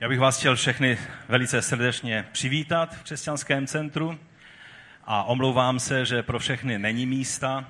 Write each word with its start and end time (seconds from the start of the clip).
Já 0.00 0.08
bych 0.08 0.20
vás 0.20 0.38
chtěl 0.38 0.56
všechny 0.56 0.98
velice 1.28 1.62
srdečně 1.62 2.26
přivítat 2.32 2.94
v 2.94 3.02
křesťanském 3.02 3.66
centru 3.66 4.18
a 5.04 5.22
omlouvám 5.22 5.80
se, 5.80 6.04
že 6.04 6.22
pro 6.22 6.38
všechny 6.38 6.78
není 6.78 7.06
místa. 7.06 7.68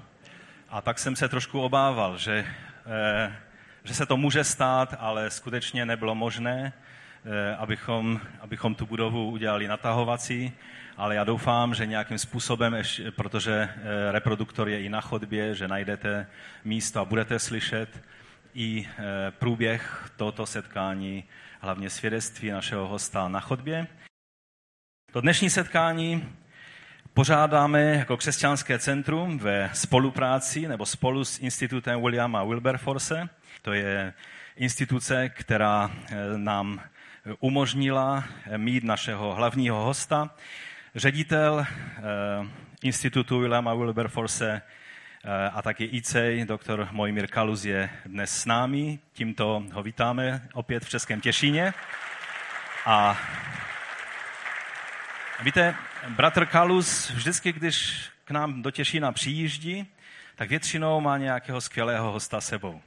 A 0.69 0.81
tak 0.81 0.99
jsem 0.99 1.17
se 1.17 1.29
trošku 1.29 1.61
obával, 1.61 2.19
že, 2.19 2.45
eh, 2.87 3.37
že 3.85 3.95
se 3.95 4.07
to 4.07 4.17
může 4.17 4.45
stát, 4.45 4.95
ale 4.99 5.31
skutečně 5.31 5.87
nebylo 5.87 6.15
možné, 6.15 6.73
eh, 7.25 7.57
abychom, 7.57 8.21
abychom 8.41 8.75
tu 8.75 8.87
budovu 8.87 9.31
udělali 9.31 9.69
natahovací, 9.69 10.53
ale 10.97 11.15
já 11.15 11.25
doufám, 11.25 11.75
že 11.75 11.87
nějakým 11.87 12.19
způsobem, 12.19 12.77
protože 13.17 13.53
eh, 13.53 14.13
reproduktor 14.13 14.69
je 14.69 14.81
i 14.81 14.89
na 14.89 15.01
chodbě, 15.01 15.55
že 15.55 15.69
najdete 15.69 16.27
místo 16.65 17.01
a 17.01 17.05
budete 17.05 17.39
slyšet 17.39 17.89
i 18.55 18.89
průběh 19.31 20.11
tohoto 20.17 20.47
setkání 20.47 21.25
hlavně 21.61 21.91
svědectví 21.91 22.51
našeho 22.51 22.89
hosta 22.89 23.29
na 23.29 23.41
chodbě. 23.41 23.87
To 25.13 25.21
dnešní 25.21 25.51
setkání 25.51 26.35
pořádáme 27.15 27.83
jako 27.83 28.17
křesťanské 28.17 28.79
centrum 28.79 29.39
ve 29.39 29.71
spolupráci 29.75 30.69
nebo 30.69 30.87
spolu 30.87 31.25
s 31.25 31.39
institutem 31.39 32.03
Williama 32.03 32.45
Wilberforce. 32.45 33.29
To 33.63 33.73
je 33.73 34.15
instituce, 34.57 35.29
která 35.29 35.91
eh, 35.91 36.17
nám 36.37 36.81
umožnila 37.41 38.25
mít 38.57 38.85
našeho 38.85 39.35
hlavního 39.35 39.85
hosta. 39.85 40.35
Ředitel 40.95 41.67
institutu 42.83 43.41
Williama 43.41 43.75
Wilberforce 43.75 44.63
a 45.53 45.63
taky 45.63 45.85
ICEJ, 45.85 46.45
doktor 46.45 46.89
Mojmír 46.91 47.27
Kaluz 47.27 47.65
je 47.65 47.91
dnes 48.07 48.41
s 48.41 48.47
námi. 48.47 48.99
Tímto 49.13 49.65
ho 49.73 49.83
vítáme 49.83 50.49
opět 50.53 50.85
v 50.85 50.89
Českém 50.89 51.21
Těšíně. 51.21 51.75
A 52.87 53.21
víte, 55.43 55.75
bratr 56.09 56.47
Kaluz 56.47 57.11
vždycky, 57.11 57.53
když 57.53 58.09
k 58.25 58.31
nám 58.31 58.63
do 58.63 58.71
Těšína 58.71 59.13
přijíždí, 59.13 59.87
tak 60.37 60.49
většinou 60.49 61.01
má 61.01 61.19
nějakého 61.19 61.61
skvělého 61.61 62.13
hosta 62.13 62.41
sebou. 62.41 62.83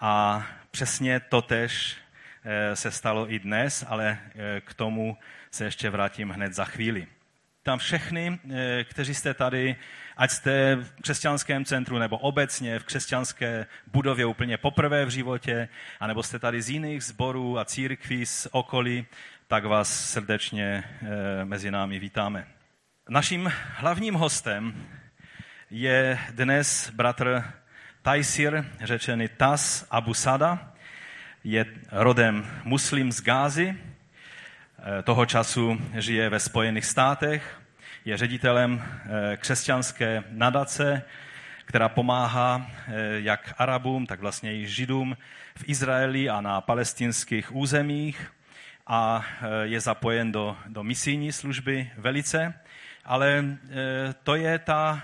A 0.00 0.42
přesně 0.70 1.20
to 1.20 1.42
tež 1.42 1.96
eh, 2.44 2.76
se 2.76 2.90
stalo 2.90 3.32
i 3.32 3.38
dnes, 3.38 3.84
ale 3.88 4.18
eh, 4.34 4.60
k 4.60 4.74
tomu 4.74 5.18
se 5.50 5.64
ještě 5.64 5.90
vrátím 5.90 6.30
hned 6.30 6.54
za 6.54 6.64
chvíli. 6.64 7.06
Tam 7.62 7.78
všechny, 7.78 8.38
kteří 8.84 9.14
jste 9.14 9.34
tady 9.34 9.76
ať 10.16 10.30
jste 10.30 10.76
v 10.76 10.92
křesťanském 11.02 11.64
centru 11.64 11.98
nebo 11.98 12.18
obecně 12.18 12.78
v 12.78 12.84
křesťanské 12.84 13.66
budově 13.86 14.26
úplně 14.26 14.58
poprvé 14.58 15.04
v 15.04 15.10
životě, 15.10 15.68
anebo 16.00 16.22
jste 16.22 16.38
tady 16.38 16.62
z 16.62 16.70
jiných 16.70 17.04
sborů 17.04 17.58
a 17.58 17.64
církví 17.64 18.26
z 18.26 18.48
okolí, 18.50 19.06
tak 19.48 19.64
vás 19.64 20.10
srdečně 20.10 20.84
eh, 20.84 21.44
mezi 21.44 21.70
námi 21.70 21.98
vítáme. 21.98 22.46
Naším 23.08 23.52
hlavním 23.74 24.14
hostem 24.14 24.86
je 25.70 26.18
dnes 26.30 26.90
bratr 26.90 27.44
Tajsir, 28.02 28.64
řečený 28.80 29.28
Tas 29.28 29.86
Abu 29.90 30.14
Sada. 30.14 30.72
Je 31.44 31.66
rodem 31.92 32.46
muslim 32.64 33.12
z 33.12 33.20
Gázy, 33.20 33.76
eh, 33.78 35.02
toho 35.02 35.26
času 35.26 35.80
žije 35.94 36.28
ve 36.28 36.40
Spojených 36.40 36.84
státech 36.84 37.60
je 38.06 38.16
ředitelem 38.16 38.82
eh, 38.82 39.36
křesťanské 39.36 40.24
nadace, 40.30 41.02
která 41.64 41.88
pomáhá 41.88 42.66
eh, 42.66 42.92
jak 43.16 43.54
Arabům, 43.58 44.06
tak 44.06 44.20
vlastně 44.20 44.54
i 44.54 44.66
Židům 44.66 45.16
v 45.56 45.68
Izraeli 45.68 46.28
a 46.28 46.40
na 46.40 46.60
palestinských 46.60 47.56
územích 47.56 48.32
a 48.86 49.24
eh, 49.26 49.46
je 49.62 49.80
zapojen 49.80 50.32
do, 50.32 50.56
do 50.66 50.82
misijní 50.82 51.32
služby 51.32 51.90
velice, 51.96 52.54
ale 53.04 53.44
to 54.22 54.34
je, 54.34 54.58
ta, 54.58 55.02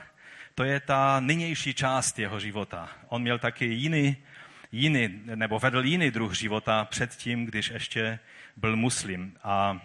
to 0.54 0.64
je 0.64 0.80
ta 0.80 1.20
nynější 1.20 1.74
část 1.74 2.18
jeho 2.18 2.40
života. 2.40 2.88
On 3.08 3.22
měl 3.22 3.38
taky 3.38 3.64
jiný, 3.64 4.16
jiný, 4.72 5.20
nebo 5.24 5.58
vedl 5.58 5.84
jiný 5.84 6.10
druh 6.10 6.34
života 6.34 6.84
předtím, 6.84 7.46
když 7.46 7.70
ještě 7.70 8.18
byl 8.56 8.76
muslim. 8.76 9.36
A 9.42 9.80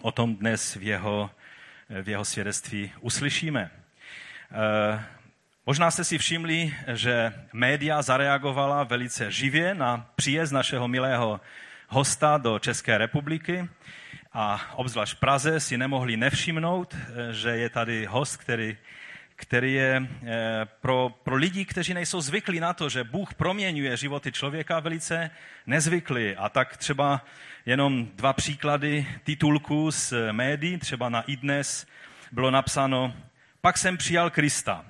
o 0.00 0.12
tom 0.12 0.36
dnes 0.36 0.74
v 0.74 0.82
jeho 0.82 1.30
v 2.02 2.08
jeho 2.08 2.24
svědectví 2.24 2.92
uslyšíme. 3.00 3.70
Eh, 4.52 5.04
možná 5.66 5.90
jste 5.90 6.04
si 6.04 6.18
všimli, 6.18 6.74
že 6.92 7.32
média 7.52 8.02
zareagovala 8.02 8.84
velice 8.84 9.30
živě 9.30 9.74
na 9.74 10.06
příjezd 10.16 10.52
našeho 10.52 10.88
milého 10.88 11.40
hosta 11.88 12.38
do 12.38 12.58
České 12.58 12.98
republiky 12.98 13.68
a 14.32 14.60
obzvlášť 14.76 15.18
Praze 15.18 15.60
si 15.60 15.78
nemohli 15.78 16.16
nevšimnout, 16.16 16.94
eh, 16.94 17.32
že 17.32 17.50
je 17.50 17.70
tady 17.70 18.06
host, 18.06 18.36
který, 18.36 18.76
který 19.40 19.74
je 19.74 20.02
eh, 20.06 20.66
pro, 20.80 21.10
pro 21.22 21.36
lidi, 21.36 21.64
kteří 21.64 21.94
nejsou 21.94 22.20
zvyklí 22.20 22.60
na 22.60 22.72
to, 22.72 22.88
že 22.88 23.04
Bůh 23.04 23.34
proměňuje 23.34 23.96
životy 23.96 24.32
člověka, 24.32 24.80
velice 24.80 25.30
nezvyklý. 25.66 26.36
A 26.36 26.48
tak 26.48 26.76
třeba 26.76 27.24
jenom 27.66 28.08
dva 28.14 28.32
příklady 28.32 29.06
titulků 29.24 29.90
z 29.90 30.12
médií, 30.32 30.78
třeba 30.78 31.08
na 31.08 31.20
iDnes 31.20 31.86
bylo 32.32 32.50
napsáno, 32.50 33.14
pak 33.60 33.78
jsem 33.78 33.96
přijal 33.96 34.30
Krista. 34.30 34.84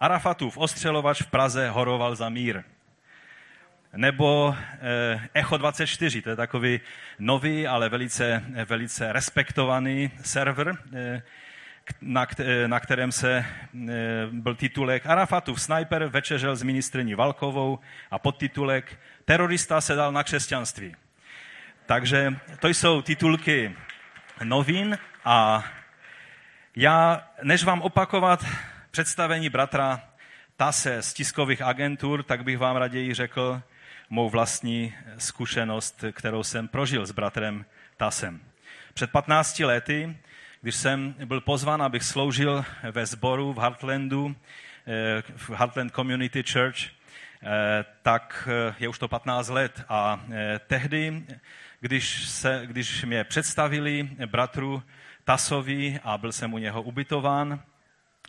Arafatův 0.00 0.58
ostřelovač 0.58 1.22
v 1.22 1.30
Praze 1.30 1.70
horoval 1.70 2.16
za 2.16 2.28
mír. 2.28 2.62
Nebo 3.96 4.56
eh, 4.58 5.28
Echo 5.34 5.56
24, 5.56 6.22
to 6.22 6.30
je 6.30 6.36
takový 6.36 6.80
nový, 7.18 7.66
ale 7.66 7.88
velice, 7.88 8.44
velice 8.68 9.12
respektovaný 9.12 10.10
server, 10.22 10.76
eh, 10.94 11.22
na, 12.00 12.26
eh, 12.38 12.68
na 12.68 12.80
kterém 12.80 13.12
se 13.12 13.36
eh, 13.38 13.46
byl 14.32 14.54
titulek 14.54 15.06
Arafatův 15.06 15.62
sniper 15.62 16.04
večeřel 16.04 16.56
s 16.56 16.62
ministrní 16.62 17.14
Valkovou 17.14 17.78
a 18.10 18.18
podtitulek 18.18 18.98
Terorista 19.24 19.80
se 19.80 19.94
dal 19.94 20.12
na 20.12 20.24
křesťanství. 20.24 20.96
Takže 21.86 22.36
to 22.58 22.68
jsou 22.68 23.02
titulky 23.02 23.76
novin 24.44 24.98
a 25.24 25.64
já, 26.76 27.28
než 27.42 27.64
vám 27.64 27.82
opakovat 27.82 28.44
představení 28.90 29.48
bratra 29.48 30.02
Tase 30.56 31.02
z 31.02 31.14
tiskových 31.14 31.62
agentur, 31.62 32.22
tak 32.22 32.44
bych 32.44 32.58
vám 32.58 32.76
raději 32.76 33.14
řekl 33.14 33.62
mou 34.10 34.30
vlastní 34.30 34.94
zkušenost, 35.18 36.04
kterou 36.12 36.42
jsem 36.42 36.68
prožil 36.68 37.06
s 37.06 37.10
bratrem 37.10 37.64
Tasem. 37.96 38.40
Před 38.94 39.10
15 39.10 39.58
lety, 39.58 40.16
když 40.60 40.74
jsem 40.74 41.14
byl 41.24 41.40
pozván, 41.40 41.82
abych 41.82 42.02
sloužil 42.02 42.64
ve 42.90 43.06
sboru 43.06 43.52
v 43.52 43.58
Heartlandu, 43.58 44.36
eh, 44.86 45.22
v 45.36 45.50
Heartland 45.50 45.94
Community 45.94 46.44
Church, 46.52 46.76
eh, 46.76 47.84
tak 48.02 48.48
eh, 48.48 48.74
je 48.78 48.88
už 48.88 48.98
to 48.98 49.08
15 49.08 49.48
let 49.48 49.84
a 49.88 50.24
tehdy 50.66 51.26
když, 51.80 52.28
se, 52.28 52.62
když 52.64 53.04
mě 53.04 53.24
představili 53.24 54.10
bratru 54.26 54.82
Tasovi 55.24 56.00
a 56.04 56.18
byl 56.18 56.32
jsem 56.32 56.54
u 56.54 56.58
něho 56.58 56.82
ubytován, 56.82 57.60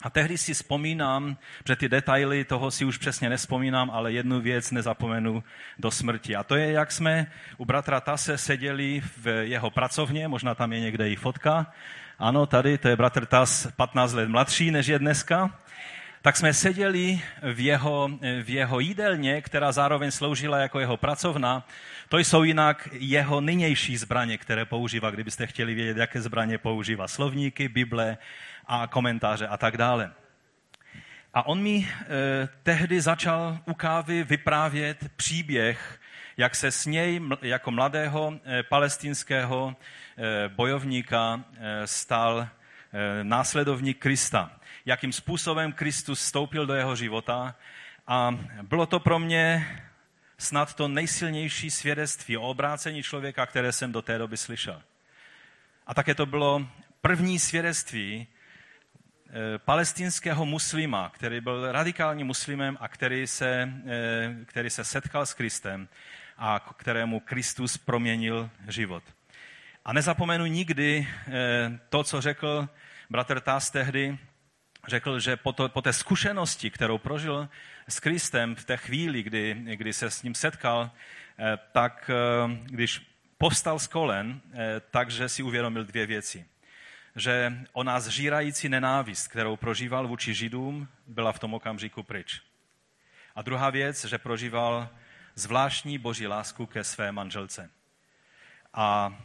a 0.02 0.10
tehdy 0.10 0.38
si 0.38 0.54
vzpomínám, 0.54 1.38
že 1.68 1.76
ty 1.76 1.90
detaily 1.90 2.46
toho 2.46 2.72
si 2.72 2.86
už 2.86 2.98
přesně 2.98 3.30
nespomínám, 3.30 3.90
ale 3.92 4.12
jednu 4.12 4.42
věc 4.42 4.72
nezapomenu 4.72 5.44
do 5.80 5.92
smrti. 5.92 6.36
A 6.36 6.44
to 6.44 6.56
je, 6.56 6.72
jak 6.72 6.92
jsme 6.92 7.32
u 7.58 7.66
bratra 7.66 8.02
Tase 8.02 8.38
seděli 8.38 9.02
v 9.18 9.28
jeho 9.28 9.70
pracovně, 9.70 10.28
možná 10.28 10.56
tam 10.56 10.74
je 10.74 10.80
někde 10.80 11.10
i 11.10 11.16
fotka. 11.16 11.74
Ano, 12.20 12.46
tady, 12.46 12.78
to 12.78 12.88
je 12.88 12.96
bratr 12.96 13.26
Tas 13.26 13.68
15 13.76 14.14
let 14.14 14.30
mladší, 14.30 14.72
než 14.72 14.88
je 14.88 15.00
dneska 15.00 15.60
tak 16.28 16.38
jsme 16.38 16.54
seděli 16.54 17.22
v 17.54 17.60
jeho, 17.60 18.10
v 18.44 18.50
jeho 18.50 18.80
jídelně, 18.80 19.42
která 19.42 19.72
zároveň 19.72 20.12
sloužila 20.12 20.58
jako 20.58 20.80
jeho 20.80 20.98
pracovna. 20.98 21.68
To 22.10 22.18
jsou 22.18 22.44
jinak 22.44 22.90
jeho 22.92 23.42
nynější 23.42 23.98
zbraně, 23.98 24.38
které 24.38 24.66
používá, 24.66 25.10
kdybyste 25.10 25.48
chtěli 25.48 25.74
vědět, 25.74 25.98
jaké 25.98 26.22
zbraně 26.22 26.58
používá. 26.58 27.08
Slovníky, 27.08 27.70
Bible 27.70 28.18
a 28.66 28.88
komentáře 28.88 29.48
a 29.48 29.58
tak 29.58 29.78
dále. 29.78 30.12
A 31.34 31.46
on 31.46 31.62
mi 31.62 31.88
eh, 31.90 32.06
tehdy 32.64 33.02
začal 33.02 33.60
u 33.66 33.74
kávy 33.74 34.24
vyprávět 34.24 34.98
příběh, 35.16 36.00
jak 36.38 36.56
se 36.56 36.72
s 36.72 36.86
něj 36.86 37.22
jako 37.42 37.72
mladého 37.72 38.34
eh, 38.44 38.64
palestinského 38.64 39.76
bojovníka 40.48 41.44
eh, 41.54 41.88
stal 41.88 42.48
eh, 42.48 43.24
následovník 43.24 43.98
Krista 43.98 44.52
jakým 44.88 45.14
způsobem 45.14 45.74
Kristus 45.74 46.20
vstoupil 46.20 46.66
do 46.66 46.74
jeho 46.74 46.96
života. 46.96 47.56
A 48.08 48.40
bylo 48.62 48.86
to 48.86 49.00
pro 49.00 49.20
mě 49.20 49.68
snad 50.38 50.74
to 50.74 50.88
nejsilnější 50.88 51.72
svědectví 51.72 52.38
o 52.38 52.42
obrácení 52.42 53.04
člověka, 53.04 53.46
které 53.46 53.72
jsem 53.72 53.92
do 53.92 54.02
té 54.02 54.18
doby 54.18 54.38
slyšel. 54.38 54.82
A 55.88 55.94
také 55.94 56.16
to 56.16 56.26
bylo 56.26 56.68
první 57.02 57.40
svědectví 57.40 58.28
eh, 58.28 59.58
palestinského 59.58 60.46
muslima, 60.46 61.10
který 61.10 61.42
byl 61.42 61.72
radikálním 61.72 62.28
muslimem 62.28 62.78
a 62.80 62.88
který 62.88 63.28
se, 63.28 63.74
eh, 63.88 64.36
který 64.46 64.70
se 64.70 64.84
setkal 64.84 65.26
s 65.26 65.34
Kristem 65.34 65.88
a 66.38 66.74
kterému 66.78 67.20
Kristus 67.20 67.78
proměnil 67.78 68.50
život. 68.68 69.04
A 69.88 69.94
nezapomenu 69.94 70.46
nikdy 70.46 71.08
eh, 71.28 71.80
to, 71.90 72.04
co 72.04 72.22
řekl 72.22 72.70
bratr 73.10 73.40
Tás 73.40 73.72
tehdy, 73.72 74.18
řekl, 74.88 75.20
že 75.20 75.36
po, 75.36 75.54
to, 75.54 75.70
po 75.70 75.82
té 75.82 75.94
zkušenosti, 75.94 76.72
kterou 76.72 76.98
prožil 76.98 77.50
s 77.88 78.00
Kristem 78.00 78.56
v 78.56 78.66
té 78.66 78.78
chvíli, 78.78 79.24
kdy, 79.24 79.54
kdy 79.76 79.94
se 79.94 80.12
s 80.12 80.24
ním 80.24 80.36
setkal, 80.36 80.92
eh, 81.40 81.58
tak 81.72 82.10
eh, 82.14 82.58
když 82.64 83.02
povstal 83.38 83.80
z 83.80 83.88
kolen, 83.88 84.42
takže 84.92 85.30
si 85.30 85.44
uvědomil 85.44 85.86
dvě 85.86 86.06
věci. 86.06 86.46
Že 87.16 87.54
o 87.74 87.84
nás 87.84 88.08
žírající 88.08 88.70
nenávist, 88.70 89.28
kterou 89.28 89.56
prožíval 89.56 90.08
vůči 90.08 90.34
Židům, 90.34 90.88
byla 91.08 91.32
v 91.32 91.40
tom 91.40 91.54
okamžiku 91.54 92.04
pryč. 92.04 92.42
A 93.36 93.42
druhá 93.42 93.70
věc, 93.70 94.06
že 94.06 94.18
prožíval 94.18 94.90
zvláštní 95.36 95.98
boží 95.98 96.28
lásku 96.28 96.66
ke 96.66 96.84
své 96.84 97.12
manželce. 97.12 97.70
A 98.74 99.18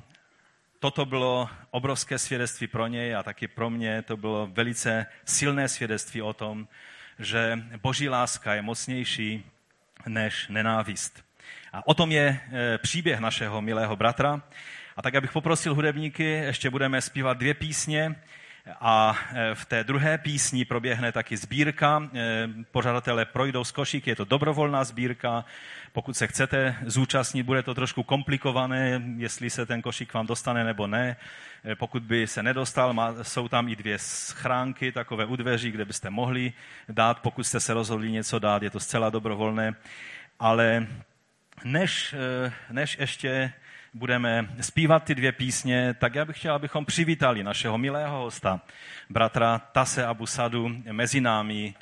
toto 0.83 1.05
bylo 1.05 1.51
obrovské 1.71 2.19
svědectví 2.19 2.67
pro 2.67 2.87
něj 2.87 3.15
a 3.15 3.23
taky 3.23 3.49
pro 3.49 3.71
mě 3.71 4.03
to 4.03 4.17
bylo 4.17 4.47
velice 4.47 5.07
silné 5.25 5.69
svědectví 5.69 6.23
o 6.23 6.33
tom, 6.33 6.69
že 7.19 7.59
boží 7.83 8.09
láska 8.09 8.55
je 8.55 8.63
mocnější 8.63 9.45
než 10.07 10.49
nenávist. 10.49 11.25
A 11.73 11.87
o 11.87 11.95
tom 11.95 12.13
je 12.13 12.41
e, 12.53 12.79
příběh 12.79 13.21
našeho 13.21 13.63
milého 13.63 13.97
bratra. 13.97 14.43
A 14.97 15.03
tak, 15.03 15.15
abych 15.15 15.33
poprosil 15.33 15.75
hudebníky, 15.75 16.25
ještě 16.25 16.71
budeme 16.71 17.01
zpívat 17.01 17.39
dvě 17.39 17.55
písně. 17.55 18.17
A 18.81 19.19
e, 19.33 19.55
v 19.55 19.65
té 19.65 19.85
druhé 19.85 20.19
písni 20.19 20.65
proběhne 20.65 21.13
taky 21.13 21.37
sbírka. 21.37 22.11
E, 22.15 22.49
pořadatelé 22.71 23.25
projdou 23.25 23.65
z 23.65 23.73
košík, 23.73 24.07
je 24.07 24.17
to 24.17 24.25
dobrovolná 24.25 24.85
sbírka. 24.85 25.45
Pokud 25.93 26.17
se 26.17 26.27
chcete 26.27 26.77
zúčastnit, 26.87 27.43
bude 27.43 27.63
to 27.63 27.75
trošku 27.75 28.03
komplikované, 28.03 29.03
jestli 29.17 29.51
se 29.51 29.67
ten 29.67 29.83
košík 29.83 30.15
vám 30.15 30.27
dostane 30.27 30.65
nebo 30.65 30.87
ne. 30.87 31.17
E, 31.65 31.75
pokud 31.75 32.03
by 32.03 32.27
se 32.27 32.43
nedostal, 32.43 33.17
jsou 33.23 33.49
tam 33.49 33.69
i 33.69 33.77
dvě 33.77 33.99
schránky, 33.99 34.93
takové 34.93 35.25
u 35.25 35.37
dveří, 35.37 35.71
kde 35.71 35.85
byste 35.85 36.11
mohli 36.11 36.53
dát, 36.89 37.21
pokud 37.21 37.45
jste 37.45 37.61
se 37.61 37.75
rozhodli 37.75 38.11
něco 38.11 38.39
dát, 38.39 38.63
je 38.63 38.71
to 38.71 38.81
zcela 38.81 39.11
dobrovolné. 39.11 39.75
Ale 40.41 40.87
než, 41.65 42.15
než 42.71 42.99
ještě 43.01 43.53
budeme 43.95 44.49
zpívat 44.61 45.05
ty 45.05 45.15
dvě 45.15 45.33
písně, 45.33 45.95
tak 45.95 46.15
já 46.15 46.25
bych 46.25 46.39
chtěl, 46.39 46.55
abychom 46.55 46.85
přivítali 46.85 47.45
našeho 47.45 47.79
milého 47.79 48.19
hosta, 48.19 48.61
bratra 49.11 49.59
Tase 49.59 50.07
Abusadu, 50.07 50.71
mezi 50.93 51.21
námi 51.21 51.75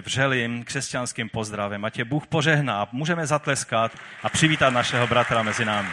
vřelým 0.00 0.64
křesťanským 0.64 1.28
pozdravem. 1.28 1.84
A 1.84 1.90
tě 1.90 2.04
Bůh 2.04 2.26
požehná. 2.26 2.88
Můžeme 2.92 3.26
zatleskat 3.26 3.92
a 4.22 4.28
přivítat 4.28 4.72
našeho 4.72 5.06
bratra 5.06 5.42
mezi 5.42 5.64
námi. 5.64 5.88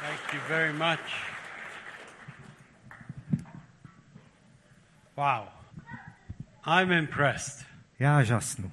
Thank 0.00 0.32
you 0.32 0.40
very 0.48 0.72
much. 0.72 1.24
Wow. 5.16 5.63
I'm 6.66 6.92
impressed. 6.92 7.66
Já 7.98 8.22
žasnu. 8.22 8.72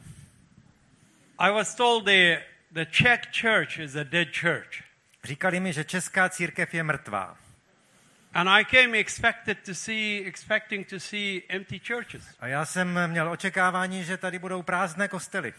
I 1.40 1.52
was 1.52 1.76
told 1.76 2.06
the, 2.06 2.38
the 2.72 2.86
Czech 2.86 3.22
church 3.42 3.80
is 3.80 3.96
a 3.96 4.04
dead 4.04 4.28
church. 4.40 4.84
Říkali 5.24 5.60
mi, 5.60 5.74
že 5.74 5.84
česká 5.84 6.30
církev 6.30 6.74
je 6.74 6.84
mrtvá. 6.84 7.38
And 8.34 8.50
I 8.50 8.66
came 8.66 8.98
expected 8.98 9.58
to 9.66 9.76
see, 9.76 10.24
expecting 10.26 10.88
to 10.88 11.00
see 11.00 11.42
empty 11.50 11.80
churches. 11.80 12.24
A 12.40 12.48
já 12.48 12.66
jsem 12.66 13.00
měl 13.08 13.32
očekávání, 13.32 14.04
že 14.04 14.18
tady 14.18 14.40
budou 14.40 14.62
prázdné 14.62 15.08
kostely. 15.08 15.54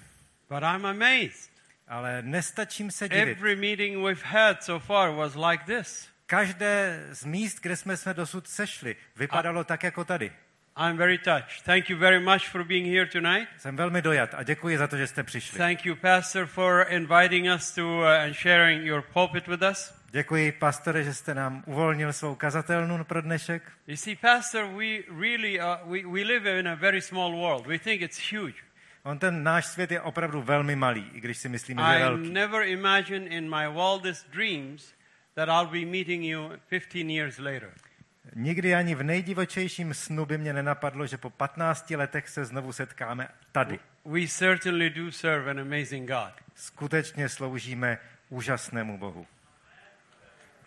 But 0.48 0.62
I'm 0.62 0.86
amazed. 0.86 1.50
Ale 1.88 2.22
nestačím 2.22 2.90
se 2.90 3.08
divit. 3.08 3.38
Every 3.38 3.56
meeting 3.56 4.04
we've 4.04 4.24
had 4.24 4.64
so 4.64 4.86
far 4.86 5.14
was 5.14 5.34
like 5.34 5.64
this. 5.64 6.08
Každé 6.26 7.06
z 7.10 7.24
míst, 7.24 7.60
kde 7.60 7.76
jsme 7.76 7.96
se 7.96 8.14
dosud 8.14 8.48
sešli, 8.48 8.96
vypadalo 9.16 9.64
tak 9.64 9.82
jako 9.82 10.04
tady. 10.04 10.32
I'm 10.76 10.96
very 10.96 11.18
touched. 11.18 11.64
Thank 11.64 11.90
you 11.90 11.98
very 11.98 12.20
much 12.20 12.48
for 12.48 12.64
being 12.64 12.86
here 12.86 13.06
tonight. 13.06 13.48
Jsem 13.58 13.76
velmi 13.76 14.02
dojat 14.02 14.34
a 14.34 14.42
děkuji 14.42 14.78
za 14.78 14.86
to, 14.86 14.96
že 14.96 15.06
jste 15.06 15.22
přišli. 15.22 15.58
Thank 15.58 15.86
you, 15.86 15.96
Pastor, 15.96 16.46
for 16.46 16.86
inviting 16.88 17.46
us 17.54 17.74
to 17.74 17.82
uh, 17.98 18.06
and 18.06 18.34
sharing 18.34 18.84
your 18.86 19.02
pulpit 19.12 19.46
with 19.48 19.62
us. 19.62 19.94
Děkuji, 20.10 20.52
pastore, 20.52 21.04
že 21.04 21.14
jste 21.14 21.34
nám 21.34 21.62
uvolnil 21.66 22.12
svou 22.12 22.34
kazatelnu 22.34 23.04
pro 23.04 23.20
dnešek. 23.20 23.62
You 23.86 23.96
see, 23.96 24.16
Pastor, 24.16 24.66
we 24.66 24.98
really 25.20 25.60
uh, 25.60 25.64
we, 25.90 26.04
we 26.06 26.22
live 26.22 26.58
in 26.60 26.68
a 26.68 26.74
very 26.74 27.00
small 27.02 27.32
world. 27.32 27.66
We 27.66 27.78
think 27.78 28.02
it's 28.02 28.32
huge. 28.32 28.54
On 29.02 29.18
ten 29.18 29.42
náš 29.42 29.66
svět 29.66 29.90
je 29.92 30.00
opravdu 30.00 30.42
velmi 30.42 30.76
malý, 30.76 31.10
i 31.12 31.20
když 31.20 31.38
si 31.38 31.48
myslíme, 31.48 31.82
že 31.82 31.88
je 31.92 31.98
I 31.98 32.02
velký. 32.02 32.30
never 32.30 32.62
imagined 32.62 33.32
in 33.32 33.50
my 33.50 33.68
wildest 33.68 34.30
dreams 34.30 34.94
that 35.34 35.48
I'll 35.48 35.80
be 35.80 35.90
meeting 35.90 36.24
you 36.24 36.50
15 36.70 37.10
years 37.10 37.38
later. 37.38 37.70
Nikdy 38.34 38.74
ani 38.74 38.94
v 38.94 39.02
nejdivočejším 39.02 39.94
snu 39.94 40.26
by 40.26 40.38
mě 40.38 40.52
nenapadlo, 40.52 41.06
že 41.06 41.18
po 41.18 41.30
15 41.30 41.90
letech 41.90 42.28
se 42.28 42.44
znovu 42.44 42.72
setkáme 42.72 43.28
tady. 43.52 43.78
We 44.04 44.28
certainly 44.28 44.90
do 44.90 45.12
serve 45.12 45.50
an 45.50 45.60
amazing 45.60 46.08
God. 46.08 46.32
Skutečně 46.54 47.28
sloužíme 47.28 47.98
úžasnému 48.28 48.98
Bohu. 48.98 49.26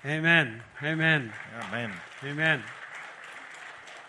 Amen. 0.04 0.64
Amen. 0.92 1.34
Amen. 1.62 1.94
Amen. 2.32 2.64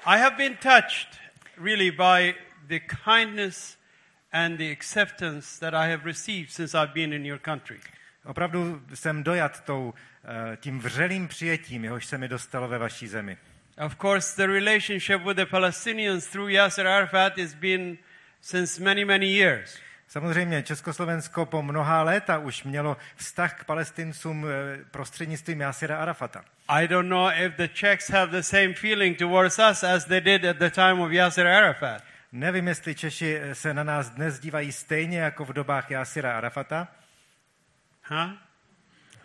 I 0.05 0.19
have 0.19 0.37
been 0.37 0.57
touched 0.57 1.21
really 1.57 1.91
by 1.91 2.35
the 2.67 2.81
kindness 3.05 3.79
and 4.33 4.59
the 4.59 4.73
acceptance 4.73 5.59
that 5.61 5.75
I 5.75 5.91
have 5.91 6.05
received 6.05 6.51
since 6.51 6.75
I've 6.75 6.93
been 6.93 7.13
in 7.13 7.27
your 7.27 7.39
country. 7.39 7.81
Opravdu 8.25 8.83
jsem 8.95 9.23
dojat 9.23 9.65
tou, 9.65 9.95
eh, 9.95 10.16
tím 10.57 10.81
vřelým 10.81 11.29
přijetím, 11.29 11.85
jehož 11.85 12.07
se 12.07 12.19
mi 12.19 12.29
dostalo 12.29 12.69
ve 12.69 12.79
vaší 12.79 13.09
zemi. 13.09 13.37
Of 13.79 13.97
course, 13.97 14.37
the 14.37 14.53
relationship 14.53 15.23
with 15.23 15.37
the 15.37 15.47
Palestinians 15.47 16.27
through 16.27 16.51
Yasser 16.51 16.87
Arafat 16.87 17.39
has 17.39 17.55
been 17.55 17.99
since 18.41 18.83
many, 18.83 19.05
many 19.05 19.27
years. 19.27 19.79
Samozřejmě 20.09 20.63
Československo 20.63 21.47
po 21.47 21.63
mnoha 21.63 22.03
léta 22.03 22.39
už 22.39 22.65
mělo 22.65 22.97
vztah 23.17 23.61
k 23.61 23.65
palestincům 23.65 24.47
eh, 24.47 24.85
prostřednictvím 24.91 25.61
Jasira 25.61 25.99
Arafata. 25.99 26.45
I 26.69 26.89
don't 26.89 27.09
know 27.09 27.31
if 27.31 27.57
the 27.57 27.69
Czechs 27.69 28.11
have 28.11 28.33
the 28.33 28.43
same 28.43 28.75
feeling 28.75 29.19
towards 29.19 29.59
us 29.71 29.85
as 29.85 30.05
they 30.05 30.21
did 30.21 30.45
at 30.45 30.57
the 30.57 30.71
time 30.71 31.01
of 31.01 31.13
Yasser 31.13 31.47
Arafat. 31.47 32.03
Nevím, 32.33 32.69
jestli 32.69 32.95
Češi 32.95 33.39
eh, 33.43 33.55
se 33.55 33.75
na 33.75 33.85
nás 33.85 34.11
dnes 34.11 34.39
dívají 34.39 34.73
stejně 34.73 35.19
jako 35.19 35.45
v 35.45 35.53
dobách 35.53 35.91
Jasira 35.91 36.37
Arafata. 36.37 36.89
Huh? 38.09 38.31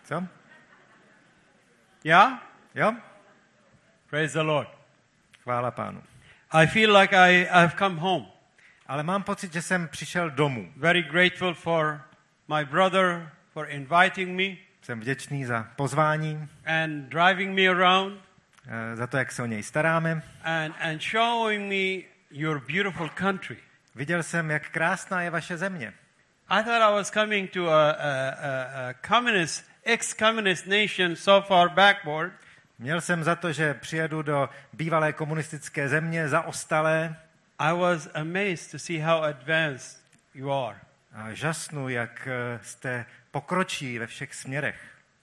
Co? 0.04 0.28
Yeah? 2.04 2.40
Jo? 2.76 2.96
Praise 4.10 4.34
the 4.34 4.44
Lord. 4.44 4.68
Chvála 5.44 5.72
pánu. 5.72 6.04
I 6.52 6.68
feel 6.68 6.98
like 6.98 7.16
I, 7.16 7.48
I've 7.64 7.76
come 7.78 7.96
home. 8.00 8.26
Ale 8.88 9.04
mám 9.04 9.24
pocit, 9.24 9.54
že 9.54 9.62
jsem 9.62 9.88
přišel 9.88 10.30
domů. 10.30 10.72
Very 10.76 11.04
grateful 11.04 11.54
for 11.54 12.02
my 12.56 12.66
brother 12.66 13.30
for 13.54 13.70
inviting 13.70 14.38
me 14.38 14.58
Jsem 14.82 15.00
vděčný 15.00 15.46
za 15.46 15.68
pozvání, 15.76 16.50
and 16.66 17.10
driving 17.10 17.56
me 17.60 17.68
around 17.68 18.22
eh, 18.68 18.96
za 18.96 19.08
to, 19.08 19.18
jak 19.18 19.32
se 19.32 19.44
o 19.44 19.46
něj 19.46 19.64
staráme. 19.64 20.22
and, 20.44 20.76
and 20.80 21.02
showing 21.02 21.70
me 21.70 22.08
your 22.32 22.60
beautiful 22.60 23.10
country. 23.10 23.58
Viděl 23.96 24.24
jsem, 24.24 24.52
jak 24.52 24.70
krásná 24.70 25.22
je 25.22 25.30
vaše 25.30 25.58
země. 25.58 25.94
I 26.50 26.64
thought 26.64 26.82
I 26.82 26.94
was 26.94 27.12
coming 27.12 27.52
to 27.52 27.70
a, 27.70 27.92
a, 27.92 27.92
a, 27.92 28.90
a 28.90 28.94
communist, 29.08 29.71
ex-communist 29.84 30.68
nation 30.68 31.16
so 31.16 31.48
far 31.48 31.70
backward, 31.70 32.34
Měl 32.82 33.02
jsem 33.02 33.24
za 33.24 33.36
to, 33.36 33.54
že 33.54 33.74
přijedu 33.74 34.22
do 34.22 34.50
bývalé 34.74 35.14
komunistické 35.14 35.90
země 35.90 36.30
zaostalé 36.30 37.16
I 37.60 37.74
was 37.74 38.10
amazed 38.14 38.72
to 38.72 38.80
see 38.80 39.00
how 39.00 39.22
advanced 39.22 40.02
you 40.34 40.52
are. 40.52 40.78
a 41.14 41.34
žasnu, 41.34 41.90
jak 41.90 42.28
eh, 42.28 42.60
jste 42.64 43.06
pokročí 43.32 44.00
ve 44.00 44.08
všech 44.08 44.36
směrech. 44.36 44.76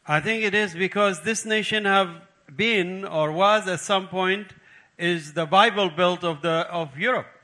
I 0.07 0.21
think 0.21 0.45
it 0.45 0.55
is 0.55 0.75
because 0.75 1.23
this 1.23 1.45
nation 1.45 1.87
have 1.87 2.11
been 2.51 3.07
or 3.11 3.31
was 3.31 3.67
at 3.67 3.81
some 3.81 4.07
point 4.07 4.55
is 4.99 5.33
the 5.33 5.47
Bible 5.47 5.91
belt 5.91 6.25
of 6.25 6.41
the 6.41 6.65
of 6.71 6.97
Europe. 6.97 7.38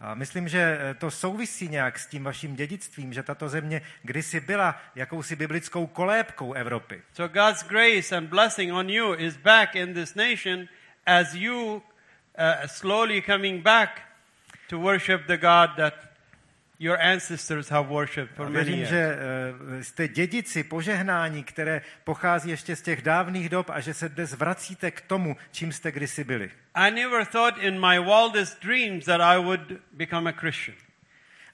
A 0.00 0.14
myslím, 0.14 0.48
že 0.48 0.78
eh, 0.80 0.94
to 0.94 1.10
souvisí 1.10 1.68
nějak 1.68 1.98
s 1.98 2.06
tím 2.06 2.24
vaším 2.24 2.56
dědictvím, 2.56 3.12
že 3.12 3.22
tato 3.22 3.48
země 3.48 3.82
kdysi 4.02 4.40
byla 4.40 4.82
jakousi 4.94 5.36
biblickou 5.36 5.86
kolébkou 5.86 6.52
Evropy. 6.52 7.02
So 7.12 7.32
God's 7.32 7.62
grace 7.62 8.16
and 8.16 8.28
blessing 8.28 8.72
on 8.72 8.90
you 8.90 9.14
is 9.14 9.36
back 9.36 9.74
in 9.74 9.94
this 9.94 10.14
nation 10.14 10.68
as 11.06 11.34
you 11.34 11.74
uh, 11.76 12.66
slowly 12.66 13.22
coming 13.22 13.62
back 13.62 14.00
to 14.68 14.78
worship 14.78 15.26
the 15.26 15.36
God 15.36 15.70
that 15.76 16.09
your 16.80 16.98
ancestors 17.00 17.68
have 17.68 17.88
worshipped 17.88 18.34
for 18.36 18.48
many 18.48 18.54
věřím, 18.54 18.78
years. 18.78 18.90
že 18.90 19.18
eh, 19.78 19.84
jste 19.84 20.08
dědici 20.08 20.64
požehnání, 20.64 21.44
které 21.44 21.82
pochází 22.04 22.50
ještě 22.50 22.76
z 22.76 22.82
těch 22.82 23.02
dávných 23.02 23.48
dob 23.48 23.70
a 23.70 23.80
že 23.80 23.94
se 23.94 24.08
dnes 24.08 24.34
vracíte 24.34 24.90
k 24.90 25.00
tomu, 25.00 25.36
čím 25.52 25.72
jste 25.72 25.92
kdysi 25.92 26.24
byli. 26.24 26.50
I 26.74 26.90
never 26.90 27.26
thought 27.26 27.62
in 27.62 27.80
my 27.80 28.00
wildest 28.00 28.62
dreams 28.62 29.04
that 29.04 29.20
I 29.20 29.38
would 29.38 29.60
become 29.92 30.30
a 30.30 30.32
Christian. 30.32 30.76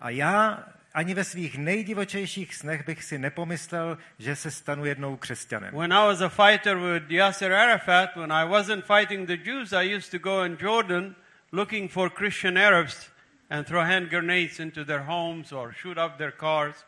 A 0.00 0.10
já 0.10 0.64
ani 0.94 1.14
ve 1.14 1.24
svých 1.24 1.58
nejdivočejších 1.58 2.54
snech 2.54 2.86
bych 2.86 3.04
si 3.04 3.18
nepomyslel, 3.18 3.98
že 4.18 4.36
se 4.36 4.50
stanu 4.50 4.84
jednou 4.84 5.16
křesťanem. 5.16 5.74
When 5.74 5.92
I 5.92 6.06
was 6.06 6.20
a 6.20 6.28
fighter 6.28 6.76
with 6.76 7.10
Yasser 7.10 7.52
Arafat, 7.52 8.16
when 8.16 8.32
I 8.32 8.48
wasn't 8.48 8.84
fighting 8.84 9.26
the 9.26 9.50
Jews, 9.50 9.72
I 9.72 9.96
used 9.96 10.10
to 10.10 10.18
go 10.18 10.44
in 10.44 10.56
Jordan 10.60 11.14
looking 11.52 11.90
for 11.90 12.10
Christian 12.10 12.58
Arabs 12.58 13.15
and 13.50 13.66
throw 13.66 13.84
hand 13.84 14.08
grenades 14.08 14.60
into 14.60 14.84
their 14.84 15.00
homes 15.00 15.52
or 15.52 15.72
shoot 15.72 15.98
up 15.98 16.16
their 16.16 16.32
cars. 16.40 16.86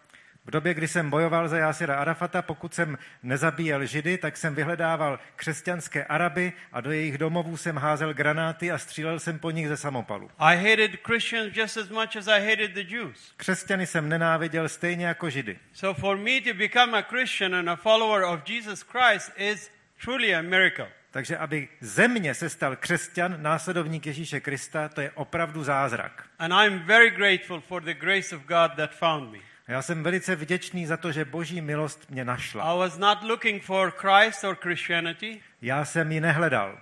V 0.48 0.50
době, 0.50 0.74
kdy 0.74 0.88
jsem 0.88 1.10
bojoval 1.10 1.48
za 1.48 1.58
Jásira 1.58 1.96
Arafata, 1.96 2.42
pokud 2.42 2.74
jsem 2.74 2.98
nezabíjel 3.22 3.86
židy, 3.86 4.18
tak 4.18 4.36
jsem 4.36 4.54
vyhledával 4.54 5.18
křesťanské 5.36 6.04
Araby 6.04 6.52
a 6.72 6.80
do 6.80 6.92
jejich 6.92 7.18
domovů 7.18 7.56
jsem 7.56 7.76
házel 7.76 8.14
granáty 8.14 8.72
a 8.72 8.78
střílel 8.78 9.18
jsem 9.18 9.38
po 9.38 9.50
nich 9.50 9.68
ze 9.68 9.76
samopalu. 9.76 10.30
I 10.38 10.56
hated 10.56 11.00
Christians 11.06 11.56
just 11.56 11.76
as 11.76 11.88
much 11.88 12.16
as 12.16 12.28
I 12.28 12.50
hated 12.50 12.70
the 12.70 12.94
Jews. 12.94 13.32
Křesťany 13.36 13.86
jsem 13.86 14.08
nenáviděl 14.08 14.68
stejně 14.68 15.06
jako 15.06 15.30
židy. 15.30 15.58
So 15.72 16.00
for 16.00 16.16
me 16.16 16.40
to 16.40 16.54
become 16.54 16.98
a 16.98 17.02
Christian 17.02 17.54
and 17.54 17.68
a 17.70 17.76
follower 17.76 18.24
of 18.24 18.48
Jesus 18.48 18.82
Christ 18.82 19.32
is 19.36 19.70
truly 20.04 20.34
a 20.34 20.42
miracle. 20.42 20.88
Takže 21.10 21.36
aby 21.36 21.68
ze 21.80 22.08
mě 22.08 22.34
se 22.34 22.50
stal 22.50 22.76
křesťan, 22.76 23.42
následovník 23.42 24.06
Ježíše 24.06 24.40
Krista, 24.40 24.88
to 24.88 25.00
je 25.00 25.10
opravdu 25.10 25.64
zázrak. 25.64 26.24
And 26.38 26.52
I'm 26.52 26.78
very 26.78 27.10
grateful 27.10 27.60
for 27.60 27.82
the 27.82 27.94
grace 27.94 28.36
of 28.36 28.42
God 28.42 28.72
that 28.76 28.90
found 28.94 29.32
me. 29.32 29.38
A 29.66 29.72
já 29.72 29.82
jsem 29.82 30.02
velice 30.02 30.36
vděčný 30.36 30.86
za 30.86 30.96
to, 30.96 31.12
že 31.12 31.24
boží 31.24 31.60
milost 31.60 32.10
mě 32.10 32.24
našla. 32.24 32.64
I 32.74 32.78
was 32.78 32.98
not 32.98 33.22
looking 33.22 33.62
for 33.62 33.90
Christ 33.96 34.44
or 34.44 34.56
Christianity, 34.62 35.40
Já 35.62 35.84
jsem 35.84 36.12
ji 36.12 36.20
nehledal, 36.20 36.78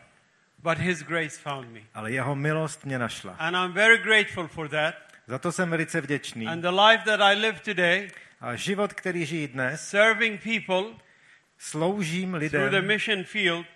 but 0.59 0.79
His 0.79 1.03
grace 1.03 1.39
found 1.41 1.73
me. 1.73 1.81
ale 1.95 2.13
jeho 2.13 2.37
milost 2.37 2.85
mě 2.85 2.99
našla. 2.99 3.33
And 3.39 3.55
I'm 3.57 3.73
very 3.73 3.99
grateful 3.99 4.49
for 4.49 4.69
that. 4.69 4.95
Za 5.27 5.39
to 5.39 5.53
jsem 5.53 5.71
velice 5.71 6.01
vděčný. 6.01 6.47
And 6.47 6.61
the 6.61 6.69
life 6.69 7.05
that 7.05 7.21
I 7.21 7.35
live 7.35 7.61
today, 7.61 8.11
A 8.41 8.55
život, 8.55 8.93
který 8.93 9.27
žijí 9.27 9.49
dnes, 9.49 9.89
serving 9.89 10.43
people 10.43 10.85
sloužím 11.59 12.31
through 12.33 12.51
the 12.51 12.59
lidem 12.59 12.87
mission 12.87 13.25
field, 13.25 13.67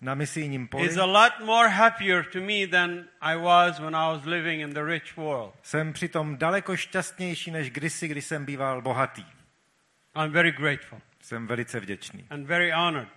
na 0.00 0.14
misijním 0.14 0.68
poli. 0.68 0.86
is 0.86 0.96
a 0.96 1.04
lot 1.04 1.32
more 1.44 1.68
happier 1.68 2.24
to 2.24 2.40
me 2.40 2.66
than 2.70 3.04
I 3.20 3.36
was 3.36 3.78
when 3.78 3.96
I 3.96 4.08
was 4.16 4.24
living 4.24 4.62
in 4.62 4.70
the 4.74 4.82
rich 4.84 5.16
world. 5.16 5.54
Jsem 5.62 5.92
přitom 5.92 6.36
daleko 6.36 6.76
šťastnější 6.76 7.50
než 7.50 7.70
kdysi, 7.70 8.08
kdy 8.08 8.22
jsem 8.22 8.44
býval 8.44 8.82
bohatý. 8.82 9.24
I'm 10.22 10.32
very 10.32 10.52
grateful 10.52 11.00
Jsem 11.20 11.46
velice 11.46 11.80
vděčný. 11.80 12.26
and 12.30 12.46
very 12.46 12.70
honored 12.72 13.08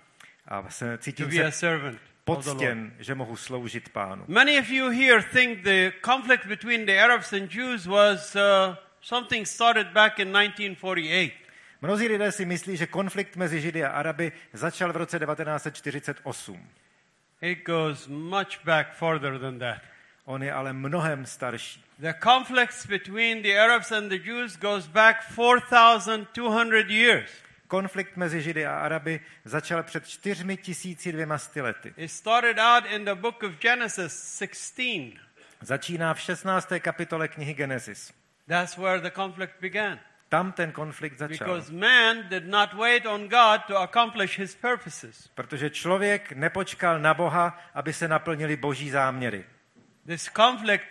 A 0.47 0.69
se, 0.69 0.97
to 0.97 1.03
cítím 1.03 1.29
be 1.29 1.43
a 1.43 1.51
se 1.51 1.57
servant 1.57 1.99
the 1.99 2.31
Lord. 2.31 2.45
poctěn, 2.45 2.93
že 2.99 3.15
mohu 3.15 3.35
sloužit 3.35 3.89
pánu. 3.89 4.25
Many 4.27 4.59
of 4.59 4.69
you 4.69 4.89
here 4.89 5.23
think 5.33 5.63
the 5.63 5.91
conflict 6.05 6.45
between 6.45 6.85
the 6.85 6.99
Arabs 7.03 7.33
and 7.33 7.51
Jews 7.55 7.85
was 7.85 8.35
uh, 8.35 8.41
something 9.01 9.47
started 9.47 9.87
back 9.87 10.19
in 10.19 10.27
1948. 10.27 11.31
Mnozí 11.81 12.07
lidé 12.07 12.31
si 12.31 12.45
myslí, 12.45 12.77
že 12.77 12.87
konflikt 12.87 13.35
mezi 13.35 13.61
Židy 13.61 13.83
a 13.85 13.89
Araby 13.89 14.31
začal 14.53 14.93
v 14.93 14.97
roce 14.97 15.19
1948. 15.19 16.69
It 17.41 17.63
goes 17.65 18.07
much 18.07 18.63
back 18.63 18.93
further 18.93 19.39
than 19.39 19.59
that. 19.59 19.81
On 20.25 20.43
je 20.43 20.53
ale 20.53 20.73
mnohem 20.73 21.25
starší. 21.25 21.83
The 21.99 22.13
conflicts 22.23 22.85
between 22.85 23.41
the 23.41 23.59
Arabs 23.59 23.91
and 23.91 24.09
the 24.09 24.17
Jews 24.17 24.57
goes 24.57 24.87
back 24.87 25.23
4,200 25.35 26.91
years. 26.91 27.31
Konflikt 27.67 28.17
mezi 28.17 28.41
Židy 28.41 28.65
a 28.65 28.79
Araby 28.79 29.19
začal 29.45 29.83
před 29.83 30.05
4200 30.07 31.61
lety. 31.61 31.93
It 31.97 32.11
started 32.11 32.59
out 32.59 32.85
in 32.85 33.05
the 33.05 33.15
book 33.15 33.43
of 33.43 33.51
Genesis 33.59 34.37
16. 34.37 35.19
Začíná 35.61 36.13
v 36.13 36.21
16. 36.21 36.67
kapitole 36.79 37.27
knihy 37.27 37.53
Genesis. 37.53 38.13
That's 38.47 38.77
where 38.77 39.01
the 39.01 39.11
conflict 39.11 39.53
began. 39.61 39.99
Tam 40.29 40.51
ten 40.51 40.71
konflikt 40.71 41.17
začal. 41.17 41.47
Because 41.47 41.73
man 41.73 42.29
did 42.29 42.47
not 42.47 42.73
wait 42.73 43.05
on 43.05 43.27
God 43.27 43.61
to 43.67 43.77
accomplish 43.77 44.39
his 44.39 44.55
purposes. 44.55 45.27
Protože 45.35 45.69
člověk 45.69 46.31
nepočkal 46.31 46.99
na 46.99 47.13
Boha, 47.13 47.59
aby 47.73 47.93
se 47.93 48.07
naplnili 48.07 48.55
boží 48.55 48.89
záměry. 48.89 49.45
This 50.05 50.29
conflict 50.35 50.85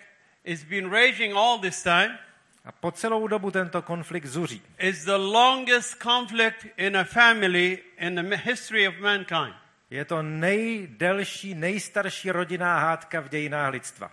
has 0.51 0.65
been 0.65 0.91
raging 0.91 1.35
all 1.37 1.59
this 1.59 1.83
time. 1.83 2.19
A 2.65 2.73
po 2.73 2.93
celou 2.93 3.27
dobu 3.27 3.51
tento 3.51 3.83
konflikt 3.83 4.27
zuří. 4.27 4.63
It's 4.79 5.05
the 5.05 5.17
longest 5.17 6.03
conflict 6.03 6.67
in 6.77 6.97
a 6.97 7.05
family 7.05 7.79
in 7.99 8.15
the 8.15 8.37
history 8.37 8.89
of 8.89 8.95
mankind. 9.01 9.55
Je 9.91 10.05
to 10.05 10.23
nejdelší, 10.23 11.55
nejstarší 11.55 12.31
rodinná 12.31 12.79
hádka 12.79 13.21
v 13.21 13.29
dějinách 13.29 13.73
lidstva. 13.73 14.13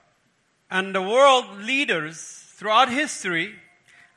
And 0.70 0.94
the 0.94 1.00
world 1.00 1.58
leaders 1.58 2.46
throughout 2.58 2.90
history, 2.90 3.60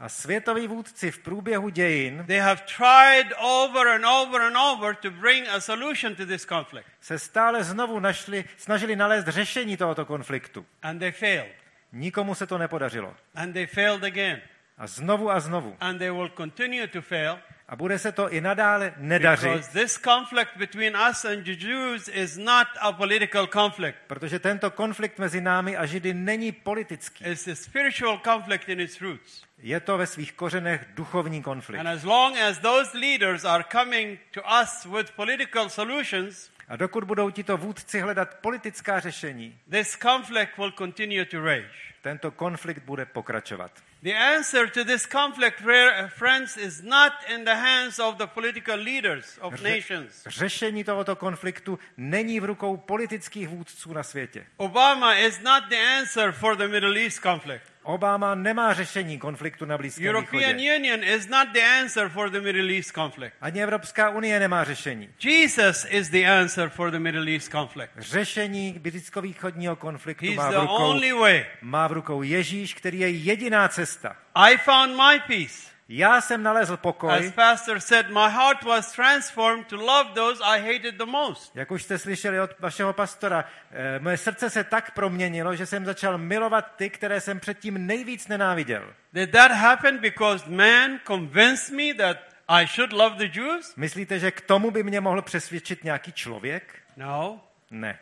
A 0.01 0.09
světoví 0.09 0.67
vůdci 0.67 1.11
v 1.11 1.19
průběhu 1.19 1.69
dějin 1.69 2.25
they 2.27 2.39
have 2.39 2.63
tried 2.77 3.33
over 3.39 3.89
and 3.89 4.05
over 4.05 4.43
and 4.43 4.57
over 4.57 4.95
to 4.95 5.11
bring 5.11 5.49
a 5.49 5.61
solution 5.61 6.15
to 6.15 6.27
this 6.27 6.47
conflict. 6.47 6.87
se 7.01 7.19
stále 7.19 7.65
znovu 7.65 8.01
našli, 8.01 8.45
snažili 8.57 8.97
nalézt 8.97 9.29
řešení 9.29 9.77
tohoto 9.77 10.05
konfliktu. 10.05 10.67
And 10.83 10.99
they 10.99 11.13
failed. 11.13 11.53
Nikomu 11.93 12.35
se 12.35 12.47
to 12.47 12.59
nepodařilo. 12.59 13.15
And 13.35 13.53
they 13.53 13.67
failed 13.67 14.05
again. 14.05 14.41
A 14.79 14.87
znovu 14.87 15.31
a 15.31 15.41
znovu. 15.41 15.77
And 15.81 15.99
they 15.99 16.11
will 16.11 16.29
continue 16.37 16.87
to 16.87 17.03
fail 17.03 17.39
A 17.69 17.77
bude 17.77 17.99
se 17.99 18.13
to 18.13 18.31
i 18.31 18.41
nadále 18.41 18.95
nedařit, 18.97 19.49
because 19.51 19.71
this 19.81 19.99
conflict 19.99 20.57
between 20.57 20.97
us 21.11 21.25
and 21.25 21.47
Jews 21.47 22.09
is 22.09 22.37
not 22.37 22.69
a 22.81 22.93
political 22.93 23.47
conflict. 23.47 23.99
protože 24.07 24.39
tento 24.39 24.71
konflikt 24.71 25.19
mezi 25.19 25.41
námi 25.41 25.77
a 25.77 25.87
Židy 25.87 26.15
není 26.15 26.53
politický. 26.53 27.25
It's 27.25 27.49
a 27.49 27.55
spiritual 27.55 28.19
conflict 28.25 28.69
in 28.69 28.81
its 28.81 29.01
roots. 29.01 29.43
Je 29.59 29.81
to 29.81 29.99
ve 29.99 30.07
svých 30.07 30.33
kořenech 30.33 30.85
duchovní 30.95 31.43
konflikt. 31.43 31.81
And 31.81 31.89
as 31.89 32.05
long 32.05 32.39
as 32.39 32.59
those 32.59 32.99
leaders 32.99 33.45
are 33.45 33.65
coming 33.73 34.19
to 34.31 34.41
us 34.63 34.87
with 34.97 35.11
political 35.11 35.69
solutions, 35.69 36.51
A 36.69 36.77
dokud 36.77 37.05
budou 37.05 37.31
tito 37.31 37.57
vůdci 37.57 38.01
hledat 38.01 38.35
politická 38.35 39.01
řešení, 39.01 39.59
this 39.71 39.97
conflict 40.03 40.59
will 40.59 40.73
continue 40.73 41.25
to 41.25 41.45
rage. 41.45 41.71
tento 42.03 42.31
konflikt 42.31 42.83
bude 42.83 43.07
pokračovat. 43.07 43.71
The 44.03 44.15
answer 44.15 44.71
to 44.71 44.85
this 44.85 45.07
conflict, 45.07 45.61
fri- 45.61 46.05
uh, 46.05 46.09
friends, 46.09 46.57
is 46.57 46.83
not 46.83 47.13
in 47.35 47.45
the 47.45 47.55
hands 47.55 47.99
of 47.99 48.17
the 48.17 48.27
political 48.27 48.77
leaders 48.77 49.39
of 49.41 49.61
nations. 49.63 50.23
Řešení 50.27 50.85
tohoto 50.85 51.17
konfliktu 51.17 51.79
není 51.97 52.41
v 52.41 52.45
rukou 52.45 52.77
politických 52.77 53.49
vůdců 53.49 53.93
na 53.93 54.03
světě. 54.03 54.47
Obama 54.57 55.15
is 55.15 55.41
not 55.41 55.65
the 55.69 55.77
answer 55.99 56.33
for 56.33 56.57
the 56.57 56.69
Middle 56.69 57.01
East 57.01 57.21
conflict. 57.23 57.65
Obama 57.89 58.35
nemá 58.35 58.75
řešení 58.75 59.19
konfliktu 59.19 59.65
na 59.65 59.79
Blízkém 59.79 60.07
European 60.07 60.57
východě. 60.57 60.77
Union 60.77 61.05
is 61.05 61.29
not 61.29 61.49
the 61.53 61.61
answer 61.81 62.09
for 62.09 62.31
the 62.31 62.41
Middle 62.41 62.75
East 62.75 62.93
conflict. 62.93 63.35
Ani 63.41 63.63
Evropská 63.63 64.11
unie 64.11 64.41
nemá 64.41 64.65
řešení. 64.65 65.09
Jesus 65.25 65.87
is 65.91 66.09
the 66.09 66.27
answer 66.27 66.69
for 66.69 66.91
the 66.91 66.99
Middle 66.99 67.31
East 67.33 67.51
conflict. 67.51 67.91
Řešení 67.99 68.73
blízkovýchodního 68.79 69.77
konfliktu 69.77 70.27
He's 70.27 70.37
má 70.37 70.49
v, 70.49 70.53
the 70.53 70.61
rukou, 70.61 70.75
only 70.75 71.13
way. 71.13 71.45
má 71.63 71.87
v 71.87 71.93
rukou 71.93 72.23
Ježíš, 72.23 72.75
který 72.75 73.01
je 73.01 73.11
jediná 73.11 73.69
cesta. 73.69 74.17
I 74.35 74.57
found 74.57 74.97
my 74.97 75.21
peace. 75.27 75.68
Já 75.91 76.21
jsem 76.21 76.43
nalezl 76.43 76.73
As 76.75 76.81
pokoj, 76.81 77.33
pastor 77.35 77.81
said, 77.81 78.07
my 78.09 78.31
heart 78.31 78.63
was 78.65 78.93
transformed 78.93 79.67
to 79.67 79.77
love 79.77 80.11
those 80.15 80.45
I 80.45 80.61
hated 80.75 80.95
the 80.95 81.05
most. 81.07 81.57
jak 81.57 81.71
už 81.71 81.83
jste 81.83 81.99
slyšeli 81.99 82.41
od 82.41 82.61
vašeho 82.61 82.93
pastora, 82.93 83.45
eh, 83.71 83.99
moje 83.99 84.17
srdce 84.17 84.51
se 84.51 84.65
tak 84.65 84.91
proměnilo, 84.91 85.57
že 85.57 85.67
jsem 85.67 85.85
začal 85.85 86.19
milovat 86.19 86.77
ty, 86.77 86.91
které 86.91 87.21
jsem 87.21 87.41
předtím 87.41 87.87
nejvíc 87.87 88.29
nenáviděl. 88.29 88.95
Did 89.13 89.31
that 89.31 89.51
happen 89.51 89.99
because 89.99 90.51
man 90.51 91.01
convinced 91.07 91.71
me 91.77 91.95
that 91.95 92.17
I 92.49 92.67
should 92.67 92.93
love 92.93 93.17
the 93.29 93.39
Jews? 93.41 93.77
Myslíte, 93.77 94.19
že 94.19 94.31
k 94.31 94.41
tomu 94.41 94.71
by 94.71 94.83
mě 94.83 95.01
mohl 95.01 95.23
přesvědčit 95.23 95.85
nějaký 95.85 96.13
člověk? 96.13 96.75
No, 96.97 97.41
Ne. 97.71 97.99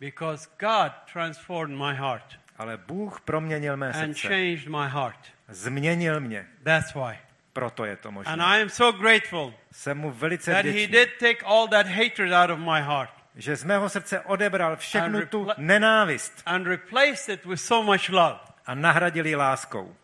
because 0.00 0.48
God 0.58 0.92
transformed 1.12 1.78
my 1.78 1.94
heart 1.94 2.38
Ale 2.58 2.76
Bůh 2.76 3.20
proměnil 3.20 3.76
mé 3.76 3.86
and 3.92 4.14
srdce. 4.14 4.28
changed 4.28 4.66
my 4.68 4.88
heart. 4.88 5.18
Změnil 5.48 6.20
mě. 6.20 6.46
That's 6.64 6.94
why. 6.94 7.18
Proto 7.60 7.84
je 7.84 7.96
to 7.96 8.08
And 8.08 8.14
možné. 8.14 8.44
I 8.44 8.62
am 8.62 8.68
so 8.68 8.98
grateful 8.98 9.54
Jsem 9.72 9.98
mu 9.98 10.10
velice 10.10 10.52
that 10.52 10.64
He 10.64 10.86
did 10.86 11.08
take 11.18 11.44
all 11.44 11.68
that 11.68 11.86
hatred 11.86 12.32
out 12.32 12.50
of 12.50 12.58
my 12.58 12.80
heart 12.80 13.10
že 13.36 13.56
z 13.56 13.64
mého 13.64 13.88
srdce 13.88 14.20
odebral 14.20 14.76
všechnu 14.76 15.18
And 15.18 15.30
tu 15.30 15.48
nenávist 15.56 16.42
and 16.46 16.66
replaced 16.66 17.28
it 17.28 17.44
with 17.46 17.60
so 17.60 17.92
much 17.92 18.08
love. 18.08 18.40
a 18.66 18.74
nahradil 18.74 19.26
ji 19.26 19.36
láskou. 19.36 19.96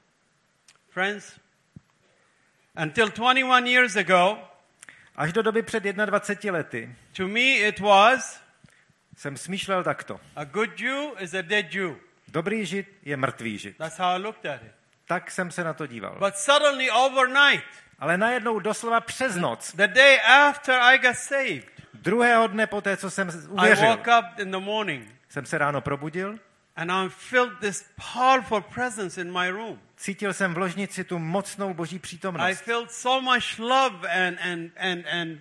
Friends, 0.90 1.40
until 2.76 3.08
21 3.08 3.66
years 3.66 3.96
ago, 3.96 4.38
Až 5.16 5.32
do 5.32 5.42
doby 5.42 5.62
před 5.62 5.82
21 5.82 6.58
lety 6.58 6.96
to 7.16 7.28
me 7.28 7.40
it 7.40 7.80
was 7.80 8.40
jsem 9.16 9.36
smýšlel 9.36 9.84
takto. 9.84 10.20
a 10.36 10.44
good 10.44 10.80
Jew 10.80 11.12
is 11.18 11.34
a 11.34 11.42
dead 11.42 11.75
Jew. 11.75 11.96
Dobrý 12.28 12.66
žid 12.66 12.86
je 13.04 13.16
mrtvý 13.16 13.58
žid. 13.58 13.76
That's 13.76 13.98
how 13.98 14.16
I 14.16 14.18
looked 14.18 14.46
at 14.46 14.62
it. 14.62 14.75
Tak 15.06 15.30
jsem 15.30 15.50
se 15.50 15.64
na 15.64 15.72
to 15.75 15.86
díval. 15.86 16.16
But 16.18 16.36
suddenly, 16.36 16.90
overnight, 16.90 17.64
Ale 17.98 18.16
najednou 18.18 18.58
doslova 18.58 19.00
přes 19.00 19.36
noc, 19.36 19.72
the 19.75 19.86
day 19.86 20.20
after 20.48 20.80
I 20.80 20.98
got 20.98 21.16
saved, 21.16 21.64
druhého 21.94 22.46
dne 22.46 22.66
poté, 22.66 22.96
co 22.96 23.10
jsem 23.10 23.28
I 23.28 23.32
uvěřil, 23.48 23.88
woke 23.88 24.18
up 24.18 24.38
in 24.38 24.50
the 24.50 24.58
morning 24.58 25.08
jsem 25.28 25.46
se 25.46 25.58
ráno 25.58 25.80
probudil 25.80 26.38
And 26.76 26.90
I 26.90 27.08
felt 27.08 27.58
this 27.60 27.84
powerful 28.14 28.60
presence 28.60 29.20
in 29.20 29.32
my 29.38 29.50
room. 29.50 29.78
Cítil 29.96 30.32
jsem 30.34 30.54
v 30.54 30.58
ložnici 30.58 31.04
tu 31.04 31.18
mocnou 31.18 31.75
boží 31.75 31.96
I 31.96 31.98
přítomnost. 31.98 32.60
felt 32.60 32.90
so 32.92 33.32
much 33.34 33.58
love 33.58 34.08
and, 34.26 34.38
and, 34.52 34.72
and, 34.76 35.06
and 35.06 35.40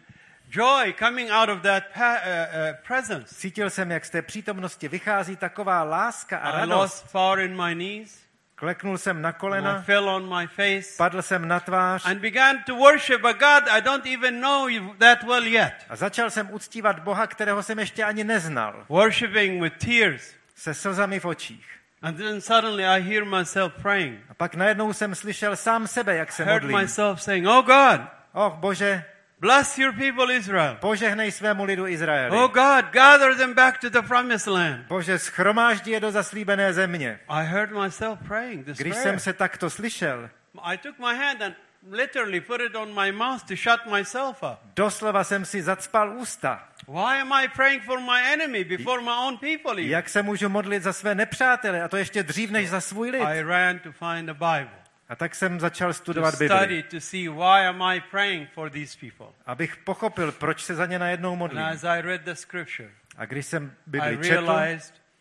joy 0.49 0.93
coming 0.99 1.31
out 1.31 1.49
of 1.49 1.61
that 1.61 1.83
pa- 1.97 2.13
uh, 2.13 2.19
uh, 2.19 2.75
presence. 2.87 3.35
Cítil 3.35 3.69
jsem, 3.69 3.91
jak 3.91 4.05
z 4.05 4.09
té 4.09 4.21
přítomnosti 4.21 4.87
vychází 4.87 5.35
taková 5.35 5.83
láska 5.83 6.37
a 6.37 6.49
I 6.49 6.59
radost. 6.59 6.71
lost 6.81 7.11
power 7.11 7.39
in 7.39 7.63
my 7.65 7.73
knees. 7.75 8.24
Kleknul 8.55 8.97
jsem 8.97 9.21
na 9.21 9.29
And 9.29 9.35
I 9.35 9.39
kolena, 9.39 9.81
fell 9.81 10.09
on 10.09 10.35
my 10.39 10.47
face 10.47 10.97
padl 10.97 11.21
jsem 11.21 11.47
na 11.47 11.59
tvář 11.59 12.05
and 12.05 12.19
began 12.19 12.57
to 12.65 12.75
worship 12.75 13.25
a 13.25 13.31
God 13.33 13.63
I 13.69 13.81
don't 13.81 14.05
even 14.05 14.39
know 14.41 14.69
that 14.99 15.23
well 15.23 15.43
yet. 15.47 15.73
a 15.89 15.95
začal 15.95 16.29
jsem 16.29 16.49
uctívat 16.51 16.99
Boha, 16.99 17.27
kterého 17.27 17.63
jsem 17.63 17.79
ještě 17.79 18.03
ani 18.03 18.23
neznal, 18.23 18.85
Worshipping 18.89 19.61
with 19.63 19.73
tears. 19.85 20.33
se 20.55 20.73
slzami 20.73 21.19
v 21.19 21.25
očích. 21.25 21.65
And 22.01 22.17
then 22.17 22.41
suddenly 22.41 22.85
I 22.85 23.01
hear 23.01 23.25
myself 23.25 23.73
praying. 23.81 24.19
A 24.29 24.33
pak 24.33 24.55
najednou 24.55 24.93
jsem 24.93 25.15
slyšel 25.15 25.55
sám 25.55 25.87
sebe, 25.87 26.15
jak 26.15 26.31
se 26.31 26.43
Heard 26.43 26.63
modlím. 26.63 26.77
myself 26.81 27.21
saying, 27.21 27.47
Oh 27.47 27.61
God, 27.65 28.01
Och, 28.33 28.53
Bože, 28.53 29.03
bless 29.45 29.77
your 29.77 29.93
people 29.93 30.33
Israel. 30.33 30.75
požehnej 30.81 31.31
svému 31.31 31.63
lidu 31.65 31.87
Izraeli. 31.87 32.37
Oh 32.37 32.47
God, 32.47 32.85
gather 32.91 33.37
them 33.37 33.53
back 33.53 33.77
to 33.79 33.89
the 33.89 34.01
promised 34.01 34.47
land. 34.47 34.87
Bože, 34.87 35.19
schromáždí 35.19 35.91
je 35.91 35.99
do 35.99 36.11
zaslíbené 36.11 36.73
země. 36.73 37.19
I 37.29 37.45
heard 37.45 37.71
myself 37.71 38.19
praying 38.27 38.65
this 38.65 38.77
Když 38.77 38.93
prayer. 38.93 39.03
jsem 39.03 39.19
se 39.19 39.33
takto 39.33 39.69
slyšel, 39.69 40.29
I 40.63 40.77
took 40.77 40.99
my 40.99 41.15
hand 41.17 41.41
and 41.41 41.55
literally 41.91 42.41
put 42.41 42.61
it 42.61 42.75
on 42.75 42.89
my 43.03 43.11
mouth 43.11 43.43
to 43.43 43.55
shut 43.55 43.85
myself 43.85 44.43
up. 44.43 44.59
doslova 44.75 45.23
jsem 45.23 45.45
si 45.45 45.61
zacpal 45.61 46.17
ústa. 46.17 46.67
Why 46.87 47.21
am 47.21 47.33
I 47.33 47.47
praying 47.47 47.83
for 47.83 47.99
my 47.99 48.33
enemy 48.33 48.63
before 48.63 49.01
my 49.01 49.11
own 49.11 49.37
people? 49.37 49.81
Jak 49.81 50.09
se 50.09 50.21
můžu 50.21 50.49
modlit 50.49 50.83
za 50.83 50.93
své 50.93 51.15
nepřátele, 51.15 51.81
a 51.81 51.87
to 51.87 51.97
ještě 51.97 52.23
dřív 52.23 52.51
než 52.51 52.69
za 52.69 52.81
svůj 52.81 53.09
lid. 53.09 53.21
I 53.21 53.41
ran 53.41 53.79
to 53.79 53.91
find 53.91 54.29
a 54.29 54.33
Bible 54.33 54.84
A 55.09 55.15
tak 55.15 55.35
jsem 55.35 55.59
začal 55.59 55.93
studovat 55.93 56.35
Bibli, 56.35 56.57
study 56.57 56.83
to 56.83 56.99
see 57.01 57.29
why 57.29 57.67
am 57.67 57.81
I 57.81 58.01
praying 58.01 58.49
for 58.53 58.69
these 58.69 58.97
people. 58.99 59.27
abych 59.45 59.77
pochopil, 59.77 60.31
proč 60.31 60.63
se 60.63 60.75
za 60.75 60.85
ně 60.85 60.99
najednou 60.99 61.31
And 61.31 61.39
modlím. 61.39 61.63
as 61.63 61.83
I 61.83 62.01
read 62.01 62.21
the 62.21 62.31
scripture, 62.33 62.89
A 63.17 63.25
když 63.25 63.45
jsem 63.45 63.75
Bibli 63.87 64.17
četl, 64.23 64.59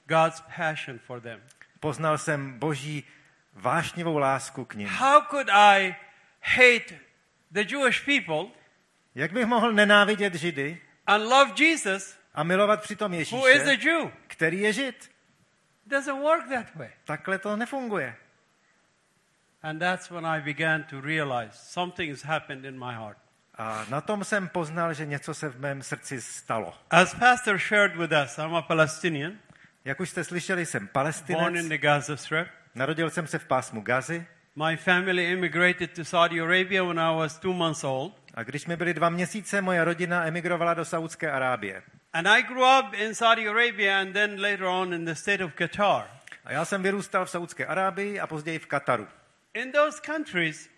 God's 0.07 0.41
passion 0.57 0.99
for 0.99 1.21
them. 1.21 1.41
poznal 1.81 2.19
jsem 2.19 2.59
boží 2.59 3.05
vášnivou 3.53 4.19
lásku 4.19 4.65
k 4.65 4.75
ním. 4.75 4.89
How 4.89 5.21
could 5.31 5.49
I 5.51 5.97
hate 6.41 6.95
the 7.51 7.61
Jewish 7.69 8.05
people 8.05 8.51
Jak 9.15 9.33
bych 9.33 9.47
mohl 9.47 9.73
nenávidět 9.73 10.35
Židy 10.35 10.81
and 11.07 11.23
love 11.23 11.53
Jesus, 11.65 12.17
a 12.35 12.43
milovat 12.43 12.83
přitom 12.83 13.13
who 13.13 13.19
is 13.21 13.33
a 13.33 13.49
Ježíše, 13.49 13.89
Jew? 13.89 14.11
který 14.27 14.61
je 14.61 14.73
Žid? 14.73 15.11
doesn't 15.87 16.23
work 16.23 16.49
that 16.49 16.75
way. 16.75 16.89
Takhle 17.05 17.39
to 17.39 17.57
nefunguje. 17.57 18.17
And 19.65 19.81
that's 19.81 20.11
when 20.11 20.27
I 20.27 20.41
began 20.41 20.83
to 20.91 21.01
realize 21.01 21.51
something 21.55 22.11
has 22.11 22.23
happened 22.23 22.65
in 22.65 22.79
my 22.79 22.95
heart. 22.95 23.17
A 23.59 23.85
na 23.91 24.01
tom 24.01 24.25
jsem 24.25 24.49
poznal, 24.49 24.95
že 24.95 25.07
něco 25.07 25.35
se 25.35 25.49
v 25.49 25.61
mém 25.61 25.83
srdci 25.83 26.21
stalo. 26.21 26.75
As 26.91 27.15
Pastor 27.15 27.59
shared 27.59 27.97
with 27.97 28.13
us, 28.25 28.39
I'm 28.39 28.55
a 28.55 28.63
Palestinian, 28.63 29.33
Jak 29.85 30.01
už 30.01 30.11
jste 30.11 30.25
slyšeli, 30.25 30.67
jsem 30.67 30.81
born 30.81 30.89
in 30.89 30.93
palestinec, 30.93 31.69
the 31.69 31.79
Gaza 31.79 32.17
Strip. 32.17 32.49
narodil 32.75 33.11
jsem 33.11 33.27
se 33.27 33.39
v 33.39 33.45
pásmu 33.45 33.81
Gazy 33.81 34.27
My 34.57 34.77
family 34.77 35.25
immigrated 35.33 35.93
to 35.93 36.05
Saudi 36.05 36.41
Arabia 36.41 36.85
when 36.85 37.01
I 37.01 37.17
was 37.17 37.39
two 37.39 37.53
months 37.53 37.85
old. 37.85 38.13
a 38.35 38.43
když 38.43 38.67
mi 38.67 38.77
byly 38.77 38.95
dva 38.95 39.09
měsíce, 39.09 39.61
moje 39.63 39.85
rodina 39.85 40.25
emigrovala 40.27 40.75
do 40.75 40.85
Saudské 40.85 41.31
Arábie. 41.31 41.83
And 42.13 42.29
I 42.29 42.43
grew 42.43 42.65
up 42.81 42.95
in 42.95 43.15
Saudi 43.15 43.49
Arabia 43.49 44.01
and 44.01 44.13
then 44.13 44.41
later 44.43 44.65
on 44.65 44.95
in 44.95 45.05
the 45.05 45.13
state 45.15 45.41
of 45.45 45.53
Qatar. 45.55 46.07
A 46.45 46.53
já 46.53 46.65
jsem 46.65 46.83
vyrůstal 46.83 47.25
v 47.25 47.31
Saudské 47.31 47.67
Arábii 47.67 48.21
a 48.21 48.27
později 48.27 48.59
v 48.59 48.67
Kataru. 48.67 49.09
In 49.55 49.71
those 49.73 50.01
countries, 50.01 50.69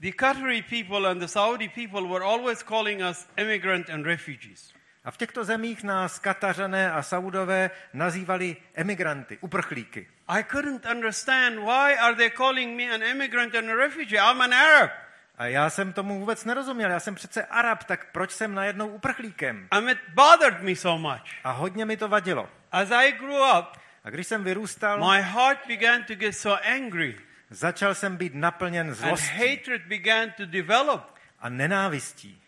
the 0.00 0.12
Qatari 0.12 0.62
people 0.62 1.06
and 1.06 1.20
the 1.20 1.28
Saudi 1.28 1.68
people 1.68 2.08
were 2.08 2.24
always 2.24 2.62
calling 2.62 3.02
us 3.02 3.26
immigrant 3.36 3.90
and 3.90 4.06
refugees. 4.06 4.72
A 5.04 5.10
v 5.10 5.16
těchto 5.16 5.44
zemích 5.44 5.82
nás 5.82 6.18
Katařané 6.18 6.92
a 6.92 7.02
Saudové 7.02 7.70
nazývali 7.92 8.56
emigranty, 8.74 9.38
uprchlíky. 9.40 10.08
I 10.28 10.42
couldn't 10.42 10.86
understand 10.86 11.58
why 11.58 11.96
are 12.00 12.14
they 12.14 12.30
calling 12.30 12.76
me 12.76 12.94
an 12.94 13.02
immigrant 13.02 13.54
and 13.54 13.70
a 13.70 13.74
refugee? 13.74 14.18
I'm 14.18 14.40
an 14.40 14.54
Arab. 14.54 14.90
A 15.38 15.46
já 15.46 15.70
jsem 15.70 15.92
tomu 15.92 16.20
vůbec 16.20 16.44
nerozuměl. 16.44 16.90
Já 16.90 17.00
jsem 17.00 17.14
přece 17.14 17.44
Arab, 17.44 17.84
tak 17.84 18.12
proč 18.12 18.30
jsem 18.30 18.54
najednou 18.54 18.88
uprchlíkem? 18.88 19.68
And 19.70 19.88
it 19.88 19.98
bothered 20.14 20.62
me 20.62 20.76
so 20.76 21.08
much. 21.08 21.28
A 21.44 21.50
hodně 21.50 21.84
mi 21.84 21.96
to 21.96 22.08
vadilo. 22.08 22.48
As 22.72 22.90
I 22.90 23.12
grew 23.12 23.58
up, 23.58 23.66
A 24.04 24.10
když 24.10 24.26
jsem 24.26 24.44
vyrůstal, 24.44 25.12
my 25.12 25.22
heart 25.22 25.66
began 25.68 26.04
to 26.04 26.14
get 26.14 26.36
so 26.36 26.66
angry 26.66 27.18
začal 27.52 27.94
jsem 27.94 28.16
být 28.16 28.34
naplněn 28.34 28.86
and 28.88 28.94
zlostí 28.94 29.26
hatred 29.28 29.82
began 29.86 30.30
to 30.36 30.46
develop. 30.46 31.02
a 31.40 31.48
nenávistí. 31.48 32.38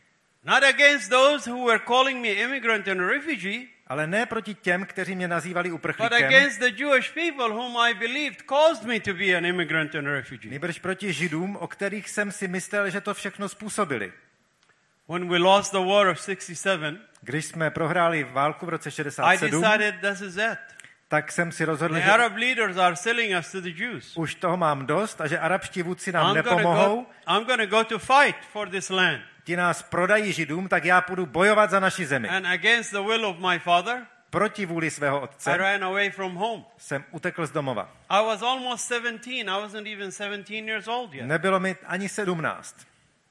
Not 0.45 0.63
against 0.63 1.11
those 1.11 1.51
who 1.51 1.67
were 1.67 1.79
calling 1.87 2.23
me 2.23 2.29
immigrant 2.29 2.89
and 2.89 3.01
refugee, 3.01 3.67
Ale 3.87 4.07
ne 4.07 4.27
proti 4.27 4.55
těm, 4.55 4.87
kteří 4.87 5.17
mě 5.17 5.29
nazývali 5.29 5.69
but 5.71 5.75
uprchlíkem, 5.75 6.25
against 6.25 6.61
the 6.61 6.71
Jewish 6.77 7.11
people 7.15 7.49
whom 7.49 7.77
I 7.77 7.95
believed 7.95 8.43
caused 8.49 8.85
me 8.85 9.01
to 9.01 9.15
be 9.15 9.35
an 9.37 9.47
immigrant 9.47 9.95
and 9.95 10.09
a 10.09 10.11
refugee. 10.11 10.51
nýbrž 10.51 10.79
proti 10.79 11.13
židům, 11.13 11.57
o 11.57 11.67
kterých 11.67 12.11
jsem 12.11 12.33
si 12.33 12.49
myslel, 12.49 12.91
že 12.91 13.01
to 13.01 13.15
všechno 13.15 13.49
způsobili. 13.49 14.13
When 15.09 15.29
we 15.29 15.39
lost 15.39 15.73
the 15.73 15.79
war 15.79 16.09
of 16.09 16.19
67, 16.21 16.99
Když 17.21 17.45
jsme 17.45 17.71
prohráli 17.71 18.25
válku 18.25 18.67
v 18.67 18.69
roce 18.69 18.89
I 18.89 18.93
67, 18.93 19.63
decided 19.63 19.95
this 20.01 20.21
is 20.21 20.37
it. 20.37 20.74
Tak 21.15 21.33
jsem 21.33 21.53
si 21.53 21.65
rozhodl, 21.65 21.95
že 21.95 22.03
Arab 22.03 22.37
leaders 22.37 22.77
are 22.77 22.97
selling 22.97 23.39
us 23.39 23.53
to 23.53 23.61
the 23.61 23.83
Jews. 23.83 24.17
už 24.17 24.35
toho 24.35 24.57
mám 24.57 24.87
dost 24.87 25.21
a 25.21 25.27
že 25.27 25.39
arabští 25.39 25.83
vůdci 25.83 26.13
nám 26.13 26.27
I'm 26.27 26.35
nepomohou, 26.35 26.97
go, 26.97 27.35
I'm 27.37 27.45
gonna 27.45 27.67
go 27.67 27.85
to 27.85 27.99
fight 27.99 28.37
for 28.53 28.69
this 28.69 28.91
land. 28.91 29.21
ti 29.45 29.57
nás 29.57 29.83
prodají 29.83 30.33
židům, 30.33 30.69
tak 30.69 30.85
já 30.85 31.01
půjdu 31.01 31.27
bojovat 31.27 31.71
za 31.71 31.81
naši 31.81 32.07
zemi. 32.07 32.29
And 32.29 32.47
against 32.47 32.91
the 32.91 33.01
will 33.01 33.27
of 33.27 33.39
my 33.39 33.59
father, 33.59 34.07
Proti 34.31 34.67
vůli 34.67 34.91
svého 34.91 35.21
I 35.21 35.23
otce 35.23 35.57
ran 35.57 35.85
away 35.85 36.11
from 36.11 36.35
home. 36.35 36.65
jsem 36.79 37.05
utekl 37.11 37.47
z 37.47 37.51
domova. 37.51 37.93
I 38.09 38.27
was 38.27 38.43
almost 38.43 38.89
17. 38.89 39.27
I 39.27 39.45
wasn't 39.45 39.87
even 39.87 40.13
17 40.13 40.51
years 40.51 40.89
old 40.89 41.15
yet. 41.15 41.27
Nebylo 41.27 41.61
mi 41.61 41.77
ani 41.87 42.09
sedmnáct. 42.09 42.77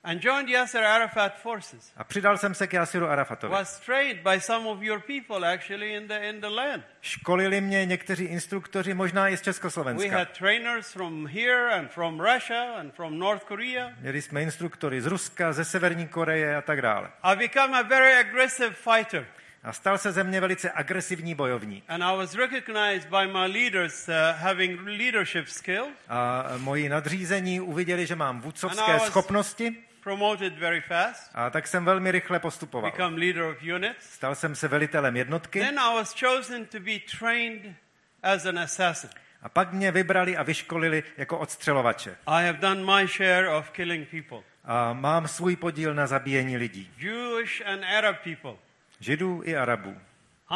And 0.05 0.21
joined 0.23 0.49
Yasser 0.49 0.83
Arafat 0.83 1.37
forces. 1.41 1.91
A 1.97 2.03
přidal 2.03 2.37
jsem 2.37 2.53
se 2.55 2.67
k 2.67 2.73
Jasiru 2.73 3.09
Arafatovi. 3.09 3.51
Was 3.53 3.79
trained 3.79 4.19
by 4.23 4.41
some 4.41 4.67
of 4.69 4.81
your 4.81 4.99
people 4.99 5.53
actually 5.53 5.93
in 5.93 6.07
the, 6.07 6.13
in 6.29 6.41
the 6.41 6.47
land. 6.47 6.83
Školili 7.01 7.61
mě 7.61 7.85
někteří 7.85 8.23
instruktoři, 8.23 8.93
možná 8.93 9.29
i 9.29 9.37
z 9.37 9.39
We 9.39 9.43
Československa. 9.43 10.17
had 10.17 10.29
trainers 10.37 10.91
from 10.91 11.27
here 11.27 11.69
and 11.73 11.91
from 11.91 12.19
Russia 12.19 12.63
and 12.79 12.93
from 12.95 13.19
North 13.19 13.43
Korea. 13.43 13.91
Měli 13.99 14.21
jsme 14.21 14.41
instruktory 14.41 15.01
z 15.01 15.05
Ruska, 15.05 15.53
ze 15.53 15.65
Severní 15.65 16.07
Koreje 16.07 16.55
a 16.55 16.61
tak 16.61 16.81
dále. 16.81 17.09
I 17.23 17.35
became 17.35 17.79
a 17.79 17.81
very 17.81 18.13
aggressive 18.13 18.73
fighter. 18.73 19.25
A 19.63 19.73
stal 19.73 19.97
se 19.97 20.11
ze 20.11 20.23
mě 20.23 20.41
velice 20.41 20.71
agresivní 20.71 21.35
bojovník. 21.35 21.83
And 21.87 22.03
I 22.03 22.17
was 22.17 22.35
recognized 22.35 23.09
by 23.09 23.27
my 23.27 23.47
leaders 23.47 24.07
uh, 24.07 24.13
having 24.41 24.79
leadership 24.81 25.47
skills, 25.47 25.89
A 26.09 26.43
moji 26.57 26.89
nadřízení 26.89 27.61
uviděli, 27.61 28.05
že 28.05 28.15
mám 28.15 28.41
vůdcovské 28.41 28.99
schopnosti 28.99 29.75
promoted 30.03 30.57
very 30.59 30.81
fast, 30.81 31.31
a 31.33 31.49
tak 31.49 31.67
jsem 31.67 31.85
velmi 31.85 32.11
rychle 32.11 32.39
postupoval. 32.39 32.91
become 32.91 33.17
leader 33.19 33.43
of 33.43 33.57
units. 33.75 34.09
Stal 34.13 34.35
jsem 34.35 34.55
se 34.55 34.67
velitelem 34.67 35.15
jednotky 35.17 35.59
Then 35.59 35.79
I 35.79 35.95
was 35.95 36.15
chosen 36.19 36.65
to 36.65 36.79
be 36.79 36.99
trained 37.19 37.75
as 38.23 38.45
an 38.45 38.59
assassin. 38.59 39.09
a 39.41 39.49
pak 39.49 39.73
mě 39.73 39.91
vybrali 39.91 40.37
a 40.37 40.43
vyškolili 40.43 41.03
jako 41.17 41.37
odstřelovače. 41.39 42.15
I 42.27 42.45
have 42.45 42.57
done 42.57 42.95
my 42.95 43.07
share 43.07 43.49
of 43.49 43.69
killing 43.71 44.09
people, 44.09 44.37
A 44.65 44.93
mám 44.93 45.27
svůj 45.27 45.55
podíl 45.55 45.93
na 45.93 46.07
zabíjení 46.07 46.57
lidí. 46.57 46.91
Jewish 46.97 47.61
and 47.65 47.83
Arab 47.97 48.17
people. 48.23 48.53
Židů 48.99 49.41
i 49.45 49.57
Arabů. 49.57 49.97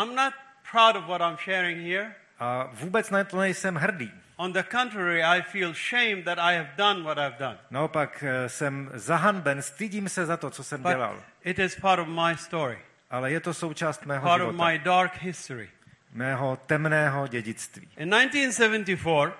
I'm 0.02 0.16
not 0.16 0.34
proud 0.72 0.96
of 0.96 1.06
what 1.08 1.22
I'm 1.22 1.38
sharing 1.38 1.82
here. 1.82 2.16
A 2.40 2.70
vůbec 2.74 3.10
na 3.10 3.24
to 3.24 3.40
nejsem 3.40 3.76
hrdý. 3.76 4.12
On 4.40 4.54
the 4.54 4.64
contrary, 4.64 5.24
I 5.24 5.42
feel 5.42 5.74
shame 5.74 6.24
that 6.24 6.38
I 6.40 6.54
have 6.54 6.70
done 6.78 7.04
what 7.04 7.18
I've 7.18 7.38
done. 7.40 7.58
Naopak 7.72 8.24
eh, 8.24 8.50
jsem 8.50 8.92
zahanben, 8.94 9.62
stydím 9.62 10.10
se 10.10 10.26
za 10.26 10.38
to, 10.38 10.50
co 10.50 10.64
jsem 10.64 10.82
But 10.82 10.90
dělal. 10.92 11.24
it 11.44 11.60
is 11.60 11.76
part 11.76 12.00
of 12.00 12.08
my 12.08 12.38
story, 12.38 12.78
Ale 13.10 13.32
je 13.32 13.40
to 13.40 13.54
součást 13.54 14.06
mého 14.06 14.28
part 14.28 14.42
of 14.42 14.48
života, 14.52 14.70
my 14.70 14.80
dark 14.80 15.16
history. 15.22 15.70
mého 16.14 16.58
temného 16.68 17.28
dědictví. 17.28 17.88
In 17.98 18.10
1974, 18.10 19.34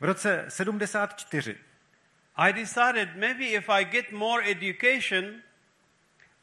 V 0.00 0.04
roce 0.04 0.44
74 0.48 1.56
I 2.36 2.52
decided 2.52 3.16
maybe 3.16 3.44
if 3.44 3.68
I 3.68 3.84
get 3.84 4.12
more 4.12 4.42
education, 4.50 5.24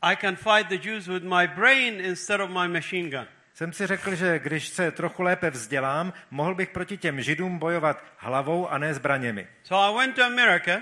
I 0.01 0.15
can 0.15 0.35
fight 0.35 0.67
the 0.69 0.77
Jews 0.89 1.07
with 1.07 1.23
my 1.23 1.47
brain 1.47 2.01
instead 2.01 2.39
of 2.41 2.49
my 2.49 2.67
machine 2.67 3.09
gun. 3.09 3.27
Jsem 3.57 3.73
si 3.73 3.87
řekl, 3.87 4.15
že 4.15 4.39
když 4.39 4.67
se 4.67 4.91
trochu 4.91 5.21
lépe 5.23 5.49
vzdělám, 5.49 6.13
mohl 6.31 6.55
bych 6.55 6.69
proti 6.69 6.97
těm 6.97 7.21
židům 7.21 7.59
bojovat 7.59 8.03
hlavou 8.17 8.69
a 8.69 8.77
ne 8.77 8.93
zbraněmi. 8.93 9.47
So 9.63 9.89
I 9.91 9.97
went 9.97 10.15
to 10.15 10.23
America 10.23 10.81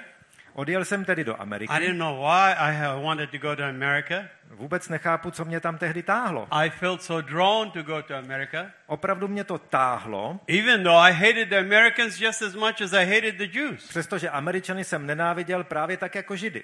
Odjel 0.54 0.86
jsem 0.86 1.06
tedy 1.06 1.24
do 1.24 1.34
I 1.36 1.38
Ameriky. 1.40 1.74
didn't 1.80 1.98
know 1.98 2.18
why 2.20 2.54
I 2.54 3.02
wanted 3.04 3.30
to 3.32 3.38
go 3.38 3.56
to 3.56 3.64
America. 3.64 4.16
Vůbec 4.50 4.90
nechápu, 4.90 5.32
co 5.32 5.46
mě 5.46 5.60
tam 5.60 5.78
tehdy 5.78 6.04
táhlo. 6.04 6.48
I 6.52 6.70
felt 6.70 7.04
so 7.04 7.28
drawn 7.32 7.72
to 7.72 7.84
go 7.84 8.04
to 8.04 8.16
America, 8.16 8.66
Opravdu 8.88 9.28
mě 9.28 9.44
to 9.44 9.58
táhlo, 9.58 10.40
even 10.48 10.84
though 10.84 10.98
I 10.98 11.14
hated 11.14 11.50
the 11.50 11.58
Americans 11.58 12.22
just 12.22 12.42
as 12.42 12.56
much 12.56 12.82
as 12.82 12.94
I 12.94 13.06
hated 13.16 13.36
the 13.36 13.60
Jews. 13.60 13.88
přestože 13.88 14.30
Američany 14.30 14.84
jsem 14.84 15.06
nenáviděl 15.06 15.64
právě 15.64 15.98
tak 15.98 16.16
jako 16.16 16.36
Židy. 16.36 16.64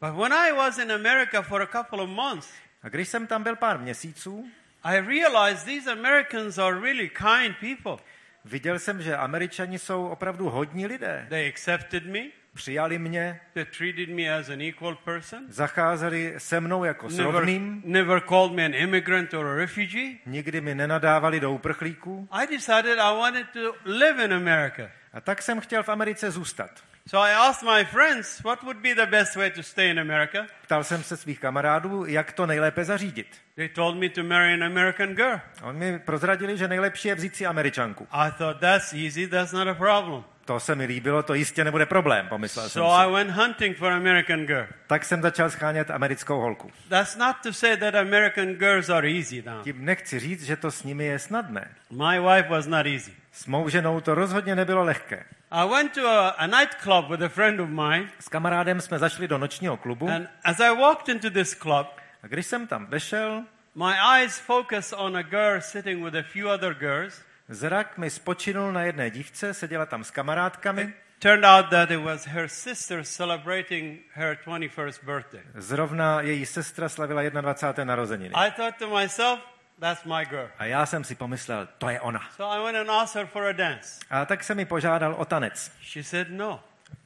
But 0.00 0.14
when 0.22 0.32
I 0.32 0.52
was 0.52 0.78
in 0.78 0.92
America 0.92 1.42
for 1.42 1.62
a 1.62 1.66
couple 1.66 2.02
of 2.02 2.08
months, 2.10 2.48
A 2.82 2.88
když 2.88 3.08
jsem 3.08 3.26
tam 3.26 3.42
byl 3.42 3.56
pár 3.56 3.78
měsíců, 3.78 4.50
I 4.84 5.00
realized 5.00 5.64
these 5.66 5.92
Americans 5.92 6.58
are 6.58 6.80
really 6.80 7.08
kind 7.08 7.56
people. 7.60 8.04
viděl 8.44 8.78
jsem, 8.78 9.02
že 9.02 9.16
Američani 9.16 9.78
jsou 9.78 10.06
opravdu 10.08 10.48
hodní 10.50 10.86
lidé. 10.86 11.26
They 11.28 11.48
accepted 11.48 12.06
me. 12.06 12.20
Přijali 12.54 12.98
mě, 12.98 13.40
They 13.54 13.64
treated 13.64 14.08
me 14.08 14.34
as 14.38 14.48
an 14.48 14.60
equal 14.60 14.94
person. 14.94 15.44
zacházeli 15.48 16.34
se 16.38 16.60
mnou 16.60 16.84
jako 16.84 17.10
s 17.10 17.16
Never, 17.18 17.32
rovným, 17.34 17.82
never 17.84 18.20
called 18.20 18.52
me 18.52 18.64
an 18.64 18.74
immigrant 18.74 19.34
or 19.34 19.46
a 19.46 19.54
refugee. 19.54 20.18
nikdy 20.26 20.60
mi 20.60 20.74
nenadávali 20.74 21.40
do 21.40 21.52
uprchlíků. 21.52 22.28
I 22.30 22.46
decided 22.46 22.98
I 22.98 23.16
wanted 23.16 23.46
to 23.52 23.74
live 23.84 24.24
in 24.24 24.34
America. 24.34 24.90
A 25.12 25.20
tak 25.20 25.42
jsem 25.42 25.60
chtěl 25.60 25.82
v 25.82 25.88
Americe 25.88 26.30
zůstat. 26.30 26.70
So 27.10 27.18
I 27.18 27.30
asked 27.30 27.64
my 27.64 27.84
friends, 27.84 28.40
what 28.44 28.62
would 28.62 28.76
be 28.82 28.94
the 28.94 29.06
best 29.06 29.36
way 29.36 29.50
to 29.50 29.62
stay 29.62 29.90
in 29.90 29.98
America? 29.98 30.46
Ptal 30.62 30.84
jsem 30.84 31.02
se 31.02 31.16
svých 31.16 31.40
kamarádů, 31.40 32.04
jak 32.06 32.32
to 32.32 32.46
nejlépe 32.46 32.84
zařídit. 32.84 33.26
They 33.54 33.68
told 33.68 33.96
me 33.96 34.08
to 34.08 34.22
marry 34.24 34.54
an 34.54 34.64
American 34.64 35.14
girl. 35.14 35.40
A 35.62 35.66
oni 35.66 35.78
mi 35.78 35.98
prozradili, 35.98 36.58
že 36.58 36.68
nejlepší 36.68 37.08
je 37.08 37.14
vzít 37.14 37.36
si 37.36 37.46
Američanku. 37.46 38.08
I 38.10 38.30
thought 38.38 38.60
that's 38.60 38.92
easy, 38.92 39.28
that's 39.28 39.52
not 39.52 39.68
a 39.68 39.74
problem. 39.74 40.24
To 40.44 40.60
se 40.60 40.74
mi 40.74 40.84
líbilo, 40.84 41.22
to 41.22 41.34
jistě 41.34 41.64
nebude 41.64 41.86
problém, 41.86 42.28
pomyslel 42.28 42.68
jsem 42.68 42.82
So 42.82 43.02
I 43.02 43.06
si. 43.06 43.12
went 43.12 43.30
hunting 43.30 43.76
for 43.76 43.92
American 43.92 44.46
girl. 44.46 44.66
Tak 44.86 45.04
jsem 45.04 45.22
začal 45.22 45.50
schánět 45.50 45.90
americkou 45.90 46.40
holku. 46.40 46.70
That's 46.88 47.16
not 47.16 47.36
to 47.42 47.52
say 47.52 47.76
that 47.76 47.94
American 47.94 48.46
girls 48.54 48.88
are 48.88 49.08
easy 49.08 49.42
now. 49.46 49.62
Tím 49.62 49.84
nechci 49.84 50.18
říct, 50.18 50.42
že 50.42 50.56
to 50.56 50.70
s 50.70 50.82
nimi 50.82 51.04
je 51.04 51.18
snadné. 51.18 51.68
My 51.90 52.20
wife 52.20 52.48
was 52.48 52.66
not 52.66 52.86
easy. 52.86 53.19
S 53.32 53.46
mou 53.46 53.68
ženou 53.68 54.00
to 54.00 54.14
rozhodně 54.14 54.56
nebylo 54.56 54.84
lehké. 54.84 55.24
I 55.50 55.68
went 55.68 55.92
to 55.94 56.08
a, 56.08 56.28
a 56.28 56.46
nightclub 56.46 57.08
with 57.10 57.22
a 57.22 57.28
friend 57.28 57.60
of 57.60 57.68
mine, 57.68 58.08
S 58.18 58.28
kamarádem 58.28 58.80
jsme 58.80 58.98
zašli 58.98 59.28
do 59.28 59.38
nočního 59.38 59.76
klubu 59.76 60.08
and 60.08 60.28
as 60.44 60.60
I 60.60 60.76
walked 60.76 61.08
into 61.08 61.30
this 61.30 61.54
club, 61.54 61.86
a 62.22 62.26
když 62.26 62.46
jsem 62.46 62.66
tam 62.66 62.86
vešel, 62.86 63.44
my 63.74 63.92
eyes 64.16 64.38
focused 64.38 64.98
on 64.98 65.16
a 65.16 65.22
girl 65.22 65.60
sitting 65.60 66.04
with 66.04 66.14
a 66.14 66.22
few 66.22 66.48
other 66.48 66.74
girls. 66.74 67.22
zrak 67.48 67.98
mi 67.98 68.10
spočinul 68.10 68.72
na 68.72 68.82
jedné 68.82 69.10
dívce, 69.10 69.54
seděla 69.54 69.86
tam 69.86 70.04
s 70.04 70.10
kamarádkami. 70.10 70.92
Turned 71.18 71.44
out 71.44 71.70
that 71.70 71.90
it 71.90 72.00
was 72.00 72.26
her 72.26 72.48
sister 72.48 73.04
celebrating 73.04 74.00
her 74.14 74.38
21st 74.46 75.04
birthday. 75.04 75.42
Zrovna 75.54 76.20
její 76.20 76.46
sestra 76.46 76.88
slavila 76.88 77.22
21. 77.28 77.84
narozeniny. 77.84 78.34
I 78.34 78.50
thought 78.50 78.78
to 78.78 78.88
myself, 78.88 79.40
that's 79.80 80.04
my 80.04 80.24
girl. 80.24 80.48
A 80.58 80.64
já 80.64 80.86
jsem 80.86 81.04
si 81.04 81.14
pomyslel, 81.14 81.68
to 81.78 81.88
je 81.88 82.00
ona. 82.00 82.20
So 82.36 82.60
I 82.60 82.64
went 82.72 82.88
and 82.88 82.90
asked 83.02 83.16
her 83.22 83.26
for 83.26 83.46
a 83.46 83.52
dance. 83.52 84.00
A 84.10 84.24
tak 84.24 84.44
jsem 84.44 84.56
mi 84.56 84.64
požádal 84.64 85.14
o 85.14 85.24
tanec. 85.24 85.72
She 85.82 86.04
said 86.04 86.28
no. 86.30 86.64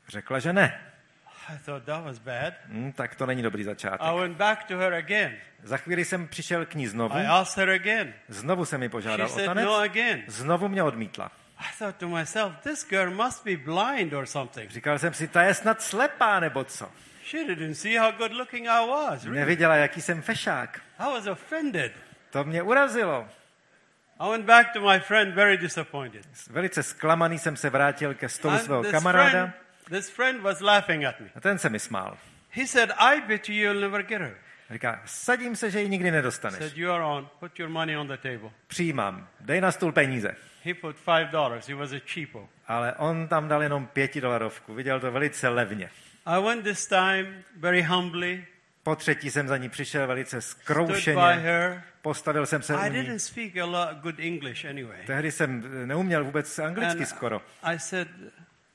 Řekla, 0.08 0.38
že 0.38 0.52
ne. 0.52 0.80
I 1.48 1.58
thought 1.64 1.84
that 1.84 2.04
was 2.04 2.18
bad. 2.18 2.54
Hm, 2.68 2.92
tak 2.92 3.14
to 3.14 3.26
není 3.26 3.42
dobrý 3.42 3.64
začátek. 3.64 4.00
I 4.00 4.18
went 4.20 4.36
back 4.36 4.64
to 4.64 4.78
her 4.78 4.94
again. 4.94 5.36
Za 5.62 5.76
chvíli 5.76 6.04
jsem 6.04 6.28
přišel 6.28 6.66
k 6.66 6.74
ní 6.74 6.86
znovu. 6.86 7.14
I 7.14 7.26
asked 7.26 7.58
her 7.66 7.70
again. 7.74 8.14
Znovu 8.28 8.64
jsem 8.64 8.80
mi 8.80 8.86
She 8.86 8.90
požádal 8.90 9.26
o 9.26 9.30
said 9.30 9.46
tanec. 9.46 9.64
no 9.64 9.74
again. 9.74 10.22
Znovu 10.26 10.68
mě 10.68 10.82
odmítla. 10.82 11.30
I 11.58 11.66
thought 11.78 11.96
to 11.96 12.08
myself, 12.08 12.52
this 12.62 12.88
girl 12.88 13.10
must 13.10 13.44
be 13.44 13.56
blind 13.56 14.12
or 14.12 14.26
something. 14.26 14.70
Říkal 14.70 14.98
jsem 14.98 15.14
si, 15.14 15.28
ta 15.28 15.42
je 15.42 15.54
snad 15.54 15.82
slepá 15.82 16.40
nebo 16.40 16.64
co. 16.64 16.90
She 17.30 17.44
didn't 17.44 17.74
see 17.74 17.98
how 17.98 18.12
good 18.12 18.32
looking 18.32 18.68
I 18.68 18.88
was. 18.88 19.24
Really. 19.24 19.38
Neviděla, 19.38 19.76
jaký 19.76 20.00
jsem 20.00 20.22
fešák. 20.22 20.80
I 20.98 21.04
was 21.04 21.26
offended. 21.26 21.92
To 22.34 22.44
mě 22.44 22.62
urazilo. 22.62 23.28
I 24.20 24.30
went 24.30 24.44
back 24.44 24.72
to 24.72 24.80
my 24.80 25.00
friend 25.00 25.34
very 25.34 25.56
disappointed. 25.56 26.26
Velice 26.50 26.82
zklamaný 26.82 27.38
jsem 27.38 27.56
se 27.56 27.70
vrátil 27.70 28.14
ke 28.14 28.28
stolu 28.28 28.58
svého 28.58 28.84
kamaráda 28.84 29.30
friend, 29.30 29.52
this 29.90 30.10
friend 30.10 30.42
was 30.42 30.60
laughing 30.60 31.04
at 31.04 31.20
me. 31.20 31.26
a 31.34 31.40
ten 31.40 31.58
se 31.58 31.68
mi 31.68 31.78
smál. 31.78 32.18
He 32.50 32.66
said, 32.66 32.90
I 32.98 33.20
bet 33.20 33.48
you 33.48 33.54
you'll 33.54 33.80
never 33.80 34.02
get 34.02 34.20
her. 34.20 34.36
Říká, 34.70 35.02
sadím 35.04 35.56
se, 35.56 35.70
že 35.70 35.80
ji 35.80 35.88
nikdy 35.88 36.10
nedostaneš. 36.10 36.58
said, 36.58 36.76
you 36.76 36.92
are 36.92 37.04
on. 37.04 37.28
Put 37.40 37.58
your 37.58 37.70
money 37.70 37.96
on 37.96 38.08
the 38.08 38.16
table. 38.16 38.50
Přijímám, 38.66 39.28
dej 39.40 39.60
na 39.60 39.72
stůl 39.72 39.92
peníze. 39.92 40.36
He 40.64 40.74
put 40.74 40.96
five 40.96 41.24
dollars. 41.24 41.68
He 41.68 41.74
was 41.74 41.92
a 41.92 42.00
cheapo. 42.14 42.48
Ale 42.66 42.92
on 42.92 43.28
tam 43.28 43.48
dal 43.48 43.62
jenom 43.62 43.86
pětidolarovku, 43.86 44.74
viděl 44.74 45.00
to 45.00 45.12
velice 45.12 45.48
levně. 45.48 45.90
I 46.26 46.42
went 46.42 46.64
this 46.64 46.86
time 46.86 47.44
very 47.56 47.82
humbly, 47.82 48.46
Po 48.82 48.96
třetí 48.96 49.30
jsem 49.30 49.48
za 49.48 49.56
ní 49.56 49.68
přišel 49.68 50.06
velice 50.06 50.40
stood 50.40 50.90
by 50.90 51.12
her. 51.42 51.82
Postavil 52.04 52.46
jsem 52.46 52.62
se 52.62 52.74
I 52.74 52.90
didn't 52.90 53.18
speak 53.18 53.56
a 53.56 53.64
lot 53.64 53.98
good 54.02 54.18
English 54.18 54.64
anyway. 54.64 55.06
Tehdy 55.06 55.32
jsem 55.32 55.64
neuměl 55.88 56.24
vůbec 56.24 56.58
anglicky 56.58 56.98
And 56.98 57.06
skoro. 57.06 57.42
I 57.62 57.78
said, 57.78 58.08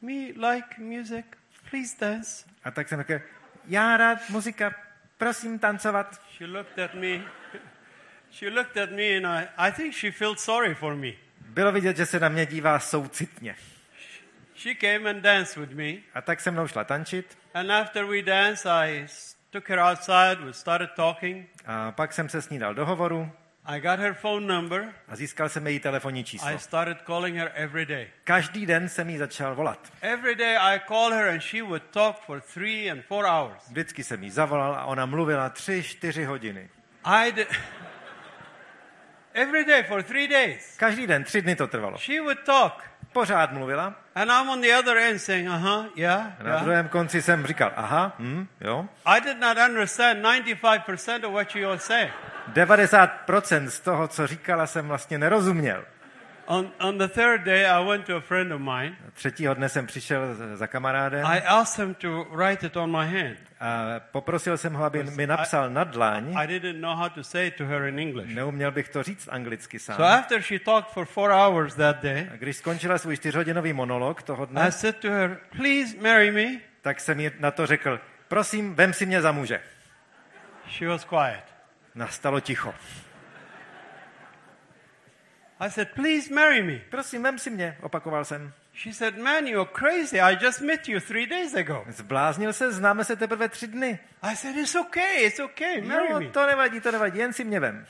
me 0.01 0.13
like 0.51 0.67
music, 0.77 1.25
please 1.69 1.95
dance. 1.99 2.45
A 2.63 2.71
tak 2.71 2.89
jsem 2.89 2.99
řekl, 2.99 3.25
já 3.67 3.97
rád 3.97 4.29
muzika, 4.29 4.75
prosím 5.17 5.59
tancovat. 5.59 6.21
She 6.37 6.47
looked 6.47 6.79
at 6.79 6.93
me. 6.93 7.21
She 8.31 8.49
looked 8.49 8.77
at 8.77 8.91
me 8.91 9.17
and 9.17 9.25
I, 9.25 9.47
I 9.57 9.71
think 9.71 9.93
she 9.93 10.11
felt 10.11 10.39
sorry 10.39 10.75
for 10.75 10.95
me. 10.95 11.11
Bylo 11.39 11.71
vidět, 11.71 11.97
že 11.97 12.05
se 12.05 12.19
na 12.19 12.29
mě 12.29 12.45
dívá 12.45 12.79
soucitně. 12.79 13.55
She 14.55 14.75
came 14.75 15.09
and 15.09 15.21
danced 15.21 15.57
with 15.57 15.73
me. 15.73 16.01
A 16.13 16.21
tak 16.21 16.39
se 16.39 16.51
mnou 16.51 16.67
šla 16.67 16.83
tančit. 16.83 17.37
And 17.53 17.71
after 17.71 18.05
we 18.05 18.21
danced, 18.21 18.65
I 18.65 19.07
took 19.51 19.67
her 19.69 19.79
outside. 19.79 20.45
We 20.45 20.53
started 20.53 20.89
talking. 20.95 21.47
A 21.65 21.91
pak 21.91 22.13
jsem 22.13 22.29
se 22.29 22.41
s 22.41 22.49
ní 22.49 22.59
dal 22.59 22.73
do 22.73 22.85
hovoru 22.85 23.31
I 23.65 23.79
got 23.79 23.99
her 23.99 24.13
phone 24.13 24.47
number. 24.53 24.93
a 25.07 25.15
získal 25.15 25.49
jsem 25.49 25.67
její 25.67 25.79
telefonní 25.79 26.23
číslo. 26.23 26.49
I 26.49 26.59
started 26.59 26.97
calling 27.01 27.37
her 27.37 27.51
every 27.53 27.85
day. 27.85 28.07
Každý 28.23 28.65
den 28.65 28.89
jsem 28.89 29.09
jí 29.09 29.17
začal 29.17 29.55
volat. 29.55 29.93
Every 30.01 30.35
day 30.35 30.57
I 30.57 30.79
call 30.87 31.11
her 31.11 31.29
and 31.29 31.39
she 31.39 31.63
would 31.63 31.83
talk 31.83 32.19
for 32.25 32.41
three 32.41 32.91
and 32.91 33.01
four 33.05 33.25
hours. 33.25 33.69
Vždycky 33.69 34.03
jsem 34.03 34.23
jí 34.23 34.29
zavolal 34.29 34.75
a 34.75 34.85
ona 34.85 35.05
mluvila 35.05 35.49
tři, 35.49 35.83
čtyři 35.83 36.25
hodiny. 36.25 36.69
I 37.03 37.31
did. 37.31 37.47
Every 39.33 39.65
day 39.65 39.83
for 39.83 40.03
three 40.03 40.27
days. 40.27 40.77
Každý 40.77 41.07
den, 41.07 41.23
tři 41.23 41.41
dny 41.41 41.55
to 41.55 41.67
trvalo. 41.67 41.97
She 41.97 42.21
would 42.21 42.43
talk. 42.45 42.88
Pořád 43.13 43.51
mluvila. 43.51 43.93
And 44.15 44.31
I'm 44.31 44.49
on 44.49 44.61
the 44.61 44.79
other 44.79 44.97
end 44.97 45.21
saying, 45.21 45.49
uh 45.49 45.55
huh, 45.55 45.85
yeah, 45.95 46.21
A 46.39 46.43
na 46.43 46.49
yeah. 46.49 46.63
druhém 46.63 46.87
konci 46.87 47.21
jsem 47.21 47.45
říkal, 47.45 47.71
aha, 47.75 48.13
hm, 48.19 48.47
jo. 48.61 48.85
I 49.05 49.21
did 49.21 49.39
not 49.39 49.57
understand 49.69 50.19
95% 50.19 51.27
of 51.27 51.33
what 51.33 51.51
she 51.51 51.65
was 51.67 51.83
saying. 51.83 52.11
90% 52.53 53.65
z 53.65 53.79
toho, 53.79 54.07
co 54.07 54.27
říkala, 54.27 54.67
jsem 54.67 54.87
vlastně 54.87 55.17
nerozuměl. 55.17 55.83
On, 56.51 56.71
on 56.79 56.97
the 56.97 57.07
third 57.07 57.43
day, 57.43 57.65
I 57.65 57.85
went 57.87 58.05
to 58.05 58.17
a 58.17 58.21
friend 58.21 58.53
of 58.53 58.61
mine. 58.61 58.95
Třetího 59.13 59.53
dne 59.53 59.69
jsem 59.69 59.87
přišel 59.87 60.35
za 60.55 60.67
kamarádem 60.67 61.25
I 61.25 61.41
asked 61.41 61.85
him 61.85 61.95
to 61.95 62.23
write 62.31 62.65
it 62.65 62.77
on 62.77 62.91
my 62.91 63.21
hand. 63.21 63.37
a 63.59 63.99
poprosil 64.11 64.57
jsem 64.57 64.73
ho, 64.73 64.83
aby 64.85 65.03
mi 65.03 65.27
napsal 65.27 65.69
na 65.69 65.83
dlaň. 65.83 66.33
I 66.37 66.47
didn't 66.47 66.81
know 66.81 66.97
how 66.97 67.09
to 67.09 67.23
say 67.23 67.47
it 67.47 67.55
to 67.55 67.65
her 67.65 67.83
in 67.83 67.99
English. 67.99 68.35
Neuměl 68.35 68.71
bych 68.71 68.89
to 68.89 69.03
říct 69.03 69.29
anglicky 69.31 69.79
sám. 69.79 69.95
So 69.95 70.13
after 70.19 70.41
she 70.41 70.59
talked 70.59 70.91
for 70.93 71.05
four 71.05 71.31
hours 71.31 71.75
that 71.75 72.01
day, 72.03 72.27
A 72.33 72.35
když 72.35 72.57
skončila 72.57 72.97
svůj 72.97 73.17
čtyřhodinový 73.17 73.73
monolog 73.73 74.23
toho 74.23 74.43
I 74.43 74.47
dne, 74.47 74.71
said 74.71 74.97
to 74.97 75.09
her, 75.11 75.37
please 75.57 75.97
marry 76.01 76.31
me. 76.31 76.59
tak 76.81 76.99
jsem 76.99 77.19
jí 77.19 77.31
na 77.39 77.51
to 77.51 77.65
řekl, 77.65 77.99
prosím, 78.27 78.75
vem 78.75 78.93
si 78.93 79.05
mě 79.05 79.21
za 79.21 79.31
muže. 79.31 79.61
She 80.77 80.87
was 80.89 81.05
quiet. 81.05 81.43
Nastalo 81.95 82.39
ticho. 82.39 82.73
I 85.59 85.69
said, 85.69 85.89
please 85.95 86.33
marry 86.33 86.61
me. 86.63 86.79
Prosím, 86.89 87.23
vem 87.23 87.39
si 87.39 87.49
mě, 87.49 87.77
opakoval 87.81 88.25
jsem. 88.25 88.53
She 88.73 88.93
said, 88.93 89.17
man, 89.17 89.47
you're 89.47 89.69
crazy. 89.73 90.21
I 90.21 90.37
just 90.45 90.61
met 90.61 90.87
you 90.89 90.99
three 90.99 91.25
days 91.27 91.53
ago. 91.55 91.85
Zbláznil 91.89 92.53
se, 92.53 92.71
známe 92.71 93.03
se 93.03 93.15
teprve 93.15 93.49
tři 93.49 93.67
dny. 93.67 93.99
I 94.21 94.35
said, 94.35 94.55
it's 94.57 94.75
okay, 94.75 95.23
it's 95.25 95.39
okay, 95.39 95.81
marry 95.81 96.09
No, 96.13 96.19
me. 96.19 96.29
to 96.29 96.47
nevadí, 96.47 96.81
to 96.81 96.91
nevadí, 96.91 97.19
jen 97.19 97.33
si 97.33 97.43
mě 97.43 97.59
vem. 97.59 97.85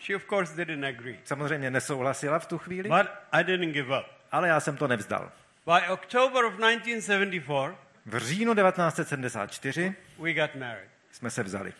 She, 0.00 0.16
of 0.16 0.24
course, 0.28 0.64
didn't 0.64 0.84
agree. 0.84 1.18
Samozřejmě 1.24 1.70
nesouhlasila 1.70 2.38
v 2.38 2.46
tu 2.46 2.58
chvíli, 2.58 2.88
But 2.88 3.06
I 3.32 3.44
didn't 3.44 3.72
give 3.72 3.98
up. 3.98 4.06
ale 4.32 4.48
já 4.48 4.60
jsem 4.60 4.76
to 4.76 4.88
nevzdal. 4.88 5.32
By 5.66 5.88
October 5.92 6.44
of 6.44 6.54
1974, 6.54 7.74
V 8.06 8.18
říjnu 8.18 8.54
1974 8.54 9.94
we 10.18 10.32
got 10.34 10.54
married. 10.54 10.88
jsme 11.12 11.30
se 11.30 11.42
vzali. 11.42 11.72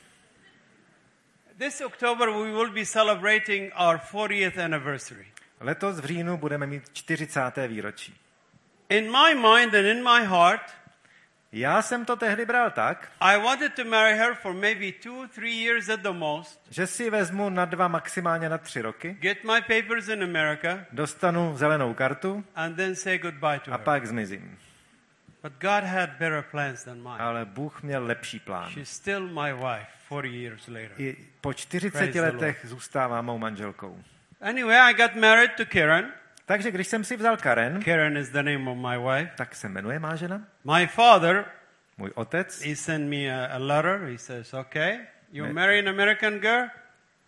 This 1.59 1.81
October, 1.81 2.31
we 2.31 2.53
will 2.53 2.71
be 2.71 2.85
celebrating 2.85 3.71
our 3.77 3.99
40th 3.99 4.59
anniversary. 4.59 5.27
Letos 5.61 6.01
v 6.01 6.05
říjnu 6.05 6.37
budeme 6.37 6.67
mít 6.67 6.83
40. 6.93 7.39
výročí. 7.69 8.15
In 8.89 9.05
my 9.13 9.35
mind 9.35 9.75
and 9.75 9.87
in 9.87 10.03
my 10.05 10.25
heart, 10.25 10.61
Já 11.57 11.83
jsem 11.83 12.05
to 12.05 12.17
tehdy 12.17 12.45
bral 12.47 12.71
tak, 12.71 13.13
I 13.21 13.39
wanted 13.39 13.75
to 13.75 13.85
marry 13.85 14.19
her 14.19 14.35
for 14.35 14.53
maybe 14.55 14.93
two, 14.93 15.29
three 15.35 15.55
years 15.55 15.89
at 15.89 16.01
the 16.01 16.11
most, 16.13 16.61
že 16.71 16.87
si 16.87 17.11
vezmu 17.11 17.51
na 17.51 17.65
dva, 17.65 17.89
maximálně 17.89 18.49
na 18.49 18.59
tři 18.59 18.83
roky, 18.83 19.17
get 19.21 19.45
my 19.45 19.61
papers 19.61 20.09
in 20.09 20.23
America, 20.23 20.79
dostanu 20.93 21.57
zelenou 21.57 21.95
kartu 21.95 22.45
and 22.55 22.75
then 22.77 22.95
say 22.95 23.19
goodbye 23.19 23.61
to 23.61 23.73
a 23.73 23.77
her. 23.77 23.85
pak 23.85 24.07
zmizím. 24.07 24.59
But 25.45 25.53
God 25.61 25.85
had 25.85 26.11
better 26.19 26.43
plans 26.43 26.85
than 26.85 27.03
mine. 27.03 27.19
Ale 27.19 27.45
Bůh 27.45 27.83
měl 27.83 28.05
lepší 28.05 28.39
plán. 28.39 28.71
She's 28.71 28.89
still 28.89 29.29
my 29.29 29.53
wife 29.53 29.87
40 30.07 30.37
years 30.37 30.69
later. 30.69 30.93
I 30.99 31.17
po 31.41 31.53
40 31.53 31.93
Praise 31.93 32.21
letech 32.21 32.61
zůstává 32.65 33.23
mou 33.23 33.39
manželkou. 33.39 33.99
Anyway, 34.41 34.77
I 34.77 34.95
got 34.95 35.15
married 35.15 35.51
to 35.57 35.67
Karen. 35.67 36.13
Takže 36.47 36.71
když 36.71 36.87
jsem 36.87 37.05
si 37.05 37.17
vzal 37.17 37.37
Karen, 37.37 37.83
Karen 37.83 38.17
is 38.17 38.29
the 38.29 38.43
name 38.43 38.71
of 38.71 38.79
my 38.79 38.99
wife. 38.99 39.33
tak 39.37 39.55
se 39.55 39.69
jmenuje 39.69 39.99
má 39.99 40.17
žena. 40.17 40.45
My 40.65 40.87
father, 40.87 41.45
Můj 41.97 42.11
otec 42.15 42.63
he 42.63 42.77
sent 42.77 43.11
me 43.11 43.17
a, 43.17 43.47
a 43.47 43.59
letter. 43.59 44.01
He 44.01 44.19
says, 44.19 44.55
okay, 44.55 44.99
you 45.33 45.53
marry 45.53 45.79
an 45.79 45.89
American 45.89 46.39
girl, 46.39 46.69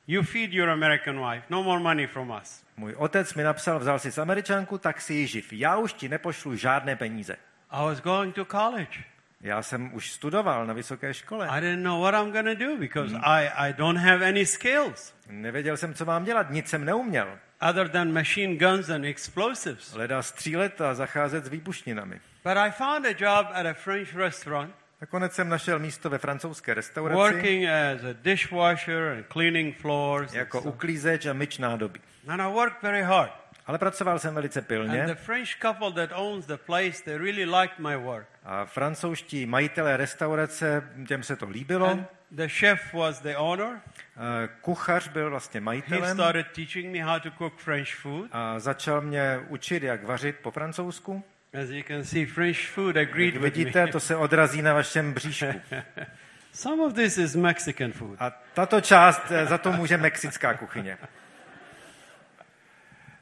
you 0.07 0.23
feed 0.23 0.53
your 0.53 0.71
American 0.71 1.31
wife. 1.31 1.47
No 1.51 1.63
more 1.63 1.81
money 1.81 2.07
from 2.07 2.31
us. 2.43 2.65
Můj 2.77 2.95
otec 2.95 3.35
mi 3.35 3.43
napsal, 3.43 3.79
vzal 3.79 3.99
si 3.99 4.13
s 4.13 4.19
američanku, 4.19 4.79
tak 4.79 5.01
si 5.01 5.15
ji 5.15 5.27
živ. 5.27 5.53
Já 5.53 5.77
už 5.77 5.93
ti 5.93 6.09
nepošlu 6.09 6.57
žádné 6.57 6.97
peníze. 6.97 7.37
I 7.71 7.83
was 7.85 8.01
going 8.01 8.35
to 8.35 8.45
college. 8.45 9.05
Já 9.41 9.63
jsem 9.63 9.95
už 9.95 10.13
studoval 10.13 10.67
na 10.67 10.75
vysoké 10.75 11.15
škole. 11.15 11.49
I 11.49 11.61
didn't 11.61 11.83
know 11.83 12.03
what 12.03 12.15
I'm 12.15 12.33
going 12.33 12.59
to 12.59 12.65
do 12.65 12.77
because 12.77 13.17
I, 13.17 13.49
I 13.49 13.73
don't 13.73 13.99
have 13.99 14.29
any 14.29 14.47
skills 14.47 15.15
Nevěděl 15.31 15.77
jsem, 15.77 15.95
co 15.95 16.05
mám 16.05 16.25
dělat, 16.25 16.51
nic 16.51 16.69
jsem 16.69 16.85
neuměl. 16.85 17.39
other 17.71 17.89
than 17.89 18.13
machine 18.13 18.57
guns 18.57 18.89
and 18.89 19.05
explosives. 19.05 19.95
Leda 19.95 20.23
střílet 20.23 20.81
a 20.81 20.95
zacházet 20.95 21.45
s 21.45 21.49
výbušninami. 21.49 22.21
But 22.45 22.57
I 22.57 22.71
found 22.71 23.07
a 23.07 23.15
job 23.19 23.47
at 23.53 23.67
a 23.67 23.75
French 23.75 24.15
restaurant 24.15 24.75
Nakonec 25.01 25.33
jsem 25.33 25.49
našel 25.49 25.79
místo 25.79 26.11
ve 26.11 26.19
francouzské 26.19 26.75
restauraci 26.75 27.17
working 27.17 27.69
as 27.69 28.05
a 28.05 28.15
dishwasher 28.23 29.09
and 29.17 29.27
cleaning 29.33 29.77
floors. 29.77 30.35
jako 30.35 30.61
uklízeč 30.61 31.27
a 31.27 31.33
myč 31.33 31.59
nádoby. 31.59 32.01
And 32.29 32.41
I 32.41 32.53
worked 32.53 32.83
very 32.83 33.03
hard. 33.03 33.33
Ale 33.67 33.79
pracoval 33.79 34.19
jsem 34.19 34.35
velice 34.35 34.59
And 34.61 34.65
the 34.65 34.69
pilně 34.69 35.15
French 35.15 35.49
couple 35.63 35.93
that 35.93 36.19
owns 36.19 36.47
the 36.47 36.57
place, 36.57 37.05
they 37.05 37.19
really 37.19 37.45
liked 37.45 37.79
my 37.79 37.97
work. 37.97 38.27
a 38.45 38.65
francouzští 38.65 39.47
majitelé 39.47 39.97
restaurace, 39.97 40.83
těm 41.09 41.23
se 41.23 41.37
to 41.37 41.49
líbilo. 41.49 41.87
And 41.87 42.07
the 42.31 42.49
chef 42.49 42.95
was 42.95 43.21
the 43.21 43.37
owner. 43.37 43.81
Kuchař 44.61 45.09
byl 45.09 45.31
vlastně 45.31 45.61
He 45.61 45.65
majitelem 45.65 46.15
started 46.17 46.47
teaching 46.55 46.93
me 46.93 47.03
how 47.03 47.21
to 47.21 47.31
cook 47.31 47.59
French 47.59 47.95
food. 47.95 48.29
a 48.33 48.59
začal 48.59 49.01
mě 49.01 49.41
učit, 49.49 49.83
jak 49.83 50.05
vařit 50.05 50.37
po 50.43 50.51
francouzsku. 50.51 51.25
As 51.63 51.71
you 51.71 51.83
can 51.89 52.05
see, 52.05 52.27
French 52.27 52.59
food 52.75 52.97
agreed 52.97 53.35
Jak 53.35 53.43
vidíte, 53.43 53.87
to 53.87 54.01
se 54.01 54.17
odrazí 54.17 54.63
na 54.63 54.75
vašem 54.75 55.13
bříšku. 55.15 55.47
Some 56.53 56.83
of 56.83 56.95
this 56.95 57.19
is 57.19 57.37
Mexican 57.37 57.93
food. 57.93 58.17
A 58.19 58.33
tato 58.55 58.81
část, 58.81 59.23
eh, 59.31 59.47
za 59.47 59.59
to 59.59 59.73
může 59.73 59.97
mexická 59.97 60.55
kuchyně. 60.55 60.99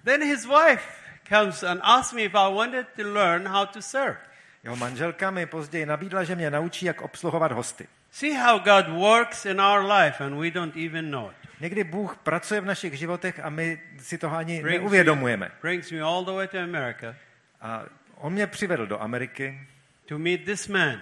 Then 0.05 0.23
his 0.23 0.47
wife 0.47 0.83
comes 1.29 1.63
and 1.63 1.81
asks 1.85 2.13
me 2.13 2.23
if 2.23 2.35
I 2.35 2.55
wanted 2.55 2.87
to 2.97 3.03
learn 3.13 3.49
how 3.49 3.67
to 3.67 3.83
serve. 3.83 4.17
Jeho 4.65 4.77
manželka 4.77 5.31
mi 5.31 5.47
později 5.47 5.87
nabídla, 5.87 6.25
že 6.25 6.35
mě 6.37 6.51
naučí, 6.51 6.87
jak 6.87 7.03
obsluhovat 7.03 7.53
hosty. 7.53 7.89
See 8.11 8.35
how 8.35 8.59
God 8.59 8.89
works 8.89 9.47
in 9.47 9.61
our 9.61 9.93
life 9.93 10.25
and 10.25 10.41
we 10.41 10.51
don't 10.51 10.77
even 10.77 11.11
know 11.11 11.31
it. 11.31 11.37
Někdy 11.61 11.85
Bůh 11.85 12.17
pracuje 12.17 12.61
v 12.61 12.65
našich 12.65 12.99
životech 12.99 13.41
a 13.41 13.51
my 13.51 13.81
si 13.99 14.19
toho 14.19 14.37
ani 14.37 14.63
Brings 14.63 14.81
neuvědomujeme. 14.81 15.47
me, 15.47 15.53
brings 15.63 15.91
me 15.91 16.01
all 16.01 16.25
the 16.25 16.31
way 16.31 16.49
to 16.49 16.59
America 16.59 17.15
A 17.61 17.83
on 18.17 18.33
mě 18.33 18.47
přivedl 18.47 18.87
do 18.87 19.03
Ameriky, 19.03 19.61
to 20.07 20.19
meet 20.19 20.45
this 20.45 20.69
man. 20.69 21.01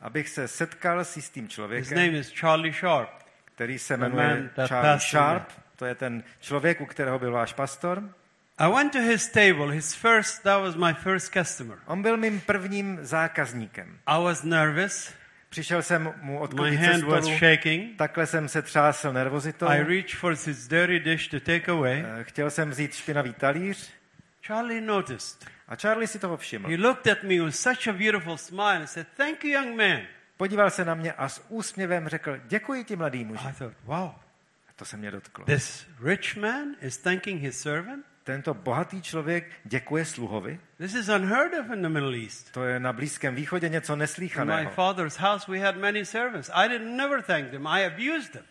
abych 0.00 0.28
se 0.28 0.48
setkal 0.48 1.04
s 1.04 1.16
jistým 1.16 1.44
His 1.44 1.52
člověkem, 1.52 1.98
name 1.98 2.18
is 2.18 2.32
Charlie 2.40 2.72
Sharp. 2.72 3.10
který 3.44 3.78
se 3.78 3.96
jmenuje 3.96 4.50
Charlie. 4.66 4.98
Sharp. 5.00 5.52
To 5.76 5.84
je 5.86 5.94
ten 5.94 6.24
člověk, 6.40 6.80
u 6.80 6.86
kterého 6.86 7.18
byl 7.18 7.32
váš 7.32 7.52
pastor. 7.52 8.02
I 8.62 8.68
went 8.72 8.92
to 8.92 9.00
his 9.00 9.28
table. 9.28 9.68
His 9.72 9.94
first, 9.94 10.42
that 10.42 10.60
was 10.62 10.76
my 10.76 10.94
first 10.94 11.32
customer. 11.32 11.78
On 11.86 12.02
byl 12.02 12.16
mým 12.16 12.40
prvním 12.40 12.98
zákazníkem. 13.02 13.98
I 14.06 14.22
was 14.24 14.42
nervous. 14.42 15.12
Přišel 15.48 15.82
jsem 15.82 16.02
mu 16.02 16.32
My 16.32 16.38
odklidit 16.38 16.80
ze 16.80 16.86
hand 16.86 17.04
was 17.04 17.24
stolu, 17.24 17.38
shaking. 17.38 17.96
takhle 17.96 18.26
jsem 18.26 18.48
se 18.48 18.62
třásl 18.62 19.12
nervozitou. 19.12 19.66
I 19.68 19.78
reached 19.82 20.14
for 20.14 20.30
his 20.32 20.68
dirty 20.68 21.00
dish 21.00 21.28
to 21.28 21.40
take 21.40 21.70
away. 21.72 22.04
Eh, 22.20 22.24
Chtěl 22.24 22.50
jsem 22.50 22.70
vzít 22.70 22.94
špinavý 22.94 23.32
talíř 23.34 23.90
Charlie 24.46 24.80
noticed. 24.80 25.46
a 25.68 25.76
Charlie 25.76 26.06
si 26.08 26.18
toho 26.18 26.36
všiml. 26.36 26.68
He 26.68 26.76
looked 26.76 27.06
at 27.06 27.22
me 27.22 27.40
with 27.44 27.56
such 27.56 27.88
a 27.88 27.92
beautiful 27.92 28.36
smile 28.36 28.76
and 28.76 28.86
said, 28.86 29.06
Thank 29.16 29.44
you, 29.44 29.50
young 29.50 29.76
man. 29.76 30.00
Podíval 30.36 30.70
se 30.70 30.84
na 30.84 30.94
mě 30.94 31.12
a 31.12 31.28
s 31.28 31.44
úsměvem 31.48 32.08
řekl, 32.08 32.38
děkuji 32.44 32.84
ti, 32.84 32.96
mladý 32.96 33.24
muži. 33.24 33.48
I 33.48 33.52
thought, 33.52 33.76
wow, 33.84 34.10
To 34.76 34.84
se 34.84 34.96
mě 34.96 35.10
dotklo. 35.10 35.44
this 35.44 35.86
rich 36.04 36.36
man 36.36 36.64
is 36.80 36.98
thanking 36.98 37.40
his 37.42 37.60
servant? 37.60 38.06
Tento 38.24 38.54
bohatý 38.54 39.02
člověk 39.02 39.50
děkuje 39.64 40.04
sluhovi. 40.04 40.60
This 40.78 40.94
is 40.94 41.08
unheard 41.08 41.52
of 41.60 41.70
in 41.70 41.82
the 41.82 41.88
Middle 41.88 42.18
East. 42.18 42.52
To 42.52 42.64
je 42.64 42.80
na 42.80 42.92
Blízkém 42.92 43.34
východě 43.34 43.68
něco 43.68 43.92
In 43.92 44.46
my 44.46 44.66
father's 44.66 45.18
house, 45.18 45.50
we 45.52 45.58
had 45.58 45.76
many 45.76 46.04
servants. 46.04 46.50
I 46.54 46.68
didn't 46.68 46.96
never 46.96 47.22
thank 47.22 47.50
them. 47.50 47.66
I 47.66 47.86
abused 47.86 48.32
them. 48.32 48.44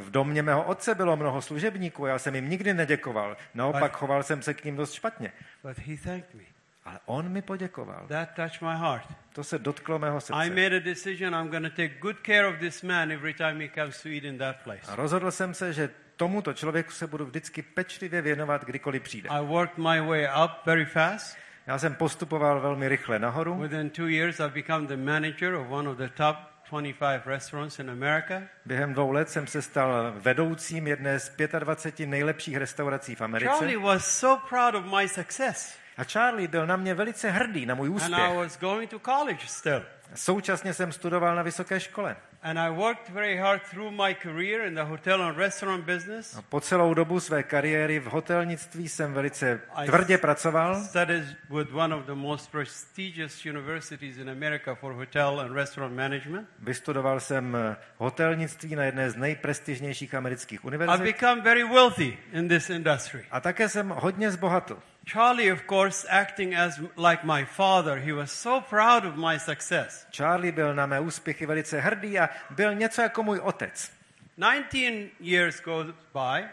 V 0.00 0.10
domě 0.10 0.42
mého 0.42 0.64
otce 0.64 0.94
bylo 0.94 1.16
mnoho 1.16 1.42
služebníků, 1.42 2.06
já 2.06 2.18
jsem 2.18 2.34
jim 2.34 2.50
nikdy 2.50 2.74
neděkoval. 2.74 3.36
Naopak 3.54 3.96
choval 3.96 4.22
jsem 4.22 4.42
se 4.42 4.54
k 4.54 4.64
ním 4.64 4.76
dost 4.76 4.92
špatně. 4.92 5.32
But 5.62 5.78
he 5.78 5.96
thanked 5.96 6.34
me. 6.34 6.42
Ale 6.84 6.98
on 7.06 7.28
mi 7.28 7.42
poděkoval. 7.42 8.06
That 8.08 8.28
touched 8.34 8.62
my 8.62 8.76
heart. 8.78 9.06
To 9.32 9.44
se 9.44 9.58
dotklo 9.58 9.98
mého 9.98 10.16
I 10.16 10.20
srdce. 10.20 10.50
made 10.50 10.76
a 10.76 10.80
decision 10.80 11.34
I'm 11.34 11.48
going 11.48 11.64
to 11.64 11.70
take 11.70 11.88
good 11.88 12.16
care 12.22 12.48
of 12.48 12.58
this 12.58 12.82
man 12.82 13.12
every 13.12 13.34
time 13.34 13.60
he 13.60 13.68
comes 13.68 14.02
to 14.02 14.08
eat 14.08 14.24
in 14.24 14.38
that 14.38 14.56
place. 14.64 14.82
A 14.88 14.96
rozhodl 14.96 15.30
jsem 15.30 15.54
se, 15.54 15.72
že 15.72 15.90
tomuto 16.20 16.52
člověku 16.52 16.90
se 16.90 17.06
budu 17.06 17.26
vždycky 17.26 17.62
pečlivě 17.62 18.22
věnovat, 18.22 18.64
kdykoliv 18.64 19.02
přijde. 19.02 19.28
I 19.28 19.46
worked 19.46 19.78
my 19.78 20.00
way 20.00 20.28
up 20.44 20.50
very 20.66 20.84
fast. 20.84 21.36
Já 21.66 21.78
jsem 21.78 21.94
postupoval 21.94 22.60
velmi 22.60 22.88
rychle 22.88 23.18
nahoru. 23.18 23.54
Within 23.54 23.90
two 23.90 24.08
years, 24.08 24.40
I've 24.40 24.54
become 24.54 24.86
the 24.86 24.96
manager 24.96 25.54
of 25.54 25.70
one 25.70 25.88
of 25.90 25.96
the 25.96 26.08
top 26.08 26.36
25 26.70 27.26
restaurants 27.26 27.78
in 27.78 27.90
America. 27.90 28.42
Během 28.66 28.92
dvou 28.92 29.12
let 29.12 29.30
jsem 29.30 29.46
se 29.46 29.62
stal 29.62 30.12
vedoucím 30.16 30.86
jedné 30.86 31.20
z 31.20 31.32
25 31.58 32.06
nejlepších 32.06 32.56
restaurací 32.56 33.14
v 33.14 33.20
Americe. 33.20 33.52
Charlie 33.52 33.78
was 33.78 34.18
so 34.18 34.46
proud 34.48 34.74
of 34.74 34.84
my 34.98 35.08
success. 35.08 35.76
A 35.96 36.04
Charlie 36.04 36.48
byl 36.48 36.66
na 36.66 36.76
mě 36.76 36.94
velice 36.94 37.30
hrdý, 37.30 37.66
na 37.66 37.74
můj 37.74 37.88
And 37.88 37.92
I 37.92 37.96
úspěch. 37.96 38.36
was 38.36 38.58
going 38.58 38.90
to 38.90 38.98
college 38.98 39.46
still. 39.46 39.82
Současně 40.14 40.74
jsem 40.74 40.92
studoval 40.92 41.36
na 41.36 41.42
vysoké 41.42 41.80
škole. 41.80 42.16
And 42.42 42.58
I 42.58 42.70
worked 42.70 43.08
very 43.10 43.36
hard 43.38 43.62
through 43.70 43.90
my 43.90 44.14
career 44.14 44.66
in 44.66 44.74
the 44.74 44.82
hotel 44.84 45.22
and 45.22 45.36
restaurant 45.36 45.84
business. 45.84 46.36
A 46.36 46.42
po 46.42 46.60
celou 46.60 46.94
dobu 46.94 47.20
své 47.20 47.42
kariéry 47.42 48.00
v 48.00 48.06
hotelnictví 48.06 48.88
jsem 48.88 49.12
velice 49.12 49.60
tvrdě 49.86 50.18
pracoval. 50.18 50.84
Studied 50.84 51.24
with 51.50 51.72
one 51.74 51.94
of 51.94 52.06
the 52.06 52.14
most 52.14 52.50
prestigious 52.50 53.46
universities 53.46 54.16
in 54.16 54.30
America 54.30 54.74
for 54.74 54.92
hotel 54.92 55.40
and 55.40 55.54
restaurant 55.54 55.94
management. 55.94 56.48
Vystudoval 56.58 57.20
jsem 57.20 57.56
eh, 57.56 57.76
hotelnictví 57.96 58.74
na 58.76 58.84
jedné 58.84 59.10
z 59.10 59.16
nejprestižnějších 59.16 60.14
amerických 60.14 60.58
I've 60.60 60.66
univerzit. 60.66 61.00
become 61.06 61.42
very 61.42 61.64
wealthy 61.64 62.18
in 62.32 62.48
this 62.48 62.70
industry. 62.70 63.24
A 63.30 63.40
také 63.40 63.68
jsem 63.68 63.88
hodně 63.88 64.30
zbohatl. 64.30 64.78
Charlie, 65.12 65.48
of 65.52 65.66
course, 65.66 66.06
acting 66.08 66.54
as 66.54 66.80
like 66.96 67.24
my 67.24 67.44
father, 67.44 67.98
he 67.98 68.12
was 68.12 68.30
so 68.30 68.60
proud 68.60 69.04
of 69.04 69.16
my 69.16 69.38
success. 69.38 70.06
Charlie 70.10 70.52
byl 70.52 70.74
na 70.74 70.86
mé 70.86 71.00
úspěchy 71.00 71.46
velice 71.46 71.80
hrdý 71.80 72.18
a 72.18 72.28
byl 72.50 72.74
něco 72.74 73.02
jako 73.02 73.22
můj 73.22 73.38
otec. 73.38 73.90
19 74.38 75.10
years 75.20 75.60
goes 75.62 75.86
by, 76.14 76.44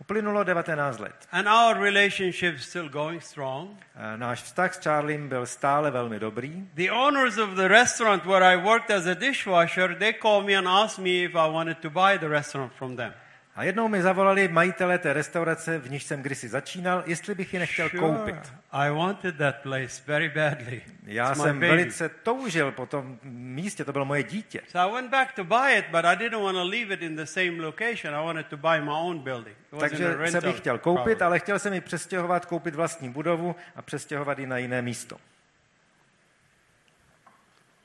Uplynulo 0.00 0.44
19 0.44 0.98
let. 0.98 1.14
and 1.32 1.48
our 1.48 1.76
relationship 1.82 2.58
still 2.60 2.88
going 2.88 3.22
strong. 3.22 3.70
A 3.96 4.16
Náš 4.16 4.42
vztah 4.42 4.74
s 4.74 4.78
Charliem 4.78 5.28
byl 5.28 5.46
stále 5.46 5.90
velmi 5.90 6.18
dobrý. 6.20 6.68
The 6.74 6.90
owners 6.90 7.38
of 7.38 7.50
the 7.50 7.68
restaurant 7.68 8.24
where 8.24 8.44
I 8.54 8.56
worked 8.56 8.90
as 8.90 9.06
a 9.06 9.14
dishwasher, 9.14 9.94
they 9.94 10.12
called 10.12 10.46
me 10.46 10.54
and 10.58 10.68
asked 10.68 10.98
me 11.04 11.10
if 11.10 11.34
I 11.34 11.50
wanted 11.50 11.78
to 11.78 11.90
buy 11.90 12.18
the 12.18 12.28
restaurant 12.28 12.72
from 12.72 12.96
them. 12.96 13.12
A 13.54 13.64
jednou 13.64 13.88
mi 13.88 14.02
zavolali 14.02 14.48
majitelé 14.48 14.98
té 14.98 15.12
restaurace, 15.12 15.78
v 15.78 15.90
níž 15.90 16.02
jsem 16.02 16.22
kdysi 16.22 16.48
začínal, 16.48 17.02
jestli 17.06 17.34
bych 17.34 17.52
ji 17.52 17.58
nechtěl 17.58 17.90
koupit. 17.90 18.52
I 18.72 18.90
wanted 18.90 19.36
that 19.36 19.56
place 19.62 20.02
very 20.06 20.28
badly. 20.28 20.82
Já 21.04 21.32
It's 21.32 21.42
jsem 21.42 21.60
velice 21.60 22.08
toužil 22.08 22.72
po 22.72 22.86
tom 22.86 23.18
místě, 23.22 23.84
to 23.84 23.92
bylo 23.92 24.04
moje 24.04 24.22
dítě. 24.22 24.60
So 24.68 24.90
I 24.90 24.92
went 24.92 25.10
back 25.10 25.32
to 25.32 25.44
buy 25.44 25.78
it, 25.78 25.84
but 25.90 26.04
I 26.04 26.16
didn't 26.16 26.42
want 26.42 26.56
to 26.56 26.64
leave 26.64 26.94
it 26.94 27.02
in 27.02 27.16
the 27.16 27.24
same 27.24 27.62
location. 27.62 28.14
I 28.14 28.24
wanted 28.26 28.46
to 28.46 28.56
buy 28.56 28.80
my 28.80 28.90
own 28.90 29.18
building. 29.18 29.56
Takže 29.80 30.16
jsem 30.26 30.46
ji 30.46 30.52
chtěl 30.52 30.78
koupit, 30.78 31.02
property. 31.02 31.24
ale 31.24 31.38
chtěl 31.38 31.58
jsem 31.58 31.74
ji 31.74 31.80
přestěhovat, 31.80 32.46
koupit 32.46 32.74
vlastní 32.74 33.10
budovu 33.10 33.56
a 33.76 33.82
přestěhovat 33.82 34.38
ji 34.38 34.46
na 34.46 34.58
jiné 34.58 34.82
místo. 34.82 35.16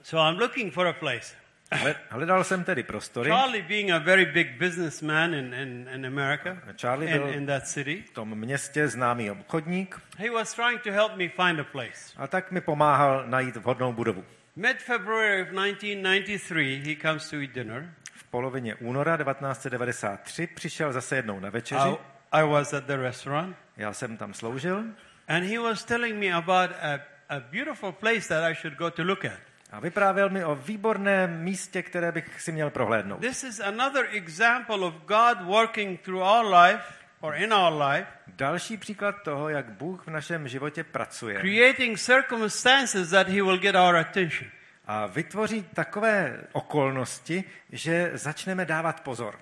So 0.03 0.29
I'm 0.29 0.39
looking 0.39 0.73
for 0.73 0.87
a 0.87 0.93
place. 0.93 1.46
Hle- 1.71 1.95
Hledal 2.09 2.43
jsem 2.43 2.63
tedy 2.63 2.83
prostory. 2.83 3.29
Charlie, 3.29 3.61
being 3.63 3.91
a 3.91 3.97
very 3.97 4.25
big 4.25 4.57
businessman 4.57 5.33
in, 5.33 5.53
in, 5.53 5.89
in 5.93 6.05
America, 6.05 6.57
Charlie 6.81 7.11
in, 7.11 7.17
byl 7.17 7.27
in 7.33 7.45
that 7.45 7.67
city, 7.67 8.03
v 8.07 8.09
tom 8.11 8.35
městě 8.35 8.87
známý 8.87 9.31
obchodník 9.31 10.01
he 10.17 10.29
was 10.31 10.53
trying 10.53 10.81
to 10.81 10.91
help 10.91 11.15
me 11.15 11.29
find 11.29 11.59
a 11.59 11.63
place. 11.63 12.13
a 12.17 12.27
tak 12.27 12.51
mi 12.51 12.61
pomáhal 12.61 13.23
najít 13.27 13.55
vhodnou 13.55 13.93
budovu. 13.93 14.25
Mid 14.55 14.77
February 14.77 15.41
of 15.41 15.47
1993, 15.47 16.81
he 16.85 16.95
comes 16.95 17.29
to 17.29 17.35
eat 17.41 17.51
dinner. 17.51 17.93
V 18.13 18.23
polovině 18.23 18.75
února 18.75 19.17
1993 19.17 20.47
přišel 20.47 20.93
zase 20.93 21.15
jednou 21.15 21.39
na 21.39 21.49
večeři. 21.49 21.89
I, 21.89 21.97
I 22.31 22.43
was 22.49 22.73
at 22.73 22.83
the 22.83 22.97
restaurant, 22.97 23.55
Já 23.77 23.93
jsem 23.93 24.17
tam 24.17 24.33
sloužil 24.33 24.83
and 25.27 25.43
he 25.43 25.59
was 25.59 25.83
telling 25.83 26.15
me 26.19 26.33
about 26.33 26.71
a 26.81 26.99
a 27.29 27.39
beautiful 27.39 27.91
place 27.91 28.27
that 28.29 28.43
I 28.51 28.55
should 28.55 28.77
go 28.77 28.89
to 28.91 29.03
look 29.03 29.25
at. 29.25 29.39
A 29.71 29.79
vyprávěl 29.79 30.29
mi 30.29 30.45
o 30.45 30.55
výborném 30.55 31.43
místě, 31.43 31.83
které 31.83 32.11
bych 32.11 32.41
si 32.41 32.51
měl 32.51 32.69
prohlédnout. 32.69 33.21
This 33.21 33.43
is 33.43 33.59
another 33.59 34.07
example 34.11 34.75
of 34.75 34.93
God 34.93 35.41
working 35.41 36.01
through 36.01 36.21
our 36.21 36.55
life 36.55 36.83
or 37.21 37.35
in 37.35 37.53
our 37.53 37.81
life, 37.81 38.07
Další 38.27 38.77
příklad 38.77 39.15
toho, 39.23 39.49
jak 39.49 39.65
Bůh 39.71 40.07
v 40.07 40.09
našem 40.09 40.47
životě 40.47 40.83
pracuje 40.83 41.39
creating 41.39 41.99
circumstances 41.99 43.09
that 43.09 43.27
He 43.27 43.43
will 43.43 43.57
get 43.57 43.75
our 43.75 43.95
attention. 43.95 44.49
a 44.85 45.05
vytvoří 45.05 45.65
takové 45.73 46.43
okolnosti, 46.51 47.43
že 47.71 48.11
začneme 48.13 48.65
dávat 48.65 49.01
pozor. 49.01 49.39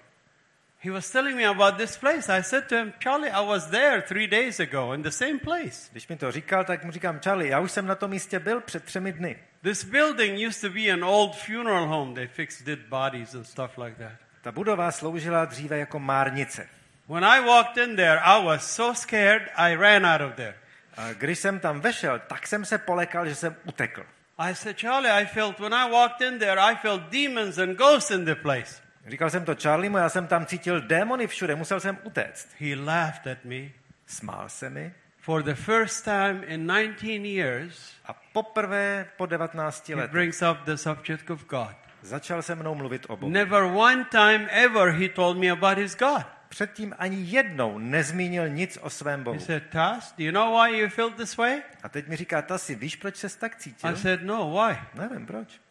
He 0.80 0.92
was 0.92 1.12
telling 1.12 1.38
me 1.38 1.46
about 1.46 1.78
this 1.78 1.98
place. 1.98 2.38
I 2.38 2.44
said 2.44 2.68
to 2.68 2.76
him, 2.76 2.94
Charlie, 3.04 3.32
I 3.32 3.46
was 3.48 3.66
there 3.66 4.02
three 4.02 4.28
days 4.28 4.60
ago 4.60 4.94
in 4.94 5.02
the 5.02 5.10
same 5.10 5.40
place. 5.40 5.90
Když 5.92 6.08
mi 6.08 6.16
to 6.16 6.32
říkal, 6.32 6.64
tak 6.64 6.84
mu 6.84 6.92
říkám, 6.92 7.20
Charlie, 7.20 7.52
já 7.52 7.60
už 7.60 7.72
jsem 7.72 7.86
na 7.88 7.96
tom 7.96 8.12
místě 8.12 8.40
byl 8.40 8.62
před 8.62 8.84
třemi 8.84 9.14
dny. 9.14 9.38
This 9.66 9.84
building 9.84 10.38
used 10.38 10.62
to 10.62 10.70
be 10.70 10.94
an 10.94 11.04
old 11.04 11.36
funeral 11.36 11.88
home. 11.88 12.14
They 12.14 12.28
fixed 12.28 12.66
dead 12.66 12.80
bodies 12.90 13.34
and 13.34 13.48
stuff 13.48 13.78
like 13.78 13.98
that. 13.98 14.12
Ta 14.42 14.52
budova 14.52 14.92
sloužila 14.92 15.46
dříve 15.46 15.78
jako 15.78 16.00
márnice. 16.00 16.68
When 17.10 17.26
I 17.26 17.40
walked 17.46 17.78
in 17.78 17.96
there, 17.96 18.20
I 18.20 18.46
was 18.46 18.76
so 18.76 18.94
scared, 18.94 19.42
I 19.56 19.76
ran 19.76 20.06
out 20.06 20.22
of 20.22 20.36
there. 20.36 20.54
A 20.98 21.14
když 21.14 21.40
jsem 21.40 21.60
tam 21.60 21.82
vešel, 21.82 22.20
tak 22.28 22.48
jsem 22.48 22.66
se 22.66 22.78
polekal, 22.78 23.28
že 23.28 23.36
jsem 23.36 23.56
utekl. 23.64 24.06
I 24.38 24.56
said, 24.56 24.82
Charlie, 24.82 25.12
I 25.12 25.26
felt 25.26 25.60
when 25.60 25.74
I 25.74 25.92
walked 25.92 26.22
in 26.22 26.40
there, 26.40 26.62
I 26.62 26.76
felt 26.76 27.02
demons 27.02 27.58
and 27.58 27.78
ghosts 27.78 28.12
in 28.12 28.26
the 28.26 28.36
place. 28.36 28.82
Říkal 29.08 29.30
jsem 29.30 29.46
to 29.46 29.56
Charliemu, 29.56 29.98
já 29.98 30.10
jsem 30.10 30.28
tam 30.28 30.46
cítil 30.46 30.82
démony 30.82 31.28
všude, 31.28 31.56
musel 31.56 31.80
jsem 31.80 31.98
utéct. 32.04 32.48
He 32.60 32.76
laughed 32.76 33.28
at 33.28 33.46
me. 33.46 33.70
Smál 34.06 34.50
se 34.50 34.70
mi 34.70 34.94
For 35.26 35.44
the 35.44 35.56
first 35.56 36.06
time 36.06 36.44
in 36.48 36.68
19 36.68 37.26
years, 37.26 37.94
a 38.06 38.14
poprvé 38.14 39.10
po 39.18 39.26
19 39.26 39.90
he 39.90 39.96
letech 39.96 40.12
brings 40.12 40.42
up 40.42 40.58
the 40.66 40.76
subject 40.78 41.30
of 41.30 41.46
God. 41.48 41.76
začal 42.02 42.42
se 42.42 42.56
mnou 42.56 42.76
mluvit 42.76 43.06
o 43.10 43.18
Bohu. 43.18 43.32
Never 43.32 43.64
one 43.64 44.06
time 44.12 44.48
ever 44.52 44.92
he 44.94 45.10
told 45.10 45.38
me 45.38 45.50
about 45.52 45.78
his 45.78 45.96
God. 45.96 46.26
Předtím 46.50 46.96
ani 47.00 47.18
jednou 47.22 47.78
nezmínil 47.80 48.50
nic 48.50 48.78
o 48.82 48.90
svém 48.90 49.20
He 49.20 49.24
Bohu. 49.24 49.40
said, 49.40 49.64
Tas, 49.70 50.14
do 50.18 50.24
you 50.24 50.32
know 50.32 50.62
why 50.62 50.80
you 50.80 50.90
felt 50.90 51.16
this 51.16 51.38
way? 51.38 51.62
A 51.84 51.90
teď 51.90 52.08
mi 52.08 52.16
říká, 52.16 52.42
Tasi, 52.42 52.76
víš, 52.76 52.96
proč 52.96 53.16
se 53.16 53.40
tak 53.40 53.56
cítil? 53.56 53.90
I 53.90 53.98
said, 53.98 54.24
No, 54.24 54.52
why? 54.52 54.78
Nevím, 54.94 55.26
proč. 55.26 55.62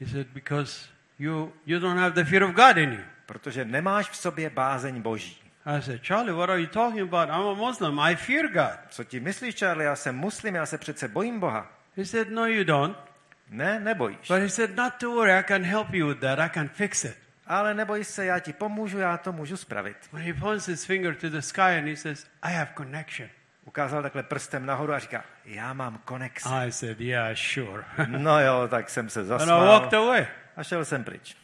He 0.00 0.06
said, 0.06 0.26
Because 0.26 0.88
you, 1.18 1.52
you 1.66 1.78
don't 1.78 1.98
have 1.98 2.14
the 2.14 2.30
fear 2.30 2.42
of 2.42 2.50
God 2.50 2.76
in 2.76 2.92
you. 2.92 3.04
Protože 3.26 3.64
nemáš 3.64 4.10
v 4.10 4.16
sobě 4.16 4.50
bázeň 4.50 5.02
Boží. 5.02 5.39
I 5.66 5.82
said, 5.82 6.00
Charlie, 6.02 6.32
what 6.32 6.48
are 6.50 6.58
you 6.60 6.66
talking 6.66 7.00
about? 7.00 7.28
I'm 7.28 7.46
a 7.46 7.54
Muslim. 7.54 7.98
I 7.98 8.16
fear 8.16 8.48
God. 8.48 8.78
Co 8.90 9.04
ti 9.04 9.20
myslíš, 9.20 9.54
Charlie? 9.58 9.84
Já 9.86 9.96
jsem 9.96 10.16
muslim, 10.16 10.54
já 10.54 10.66
se 10.66 10.78
přece 10.78 11.08
bojím 11.08 11.40
Boha. 11.40 11.66
He 11.96 12.04
said, 12.04 12.30
No, 12.30 12.46
you 12.46 12.64
don't. 12.64 12.96
Ne, 13.50 13.80
nebojíš. 13.80 14.28
But 14.28 14.38
he 14.38 14.48
said, 14.48 14.76
Not 14.76 14.92
to 15.00 15.10
worry, 15.10 15.32
I 15.38 15.42
can 15.42 15.62
help 15.64 15.94
you 15.94 16.08
with 16.08 16.18
that. 16.20 16.38
I 16.38 16.48
can 16.48 16.68
fix 16.68 17.04
it. 17.04 17.16
Ale 17.46 17.74
neboj 17.74 18.04
se, 18.04 18.24
já 18.24 18.38
ti 18.38 18.52
pomůžu, 18.52 18.98
já 18.98 19.16
to 19.16 19.32
můžu 19.32 19.56
spravit. 19.56 19.96
When 20.12 20.22
he 20.22 20.34
points 20.34 20.66
his 20.68 20.84
finger 20.84 21.14
to 21.14 21.30
the 21.30 21.40
sky 21.40 21.60
and 21.78 21.88
he 21.88 21.96
says, 21.96 22.26
I 22.42 22.52
have 22.52 22.70
connection. 22.76 23.28
Ukázal 23.64 24.02
takhle 24.02 24.22
prstem 24.22 24.66
nahoru 24.66 24.92
a 24.92 24.98
říká, 24.98 25.24
já 25.44 25.72
mám 25.72 25.98
konex. 26.04 26.46
I 26.46 26.72
said, 26.72 27.00
Yeah, 27.00 27.36
sure. 27.36 27.84
No 28.06 28.40
jo, 28.40 28.68
tak 28.68 28.90
jsem 28.90 29.08
se 29.08 29.20
and 29.20 29.26
I 29.26 29.28
zasmál 29.28 29.66
walked 29.66 29.94
away. 29.94 30.26
a 30.56 30.62
šel 30.62 30.84
jsem 30.84 31.04
pryč. 31.04 31.36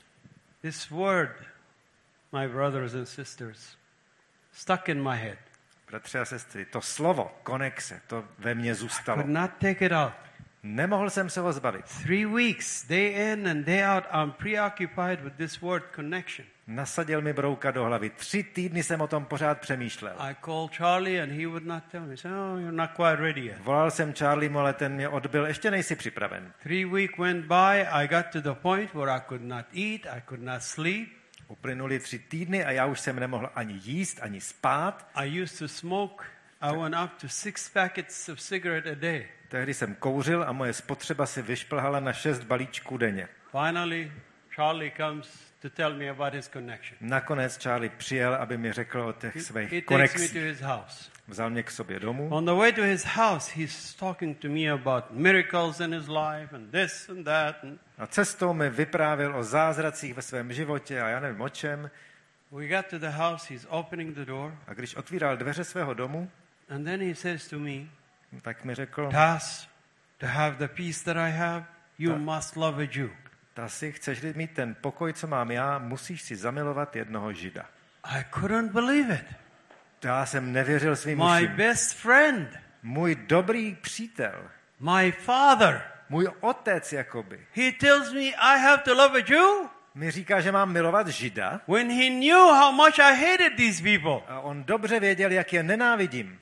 This 0.63 0.91
word, 0.91 1.31
my 2.33 2.49
brothers 2.49 2.95
and 2.95 3.07
sisters, 3.07 3.77
stuck 4.57 4.89
in 4.89 5.03
my 5.03 5.17
head. 5.17 5.39
Bratři 5.91 6.19
a 6.19 6.25
sestry, 6.25 6.65
to 6.65 6.81
slovo, 6.81 7.39
konexe, 7.43 8.01
to 8.07 8.25
ve 8.39 8.55
mně 8.55 8.75
zůstalo. 8.75 9.23
Could 9.23 9.35
not 9.35 9.51
take 9.59 9.87
it 9.87 9.93
out. 9.93 10.13
Nemohl 10.63 11.11
jsem 11.11 11.31
se 11.31 11.41
ho 11.41 11.53
zbavit. 11.53 11.85
Three 12.03 12.27
weeks, 12.27 12.87
day 12.89 13.33
in 13.33 13.49
and 13.49 13.65
day 13.65 13.85
out, 13.87 14.05
I'm 14.13 14.33
preoccupied 14.33 15.21
with 15.21 15.35
this 15.37 15.61
word 15.61 15.85
connection. 15.95 16.47
Nasadil 16.67 17.23
mi 17.23 17.33
brouka 17.33 17.71
do 17.71 17.85
hlavy. 17.85 18.11
Tři 18.11 18.43
týdny 18.43 18.83
jsem 18.83 19.01
o 19.01 19.07
tom 19.07 19.25
pořád 19.25 19.61
přemýšlel. 19.61 20.15
I 20.19 20.35
called 20.45 20.73
Charlie 20.77 21.23
and 21.23 21.33
he 21.33 21.47
would 21.47 21.65
not 21.65 21.83
tell 21.91 22.07
me. 22.07 22.17
Said, 22.17 22.33
Oh, 22.35 22.59
you're 22.61 22.77
not 22.77 22.91
quite 22.91 23.17
ready 23.17 23.41
yet. 23.41 23.59
Volal 23.61 23.91
jsem 23.91 24.15
Charliemu, 24.15 24.59
ale 24.59 24.73
ten 24.73 24.93
mě 24.93 25.09
odbil, 25.09 25.47
ještě 25.47 25.71
nejsi 25.71 25.97
připraven. 25.97 26.53
Three 26.63 26.85
weeks 26.85 27.19
went 27.19 27.47
by. 27.47 27.87
I 27.93 28.09
got 28.09 28.27
to 28.33 28.41
the 28.41 28.61
point 28.63 28.95
where 28.95 29.13
I 29.13 29.21
could 29.29 29.43
not 29.43 29.65
eat, 29.75 30.07
I 30.17 30.23
could 30.29 30.43
not 30.43 30.63
sleep. 30.63 31.09
Uplynuli 31.49 31.99
tři 31.99 32.19
týdny 32.19 32.65
a 32.65 32.71
já 32.71 32.87
už 32.87 33.01
jsem 33.01 33.21
nemohl 33.21 33.51
ani 33.55 33.81
jíst, 33.85 34.19
ani 34.23 34.41
spát. 34.41 35.11
I 35.15 35.43
used 35.43 35.59
to 35.59 35.69
smoke. 35.69 36.25
I 36.61 36.77
went 36.77 36.95
up 37.05 37.21
to 37.21 37.29
six 37.29 37.69
packets 37.69 38.29
of 38.29 38.41
cigarette 38.41 38.91
a 38.91 38.95
day. 38.95 39.27
Tehdy 39.49 39.75
jsem 39.75 39.95
kouřil 39.95 40.45
a 40.49 40.53
moje 40.53 40.73
spotřeba 40.73 41.27
si 41.27 41.43
vyšplhala 41.43 42.01
na 42.01 42.13
šest 42.13 42.43
balíčků 42.43 42.97
denně. 42.97 43.29
Finally, 43.51 44.13
Charlie 44.55 44.93
comes 44.97 45.29
to 45.63 45.71
tell 45.71 45.95
me 45.95 46.09
about 46.09 46.35
his 46.35 46.49
connection. 46.49 46.99
Nakonec 47.01 47.63
Charlie 47.63 47.91
přijel, 47.97 48.35
aby 48.35 48.59
mi 48.59 48.73
řekl 48.73 49.01
o 49.01 49.13
těch 49.13 49.43
svých 49.43 49.85
konexích. 49.85 50.37
Vzal 51.29 51.51
mě 51.51 51.63
k 51.63 51.71
sobě 51.71 52.01
domů. 52.01 52.29
On 52.29 52.45
the 52.45 52.53
way 52.53 52.73
to 52.73 52.83
his 52.83 53.05
house, 53.05 53.53
he's 53.55 53.95
talking 53.95 54.39
to 54.39 54.49
me 54.49 54.71
about 54.71 55.05
miracles 55.11 55.81
in 55.81 55.95
his 55.95 56.09
life 56.09 56.57
and 56.57 56.71
this 56.71 57.09
and 57.09 57.25
that. 57.25 57.57
A 57.99 58.07
cestou 58.07 58.53
mi 58.53 58.71
vyprávěl 58.71 59.37
o 59.37 59.43
zázracích 59.43 60.15
ve 60.15 60.23
svém 60.23 60.53
životě 60.53 61.01
a 61.01 61.09
já 61.09 61.21
nevím 61.21 61.41
o 61.41 61.49
čem. 61.49 61.91
we 62.53 62.69
got 62.69 62.87
to 62.87 62.99
the 62.99 63.09
house, 63.11 63.55
he's 63.55 63.67
opening 63.71 64.15
the 64.15 64.25
door, 64.25 64.55
A 64.67 64.75
když 64.75 64.95
otvíral 64.97 65.37
dveře 65.37 65.65
svého 65.65 65.95
domu, 65.95 66.31
and 66.71 66.85
then 66.85 67.01
he 67.09 67.15
says 67.15 67.49
to 67.49 67.59
me, 67.59 67.73
tak 68.43 68.65
mi 68.65 68.75
řekl, 68.75 69.09
Tas, 69.11 69.69
to 70.19 70.27
have 70.27 70.57
the 70.57 70.69
peace 70.69 71.05
that 71.05 71.17
I 71.17 71.31
have, 71.33 71.65
you 71.99 72.13
Ta- 72.13 72.19
must 72.19 72.57
love 72.57 72.85
a 72.85 72.89
Jew. 72.93 73.11
ta 73.55 73.69
si 73.69 73.93
chceš 73.93 74.21
mít 74.35 74.51
ten 74.55 74.77
pokoj, 74.81 75.13
co 75.13 75.27
mám 75.27 75.51
já, 75.51 75.79
musíš 75.79 76.23
si 76.23 76.37
zamilovat 76.37 76.97
jednoho 76.97 77.33
žida. 77.33 77.67
I 78.05 78.25
couldn't 78.41 78.73
believe 78.73 79.15
it. 79.15 79.37
Já 80.07 80.27
jsem 80.27 80.53
nevěřil 80.53 80.97
svým 80.97 81.19
My 81.19 81.25
uším. 81.45 81.57
best 81.57 81.95
friend, 81.97 82.59
Můj 82.83 83.15
dobrý 83.15 83.75
přítel, 83.75 84.51
my 84.81 85.13
father, 85.13 85.83
můj 86.09 86.29
otec 86.41 86.93
jakoby, 86.93 87.47
he 87.55 87.73
tells 87.73 88.13
me 88.13 88.21
I 88.21 88.59
have 88.61 88.83
to 88.83 88.95
love 88.95 89.21
a 89.21 89.25
Jew. 89.29 89.69
Mi 89.95 90.11
říká, 90.11 90.41
že 90.41 90.53
mám 90.53 90.73
milovat 90.73 91.09
žida. 91.09 91.61
When 91.69 91.91
he 91.91 92.09
knew 92.11 92.39
how 92.39 92.73
much 92.73 92.99
I 92.99 93.15
hated 93.17 93.57
these 93.57 93.83
people. 93.83 94.21
a 94.29 94.41
on 94.41 94.65
dobře 94.65 95.01
věděl, 95.01 95.33
jak 95.33 95.53
je 95.53 95.63
nenávidím. 95.63 96.39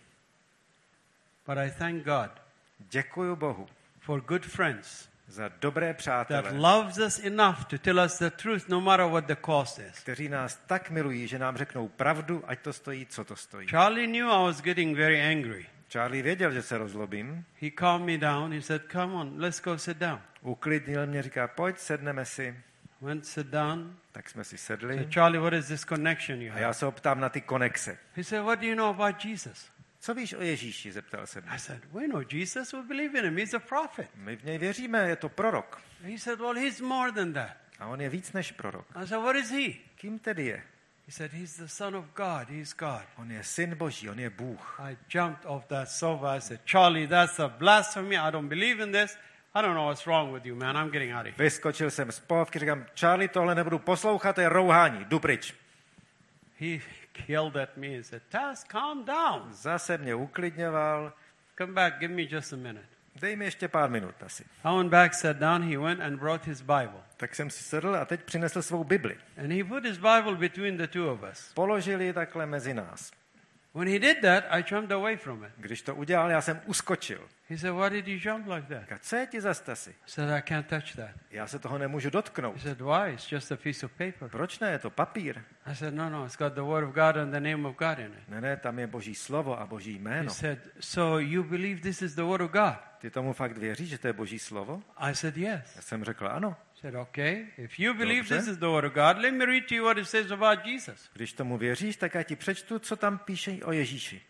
But 1.47 1.59
I 1.59 1.71
thank 1.79 2.05
God 2.05 2.31
Děkuju 2.79 3.37
Bohu. 3.37 3.67
for 4.01 4.21
good 4.21 4.47
friends 4.47 5.09
za 5.29 5.51
dobré 5.61 5.87
that 5.87 5.97
přátele, 5.97 6.51
loves 6.59 6.99
us 6.99 7.25
enough 7.25 7.65
to 7.65 7.79
tell 7.79 8.01
us 8.05 8.19
the 8.19 8.31
truth 8.31 8.69
no 8.69 8.81
matter 8.81 9.07
what 9.07 9.25
the 9.27 9.37
cost 9.45 9.79
is. 9.79 9.99
kteří 9.99 10.29
nás 10.29 10.61
tak 10.67 10.91
milují, 10.91 11.27
že 11.29 11.39
nám 11.39 11.57
řeknou 11.57 11.89
pravdu, 11.89 12.45
ať 12.47 12.61
to 12.61 12.73
stojí, 12.73 13.07
co 13.07 13.25
to 13.25 13.37
stojí. 13.37 13.69
Charlie 13.69 14.07
knew 14.07 14.27
I 14.31 14.45
was 14.47 14.61
getting 14.63 14.97
very 14.97 15.23
angry. 15.23 15.67
Charlie 15.93 16.23
věděl, 16.23 16.53
že 16.53 16.63
se 16.63 16.79
rozlobím, 16.79 17.45
He 17.61 17.71
calmed 17.71 18.07
me 18.07 18.19
down. 18.19 18.53
He 18.53 18.63
said, 18.63 18.83
Come 18.93 19.13
on, 19.15 19.41
let's 19.41 19.61
go 19.63 19.79
sit 19.79 19.97
down. 19.97 20.21
uklidnil 20.43 21.07
mě, 21.07 21.23
říká, 21.23 21.49
pojď, 21.49 21.79
sedneme 21.79 22.25
si. 22.25 22.57
Went 23.01 23.27
sit 23.27 23.47
down. 23.47 23.97
Tak 24.13 24.31
jsme 24.31 24.45
si 24.45 24.59
sedli 24.59 24.97
said, 24.97 25.15
Charlie, 25.15 25.41
what 25.41 25.53
is 25.53 25.67
this 25.67 25.85
connection 25.85 26.43
you 26.43 26.51
a 26.51 26.53
have? 26.53 26.63
já 26.63 26.73
se 26.73 26.85
ho 26.85 26.93
ptám 26.93 27.21
na 27.21 27.29
ty 27.29 27.41
konexe. 27.41 27.99
He 28.15 28.25
said, 28.25 28.45
What 28.45 28.61
do 28.61 28.67
you 28.67 28.75
know 28.75 28.89
about 28.89 29.25
Jesus? 29.25 29.69
Co 30.05 30.15
víš 30.15 30.33
o 30.33 30.43
Ježíši, 30.43 30.93
zeptal 30.93 31.27
se 31.27 31.41
mě. 31.41 31.51
I 31.51 31.59
said, 31.59 31.85
We 31.93 32.09
know 32.09 32.23
Jesus. 32.33 32.73
We 32.73 32.83
believe 32.83 33.19
in 33.19 33.25
him. 33.25 33.39
He's 33.39 33.55
a 33.55 33.59
prophet. 33.59 34.11
My 34.15 34.37
v 34.37 34.45
něj 34.45 34.59
věříme, 34.59 35.09
je 35.09 35.17
to 35.17 35.29
prorok. 35.29 35.83
He 36.03 36.19
said, 36.19 36.39
Well, 36.39 36.55
he's 36.55 36.81
more 36.81 37.13
than 37.13 37.33
that. 37.33 37.57
A 37.79 37.87
on 37.87 38.01
je 38.01 38.09
víc 38.09 38.33
než 38.33 38.53
prorok. 38.53 38.87
I 38.95 39.07
said, 39.07 39.23
What 39.23 39.37
is 39.37 39.51
he? 39.51 39.73
Kým 39.97 40.19
tedy 40.19 40.45
je? 40.47 40.63
He 41.07 41.13
said, 41.13 41.33
He's 41.33 41.57
the 41.57 41.67
Son 41.67 41.97
of 41.97 42.05
God. 42.05 42.49
He's 42.49 42.75
God. 42.75 43.03
On 43.17 43.31
je 43.31 43.45
syn 43.45 43.75
Boží, 43.75 44.11
on 44.11 44.19
je 44.19 44.31
Bůh. 44.31 44.81
I 44.81 44.97
jumped 45.15 45.47
off 45.47 45.67
that 45.67 45.91
sofa. 45.91 46.37
I 46.37 46.41
said, 46.41 46.61
Charlie, 46.71 47.07
that's 47.07 47.41
a 47.41 47.49
blasphemy. 47.49 48.19
I 48.19 48.31
don't 48.31 48.49
believe 48.49 48.85
in 48.85 48.93
this. 48.93 49.19
I 49.55 49.63
don't 49.63 49.75
know 49.75 49.87
what's 49.87 50.07
wrong 50.07 50.35
with 50.35 50.47
you, 50.47 50.57
man. 50.57 50.77
I'm 50.77 50.91
getting 50.91 51.13
out 51.13 51.21
of 51.21 51.27
here. 51.27 51.45
Vyskočil 51.45 51.91
jsem 51.91 52.13
z 52.13 52.21
pohovky, 52.21 52.59
říkám, 52.59 52.87
Charlie, 53.01 53.29
tohle 53.29 53.55
nebudu 53.55 53.79
poslouchat, 53.79 54.33
to 54.33 54.41
je 54.41 54.49
rouhání, 54.49 55.05
jdu 55.05 55.21
pryč. 55.21 55.55
He 56.61 56.79
yelled 57.29 57.57
at 57.57 57.77
me 57.77 57.95
and 57.95 58.07
said, 58.07 58.23
Taz, 58.31 58.65
calm 58.65 59.05
down. 59.05 59.53
Zase 59.53 59.99
mě 59.99 60.15
uklidňoval, 60.15 61.13
Come 61.59 61.73
back, 61.73 61.99
give 61.99 62.15
me 62.15 62.23
just 62.31 62.53
a 62.53 62.57
minute. 62.57 62.87
dej 63.21 63.37
mi 63.37 63.45
ještě 63.45 63.69
pár 63.69 63.91
minut 63.91 64.23
asi. 64.23 64.45
I 64.65 64.77
went 64.77 64.91
back, 64.91 65.15
sat 65.15 65.37
down. 65.37 65.63
He 65.63 65.79
went 65.79 66.01
and 66.01 66.19
brought 66.19 66.47
his 66.47 66.61
Bible. 66.61 67.01
Tak 67.17 67.35
jsem 67.35 67.51
si 67.51 67.63
sedl 67.65 67.97
a 67.97 68.05
teď 68.05 68.23
přinesl 68.25 68.63
svou 68.63 68.85
Bibli. 68.85 69.17
And 69.39 69.53
he 69.53 69.65
put 69.65 69.85
his 69.85 69.97
Bible 69.99 70.35
between 70.37 70.77
the 70.77 70.87
two 70.87 71.13
of 71.13 71.23
us. 71.33 71.53
Položil 71.53 72.01
ji 72.01 72.13
takhle 72.13 72.47
mezi 72.47 72.75
nás. 72.75 73.11
When 73.75 73.89
he 73.89 73.99
did 73.99 74.21
that, 74.23 74.45
I 74.51 74.65
jumped 74.71 74.93
away 74.93 75.17
from 75.17 75.45
it. 75.45 75.51
Když 75.57 75.83
to 75.83 75.95
udělal, 75.95 76.31
já 76.31 76.41
jsem 76.41 76.61
uskočil. 76.67 77.21
He 77.49 77.59
said, 77.59 77.75
Why 77.75 77.91
did 77.91 78.09
you 78.09 78.31
jump 78.33 78.47
like 78.49 78.67
that? 78.75 78.81
Říká, 78.83 78.99
co 78.99 79.17
je 79.17 79.27
ti 79.27 79.41
za 79.41 79.55
stasy? 79.55 79.91
I 79.91 79.95
said, 80.07 80.31
I 80.31 80.43
can't 80.43 80.67
touch 80.67 80.97
that. 80.97 81.11
Já 81.31 81.47
se 81.47 81.59
toho 81.59 81.79
nemůžu 81.79 82.07
He 82.07 82.11
dotknout. 82.11 82.61
said, 82.63 82.81
Why? 82.81 83.13
It's 83.15 83.33
just 83.33 83.53
a 83.53 83.57
piece 83.57 83.87
of 83.87 83.93
paper. 83.93 84.29
Proč 84.31 84.59
ne? 84.59 84.71
Je 84.71 84.79
to 84.79 84.91
papír. 84.91 85.43
I 85.67 85.75
said, 85.75 85.95
No, 85.95 86.11
no, 86.11 86.25
it's 86.27 86.37
got 86.37 86.53
the 86.53 86.61
Word 86.61 86.85
of 86.89 86.95
God 86.95 87.17
and 87.17 87.31
the 87.31 87.41
name 87.41 87.69
of 87.69 87.77
God 87.77 87.99
in 87.99 88.07
it. 88.13 88.29
Ne, 88.29 88.41
ne, 88.41 88.57
tam 88.57 88.79
je 88.79 88.87
boží 88.87 89.15
slovo 89.15 89.61
a 89.61 89.67
boží 89.67 89.93
He 89.93 89.99
jméno. 89.99 90.31
said, 90.31 90.59
So 90.81 91.19
you 91.21 91.43
believe 91.43 91.81
this 91.81 92.03
is 92.03 92.15
the 92.15 92.23
Word 92.23 92.41
of 92.41 92.51
God? 92.51 92.75
ty 92.99 93.11
tomu 93.11 93.33
fakt 93.33 93.59
věříš, 93.59 93.89
že 93.89 93.99
to 93.99 94.07
je 94.07 94.13
boží 94.13 94.39
slovo? 94.39 94.83
I 94.97 95.15
said, 95.15 95.37
Yes. 95.37 95.77
Já 95.77 95.83
jsem 95.83 96.05
řekl 96.05 96.27
ano. 96.27 96.57
Said, 96.85 96.95
Okay, 96.97 97.47
if 97.57 97.81
you 97.81 97.95
believe 97.95 98.29
Dobře. 98.29 98.37
this 98.39 98.49
is 98.49 98.57
the 98.57 98.67
word 98.67 98.85
of 98.85 98.93
God, 98.93 99.19
let 99.23 99.35
me 99.35 99.47
read 99.47 99.67
to 99.69 99.75
you 99.75 99.85
what 99.85 99.99
it 99.99 100.09
says 100.09 100.31
about 100.31 100.67
Jesus. 100.67 101.11
Když 101.13 101.33
tomu 101.33 101.59
věříš, 101.59 101.97
tak 101.97 102.15
já 102.15 102.23
ti 102.23 102.37
přečtu, 102.37 102.79
co 102.79 102.97
tam 102.97 103.19
píše 103.19 103.53
o 103.65 103.73
Ježíši. 103.73 104.21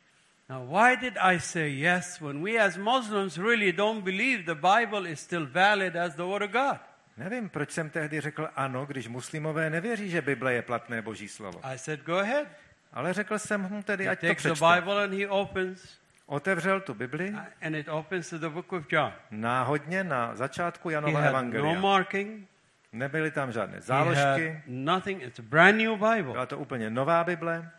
Now, 0.49 0.69
why 0.69 0.97
did 0.97 1.15
I 1.21 1.41
say 1.41 1.71
yes 1.71 2.21
when 2.21 2.45
we 2.45 2.59
as 2.59 2.77
Muslims 2.77 3.39
really 3.39 3.73
don't 3.73 4.05
believe 4.05 4.43
the 4.43 4.55
Bible 4.55 5.11
is 5.11 5.21
still 5.21 5.47
valid 5.47 5.97
as 5.97 6.15
the 6.15 6.23
word 6.23 6.43
of 6.43 6.51
God? 6.51 6.81
Nevím, 7.17 7.49
proč 7.49 7.71
jsem 7.71 7.91
tehdy 7.91 8.21
řekl 8.21 8.49
ano, 8.57 8.87
když 8.87 9.09
muslimové 9.09 9.71
nevěří, 9.71 10.11
že 10.11 10.23
Bible 10.23 10.53
je 10.53 10.63
platné 10.63 11.03
boží 11.03 11.29
slovo. 11.29 11.61
I 11.63 11.79
said, 11.79 12.01
Go 12.01 12.17
ahead. 12.17 12.47
Ale 12.93 13.13
řekl 13.13 13.39
jsem 13.39 13.61
mu 13.61 13.83
tedy, 13.83 14.05
He 14.05 14.11
ať 14.11 14.21
to 14.21 14.27
takes 14.27 14.43
the 14.43 14.49
přečte. 14.53 14.75
Bible 14.75 15.05
and 15.05 15.15
he 15.15 15.29
opens, 15.29 15.99
Otevřel 16.27 16.81
tu 16.81 16.95
Bibli 16.95 17.31
uh, 17.31 17.39
and 17.63 17.75
it 17.75 17.89
opens 17.89 18.31
to 18.31 18.39
the 18.39 18.49
book 18.49 18.73
of 18.73 18.93
John. 18.93 19.13
náhodně 19.31 20.05
na 20.05 20.35
začátku 20.37 20.89
He 20.89 20.95
Janova 20.95 21.21
had 21.21 21.25
no 21.33 21.39
Evangelia. 21.39 21.81
marking. 21.81 22.49
Nebyly 22.93 23.31
tam 23.31 23.53
žádné 23.53 23.75
He 23.75 23.81
záložky, 23.81 24.63
nothing. 24.67 25.23
It's 25.23 25.39
a 25.39 25.43
brand 25.43 25.79
new 25.79 25.93
Bible. 25.97 26.33
byla 26.33 26.47
to 26.47 26.59
úplně 26.59 26.91
nová 26.91 27.25
Bible. 27.25 27.71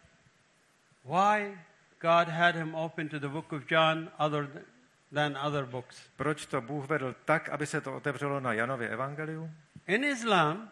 Why 1.06 1.58
God 2.02 2.30
had 2.30 2.56
him 2.56 2.76
open 2.76 3.10
to 3.10 3.20
the 3.20 3.28
book 3.28 3.54
of 3.54 3.72
John 3.72 4.10
other 4.18 4.44
th- 4.48 4.64
than 5.14 5.38
other 5.44 5.66
books? 5.66 6.10
Proč 6.16 6.46
to 6.46 6.62
Bůh 6.62 6.88
vedl 6.88 7.16
tak, 7.26 7.50
aby 7.50 7.66
se 7.66 7.82
to 7.82 7.96
otevřelo 7.96 8.40
na 8.40 8.54
Janově 8.54 8.90
Evangeliu? 8.90 9.52
In 9.88 10.04
Islam, 10.04 10.70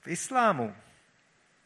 V 0.00 0.08
islámu 0.08 0.74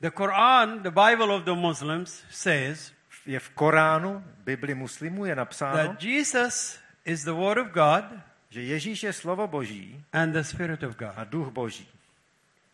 the 0.01 0.11
Quran, 0.11 0.83
the 0.83 0.91
Bible 0.91 1.35
of 1.37 1.43
the 1.45 1.53
Muslims, 1.53 2.25
says 2.31 2.93
je 3.27 3.41
v 3.41 3.51
Koránu, 3.51 4.25
Bibli 4.45 4.75
muslimů 4.75 5.25
je 5.25 5.37
napsáno, 5.37 5.89
that 5.89 6.03
Jesus 6.03 6.79
is 7.05 7.25
the 7.25 7.33
Word 7.33 7.59
of 7.59 7.69
God 7.69 8.05
že 8.51 8.63
Ježíš 8.63 9.03
je 9.03 9.13
slovo 9.13 9.47
Boží 9.47 10.05
and 10.13 10.33
the 10.33 10.43
Spirit 10.43 10.83
of 10.83 10.97
God. 10.97 11.13
a 11.17 11.25
duch 11.25 11.49
Boží. 11.49 11.87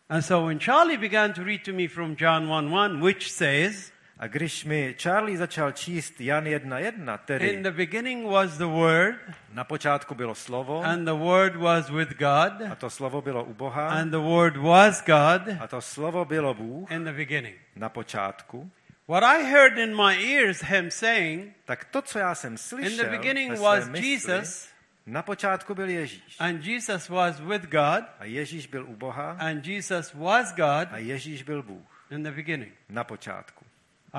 And 0.09 0.21
so 0.21 0.47
when 0.47 0.59
Charlie 0.59 0.97
began 0.97 1.33
to 1.33 1.43
read 1.43 1.63
to 1.65 1.73
me 1.73 1.87
from 1.87 2.15
John 2.19 2.47
1 2.47 2.69
1, 2.71 2.99
which 3.03 3.31
says, 3.31 3.91
A 4.19 4.27
když 4.27 4.65
mi 4.65 4.95
Charlie 4.97 5.37
začal 5.37 5.71
číst 5.71 6.21
Jan 6.21 6.43
1.1, 6.43 7.13
In 7.13 7.19
tedy 7.25 7.63
the 7.63 7.71
beginning 7.71 8.25
was 8.31 8.57
the 8.57 8.65
Word, 8.65 9.15
na 9.53 9.63
počátku 9.63 10.15
bylo 10.15 10.35
slovo 10.35 10.81
and 10.83 11.05
the 11.05 11.13
Word 11.13 11.55
was 11.55 11.89
with 11.89 12.09
God, 12.17 12.71
a 12.71 12.75
to 12.75 12.89
slovo 12.89 13.21
bylo 13.21 13.43
u 13.43 13.53
Boha 13.53 13.87
and 13.89 14.11
the 14.11 14.17
Word 14.17 14.57
was 14.57 15.03
God 15.05 15.41
a 15.59 15.67
to 15.67 15.81
slovo 15.81 16.25
bylo 16.25 16.53
Bůh 16.53 16.91
in 16.91 17.03
the 17.03 17.13
beginning. 17.13 17.55
na 17.75 17.89
počátku, 17.89 18.71
What 19.07 19.23
I 19.23 19.43
heard 19.51 19.77
in 19.77 19.95
my 19.95 20.15
ears 20.17 20.61
him 20.61 20.91
saying, 20.91 21.53
tak 21.65 21.85
to, 21.85 22.01
co 22.01 22.19
já 22.19 22.35
jsem 22.35 22.51
in 22.51 22.57
slyšel 22.57 23.05
the 23.05 23.09
beginning 23.11 23.59
was 23.59 23.87
mysli, 23.89 24.07
Jesus, 24.07 24.69
na 25.05 25.21
počátku 25.21 25.75
byl 25.75 25.89
Ježíš. 25.89 26.35
and 26.39 26.63
Jesus 26.65 27.09
was 27.09 27.39
with 27.39 27.61
God, 27.69 28.03
A 28.19 28.25
Ježíš 28.25 28.67
byl 28.67 28.83
u 28.87 28.95
Boha 28.95 29.37
and 29.39 29.65
Jesus 29.65 30.13
was 30.13 30.53
God 30.55 30.87
a 30.91 30.97
Ježíš 30.97 31.43
byl 31.43 31.63
Bůh 31.63 32.05
in 32.11 32.23
the 32.23 32.31
beginning. 32.31 32.73
na 32.89 33.03
počátku. 33.03 33.65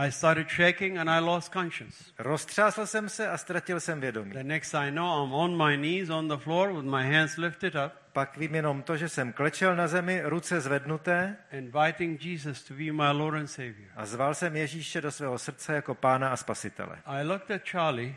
I 0.06 0.10
started 0.12 0.48
shaking 0.48 0.98
and 0.98 1.10
I 1.10 1.20
lost 1.20 1.52
conscience. 1.52 2.04
Roztřásl 2.18 2.86
jsem 2.86 3.08
se 3.08 3.28
a 3.28 3.38
ztratil 3.38 3.80
jsem 3.80 4.00
The 4.00 4.04
vědomí. 4.04 4.34
next 4.42 4.74
I 4.74 4.90
know, 4.90 5.24
I'm 5.24 5.34
on 5.34 5.66
my 5.66 5.76
knees 5.76 6.10
on 6.10 6.28
the 6.28 6.36
floor 6.36 6.72
with 6.72 6.84
my 6.84 7.14
hands 7.14 7.36
lifted 7.36 7.74
up, 7.74 7.92
Pak 8.12 8.36
vím 8.36 8.54
jenom 8.54 8.82
to, 8.82 8.96
že 8.96 9.08
jsem 9.08 9.32
klečel 9.32 9.76
na 9.76 9.86
zemi, 9.86 10.22
ruce 10.24 10.60
zvednuté 10.60 11.36
inviting 11.52 12.24
Jesus 12.24 12.64
to 12.64 12.74
be 12.74 12.92
my 12.92 13.12
Lord 13.12 13.36
and 13.36 13.46
Savior. 13.46 13.90
a 13.96 14.06
zval 14.06 14.34
jsem 14.34 14.56
Ježíše 14.56 15.00
do 15.00 15.10
svého 15.10 15.38
srdce 15.38 15.74
jako 15.74 15.94
pána 15.94 16.28
a 16.28 16.36
spasitele. 16.36 16.98
I 17.06 17.24
looked 17.24 17.50
at 17.50 17.62
Charlie, 17.64 18.14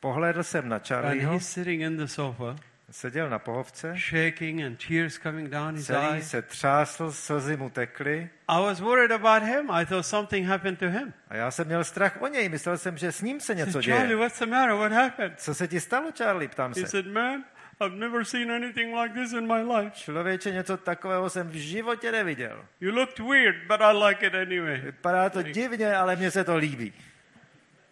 Pohlédl 0.00 0.42
jsem 0.42 0.68
na 0.68 0.76
and 0.76 0.86
Charlieho, 0.88 1.32
he's 1.32 1.48
sitting 1.48 1.82
in 1.82 1.96
the 1.96 2.06
sofa, 2.06 2.56
seděl 2.90 3.30
na 3.30 3.38
pohovce, 3.38 3.94
shaking 4.10 4.62
and 4.62 4.86
tears 4.88 5.18
coming 5.18 5.48
down 5.50 5.74
his 5.76 5.86
celý 5.86 6.06
eyes. 6.16 6.30
se 6.30 6.42
třásl, 6.42 7.12
slzy 7.12 7.56
mu 7.56 7.70
tekly 7.70 8.28
I 8.48 8.60
was 8.62 8.80
worried 8.80 9.12
about 9.12 9.42
him. 9.42 9.70
I 9.70 9.86
thought 9.86 10.06
something 10.06 10.46
happened 10.48 10.78
to 10.78 10.88
him. 10.90 11.12
a 11.28 11.36
já 11.36 11.50
jsem 11.50 11.66
měl 11.66 11.84
strach 11.84 12.22
o 12.22 12.26
něj. 12.26 12.48
Myslel 12.48 12.78
jsem, 12.78 12.98
že 12.98 13.12
s 13.12 13.22
ním 13.22 13.40
se 13.40 13.54
něco 13.54 13.72
said, 13.72 13.84
Charlie, 13.84 14.06
děje. 14.06 14.16
what's 14.16 14.38
the 14.38 14.46
matter? 14.46 14.74
What 14.76 14.92
happened? 14.92 15.40
Co 15.40 15.54
se 15.54 15.68
ti 15.68 15.80
stalo, 15.80 16.10
Charlie? 16.18 16.48
Ptám 16.48 16.70
He 16.70 16.80
se. 16.80 16.86
said, 16.86 17.06
Man, 17.06 17.44
I've 17.86 17.96
never 17.96 18.24
seen 18.24 18.50
anything 18.52 18.94
like 18.98 19.14
this 19.14 19.32
in 19.32 19.46
my 19.46 19.62
life. 19.74 19.90
Člověče, 19.94 20.50
něco 20.50 20.76
takového 20.76 21.30
jsem 21.30 21.48
v 21.48 21.54
životě 21.54 22.12
neviděl. 22.12 22.64
You 22.80 22.94
looked 22.94 23.18
weird, 23.18 23.56
but 23.68 23.80
I 23.80 23.92
like 24.08 24.26
it 24.26 24.34
anyway. 24.34 24.80
Vypadá 24.80 25.30
to 25.30 25.42
divně, 25.42 25.96
ale 25.96 26.16
mně 26.16 26.30
se 26.30 26.44
to 26.44 26.56
líbí. 26.56 26.92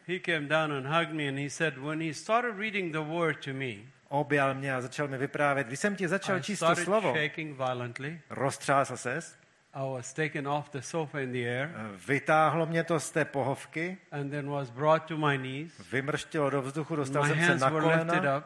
He 0.09 0.19
came 0.19 0.47
down 0.49 0.73
and 0.73 0.87
hugged 0.87 1.13
me 1.15 1.29
and 1.29 1.39
he 1.39 1.51
said, 1.51 1.77
When 1.79 2.01
he 2.01 2.15
started 2.15 2.57
reading 2.59 2.93
the 2.93 3.01
word 3.01 3.45
to 3.45 3.51
me, 3.55 3.75
Objal 4.09 4.55
mě 4.55 4.75
a 4.75 4.81
začal 4.81 5.09
mi 5.09 5.19
vyprávět. 5.19 5.67
Když 5.67 5.79
jsem 5.81 5.97
ti 5.97 6.09
začal 6.09 6.41
číst 6.41 6.61
to 6.61 6.77
slovo, 6.77 7.15
roztřásl 8.31 8.97
ses, 8.97 9.37
I 9.75 9.81
was 9.93 10.13
taken 10.13 10.49
off 10.49 10.71
the 10.71 10.79
sofa 10.81 11.21
in 11.21 11.33
the 11.33 11.39
air 11.49 11.71
vytáhlo 12.07 12.67
mě 12.67 12.85
to 12.85 13.01
z 13.01 13.11
té 13.11 13.25
pohovky, 13.25 13.99
and 14.13 14.31
then 14.31 14.51
was 14.51 14.71
brought 14.71 15.05
to 15.09 15.17
my 15.17 15.39
knees. 15.39 15.91
vymrštilo 15.93 16.51
do 16.51 16.63
vzduchu, 16.63 16.97
dostal 16.97 17.23
My 17.23 17.29
jsem 17.29 17.59
se 17.59 17.65
na 17.65 17.71
kolena, 17.71 18.45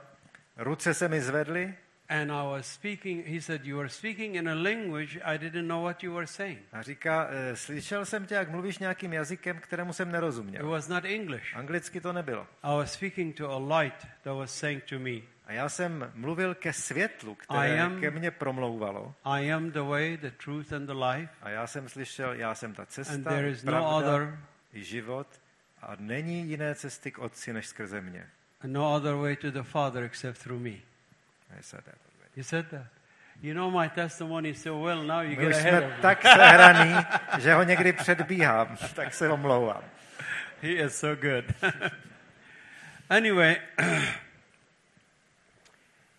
ruce 0.57 0.95
se 0.95 1.09
mi 1.09 1.21
zvedly 1.21 1.75
and 2.09 2.31
I 2.31 2.45
was 2.45 2.67
speaking. 2.67 3.27
He 3.27 3.41
said, 3.41 3.65
You 3.65 3.77
were 3.77 3.89
speaking 3.89 4.35
in 4.35 4.49
a 4.49 4.55
language 4.55 5.21
I 5.25 5.39
didn't 5.39 5.69
know 5.69 5.83
what 5.83 6.03
you 6.03 6.15
were 6.15 6.27
saying. 6.27 6.59
a 6.73 6.83
říká, 6.83 7.29
"Eh, 7.31 7.57
slyšel 7.57 8.05
jsem 8.07 8.27
tě, 8.27 8.35
jak 8.35 8.51
mluvíš 8.51 8.79
nějakým 8.79 9.13
jazykem, 9.13 9.59
kterému 9.59 9.93
jsem 9.93 10.09
It 10.09 10.13
nerozuměl. 10.13 10.71
was 10.71 10.89
not 10.89 11.05
English. 11.05 11.57
Anglicky 11.57 12.01
to 12.01 12.13
nebylo. 12.13 12.47
I 12.63 12.77
was 12.77 12.93
speaking 12.93 13.37
to 13.37 13.51
a 13.53 13.79
light 13.79 14.07
that 14.23 14.37
was 14.37 14.59
saying 14.59 14.85
to 14.85 14.99
me, 14.99 15.11
A 15.53 15.55
já 15.55 15.69
jsem 15.69 16.13
mluvil 16.15 16.55
ke 16.55 16.73
světlu, 16.73 17.33
I 17.33 17.37
které 17.45 17.81
am- 17.81 18.01
ke 18.01 18.11
mně 18.11 18.31
promlouvalo. 18.31 19.15
I 19.25 19.53
am 19.53 19.71
the 19.71 19.81
way, 19.81 20.17
the 20.17 20.31
truth, 20.31 20.73
and 20.73 20.87
the 20.87 20.93
life, 20.93 21.33
A 21.43 21.49
já 21.49 21.67
jsem 21.67 21.89
slyšel, 21.89 22.33
já 22.33 22.55
jsem 22.55 22.75
ta 22.75 22.83
and 22.83 22.91
cesta, 22.91 23.31
there 23.31 23.49
is 23.49 23.65
no 23.65 23.73
pravda 23.73 23.89
other, 23.89 24.39
i 24.73 24.85
život. 24.85 25.27
A 25.83 25.93
není 25.99 26.49
jiné 26.49 26.75
cesty 26.75 27.11
k 27.11 27.19
otci, 27.19 27.53
než 27.53 27.67
skrze 27.67 28.01
mě. 28.01 28.27
and 28.65 28.73
no 28.73 28.95
other 28.95 29.15
way 29.15 29.37
to 29.37 29.51
the 29.51 29.63
Father 29.63 30.03
except 30.03 30.39
through 30.43 30.61
me. 30.63 30.71
A 31.51 31.57
je 31.57 31.63
se 31.63 31.77
tak. 31.77 31.95
He 32.37 32.45
said 32.45 32.69
that. 32.69 32.87
You 33.43 33.55
know 33.55 33.81
my 33.81 33.89
testimony 33.91 34.55
so 34.55 34.87
well. 34.87 35.03
Now 35.07 35.21
you 35.21 35.29
My 35.29 35.37
get 35.37 35.55
ahead 35.55 35.85
of 35.85 35.93
tak 36.03 36.23
sehraný, 36.23 36.95
že 37.39 37.55
ho 37.55 37.63
někdy 37.63 37.93
předbíhám, 37.93 38.77
tak 38.95 39.15
se 39.15 39.29
omlouvám. 39.29 39.83
He 40.63 40.69
is 40.73 40.97
so 40.97 41.23
good. 41.23 41.45
anyway, 43.11 43.57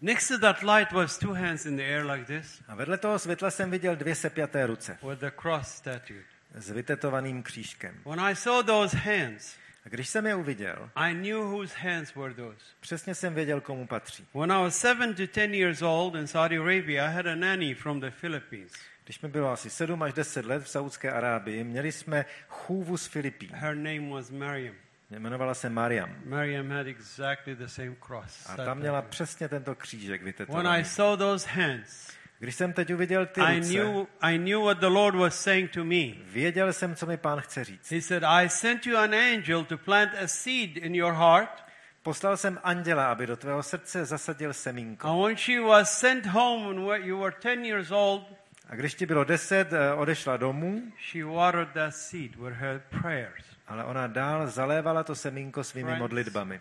next 0.04 0.28
to 0.28 0.38
that 0.38 0.62
light 0.64 0.92
was 0.92 1.18
two 1.18 1.34
hands 1.34 1.66
in 1.66 1.76
the 1.76 1.84
air 1.84 2.06
like 2.12 2.26
this 2.26 2.62
A 2.68 2.76
vedle 2.76 2.98
toho 2.98 3.20
světla 3.20 3.52
jsem 3.52 3.72
viděl 3.72 3.96
dvě 3.96 4.16
sepjaté 4.16 4.68
ruce 4.68 4.98
with 5.10 5.20
the 5.20 5.32
cross 5.42 5.82
tattooed. 5.82 6.26
s 6.56 6.70
vytetovaným 6.70 7.44
křížkem. 7.44 7.96
When 8.06 8.20
I 8.20 8.36
saw 8.36 8.66
those 8.66 8.98
hands, 8.98 9.56
A 9.86 9.90
když 9.90 10.10
jsem 10.10 10.26
je 10.26 10.36
uviděl, 10.36 10.90
I 10.96 11.14
knew 11.14 11.38
whose 11.40 11.76
hands 11.80 12.16
were 12.16 12.34
those. 12.34 12.58
přesně 12.80 13.16
jsem 13.16 13.34
věděl, 13.34 13.62
komu 13.62 13.88
patří. 13.88 14.28
When 14.34 14.52
I 14.52 14.64
was 14.64 14.78
seven 14.78 15.14
to 15.16 15.28
ten 15.28 15.54
years 15.54 15.82
old 15.82 16.16
in 16.16 16.28
Saudi 16.28 16.58
Arabia, 16.58 17.06
I 17.10 17.14
had 17.14 17.28
a 17.28 17.36
nanny 17.36 17.74
from 17.76 18.00
the 18.00 18.10
Philippines. 18.12 18.74
Když 19.04 19.22
mi 19.22 19.30
bylo 19.30 19.52
asi 19.52 19.70
7 19.70 20.04
až 20.04 20.14
10 20.14 20.46
let 20.46 20.64
v 20.64 20.70
Saudské 20.70 21.12
Arábii, 21.12 21.64
měli 21.64 21.92
jsme 21.92 22.26
chůvu 22.48 22.98
z 22.98 23.06
Filipín. 23.08 23.50
Her 23.54 23.76
name 23.76 24.10
was 24.10 24.30
Miriam. 24.30 24.76
Jmenovala 25.16 25.54
se 25.54 25.70
Mariam. 25.70 26.16
Miriam 26.26 26.72
had 26.72 26.88
exactly 26.88 27.56
the 27.56 27.66
same 27.66 27.96
cross. 28.08 28.50
A 28.50 28.56
tam 28.56 28.78
měla 28.78 29.02
přesně 29.02 29.50
tento 29.50 29.76
křížek 29.76 30.22
When 30.50 30.68
I 30.68 30.86
saw 30.86 31.18
those 31.18 31.50
hands, 31.50 32.12
Když 32.40 32.56
jsem 32.56 32.74
teď 32.74 32.94
uviděl 32.94 33.26
ty 33.26 33.42
I 33.42 33.58
ruce, 33.60 33.70
knew, 33.70 34.06
I 34.22 34.38
knew 34.38 34.62
what 34.62 34.78
the 34.78 34.88
Lord 34.88 35.16
was 35.16 35.44
saying 35.44 35.72
to 35.72 35.84
me. 35.84 36.06
věděl 36.26 36.74
jsem, 36.74 36.96
co 36.96 37.06
mi 37.06 37.18
pán 37.18 37.42
chce 37.42 37.64
říct. 37.64 37.92
He 37.92 38.02
said, 38.02 38.24
I 38.24 38.50
sent 38.50 38.86
you 38.86 38.98
an 38.98 39.14
angel 39.16 39.64
to 39.64 39.78
plant 39.78 40.12
a 40.24 40.28
seed 40.28 40.78
in 40.78 40.96
your 40.96 41.14
heart. 41.14 41.64
Poslal 42.04 42.38
jsem 42.38 42.60
anděla, 42.64 43.12
aby 43.12 43.28
do 43.28 43.38
tvého 43.38 43.64
srdce 43.64 44.06
zasadil 44.06 44.54
semínko. 44.54 45.08
And 45.08 45.24
when 45.26 45.38
she 45.38 45.60
was 45.62 46.00
sent 46.00 46.26
home 46.26 46.86
when 46.88 47.04
you 47.04 47.20
were 47.20 47.36
10 47.44 47.66
years 47.66 47.92
old, 47.92 48.24
A 48.70 48.76
když 48.76 48.94
ti 48.94 49.06
bylo 49.06 49.24
deset, 49.24 49.74
eh, 49.74 49.94
odešla 49.94 50.38
domů, 50.38 50.82
she 51.12 51.24
watered 51.24 51.70
that 51.74 51.96
seed 51.96 52.36
with 52.36 52.54
her 52.54 52.82
prayers. 53.02 53.53
Ale 53.68 53.84
ona 53.84 54.08
dál 54.08 54.48
zalévala 54.48 55.04
to 55.04 55.16
semínko 55.16 55.64
svými 55.64 55.96
modlitbami. 55.96 56.60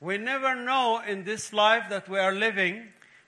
We 0.00 0.18
never 0.18 0.56
know 0.56 1.00
in 1.06 1.24
this 1.24 1.52
life 1.52 1.88
that 1.88 2.08
we 2.08 2.20
are 2.20 2.36
living 2.36 2.82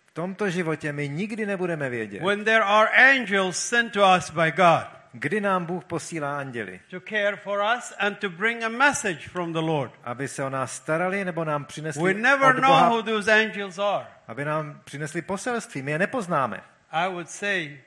V 0.06 0.12
tomto 0.12 0.50
životě 0.50 0.92
my 0.92 1.08
nikdy 1.08 1.46
nebudeme 1.46 1.90
vědět, 1.90 2.22
when 2.22 2.44
there 2.44 2.64
are 2.64 2.88
angels 2.88 3.58
sent 3.58 3.92
to 3.92 4.00
us 4.16 4.30
by 4.30 4.52
God 4.52 4.96
kdy 5.18 5.40
nám 5.40 5.64
Bůh 5.64 5.84
posílá 5.84 6.38
anděli, 6.38 6.80
to 6.90 7.00
care 7.00 7.36
for 7.36 7.64
us 7.78 7.94
and 7.98 8.18
to 8.18 8.30
bring 8.30 8.62
a 8.62 8.68
message 8.68 9.28
from 9.28 9.52
the 9.52 9.58
Lord. 9.58 9.92
aby 10.04 10.28
se 10.28 10.44
o 10.44 10.50
nás 10.50 10.76
starali 10.76 11.24
nebo 11.24 11.44
nám 11.44 11.62
We 11.62 11.66
přinesli 11.66 12.14
never 12.14 12.56
od 12.56 12.60
know 12.62 12.72
who 12.72 12.88
Boha, 12.88 13.02
those 13.02 13.32
angels 13.32 13.78
are. 13.78 14.06
aby 14.28 14.44
nám 14.44 14.80
přinesli 14.84 15.22
poselství. 15.22 15.82
My 15.82 15.90
je 15.90 15.98
nepoznáme. 15.98 16.62
I 16.90 17.08
would 17.08 17.30
say, 17.30 17.78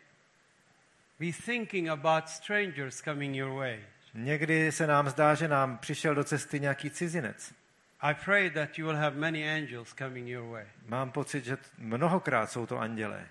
be 1.19 1.31
thinking 1.45 1.89
about 1.89 2.29
strangers 2.29 3.01
coming 3.01 3.35
your 3.35 3.59
way. 3.59 3.79
Někdy 4.14 4.72
se 4.72 4.88
nám 4.88 5.10
zdá, 5.10 5.36
že 5.36 5.47
nám 5.47 5.78
přišel 5.78 6.16
do 6.16 6.24
cesty 6.24 6.60
nějaký 6.60 6.89
cizinec. 6.89 7.53
I 8.01 8.14
pray 8.26 8.49
that 8.49 8.80
you 8.80 8.86
will 8.88 8.95
have 8.97 9.16
many 9.16 9.49
angels 9.49 9.93
coming 9.93 10.28
your 10.28 10.49
way. 10.51 10.66
Mám 10.86 11.12
pocit, 11.12 11.45
že 11.45 11.57
mnohokrát 11.78 12.51
jsou 12.51 12.66
to 12.66 12.80
andělé. 12.80 13.26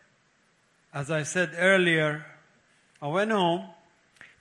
As 0.92 1.10
I 1.10 1.24
said 1.24 1.50
earlier, 1.54 2.24
I 3.02 3.12
went 3.12 3.32
home, 3.32 3.70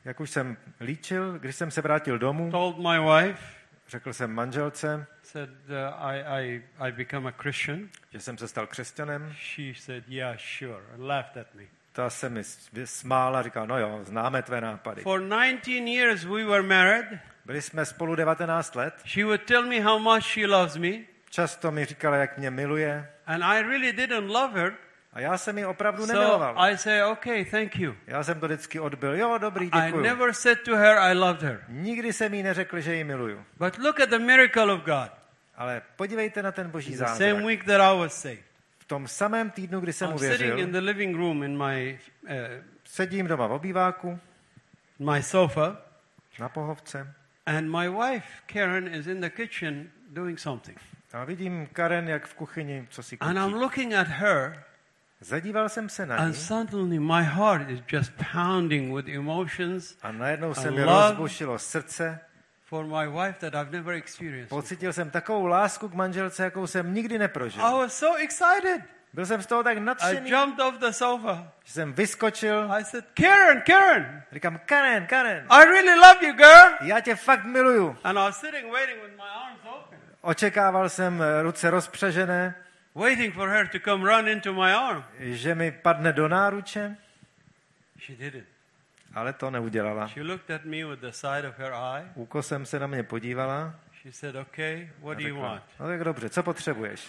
Jak 0.05 0.19
už 0.19 0.29
jsem 0.29 0.57
líčil, 0.81 1.39
když 1.39 1.55
jsem 1.55 1.71
se 1.71 1.81
vrátil 1.81 2.17
domů, 2.19 2.51
told 2.51 2.77
my 2.77 2.99
wife, 2.99 3.43
řekl 3.87 4.13
jsem 4.13 4.31
manželce, 4.33 5.05
said 5.23 5.49
uh, 5.49 5.75
I, 5.99 6.23
I, 6.23 6.63
I 6.79 6.91
become 6.91 7.29
a 7.29 7.31
Christian. 7.31 7.89
že 8.11 8.19
jsem 8.19 8.37
se 8.37 8.47
stal 8.47 8.67
křesťanem. 8.67 9.33
She 9.55 9.73
said, 9.75 10.03
yeah, 10.07 10.39
sure, 10.57 10.81
and 10.93 11.03
laughed 11.03 11.37
at 11.37 11.53
me. 11.55 11.63
Ta 11.97 12.09
se 12.09 12.29
mi 12.29 12.41
smála, 12.85 13.41
říkal, 13.41 13.67
no 13.67 13.79
jo, 13.79 13.99
známe 14.03 14.41
tvé 14.43 14.61
nápady. 14.61 15.01
For 15.01 15.19
19 15.19 15.67
years 15.67 16.23
we 16.23 16.43
were 16.43 16.63
married. 16.63 17.05
Byli 17.45 17.61
jsme 17.61 17.85
spolu 17.85 18.15
19 18.15 18.75
let. 18.75 18.93
She 19.05 19.25
would 19.25 19.41
tell 19.43 19.65
me 19.65 19.81
how 19.81 19.99
much 19.99 20.23
she 20.23 20.47
loves 20.47 20.77
me, 20.77 20.89
Často 21.29 21.71
mi 21.71 21.85
říkala, 21.85 22.15
jak 22.17 22.37
mě 22.37 22.51
miluje. 22.51 23.09
and 23.25 23.43
I 23.43 23.61
really 23.61 23.93
didn't 23.93 24.29
love 24.29 24.61
her. 24.61 24.73
A 25.13 25.19
já 25.19 25.37
jsem 25.37 25.57
ji 25.57 25.65
opravdu 25.65 26.05
So 26.05 26.13
nemiloval. 26.19 26.55
I 26.57 26.77
say, 26.77 27.03
okay, 27.03 27.45
thank 27.45 27.75
you. 27.75 27.95
Já 28.07 28.23
jsem 28.23 28.39
to 28.39 28.45
vždycky 28.45 28.79
odbil. 28.79 29.15
Jo, 29.15 29.37
dobrý, 29.37 29.65
I 29.65 29.85
děkuju. 29.85 30.03
never 30.03 30.33
said 30.33 30.61
to 30.65 30.75
her 30.75 30.97
I 30.97 31.13
loved 31.13 31.41
her. 31.41 31.63
Nikdy 31.67 32.13
jsem 32.13 32.33
jí 32.33 32.43
neřekl, 32.43 32.79
že 32.79 32.95
ji 32.95 33.03
miluju. 33.03 33.45
But 33.57 33.77
look 33.77 33.99
at 33.99 34.09
the 34.09 34.19
miracle 34.19 34.73
of 34.73 34.81
God. 34.81 35.11
Ale 35.55 35.81
podívejte 35.95 36.43
na 36.43 36.51
ten 36.51 36.69
boží 36.69 36.91
The 36.91 36.97
same 36.97 37.09
zázrak. 37.09 37.45
week 37.45 37.65
that 37.65 37.81
I 37.81 37.99
was 37.99 38.21
saved. 38.21 38.46
V 38.87 38.95
tom 38.95 39.07
samém 39.07 39.49
týdnu, 39.51 39.79
kdy 39.79 39.93
jsem 39.93 40.09
I'm 40.11 40.17
sitting 40.17 40.41
in 40.41 40.53
uvěřil, 40.53 40.71
the 40.71 40.77
living 40.77 41.15
room 41.17 41.43
in 41.43 41.57
my, 41.65 41.99
uh, 42.23 42.29
sedím 42.83 43.27
doma 43.27 43.47
v 43.47 43.51
obýváku, 43.51 44.19
my 44.99 45.23
sofa, 45.23 45.77
na 46.39 46.49
pohovce 46.49 47.13
and 47.45 47.69
my 47.69 47.89
wife, 47.89 48.27
Karen, 48.45 48.87
is 48.87 49.07
in 49.07 49.21
the 49.21 49.29
kitchen 49.29 49.89
doing 50.09 50.39
something. 50.39 50.79
a 51.13 51.23
vidím 51.25 51.67
Karen, 51.73 52.09
jak 52.09 52.27
v 52.27 52.33
kuchyni, 52.33 52.87
co 52.89 53.03
si 53.03 53.17
And 53.19 53.37
I'm 53.37 53.43
kutí. 53.51 53.61
looking 53.61 53.93
at 53.93 54.07
her, 54.07 54.63
Zadíval 55.21 55.69
jsem 55.69 55.89
se 55.89 56.05
na 56.05 56.15
and 56.17 56.27
ní 56.27 56.33
suddenly 56.33 56.99
my 56.99 57.23
heart 57.23 57.69
is 57.69 57.79
just 57.93 58.11
pounding 58.33 58.95
with 58.95 59.07
emotions 59.07 59.97
a 60.01 60.11
najednou 60.11 60.53
se 60.53 60.71
mi 60.71 60.83
rozbušilo 60.83 61.59
srdce. 61.59 62.19
For 62.69 62.85
my 62.85 63.07
wife 63.07 63.39
that 63.39 63.53
I've 63.55 63.71
never 63.71 63.93
experienced. 63.93 64.49
Pocitil 64.49 64.93
jsem 64.93 65.09
takovou 65.11 65.45
lásku 65.45 65.89
k 65.89 65.93
manželce, 65.93 66.43
jakou 66.43 66.67
jsem 66.67 66.93
nikdy 66.93 67.15
I 67.15 67.17
neprožil. 67.17 67.61
was 67.63 67.97
so 67.97 68.19
excited. 68.23 68.81
Byl 69.13 69.25
jsem 69.25 69.41
z 69.41 69.45
toho 69.45 69.63
tak 69.63 69.77
I 69.77 69.79
nadšený, 69.79 70.29
jumped 70.29 70.59
off 70.65 70.77
the 70.79 70.89
sofa. 70.89 71.51
že 71.63 71.73
jsem 71.73 71.93
vyskočil. 71.93 72.67
I 72.73 72.83
said, 72.85 73.05
Karen, 73.13 73.61
Karen, 73.61 74.23
Říkám, 74.31 74.59
Karen, 74.65 75.05
Karen, 75.07 75.45
I 75.49 75.65
really 75.65 75.95
love 75.99 76.27
you, 76.27 76.33
girl. 76.33 76.75
já 76.81 76.99
tě 76.99 77.15
fakt 77.15 77.43
miluju. 77.45 77.97
And 78.03 78.11
I 78.17 78.21
was 78.21 78.39
sitting 78.39 78.71
waiting 78.71 79.01
with 79.03 79.15
my 79.15 79.23
arms 79.45 79.59
open, 79.63 79.99
Očekával 80.21 80.89
jsem 80.89 81.21
eh, 81.21 81.41
ruce 81.43 81.69
rozpřažené, 81.69 82.55
waiting 82.95 83.33
for 83.33 83.49
her 83.49 83.67
to 83.67 83.77
come 83.79 84.15
run 84.17 84.27
into 84.27 84.53
my 84.53 84.73
arm. 84.73 85.03
že 85.19 85.55
mi 85.55 85.71
padne 85.71 86.13
do 86.13 86.27
náruče, 86.27 86.97
She 87.99 88.15
didn't. 88.17 88.47
Ale 89.17 89.33
to 89.33 89.51
neudělala. 89.51 90.07
She 90.07 90.23
looked 90.23 90.51
at 90.51 90.65
me 90.65 90.85
with 90.85 90.99
the 90.99 91.09
side 91.11 91.47
of 91.47 91.57
her 91.59 91.73
eye. 91.73 92.05
Úkosem 92.15 92.65
se 92.65 92.79
na 92.79 92.87
mě 92.87 93.03
podívala. 93.03 93.75
She 94.01 94.11
said, 94.13 94.35
Okay, 94.35 94.89
what 95.01 95.17
do 95.17 95.27
you 95.27 95.35
want? 95.41 95.63
no 95.79 95.87
tak 95.87 96.03
dobře, 96.03 96.29
co 96.29 96.43
potřebuješ? 96.43 97.07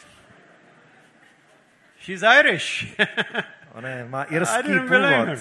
She's 2.01 2.23
Irish. 2.41 2.97
Ona 3.73 3.89
má 4.09 4.23
irský 4.25 4.73
původ. 4.89 5.39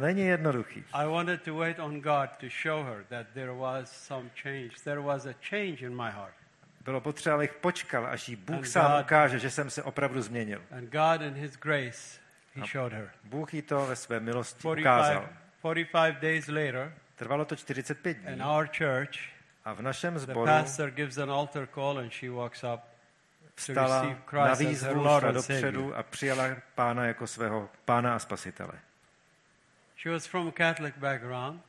Není 0.00 0.26
jednoduchý. 0.26 0.84
I 0.92 1.06
wanted 1.06 1.42
to 1.42 1.54
wait 1.56 1.78
on 1.78 2.00
God 2.00 2.30
to 2.40 2.46
show 2.62 2.84
her 2.86 3.04
that 3.08 3.26
there 3.34 3.52
was 3.52 3.90
some 4.06 4.30
change. 4.42 4.70
There 4.84 5.00
was 5.00 5.26
a 5.26 5.32
change 5.50 5.86
in 5.86 5.96
my 5.96 6.10
heart. 6.10 6.34
Bylo 6.84 7.00
potřeba, 7.00 7.34
abych 7.34 7.54
počkal, 7.54 8.06
až 8.06 8.28
jí 8.28 8.36
Bůh 8.36 8.56
And 8.56 8.64
sám 8.64 8.92
God- 8.92 9.00
ukáže, 9.00 9.38
že 9.38 9.50
jsem 9.50 9.70
se 9.70 9.82
opravdu 9.82 10.22
změnil. 10.22 10.62
And 10.76 10.92
God, 10.92 11.22
in 11.22 11.34
His 11.34 11.56
grace, 11.56 12.20
He 12.54 12.66
showed 12.66 12.92
her. 12.92 13.10
Bůh 13.24 13.54
jí 13.54 13.62
to 13.62 13.86
ve 13.86 13.96
své 13.96 14.20
milosti 14.20 14.58
45, 14.60 14.82
ukázal. 14.82 15.28
45 15.62 16.20
days 16.20 16.48
later, 16.48 16.92
Trvalo 17.16 17.44
to 17.44 17.56
45 17.56 18.16
in 18.26 18.34
dní 18.34 18.42
our 18.42 18.68
church, 18.68 19.18
a 19.64 19.72
v 19.72 19.82
našem 19.82 20.14
the 20.14 20.20
sboru 20.20 20.46
pastor 20.46 20.90
gives 20.90 21.18
an 21.18 21.30
altar 21.30 21.66
call 21.66 21.98
and 21.98 22.12
she 22.12 22.30
walks 22.30 22.64
up 22.64 22.80
vstala 23.56 24.02
na 24.02 24.14
Christ 24.26 24.50
as 24.52 24.58
her 24.60 24.68
výzvu, 24.68 25.02
Lord 25.02 25.22
šla 25.22 25.32
dopředu 25.32 25.96
a 25.96 26.02
přijala 26.02 26.56
pána 26.74 27.04
jako 27.06 27.26
svého 27.26 27.68
pána 27.84 28.14
a 28.14 28.18
spasitele. 28.18 28.72
She 29.96 30.12
was 30.12 30.26
from 30.26 30.48
a 30.48 30.52
Catholic 30.52 30.94
background. 30.96 31.62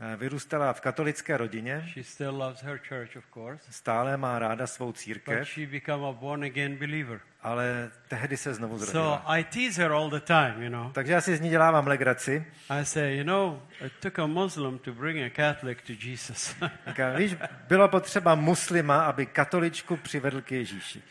Eh, 0.00 0.16
Vyrůstala 0.16 0.72
v 0.72 0.80
katolické 0.80 1.36
rodině, 1.36 1.88
She 1.92 2.04
still 2.04 2.36
loves 2.36 2.62
her 2.62 2.80
church, 2.88 3.16
of 3.16 3.24
course. 3.34 3.72
stále 3.72 4.16
má 4.16 4.38
ráda 4.38 4.66
svou 4.66 4.86
But 4.86 4.96
církev, 4.96 5.48
she 5.48 5.66
became 5.66 6.08
a 6.08 6.12
born 6.12 6.44
again 6.44 6.76
believer. 6.76 7.20
Ale 7.46 7.90
tehdy 8.08 8.36
se 8.36 8.54
znovu 8.54 8.78
So 8.78 8.84
zrodila. 8.86 9.22
I 9.26 9.44
tease 9.44 9.82
her 9.82 9.92
all 9.92 10.10
the 10.10 10.20
time, 10.20 10.62
you 10.62 10.68
know. 10.70 10.92
Takže 10.92 11.12
já 11.12 11.20
si 11.20 11.36
z 11.36 11.40
ní 11.40 11.50
dělávám 11.50 11.86
legraci. 11.86 12.46
I 12.70 12.84
say, 12.84 13.16
you 13.16 13.24
know, 13.24 13.62
it 13.86 13.92
took 14.00 14.18
a 14.18 14.26
Muslim 14.26 14.78
to 14.78 14.92
bring 14.92 15.32
a 15.32 15.36
Catholic 15.36 15.78
to 15.86 15.92
Jesus. 16.08 16.56
Říkám, 16.86 17.16
víš, 17.16 17.36
bylo 17.68 17.88
potřeba 17.88 18.34
muslima, 18.34 19.04
aby 19.04 19.26
katoličku 19.26 19.96
přivedl 19.96 20.40
k 20.40 20.52
Ježíši. 20.52 21.02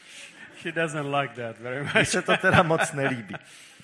she 0.62 0.72
doesn't 0.72 1.16
like 1.16 1.34
that 1.36 1.60
very 1.60 1.84
Mně 1.84 1.92
much. 1.96 2.08
se 2.08 2.22
to 2.22 2.38
teda 2.38 2.64
moc 2.64 2.92
nelíbí. 2.94 3.36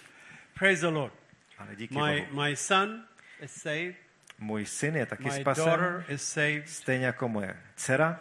Praise 0.60 0.82
the 0.82 0.94
Lord. 0.94 1.14
Ale 1.58 1.76
díky 1.76 1.96
My, 1.96 2.26
Bohu. 2.32 2.42
my 2.44 2.56
son 2.56 3.04
is 3.42 3.52
saved. 3.62 3.96
Můj 4.40 4.66
syn 4.66 4.96
je 4.96 5.06
taky 5.06 5.24
My 5.24 5.32
spasen, 5.42 5.66
daughter 5.66 6.06
is 6.08 6.24
saved. 6.34 6.70
stejně 6.70 7.06
jako 7.06 7.30
moje 7.30 7.56
dcera. 7.76 8.20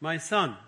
My 0.00 0.20
son. 0.20 0.58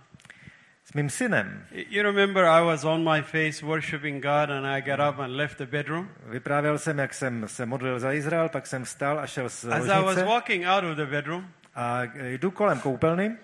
Mým 0.94 1.10
synem 1.10 1.66
You 1.70 2.02
remember 2.02 2.44
I 2.44 2.64
was 2.64 2.84
on 2.84 3.14
my 3.14 3.22
face 3.22 3.66
worshiping 3.66 4.22
God 4.22 4.50
and 4.50 4.66
I 4.66 4.82
got 4.82 5.00
up 5.12 5.18
and 5.18 5.36
left 5.36 5.58
the 5.58 5.66
bedroom? 5.66 6.10
vyprávěl 6.26 6.78
jsem, 6.78 6.98
jak 6.98 7.14
jsem 7.14 7.48
se 7.48 7.66
modlil 7.66 8.00
za 8.00 8.12
Izrael, 8.12 8.48
pak 8.48 8.66
jsem 8.66 8.84
vstal 8.84 9.20
a 9.20 9.26
šel 9.26 9.48
z 9.48 9.64
As 9.64 9.84
I 9.84 9.88
was 9.88 10.04
ložnice 10.04 10.24
walking 10.24 10.66
out 10.66 10.84
of 10.84 10.96
the 10.96 11.06
bedroom, 11.06 11.48
a 11.74 12.02
jdu 12.14 12.50
kolem 12.50 12.80
koupelny 12.80 13.36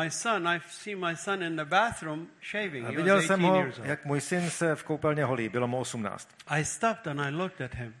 my 0.00 0.10
son, 0.10 0.48
I 0.48 0.60
see 0.68 0.96
my 0.96 1.16
son 1.16 1.42
in 1.42 1.56
the 1.56 1.64
bathroom 1.64 2.26
shaving. 2.50 2.86
a 2.86 2.90
viděl 2.90 3.22
jsem 3.22 3.44
18 3.44 3.78
ho, 3.78 3.84
jak 3.84 4.04
můj 4.04 4.20
syn 4.20 4.50
se 4.50 4.74
v 4.74 4.84
koupelně 4.84 5.24
holí, 5.24 5.48
bylo 5.48 5.68
mu 5.68 5.78
18. 5.78 6.28
I 6.46 6.64
stopped 6.64 7.06
and 7.06 7.20
I 7.20 7.30
looked 7.30 7.60
at 7.60 7.74
him. 7.74 7.94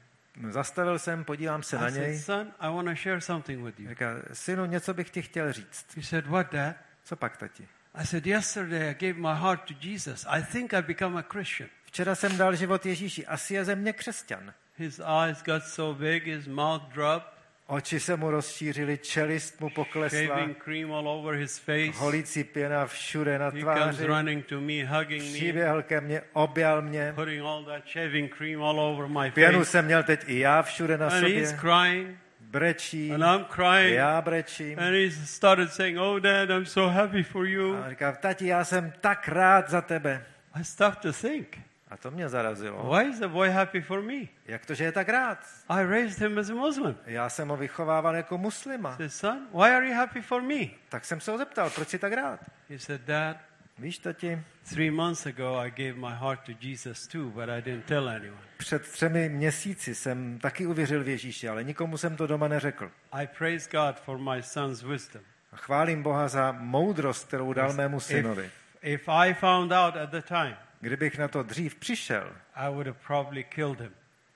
Zastavil 0.48 0.98
jsem, 0.98 1.24
podívám 1.24 1.62
se 1.62 1.78
na 1.78 1.88
I 1.88 1.92
said, 1.92 2.06
něj. 2.06 2.18
son, 2.18 2.52
I 2.60 2.74
want 2.74 2.88
to 2.88 2.94
share 2.94 3.20
something 3.20 3.64
with 3.64 3.80
you. 3.80 3.88
Říká, 3.88 4.14
synu, 4.32 4.64
něco 4.64 4.94
bych 4.94 5.10
ti 5.10 5.22
chtěl 5.22 5.52
říct. 5.52 5.86
He 5.96 6.02
said, 6.02 6.26
what, 6.26 6.52
dad? 6.52 6.76
Co 7.04 7.16
pak, 7.16 7.36
tati? 7.36 7.68
I 7.94 8.04
said, 8.06 8.26
yesterday 8.26 8.90
I 8.90 8.94
gave 8.94 9.18
my 9.18 9.34
heart 9.34 9.60
to 9.68 9.74
Jesus. 9.80 10.26
I 10.28 10.42
think 10.42 10.72
I 10.74 10.82
become 10.82 11.18
a 11.18 11.22
Christian. 11.32 11.68
Včera 11.84 12.14
jsem 12.14 12.36
dal 12.36 12.54
život 12.56 12.86
Ježíši, 12.86 13.26
asi 13.26 13.54
je 13.54 13.64
ze 13.64 13.74
mě 13.74 13.92
křesťan. 13.92 14.52
His 14.76 15.00
eyes 15.24 15.42
got 15.42 15.62
so 15.64 15.98
big, 16.00 16.26
his 16.26 16.46
mouth 16.46 16.82
dropped, 16.94 17.32
Oči 17.66 18.00
se 18.00 18.16
mu 18.16 18.30
rozšířily, 18.30 18.98
čelist 18.98 19.60
mu 19.60 19.70
poklesla, 19.70 20.18
shaving 20.36 20.64
cream 20.64 20.92
all 20.92 21.08
over 21.08 21.34
his 21.34 21.58
face. 21.58 21.92
holící 21.98 22.44
pěna 22.44 22.86
všude 22.86 23.38
na 23.38 23.44
He 23.44 23.50
comes 23.50 23.62
tváři. 23.64 24.06
running 24.06 24.46
to 24.46 24.60
me, 24.60 24.84
hugging 24.86 25.22
me, 25.22 25.28
Přiběhl 25.32 25.82
ke 25.82 26.00
mně, 26.00 26.22
objal 26.32 26.82
mě. 26.82 27.12
putting 27.14 27.42
all 27.42 27.64
that 27.64 27.82
shaving 27.92 28.34
cream 28.36 28.62
all 28.62 28.80
over 28.80 29.06
my 29.08 29.30
Pěnu 29.30 29.64
jsem 29.64 29.84
měl 29.84 30.02
teď 30.02 30.20
i 30.26 30.38
já 30.38 30.62
všude 30.62 30.98
na 30.98 31.06
And 31.06 31.12
he's 31.24 31.48
sobě. 31.50 32.16
Brečí, 32.52 33.12
and 33.12 33.22
I'm 33.24 33.44
crying. 33.44 33.94
já 33.94 34.20
brečím. 34.22 34.78
And 34.78 34.94
he 34.94 35.10
started 35.10 35.72
saying, 35.72 35.98
Oh, 36.00 36.20
Dad, 36.20 36.50
I'm 36.50 36.66
so 36.66 36.94
happy 37.00 37.22
for 37.22 37.46
you. 37.46 37.76
A 37.76 37.90
říká, 37.90 38.12
tati, 38.12 38.46
já 38.46 38.64
jsem 38.64 38.92
tak 39.00 39.28
rád 39.28 39.70
za 39.70 39.80
tebe. 39.80 40.24
I 40.60 40.64
stopped 40.64 40.98
to 41.02 41.12
think, 41.12 41.58
A 41.90 41.96
to 41.96 42.10
mě 42.10 42.28
zarazilo. 42.28 42.90
why 42.96 43.08
is 43.10 43.18
the 43.18 43.28
boy 43.28 43.50
happy 43.50 43.80
for 43.80 44.02
me? 44.02 44.14
Jak 44.46 44.66
to, 44.66 44.74
že 44.74 44.84
je 44.84 44.92
tak 44.92 45.08
rád? 45.08 45.38
I 45.68 45.84
raised 45.84 46.18
him 46.28 46.38
as 46.38 46.50
a 46.50 46.54
Muslim. 46.54 46.96
Já 47.06 47.28
jsem 47.28 47.48
ho 47.48 47.56
vychovával 47.56 48.16
jako 48.16 48.38
muslima. 48.38 48.96
said, 48.96 49.12
Son, 49.12 49.46
why 49.54 49.70
are 49.74 49.86
you 49.86 49.94
happy 49.94 50.20
for 50.22 50.42
me? 50.42 50.64
Tak 50.88 51.04
jsem 51.04 51.20
se 51.20 51.30
ho 51.30 51.38
zeptal, 51.38 51.70
proč 51.70 51.88
jsi 51.88 51.98
tak 51.98 52.12
rád? 52.12 52.40
He 52.70 52.78
said, 52.78 53.00
Dad, 53.00 53.36
Víš, 53.82 53.98
tati, 53.98 54.42
three 54.70 54.90
months 54.90 55.26
ago 55.26 55.56
I 55.56 55.70
gave 55.70 55.92
my 55.92 56.14
heart 56.14 56.40
to 56.46 56.52
Jesus 56.60 57.06
too, 57.06 57.30
but 57.30 57.48
I 57.48 57.62
didn't 57.62 57.84
tell 57.84 58.08
anyone. 58.08 58.42
před 58.56 58.82
třemi 58.82 59.28
měsíci 59.28 59.94
jsem 59.94 60.38
taky 60.38 60.66
uvěřil 60.66 61.04
v 61.04 61.08
Ježíše, 61.08 61.48
ale 61.48 61.64
nikomu 61.64 61.96
jsem 61.96 62.16
to 62.16 62.26
doma 62.26 62.48
neřekl. 62.48 62.90
I 63.12 63.26
praise 63.38 63.70
God 63.70 64.00
for 64.00 64.18
my 64.18 64.42
son's 64.42 64.82
wisdom. 64.82 65.22
A 65.52 65.56
chválím 65.56 66.02
Boha 66.02 66.28
za 66.28 66.52
moudrost, 66.52 67.28
kterou 67.28 67.52
dal 67.52 67.72
mému 67.72 68.00
synovi. 68.00 68.44
If, 68.44 68.52
if 68.82 69.08
I 69.08 69.34
found 69.34 69.72
out 69.72 69.96
at 69.96 70.10
the 70.10 70.22
time, 70.22 70.56
Kdybych 70.80 71.18
na 71.18 71.28
to 71.28 71.42
dřív 71.42 71.74
přišel, 71.74 72.32
I 72.54 72.68
would 72.68 72.86
have 72.86 72.98
probably 73.06 73.44
killed 73.44 73.80
him 73.80 73.92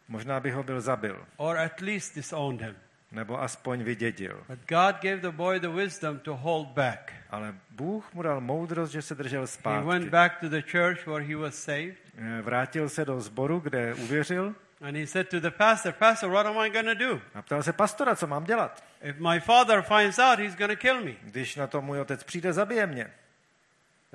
možná 0.08 0.40
bych 0.40 0.54
ho 0.54 0.62
byl 0.62 0.80
zabil, 0.80 1.26
or 1.36 1.58
at 1.58 1.80
least 1.80 2.14
disowned 2.14 2.60
him. 2.60 2.76
Nebo 3.12 3.42
aspoň 3.42 3.82
vydědil. 3.82 4.42
But 4.48 4.58
God 4.68 4.96
gave 5.02 5.16
the 5.16 5.28
boy 5.30 5.60
the 5.60 5.68
wisdom 5.68 6.18
to 6.18 6.36
hold 6.36 6.68
back. 6.68 7.12
Ale 7.30 7.54
Bůh 7.70 8.14
mu 8.14 8.22
dal 8.22 8.40
moudrost, 8.40 8.92
že 8.92 9.02
se 9.02 9.14
držel 9.14 9.40
He 9.64 9.80
went 9.80 10.02
zpátky. 10.04 10.10
back 10.10 10.40
to 10.40 10.48
the 10.48 10.60
church 10.70 11.06
where 11.06 11.24
he 11.26 11.36
was 11.36 11.54
saved 11.54 11.94
Eh, 12.18 12.42
Vrátil 12.42 12.88
se 12.88 13.04
do 13.04 13.20
sboru, 13.20 13.60
kde 13.60 13.94
uvěřil 13.94 14.54
and 14.80 14.96
he 14.96 15.06
said 15.06 15.28
to 15.28 15.40
the 15.40 15.50
pastor, 15.50 15.92
Pastor, 15.92 16.30
what 16.30 16.46
am 16.46 16.58
I 16.58 16.70
going 16.70 16.86
to 16.86 16.94
do? 16.94 17.20
a 17.34 17.42
ptal 17.42 17.62
se 17.62 17.72
pastora, 17.72 18.16
co 18.16 18.26
mám 18.26 18.44
dělat. 18.44 18.84
If 19.02 19.16
my 19.18 19.40
father 19.40 19.82
finds 19.82 20.18
out, 20.18 20.38
he's 20.38 20.54
going 20.56 20.70
to 20.70 20.76
kill 20.76 21.04
me. 21.04 21.10
Když 21.22 21.56
na 21.56 21.66
to 21.66 21.82
můj 21.82 22.00
otec 22.00 22.24
přijde, 22.24 22.52
zabije 22.52 22.86
mě. 22.86 23.10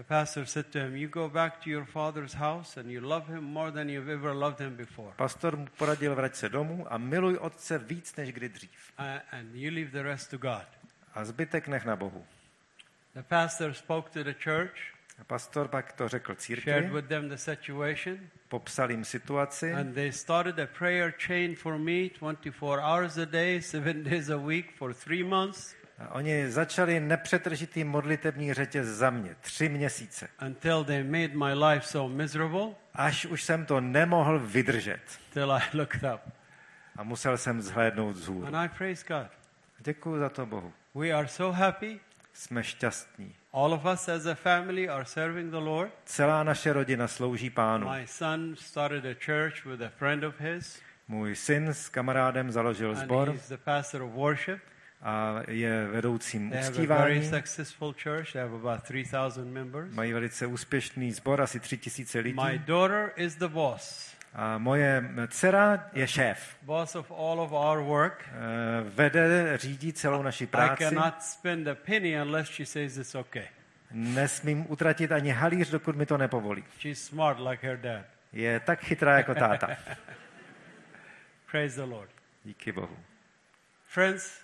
The 0.02 0.08
pastor 0.08 0.46
said 0.48 0.72
to 0.72 0.80
him, 0.80 0.98
You 0.98 1.08
go 1.08 1.30
back 1.30 1.62
to 1.62 1.70
your 1.70 1.86
father's 1.86 2.34
house 2.34 2.76
and 2.76 2.90
you 2.90 3.02
love 3.02 3.28
him 3.28 3.44
more 3.44 3.70
than 3.70 3.88
you've 3.88 4.10
ever 4.10 4.34
loved 4.34 4.60
him 4.60 4.76
before. 4.76 5.14
Pastor 5.16 5.56
mu 5.56 5.68
poradil, 5.78 6.16
vrať 6.16 6.36
se 6.36 6.50
domů 6.50 6.94
a 6.94 6.98
miluj 6.98 7.38
otce 7.38 7.78
víc 7.78 8.16
než 8.16 8.32
kdy 8.32 8.50
dřív. 8.50 8.94
Uh, 9.00 9.06
and 9.32 9.56
you 9.56 9.72
leave 9.72 9.92
the 9.92 10.04
rest 10.04 10.30
to 10.30 10.38
God. 10.38 10.66
A 11.14 11.26
zbytek 11.26 11.68
nech 11.68 11.86
na 11.86 11.96
Bohu. 11.96 12.26
The 13.14 13.24
pastor 13.24 13.74
spoke 13.74 14.10
to 14.10 14.24
the 14.24 14.34
church, 14.34 14.94
A 15.20 15.24
pastor 15.24 15.68
pak 15.68 15.94
to 15.94 16.08
řekl 16.08 16.36
shared 16.40 16.64
církvi, 16.64 16.94
with 16.94 17.08
them 17.08 17.30
the 17.30 17.38
situation, 17.38 18.30
popsal 18.50 18.90
jim 18.90 19.04
situaci 19.04 19.80
and 19.80 19.94
they 19.94 20.12
started 20.12 20.60
a 20.60 20.68
prayer 20.68 21.14
chain 21.28 21.56
for 21.56 21.78
me 21.78 22.10
24 22.10 22.82
hours 22.82 23.18
a 23.18 23.26
day, 23.26 23.62
seven 23.62 24.04
days 24.10 24.30
a 24.30 24.38
week 24.38 24.72
for 24.78 24.94
three 24.94 25.24
months 25.24 25.76
a 26.10 26.14
oni 26.14 26.52
začali 26.52 27.00
nepřetržitý 27.00 27.84
modlitební 27.84 28.54
řetěz 28.54 28.88
za 28.88 29.10
mě. 29.10 29.36
Tři 29.42 29.70
měsíce. 29.70 30.28
until 30.46 30.84
they 30.84 31.04
made 31.04 31.28
my 31.28 31.54
life 31.66 31.88
so 31.88 32.16
miserable 32.16 32.68
Až 32.94 33.26
už 33.26 33.44
jsem 33.44 33.66
to 33.66 33.82
nemohl 33.82 34.40
vydržet. 34.40 35.00
till 35.34 35.52
I 35.54 35.62
looked 35.78 36.04
up. 36.04 36.22
A 36.98 37.04
musel 37.04 37.38
jsem 37.38 37.62
zhlédnout 37.62 38.16
vzhůru. 38.16 38.48
And 38.48 38.56
I 38.56 38.70
praise 38.78 39.06
God. 39.08 39.28
Děkuji 39.80 40.20
za 40.20 40.30
to 40.30 40.46
Bohu. 40.46 40.74
We 40.96 41.12
are 41.12 41.28
so 41.28 41.58
happy. 41.58 42.00
Jsme 42.34 42.64
šťastní. 42.64 43.36
All 43.54 43.74
of 43.74 43.86
us 43.94 44.10
as 44.10 44.26
a 44.26 44.36
family 44.36 44.90
are 44.90 45.06
serving 45.06 45.52
the 45.52 45.58
Lord. 45.58 45.92
Celá 46.06 46.44
naše 46.44 46.74
rodina 46.74 47.08
slouží 47.08 47.50
pánu. 47.50 47.90
My 47.90 48.08
son 48.08 48.56
started 48.56 49.06
a 49.06 49.16
church 49.26 49.66
with 49.66 49.82
a 49.82 49.90
friend 49.90 50.24
of 50.24 50.40
his, 50.40 50.82
Můj 51.08 51.36
syn 51.36 51.68
s 51.68 51.90
kamarádem 51.90 52.52
založil 52.52 52.90
and 52.92 52.96
sbor 52.98 53.30
he's 53.32 53.48
the 53.48 53.58
pastor 53.58 54.02
of 54.02 54.12
worship. 54.12 54.60
A 55.04 55.36
je 55.48 55.88
vedoucím 55.88 56.54
uctívání. 56.60 57.24
successful 57.30 57.94
church. 58.04 58.32
They 58.34 58.42
have 58.42 58.56
about 58.56 58.84
3,000 58.84 59.54
members. 59.54 59.94
Mají 59.94 60.14
velice 60.14 60.46
úspěšný 60.46 61.12
sbor, 61.12 61.42
asi 61.42 61.60
tři 61.60 61.78
tisíce 61.78 62.20
lidí. 62.20 62.40
My 62.52 62.60
daughter 62.60 63.12
is 63.16 63.36
the 63.36 63.48
boss, 63.48 64.16
A 64.34 64.58
moje 64.58 65.10
dcera 65.28 65.90
je 65.94 66.08
šéf. 66.08 66.56
boss 66.62 66.96
of 66.96 67.12
all 67.12 67.42
of 67.42 67.52
our 67.52 67.84
work. 67.84 68.26
Eh, 68.32 68.36
Vede, 68.90 69.58
řídí 69.58 69.94
celou 69.94 70.22
naši 70.22 70.44
I 70.44 70.48
práci. 70.48 70.84
cannot 70.84 71.22
spend 71.22 71.68
a 71.68 71.76
penny 71.76 72.22
unless 72.22 72.50
she 72.50 72.66
says 72.66 72.98
it's 72.98 73.16
okay. 73.16 73.46
Nesmím 73.92 74.66
utratit 74.70 75.12
ani 75.12 75.30
halíř, 75.32 75.70
dokud 75.70 75.96
mi 75.96 76.06
to 76.06 76.18
nepovolí. 76.18 76.64
She's 76.80 77.04
smart 77.04 77.40
like 77.40 77.68
her 77.68 77.78
dad. 77.78 78.06
Je 78.34 78.60
tak 78.60 78.80
chytrá 78.80 79.18
jako 79.18 79.36
táta. 79.36 79.68
Praise 81.52 81.76
the 81.82 81.88
Lord. 81.88 82.10
Díky 82.44 82.72
Bohu. 82.72 82.98
Friends, 83.88 84.40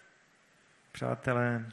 Přátelé, 0.97 1.65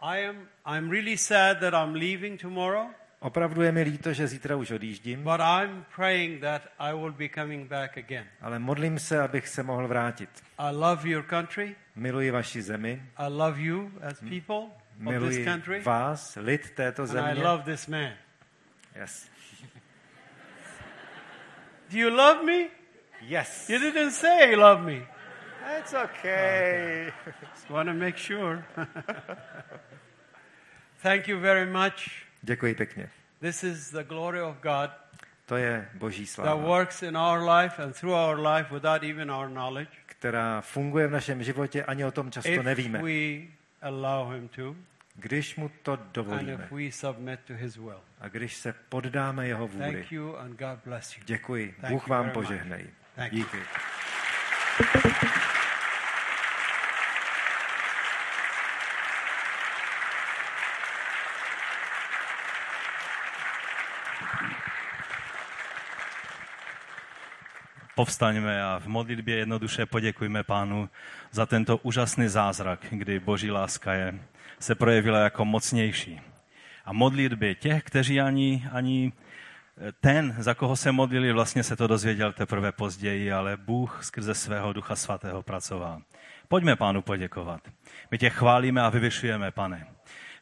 I 0.00 0.26
am 0.28 0.36
I'm 0.76 0.90
really 0.90 1.18
sad 1.18 1.58
that 1.60 1.74
I'm 1.74 1.94
leaving 1.94 2.40
tomorrow, 2.40 2.86
opravdu 3.20 3.62
je 3.62 3.72
mi 3.72 3.82
líto, 3.82 4.12
že 4.12 4.26
zítra 4.28 4.56
už 4.56 4.70
odjíždím, 4.70 5.22
but 5.22 5.40
I'm 5.40 5.84
praying 5.96 6.40
that 6.40 6.62
I 6.78 6.92
will 6.92 7.12
be 7.12 7.28
coming 7.28 7.68
back 7.68 7.98
again. 7.98 8.26
ale 8.40 8.58
modlím 8.58 8.98
se, 8.98 9.20
abych 9.20 9.48
se 9.48 9.62
mohl 9.62 9.88
vrátit. 9.88 10.30
I 10.58 10.72
love 10.74 11.08
your 11.08 11.22
country. 11.22 11.76
Miluji 11.96 12.30
vaši 12.30 12.62
zemi, 12.62 13.02
I 13.16 13.24
love 13.28 13.60
you 13.60 13.90
as 14.02 14.20
people 14.20 14.56
of 14.56 14.70
this 14.96 15.00
miluji 15.00 15.44
country. 15.44 15.80
vás, 15.80 16.38
lid 16.40 16.70
této 16.70 17.02
And 17.02 17.08
I 17.10 17.12
země. 17.12 17.42
love 17.44 17.62
this 17.64 17.86
man. 17.86 18.12
Yes. 19.00 19.30
Do 21.90 21.98
you 21.98 22.10
love 22.16 22.42
me? 22.44 22.68
Yes. 23.20 23.70
You 23.70 23.78
didn't 23.78 24.10
say 24.10 24.50
you 24.50 24.60
love 24.60 24.82
me. 24.82 25.06
It's 25.78 25.94
okay. 25.94 27.12
Just 27.68 27.76
want 27.76 27.88
to 27.88 27.94
make 27.94 28.16
sure. 28.16 28.64
Thank 31.02 31.28
you 31.28 31.38
very 31.40 31.66
much. 31.66 32.10
Děkuji 32.42 32.74
pěkně. 32.74 33.10
This 33.40 33.64
is 33.64 33.90
the 33.90 34.04
glory 34.04 34.42
of 34.42 34.56
God 34.62 34.90
To 35.46 35.56
je 35.56 35.88
boží 35.94 36.24
that 36.26 36.34
sláva, 36.34 36.54
works 36.54 37.02
in 37.02 37.16
our 37.16 37.50
life 37.50 37.82
and 37.82 37.96
through 37.96 38.14
our 38.14 38.46
life 38.46 38.74
without 38.74 39.02
even 39.02 39.30
our 39.30 39.48
knowledge. 39.48 39.90
která 40.06 40.60
funguje 40.60 41.06
v 41.06 41.10
našem 41.10 41.42
životě, 41.42 41.84
ani 41.84 42.04
o 42.04 42.10
tom 42.10 42.30
často 42.30 42.48
If 42.50 42.62
nevíme. 42.64 43.02
we 43.02 43.46
allow 43.82 44.32
Him 44.32 44.48
to, 44.48 44.76
Když 45.14 45.56
mu 45.56 45.70
to 45.82 45.92
and 45.92 46.12
dovolíme 46.12 46.52
if 46.64 46.72
we 46.72 46.92
submit 46.92 47.40
to 47.40 47.52
His 47.54 47.76
will. 47.76 48.00
a 48.20 48.28
když 48.28 48.56
se 48.56 48.74
poddáme 48.88 49.48
jeho 49.48 49.68
vůli. 49.68 49.92
Thank 49.92 50.12
you 50.12 50.36
and 50.36 50.58
God 50.58 50.78
bless 50.84 51.16
you. 51.16 51.22
Děkuji. 51.26 51.74
Bůh 51.88 52.06
vám 52.08 52.30
požehnej. 52.30 52.86
Thank 53.16 53.32
you. 53.32 53.38
Díky. 53.38 53.58
Povstaňme 67.98 68.62
a 68.62 68.78
v 68.78 68.86
modlitbě 68.86 69.36
jednoduše 69.36 69.86
poděkujme 69.86 70.42
pánu 70.42 70.88
za 71.30 71.46
tento 71.46 71.76
úžasný 71.76 72.28
zázrak, 72.28 72.86
kdy 72.90 73.20
boží 73.20 73.50
láska 73.50 73.92
je, 73.92 74.14
se 74.58 74.74
projevila 74.74 75.18
jako 75.18 75.44
mocnější. 75.44 76.20
A 76.84 76.92
modlitby 76.92 77.54
těch, 77.54 77.82
kteří 77.82 78.20
ani, 78.20 78.68
ani 78.72 79.12
ten, 80.00 80.34
za 80.38 80.54
koho 80.54 80.76
se 80.76 80.92
modlili, 80.92 81.32
vlastně 81.32 81.62
se 81.62 81.76
to 81.76 81.86
dozvěděl 81.86 82.32
teprve 82.32 82.72
později, 82.72 83.32
ale 83.32 83.56
Bůh 83.56 84.04
skrze 84.04 84.34
svého 84.34 84.72
ducha 84.72 84.96
svatého 84.96 85.42
pracoval. 85.42 86.02
Pojďme 86.48 86.76
pánu 86.76 87.02
poděkovat. 87.02 87.60
My 88.10 88.18
tě 88.18 88.30
chválíme 88.30 88.82
a 88.82 88.88
vyvyšujeme, 88.88 89.50
pane. 89.50 89.86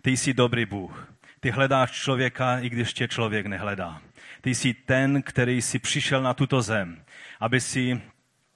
Ty 0.03 0.11
jsi 0.11 0.35
dobrý 0.35 0.67
Bůh. 0.67 1.13
Ty 1.41 1.51
hledáš 1.51 1.91
člověka, 1.91 2.59
i 2.59 2.69
když 2.69 2.95
tě 2.95 3.09
člověk 3.09 3.47
nehledá. 3.47 4.01
Ty 4.47 4.55
jsi 4.55 4.75
ten, 4.75 5.23
který 5.23 5.63
si 5.63 5.79
přišel 5.79 6.23
na 6.23 6.35
tuto 6.35 6.63
zem, 6.63 7.03
aby 7.41 7.61
si 7.61 8.01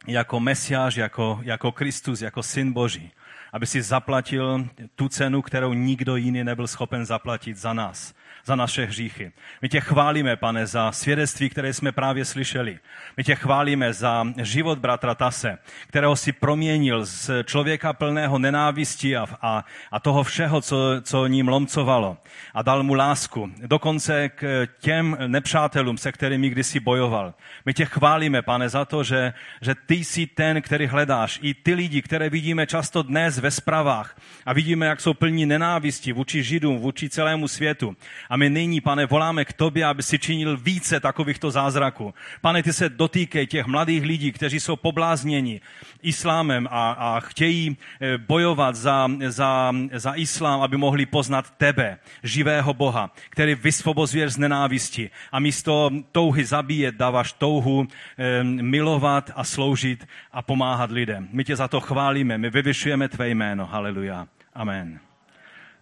jako 0.07 0.41
mesiáš, 0.41 0.97
jako, 0.97 1.41
jako 1.43 1.73
Kristus, 1.73 2.21
jako 2.21 2.43
syn 2.43 2.73
Boží, 2.73 3.11
aby 3.53 3.67
si 3.67 3.83
zaplatil 3.83 4.69
tu 4.95 5.09
cenu, 5.09 5.43
kterou 5.43 5.73
nikdo 5.73 6.17
jiný 6.17 6.45
nebyl 6.45 6.67
schopen 6.67 7.07
zaplatit 7.07 7.57
za 7.57 7.73
nás, 7.73 8.15
za 8.45 8.57
naše 8.57 8.85
hříchy. 8.85 9.33
My 9.63 9.69
tě 9.69 9.81
chválíme, 9.81 10.37
pane, 10.37 10.67
za 10.67 10.93
svědectví, 10.93 11.49
které 11.51 11.73
jsme 11.73 11.93
právě 11.93 12.25
slyšeli. 12.25 12.79
My 13.17 13.25
tě 13.25 13.35
chválíme 13.35 13.93
za 13.93 14.27
život 14.43 14.79
bratra 14.79 15.15
Tase, 15.15 15.59
kterého 15.87 16.17
si 16.17 16.33
proměnil 16.33 17.07
z 17.07 17.31
člověka 17.45 17.93
plného 17.93 18.39
nenávisti 18.39 19.17
a, 19.17 19.27
a, 19.43 19.65
a 19.93 20.01
toho 20.01 20.23
všeho, 20.23 20.61
co, 20.61 20.77
co 21.03 21.27
ním 21.27 21.49
lomcovalo. 21.49 22.17
A 22.55 22.63
dal 22.63 22.83
mu 22.83 22.95
lásku. 22.95 23.53
Dokonce 23.67 24.29
k 24.29 24.69
těm 24.81 25.17
nepřátelům, 25.27 25.99
se 25.99 26.13
kterými 26.13 26.49
kdysi 26.49 26.81
bojoval. 26.81 27.35
My 27.67 27.75
tě 27.75 27.85
chválíme, 27.85 28.43
pane, 28.43 28.69
za 28.69 28.85
to, 28.85 29.05
že, 29.05 29.33
že 29.61 29.75
ty 29.75 29.95
jsi 29.95 30.27
ten, 30.27 30.63
který 30.63 30.87
hledáš. 30.87 31.39
I 31.43 31.55
ty 31.55 31.75
lidi, 31.75 32.03
které 32.03 32.31
vidíme 32.31 32.67
často 32.67 33.03
dnes 33.03 33.39
ve 33.39 33.51
zprávách 33.51 34.21
a 34.47 34.53
vidíme, 34.53 34.87
jak 34.87 35.01
jsou 35.01 35.15
plní 35.15 35.47
nenávisti 35.47 36.13
vůči 36.13 36.43
Židům, 36.43 36.79
vůči 36.79 37.09
celému 37.09 37.49
světu. 37.49 37.97
A 38.31 38.37
my 38.37 38.51
nyní, 38.51 38.81
pane, 38.81 39.07
voláme 39.07 39.45
k 39.45 39.53
tobě, 39.53 39.87
aby 39.87 40.03
si 40.03 40.19
činil 40.19 40.57
více 40.57 41.01
takovýchto 41.01 41.51
zázraků. 41.51 42.15
Pane, 42.41 42.63
ty 42.63 42.73
se 42.73 42.89
dotýkej 42.89 43.47
těch 43.47 43.67
mladých 43.67 44.03
lidí, 44.03 44.33
kteří 44.33 44.61
jsou 44.61 44.77
poblázněni 44.77 45.61
islámem 46.03 46.69
a, 46.71 46.91
a 46.91 47.21
chtějí 47.21 47.77
eh, 48.01 48.19
bojovat 48.19 48.77
za, 48.77 49.09
za, 49.27 49.73
za 49.93 50.15
islám, 50.15 50.61
aby 50.63 50.77
mohli 50.77 51.07
poznat 51.07 51.51
tebe, 51.51 51.99
živého 52.23 52.75
Boha, 52.75 53.11
který 53.31 53.55
vysvobozuješ 53.55 54.33
z 54.33 54.39
nenávisti 54.39 55.11
a 55.33 55.41
místo 55.41 55.91
touhy 56.13 56.45
zabíjet 56.45 56.95
dáváš 56.95 57.33
touhu 57.33 57.87
eh, 58.19 58.45
milovat 58.45 59.31
a 59.35 59.45
sloužit 59.45 60.07
a 60.33 60.43
pomáhat 60.43 60.91
lidem. 60.91 61.29
My 61.33 61.45
tě 61.45 61.57
za 61.57 61.69
to 61.69 61.81
chválíme, 61.81 62.39
my 62.39 62.51
vyvyšujeme 62.51 63.09
tvé 63.09 63.29
jméno. 63.29 63.67
Haleluja. 63.67 64.27
Amen. 64.55 65.01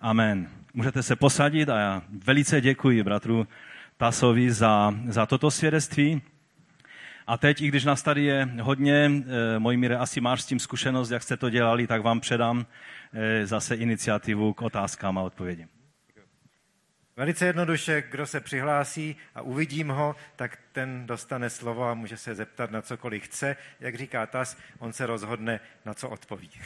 Amen. 0.00 0.57
Můžete 0.74 1.02
se 1.02 1.16
posadit 1.16 1.68
a 1.68 1.78
já 1.78 2.02
velice 2.24 2.60
děkuji 2.60 3.02
bratru 3.02 3.46
Tasovi 3.96 4.52
za, 4.52 4.94
za 5.08 5.26
toto 5.26 5.50
svědectví. 5.50 6.22
A 7.26 7.36
teď, 7.38 7.60
i 7.60 7.68
když 7.68 7.84
nás 7.84 8.02
tady 8.02 8.24
je 8.24 8.48
hodně, 8.60 9.10
eh, 9.54 9.58
Mojmíre, 9.58 9.96
asi 9.96 10.20
máš 10.20 10.42
s 10.42 10.46
tím 10.46 10.58
zkušenost, 10.58 11.10
jak 11.10 11.22
jste 11.22 11.36
to 11.36 11.50
dělali, 11.50 11.86
tak 11.86 12.02
vám 12.02 12.20
předám 12.20 12.66
eh, 13.12 13.46
zase 13.46 13.74
iniciativu 13.74 14.54
k 14.54 14.62
otázkám 14.62 15.18
a 15.18 15.22
odpovědím. 15.22 15.68
Velice 17.16 17.46
jednoduše, 17.46 18.02
kdo 18.10 18.26
se 18.26 18.40
přihlásí 18.40 19.16
a 19.34 19.42
uvidím 19.42 19.88
ho, 19.88 20.16
tak 20.36 20.58
ten 20.72 21.06
dostane 21.06 21.50
slovo 21.50 21.84
a 21.84 21.94
může 21.94 22.16
se 22.16 22.34
zeptat 22.34 22.70
na 22.70 22.82
cokoliv 22.82 23.22
chce. 23.22 23.56
Jak 23.80 23.94
říká 23.94 24.26
Tas, 24.26 24.58
on 24.78 24.92
se 24.92 25.06
rozhodne, 25.06 25.60
na 25.84 25.94
co 25.94 26.08
odpoví. 26.08 26.50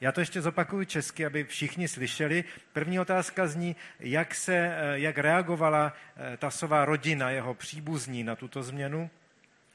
Já 0.00 0.12
to 0.12 0.20
ještě 0.20 0.42
zopakuju 0.42 0.84
česky, 0.84 1.26
aby 1.26 1.44
všichni 1.44 1.88
slyšeli. 1.88 2.44
První 2.72 3.00
otázka 3.00 3.46
zní, 3.46 3.76
jak, 4.00 4.34
se, 4.34 4.56
eh, 4.56 4.98
jak 4.98 5.18
reagovala 5.18 5.92
eh, 6.16 6.36
Tasová 6.36 6.84
rodina, 6.84 7.30
jeho 7.30 7.54
příbuzní 7.54 8.24
na 8.24 8.36
tuto 8.36 8.62
změnu. 8.62 9.10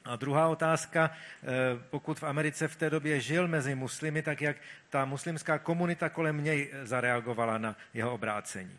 A 0.04 0.16
druhá 0.16 0.48
otázka, 0.48 1.10
eh, 1.10 1.46
pokud 1.90 2.18
v 2.18 2.22
Americe 2.22 2.68
v 2.68 2.76
té 2.76 2.90
době 2.90 3.20
žil 3.20 3.48
mezi 3.48 3.74
muslimy, 3.74 4.22
tak 4.22 4.42
jak 4.42 4.56
ta 4.90 5.04
muslimská 5.04 5.58
komunita 5.58 6.08
kolem 6.08 6.44
něj 6.44 6.70
zareagovala 6.82 7.58
na 7.58 7.76
jeho 7.94 8.14
obrácení. 8.14 8.78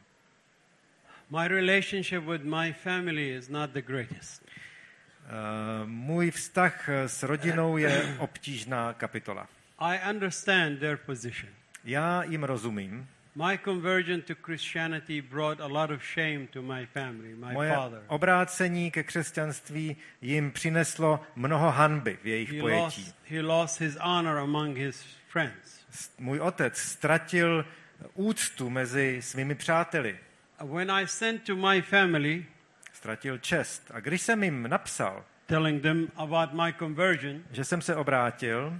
My 1.29 1.47
relationship 1.47 2.23
with 2.23 2.43
my 2.43 2.73
family 2.73 3.29
is 3.29 3.49
not 3.49 3.69
the 3.69 3.81
greatest. 3.81 4.45
Eh, 4.45 5.85
Můj 5.85 6.31
vztah 6.31 6.89
s 6.89 7.23
rodinou 7.23 7.77
je 7.77 8.15
obtížná 8.19 8.93
kapitola. 8.93 9.47
I 9.79 9.99
understand 10.09 10.79
their 10.79 10.97
position. 10.97 11.49
Já 11.83 12.23
jim 12.23 12.43
rozumím. 12.43 13.07
My 13.35 13.59
conversion 13.63 14.21
to 14.21 14.33
Christianity 14.45 15.21
brought 15.21 15.59
a 15.61 15.65
lot 15.67 15.89
of 15.91 16.01
shame 16.13 16.47
to 16.47 16.61
my 16.61 16.85
family, 16.85 17.35
my 17.35 17.53
Moje 17.53 17.73
father. 17.75 18.01
obrácení 18.07 18.91
ke 18.91 19.03
křesťanství 19.03 19.97
jim 20.21 20.51
přineslo 20.51 21.19
mnoho 21.35 21.71
hanby 21.71 22.17
v 22.23 22.27
jejich 22.27 22.51
He 22.53 22.59
pojetí. 22.61 22.81
lost, 23.01 23.15
he 23.25 23.41
lost 23.41 23.81
his 23.81 23.97
honor 24.01 24.37
among 24.37 24.77
his 24.77 25.05
friends. 25.27 25.79
Můj 26.19 26.39
otec 26.39 26.77
ztratil 26.77 27.65
úctu 28.13 28.69
mezi 28.69 29.21
svými 29.21 29.55
přáteli, 29.55 30.17
When 30.63 30.91
I 30.91 31.07
sent 31.07 31.43
to 31.43 31.55
my 31.55 31.81
family 31.81 32.45
ztratil 32.93 33.37
čest. 33.37 33.91
A 33.93 33.99
když 33.99 34.21
jsem 34.21 34.43
jim 34.43 34.67
napsal, 34.69 35.25
telling 35.45 35.81
them 35.83 36.07
about 36.15 36.53
my 36.53 36.73
conversion, 36.79 37.43
že 37.51 37.63
jsem 37.63 37.81
se 37.81 37.95
obrátil, 37.95 38.79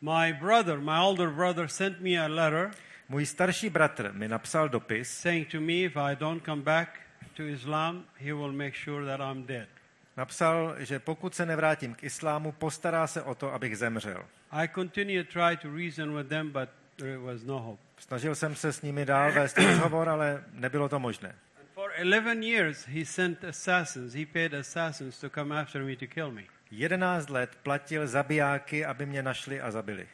my 0.00 0.32
brother, 0.32 0.78
my 0.80 1.00
older 1.00 1.30
brother, 1.30 1.68
sent 1.68 2.00
me 2.00 2.18
a 2.18 2.26
letter 2.26 2.70
můj 3.08 3.26
starší 3.26 3.70
bratr 3.70 4.12
mi 4.12 4.28
napsal 4.28 4.68
dopis, 4.68 5.10
saying 5.10 5.48
to 5.48 5.60
me, 5.60 5.72
if 5.72 5.96
I 5.96 6.16
don't 6.16 6.44
come 6.44 6.62
back 6.62 6.88
to 7.36 7.42
Islam, 7.42 8.04
he 8.20 8.32
will 8.32 8.52
make 8.52 8.76
sure 8.76 9.06
that 9.06 9.20
I'm 9.20 9.46
dead. 9.46 9.68
napsal, 10.16 10.74
že 10.78 10.98
pokud 10.98 11.34
se 11.34 11.46
nevrátím 11.46 11.94
k 11.94 12.04
islámu, 12.04 12.52
postará 12.52 13.06
se 13.06 13.22
o 13.22 13.34
to, 13.34 13.52
abych 13.52 13.78
zemřel. 13.78 14.24
I 14.52 14.68
continued 14.74 15.26
to 15.26 15.32
try 15.32 15.56
to 15.56 15.76
reason 15.76 16.16
with 16.16 16.28
them, 16.28 16.50
but 16.50 16.68
there 16.96 17.18
was 17.18 17.42
no 17.42 17.58
hope. 17.58 17.82
Snažil 17.98 18.34
jsem 18.34 18.54
se 18.54 18.72
s 18.72 18.82
nimi 18.82 19.04
dál 19.06 19.32
vést 19.32 19.58
rozhovor, 19.58 20.08
ale 20.08 20.44
nebylo 20.52 20.88
to 20.88 20.98
možné. 20.98 21.28
And 21.28 21.68
for 21.74 21.90
11 21.96 22.42
years, 22.42 22.86
he 22.86 23.04
sent 23.04 23.44
assassins, 23.44 24.14
he 24.14 24.26
paid 24.26 24.54
assassins 24.54 25.20
to 25.20 25.30
come 25.30 25.60
after 25.60 25.84
me 25.84 25.96
to 25.96 26.06
kill 26.06 26.30
me. 26.30 26.42
11 26.70 27.30
let 27.30 27.58
platil 27.62 28.06
zabijáky, 28.06 28.84
aby 28.84 29.06
mě 29.06 29.22
našli 29.22 29.60
a 29.60 29.70
zabili. 29.70 30.08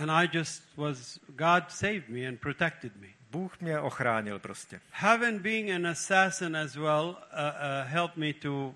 And 0.00 0.10
I 0.10 0.28
just 0.32 0.62
was, 0.76 1.20
God 1.26 1.64
saved 1.68 2.08
me 2.08 2.28
and 2.28 2.40
protected 2.40 2.96
me. 2.96 3.08
Bůh 3.30 3.60
mě 3.60 3.80
ochránil 3.80 4.38
prostě. 4.38 4.80
Having 4.92 5.42
being 5.42 5.70
an 5.70 5.86
assassin 5.86 6.56
as 6.56 6.76
well 6.76 7.04
uh, 7.04 7.14
uh, 7.14 7.88
helped 7.88 8.16
me 8.16 8.32
to 8.32 8.74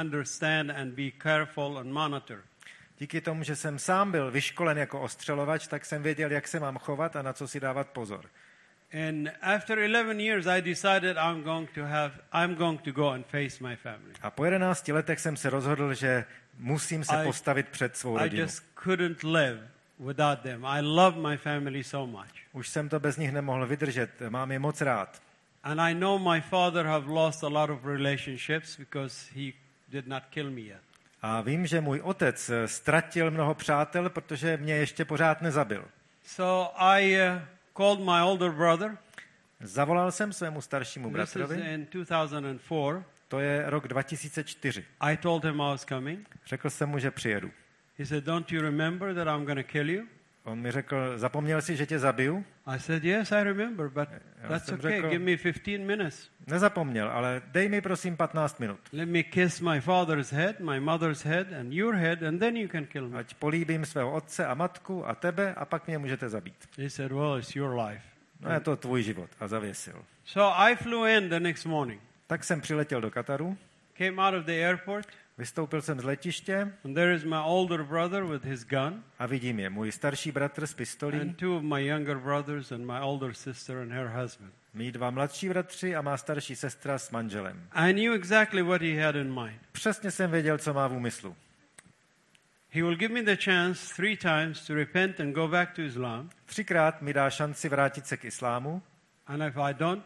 understand 0.00 0.70
and 0.70 0.94
be 0.94 1.10
careful 1.22 1.78
and 1.78 1.92
monitor. 1.92 2.42
Díky 2.98 3.20
tomu, 3.20 3.42
že 3.42 3.56
jsem 3.56 3.78
sám 3.78 4.10
byl 4.10 4.30
vyškolen 4.30 4.78
jako 4.78 5.00
ostřelovač, 5.00 5.66
tak 5.66 5.84
jsem 5.84 6.02
věděl, 6.02 6.32
jak 6.32 6.48
se 6.48 6.60
mám 6.60 6.78
chovat 6.78 7.16
a 7.16 7.22
na 7.22 7.32
co 7.32 7.48
si 7.48 7.60
dávat 7.60 7.88
pozor. 7.88 8.24
And 8.94 9.28
after 9.42 9.78
11 9.78 10.20
years, 10.20 10.46
I 10.46 10.60
decided 10.62 11.16
I'm 11.16 11.42
going 11.42 11.68
to 11.74 11.84
have, 11.84 12.12
I'm 12.32 12.54
going 12.54 12.78
to 12.82 12.92
go 12.92 13.08
and 13.10 13.26
face 13.26 13.60
my 13.60 13.76
family. 13.76 14.12
A 14.22 14.30
po 14.30 14.44
11 14.44 14.88
letech 14.92 15.20
jsem 15.20 15.36
se 15.36 15.50
rozhodl, 15.50 15.94
že 15.94 16.24
musím 16.58 17.04
se 17.04 17.16
I- 17.22 17.24
postavit 17.24 17.68
před 17.68 17.96
svou 17.96 18.16
I 18.18 18.22
rodinu. 18.22 18.42
just 18.42 18.62
couldn't 18.74 19.22
live 19.22 19.68
without 19.98 20.40
them. 20.40 20.64
I 20.66 20.80
love 20.82 21.30
my 21.30 21.36
family 21.36 21.84
so 21.84 22.18
much. 22.18 22.30
Už 22.52 22.68
jsem 22.68 22.88
to 22.88 23.00
bez 23.00 23.16
nich 23.16 23.32
nemohl 23.32 23.66
vydržet, 23.66 24.10
mám 24.28 24.52
je 24.52 24.58
moc 24.58 24.80
rád. 24.80 25.22
And 25.62 25.80
I 25.80 25.94
know 25.94 26.32
my 26.34 26.40
father 26.40 26.86
have 26.86 27.06
lost 27.12 27.44
a 27.44 27.48
lot 27.48 27.70
of 27.70 27.84
relationships 27.84 28.76
because 28.78 29.26
he 29.34 29.52
did 29.88 30.06
not 30.06 30.22
kill 30.30 30.50
me 30.50 30.60
yet. 30.60 30.80
A 31.22 31.40
vím, 31.40 31.66
že 31.66 31.80
můj 31.80 32.00
otec 32.00 32.50
eh, 32.50 32.68
ztratil 32.68 33.30
mnoho 33.30 33.54
přátel, 33.54 34.10
protože 34.10 34.56
mě 34.56 34.74
ještě 34.74 35.04
pořád 35.04 35.42
nezabil. 35.42 35.84
So 36.26 36.74
I 36.82 37.16
uh, 37.36 37.42
called 37.76 38.00
my 38.00 38.22
older 38.22 38.52
brother. 38.52 38.98
Zavolal 39.60 40.12
jsem 40.12 40.32
svému 40.32 40.60
staršímu 40.60 41.10
This 41.10 41.28
is 41.28 41.34
bratrovi, 41.36 41.74
in 41.74 41.86
2004. 41.86 43.04
to 43.28 43.40
je 43.40 43.70
rok 43.70 43.88
2004. 43.88 44.84
I 45.00 45.16
told 45.16 45.44
him 45.44 45.54
I 45.54 45.70
was 45.70 45.84
coming. 45.84 46.28
Řekl 46.46 46.70
jsem 46.70 46.88
mu, 46.88 46.98
že 46.98 47.10
přijedu. 47.10 47.50
He 47.98 48.06
said, 48.06 48.24
Don't 48.24 48.52
you 48.52 48.62
remember 48.62 49.14
that 49.14 49.28
I'm 49.28 49.44
going 49.44 49.66
to 49.66 49.72
kill 49.72 49.90
you? 49.90 50.06
On 50.44 50.58
mi 50.58 50.70
řekl, 50.70 51.18
zapomněl 51.18 51.62
si, 51.62 51.76
že 51.76 51.86
tě 51.86 51.98
zabiju? 51.98 52.44
I 52.66 52.78
said, 52.80 53.04
Yes, 53.04 53.32
I 53.32 53.44
remember, 53.44 53.88
but 53.88 54.08
Já 54.42 54.48
that's 54.48 54.68
okay. 54.68 54.92
řekl- 54.92 55.08
Give 55.08 55.24
me 55.24 55.36
15 55.36 55.86
minutes. 55.86 56.28
Nezapomněl, 56.46 57.08
ale 57.08 57.42
dej 57.46 57.68
mi 57.68 57.80
prosím 57.80 58.16
15 58.16 58.60
minut. 58.60 58.80
Let 58.92 59.08
me 59.08 59.22
kiss 59.22 59.60
my 59.60 59.80
father's 59.80 60.32
head, 60.32 60.60
my 60.60 60.80
mother's 60.80 61.24
head, 61.24 61.52
and 61.60 61.72
your 61.72 61.94
head, 61.94 62.22
and 62.22 62.38
then 62.38 62.56
you 62.56 62.68
can 62.68 62.86
kill 62.86 63.08
me. 63.08 63.18
Ať 63.18 63.34
políbím 63.34 63.84
svého 63.86 64.12
otce 64.12 64.46
a 64.46 64.54
matku 64.54 65.06
a 65.08 65.14
tebe 65.14 65.54
a 65.54 65.64
pak 65.64 65.86
mě 65.86 65.98
můžete 65.98 66.28
zabít. 66.28 66.68
He 66.78 66.90
said, 66.90 67.12
Well, 67.12 67.38
it's 67.38 67.56
your 67.56 67.80
life. 67.80 68.02
No 68.40 68.52
je 68.52 68.60
to 68.60 68.76
tvůj 68.76 69.02
život 69.02 69.30
a 69.40 69.48
zavěsil. 69.48 70.04
So 70.24 70.58
I 70.58 70.76
flew 70.76 71.06
in 71.08 71.28
the 71.28 71.40
next 71.40 71.64
morning, 71.66 72.00
Tak 72.26 72.44
jsem 72.44 72.60
přiletěl 72.60 73.00
do 73.00 73.10
Kataru, 73.10 73.56
came 73.98 74.22
out 74.28 74.34
of 74.34 74.44
the 74.44 74.52
airport, 74.64 75.08
vystoupil 75.38 75.82
jsem 75.82 76.00
z 76.00 76.04
letiště 76.04 76.72
and 76.84 76.94
there 76.94 77.14
is 77.14 77.24
my 77.24 77.36
older 77.44 77.82
brother 77.82 78.24
with 78.24 78.44
his 78.44 78.64
gun, 78.64 79.04
a 79.18 79.26
vidím 79.26 79.60
je. 79.60 79.70
Můj 79.70 79.92
starší 79.92 80.32
bratr 80.32 80.66
s 80.66 80.74
pistolí, 80.74 81.20
and 81.20 81.36
two 81.36 81.56
of 81.56 81.62
my 81.62 81.86
younger 81.86 82.18
brothers, 82.18 82.72
and 82.72 82.84
my 82.86 83.00
older 83.00 83.34
sister 83.34 83.76
and 83.78 83.92
her 83.92 84.06
husband. 84.22 84.52
mý 84.74 84.92
dva 84.92 85.10
mladší 85.10 85.48
bratři 85.48 85.96
a 85.96 86.02
má 86.02 86.16
starší 86.16 86.56
sestra 86.56 86.98
s 86.98 87.10
manželem. 87.10 87.68
I 87.72 87.92
knew 87.92 88.12
exactly 88.14 88.62
what 88.62 88.82
he 88.82 89.02
had 89.04 89.14
in 89.16 89.34
mind. 89.42 89.60
Přesně 89.72 90.10
jsem 90.10 90.30
věděl, 90.30 90.58
co 90.58 90.74
má 90.74 90.88
v 90.88 90.92
úmyslu. 90.92 91.36
He 92.70 92.82
will 92.82 92.96
give 92.96 93.14
me 93.14 93.22
the 93.22 93.36
chance 93.36 93.94
three 93.94 94.16
times 94.16 94.66
to 94.66 94.74
repent 94.74 95.20
and 95.20 95.32
go 95.32 95.48
back 95.48 95.72
to 95.72 95.82
Islam, 95.82 96.30
Třikrát 96.44 97.02
mi 97.02 97.12
dá 97.12 97.30
šanci 97.30 97.68
vrátit 97.68 98.06
se 98.06 98.16
k 98.16 98.24
islámu. 98.24 98.82
and 99.26 99.42
if 99.42 99.56
I 99.56 99.74
don't, 99.74 100.04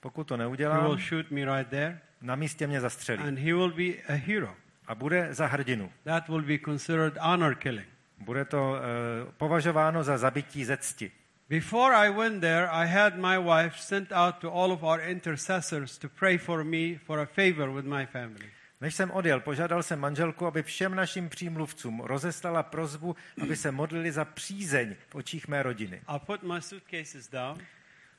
Pokud 0.00 0.24
to 0.24 0.34
he 0.34 0.38
will 0.38 0.48
neudělám, 0.48 0.98
shoot 0.98 1.30
me 1.30 1.44
right 1.56 1.68
there, 1.70 2.00
na 2.22 2.36
místě 2.36 2.66
mě 2.66 2.80
zastřelí. 2.80 3.22
and 3.22 3.38
he 3.38 3.54
will 3.54 3.70
be 3.72 4.02
a 4.08 4.12
hero. 4.12 4.54
A 4.86 4.94
bude 4.94 5.28
za 5.34 5.46
hrdinu. 5.46 5.92
That 6.04 6.28
will 6.28 6.42
be 6.42 6.58
considered 6.58 7.16
honor 7.20 7.54
killing. 7.54 7.88
Bude 8.18 8.44
to 8.44 8.70
uh, 8.70 9.32
považováno 9.32 10.04
za 10.04 10.18
zabití 10.18 10.64
ze 10.64 10.76
cti. 10.76 11.10
Before 11.48 11.96
I 11.96 12.10
went 12.10 12.40
there, 12.40 12.68
I 12.68 12.86
had 12.86 13.16
my 13.16 13.38
wife 13.38 13.78
sent 13.78 14.12
out 14.12 14.34
to 14.38 14.54
all 14.54 14.72
of 14.72 14.82
our 14.82 15.00
intercessors 15.00 15.98
to 15.98 16.08
pray 16.08 16.38
for 16.38 16.64
me 16.64 16.98
for 17.04 17.20
a 17.20 17.26
favor 17.26 17.70
with 17.70 17.84
my 17.84 18.06
family. 18.06 18.50
Než 18.80 18.94
jsem 18.94 19.10
odjel, 19.10 19.40
požádal 19.40 19.82
jsem 19.82 20.00
manželku, 20.00 20.46
aby 20.46 20.62
všem 20.62 20.94
našim 20.94 21.28
přímluvcům 21.28 22.00
rozeslala 22.00 22.62
prozbu, 22.62 23.16
aby 23.42 23.56
se 23.56 23.70
modlili 23.70 24.12
za 24.12 24.24
přízeň 24.24 24.94
v 25.08 25.14
očích 25.14 25.48
mé 25.48 25.62
rodiny. 25.62 26.00
I 26.08 26.18
put 26.26 26.42
my 26.42 26.62
suitcases 26.62 27.28
down. 27.28 27.58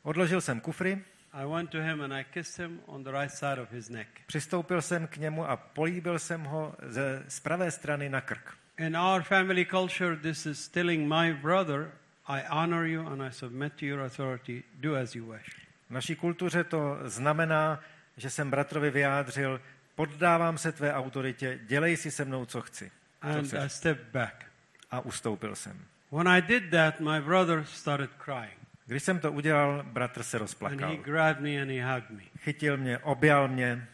Odložil 0.03 0.41
jsem 0.41 0.59
kufry, 0.59 1.01
I 1.33 1.45
went 1.45 1.69
to 1.69 1.77
him 1.77 2.01
and 2.01 2.13
I 2.13 2.23
kissed 2.23 2.59
him 2.59 2.79
on 2.85 3.03
the 3.03 3.11
right 3.11 3.31
side 3.31 3.61
of 3.61 3.71
his 3.71 3.89
neck. 3.89 4.07
přistoupil 4.25 4.81
jsem 4.81 5.07
k 5.07 5.17
němu 5.17 5.49
a 5.49 5.57
políbil 5.57 6.19
jsem 6.19 6.43
ho 6.43 6.75
ze, 6.81 7.23
z 7.27 7.39
pravé 7.39 7.71
strany 7.71 8.09
na 8.09 8.21
krk. 8.21 8.57
In 8.77 8.97
our 8.97 9.21
family 9.23 9.65
culture, 9.65 10.15
this 10.15 10.45
is 10.45 10.67
telling 10.67 11.13
my 11.13 11.33
brother, 11.33 11.91
I 12.27 12.43
honor 12.49 12.85
you 12.85 13.07
and 13.07 13.21
I 13.21 13.31
submit 13.31 13.73
to 13.73 13.85
your 13.85 14.01
authority. 14.01 14.63
Do 14.73 14.95
as 14.95 15.15
you 15.15 15.31
wish. 15.31 15.55
V 15.89 15.91
naší 15.91 16.15
kultuře 16.15 16.63
to 16.63 16.97
znamená, 17.03 17.79
že 18.17 18.29
jsem 18.29 18.49
bratrovi 18.49 18.91
vyjádřil, 18.91 19.61
poddávám 19.95 20.57
se 20.57 20.71
tvé 20.71 20.93
autoritě, 20.93 21.59
dělej 21.67 21.97
si 21.97 22.11
se 22.11 22.25
mnou, 22.25 22.45
co 22.45 22.61
chci. 22.61 22.91
Co 23.21 23.27
And 23.27 23.47
chceš. 23.47 23.59
I 23.59 23.69
stepped 23.69 24.05
back. 24.11 24.45
A 24.91 24.99
ustoupil 24.99 25.55
jsem. 25.55 25.85
When 26.11 26.27
I 26.27 26.41
did 26.41 26.69
that, 26.71 26.99
my 26.99 27.21
brother 27.21 27.65
started 27.65 28.09
crying. 28.23 28.58
Když 28.89 29.03
jsem 29.03 29.19
to 29.19 29.31
udělal, 29.31 29.83
bratr 29.83 30.23
se 30.23 30.37
rozplakal. 30.37 30.89
he 30.89 30.97
grabbed 30.97 31.41
me 31.43 31.61
and 31.61 31.71
he 31.71 31.93
hugged 31.93 32.09
me. 32.09 32.21
Chytil 32.39 32.77
mě, 32.77 32.97
objal 32.97 33.47
mě. 33.47 33.87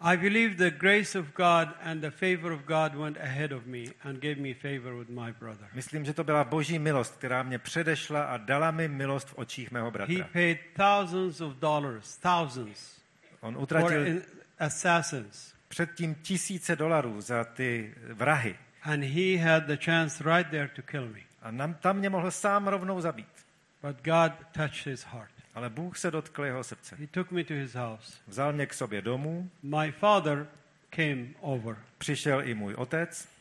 I 0.00 0.16
believe 0.16 0.54
the 0.54 0.70
grace 0.70 1.18
of 1.18 1.26
God 1.36 1.68
and 1.82 2.00
the 2.00 2.10
favor 2.10 2.52
of 2.52 2.60
God 2.64 2.94
went 2.94 3.16
ahead 3.20 3.52
of 3.52 3.66
me 3.66 3.78
and 4.04 4.18
gave 4.20 4.34
me 4.34 4.54
favor 4.54 4.94
with 4.94 5.08
my 5.08 5.32
brother. 5.40 5.68
Myslím, 5.74 6.04
že 6.04 6.12
to 6.14 6.24
byla 6.24 6.44
boží 6.44 6.78
milost, 6.78 7.16
která 7.16 7.42
mě 7.42 7.58
předešla 7.58 8.22
a 8.24 8.36
dala 8.36 8.70
mi 8.70 8.88
milost 8.88 9.28
v 9.28 9.34
očích 9.38 9.70
mého 9.70 9.86
He 9.86 9.90
bratra. 9.90 10.28
paid 10.32 10.58
thousands 10.76 11.40
of 11.40 11.56
dollars, 11.56 12.16
thousands, 12.16 13.00
On 13.40 13.56
utratil 13.58 14.06
in- 14.06 14.22
assassins. 14.58 15.54
předtím 15.68 16.14
tisíce 16.14 16.76
dolarů 16.76 17.20
za 17.20 17.44
ty 17.44 17.94
vrahy. 18.12 18.58
And 18.82 19.04
he 19.04 19.36
had 19.38 19.64
the 19.66 19.76
chance 19.84 20.24
right 20.24 20.50
there 20.50 20.68
to 20.68 20.82
kill 20.82 21.08
me. 21.08 21.20
A 21.42 21.74
tam 21.80 21.96
mě 21.96 22.10
mohl 22.10 22.30
sám 22.30 22.68
rovnou 22.68 23.00
zabít. 23.00 23.46
But 23.82 24.04
God 24.04 24.32
touched 24.52 24.86
his 24.86 25.04
heart. 25.04 25.32
Ale 25.54 25.70
Bůh 25.70 25.98
se 25.98 26.10
dotkl 26.10 26.44
jeho 26.44 26.64
srdce. 26.64 26.96
He 26.96 27.06
took 27.06 27.30
me 27.30 27.44
to 27.44 27.54
his 27.54 27.74
house. 27.74 28.18
Vzal 28.26 28.52
mě 28.52 28.66
k 28.66 28.74
sobě 28.74 29.02
domů, 29.02 29.50
My 29.62 29.92
father 29.92 30.46
came 30.90 31.26
over 31.40 31.76
přišel 31.98 32.48
i 32.48 32.54
můj 32.54 32.74
otec 32.74 33.32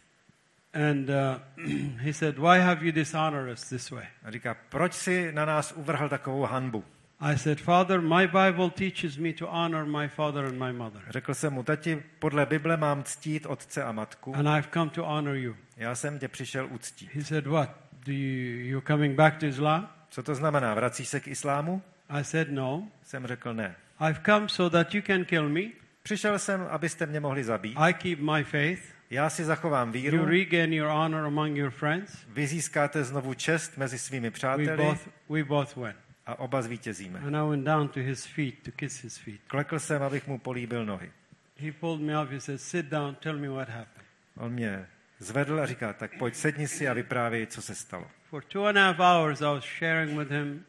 and 0.73 1.09
uh, 1.09 1.39
he 1.97 2.13
said, 2.13 2.37
Why 2.37 2.59
have 2.59 2.83
you 2.83 2.91
dishonored 2.91 3.49
us 3.49 3.69
this 3.69 3.91
way? 3.91 4.07
a 4.23 4.31
říká, 4.31 4.55
proč 4.69 4.93
si 4.93 5.31
na 5.31 5.45
nás 5.45 5.71
uvrhl 5.71 6.09
takovou 6.09 6.41
hanbu? 6.41 6.83
I 7.19 7.37
said, 7.37 7.61
Father, 7.61 8.01
my 8.01 8.27
Bible 8.27 8.69
teaches 8.69 9.17
me 9.17 9.33
to 9.33 9.47
honor 9.47 9.85
my 9.85 10.07
father 10.07 10.45
and 10.45 10.59
my 10.59 10.73
mother. 10.73 11.01
Řekl 11.09 11.33
jsem 11.33 11.53
mu, 11.53 11.63
tati, 11.63 12.03
podle 12.19 12.45
Bible 12.45 12.77
mám 12.77 13.03
ctít 13.03 13.45
otce 13.45 13.83
a 13.83 13.91
matku. 13.91 14.35
And 14.35 14.47
I've 14.47 14.69
come 14.73 14.91
to 14.91 15.05
honor 15.05 15.35
you. 15.35 15.55
Já 15.77 15.95
jsem 15.95 16.19
tě 16.19 16.27
přišel 16.27 16.67
uctít. 16.71 17.09
He 17.13 17.23
said, 17.23 17.47
What? 17.47 17.69
Do 18.05 18.11
you 18.11 18.65
you 18.65 18.81
coming 18.81 19.15
back 19.15 19.37
to 19.37 19.45
Islam? 19.45 19.89
Co 20.09 20.23
to 20.23 20.35
znamená? 20.35 20.73
Vracíš 20.73 21.07
se 21.07 21.19
k 21.19 21.27
islámu? 21.27 21.81
I 22.09 22.23
said, 22.23 22.49
No. 22.51 22.87
Jsem 23.03 23.27
řekl 23.27 23.53
ne. 23.53 23.75
I've 24.09 24.19
come 24.25 24.49
so 24.49 24.77
that 24.77 24.95
you 24.95 25.01
can 25.01 25.25
kill 25.25 25.49
me. 25.49 25.61
Přišel 26.03 26.39
jsem, 26.39 26.61
abyste 26.69 27.05
mě 27.05 27.19
mohli 27.19 27.43
zabít. 27.43 27.77
I 27.79 27.93
keep 27.93 28.19
my 28.19 28.43
faith. 28.43 28.81
Já 29.09 29.29
si 29.29 29.43
zachovám 29.43 29.87
You 29.87 29.93
víru. 29.93 30.25
regain 30.25 30.73
your 30.73 30.89
honor 30.89 31.25
among 31.25 31.57
your 31.57 31.69
friends. 31.71 32.25
Vy 32.27 32.47
získáte 32.47 33.03
znovu 33.03 33.33
čest 33.33 33.77
mezi 33.77 33.99
svými 33.99 34.27
We 34.27 34.31
přáteli 34.31 34.77
both 34.77 35.09
we 35.29 35.43
both 35.43 35.75
win. 35.75 35.93
a 36.25 36.39
oba 36.39 36.61
zvítězíme. 36.61 37.19
And 37.19 37.35
I 37.35 37.49
went 37.49 37.63
down 37.65 37.87
to 37.87 37.99
his 37.99 38.25
feet 38.25 38.55
to 38.63 38.71
kiss 38.71 39.03
his 39.03 39.17
feet. 39.17 39.39
Klekl 39.47 39.79
jsem, 39.79 40.03
abych 40.03 40.27
mu 40.27 40.37
políbil 40.39 40.85
nohy. 40.85 41.11
He 41.59 41.71
pulled 41.71 42.01
me 42.01 42.23
up. 42.23 42.31
He 42.31 42.39
said, 42.39 42.61
Sit 42.61 42.85
down, 42.85 43.15
tell 43.15 43.37
me 43.37 43.49
what 43.49 43.69
happened. 43.69 44.05
On 44.37 44.51
mě 44.51 44.85
zvedl 45.21 45.59
a 45.59 45.65
říká, 45.65 45.93
tak 45.93 46.17
pojď 46.17 46.35
sedni 46.35 46.67
si 46.67 46.87
a 46.87 46.93
vyprávěj, 46.93 47.47
co 47.47 47.61
se 47.61 47.75
stalo. 47.75 48.07
For 48.29 48.43
two 48.43 48.65
and 48.65 48.77
a 48.77 48.81
half 48.81 48.99
hours, 48.99 49.41
I 49.41 49.43
was 49.43 49.63
sharing 49.79 50.17
with 50.17 50.29
him 50.29 50.65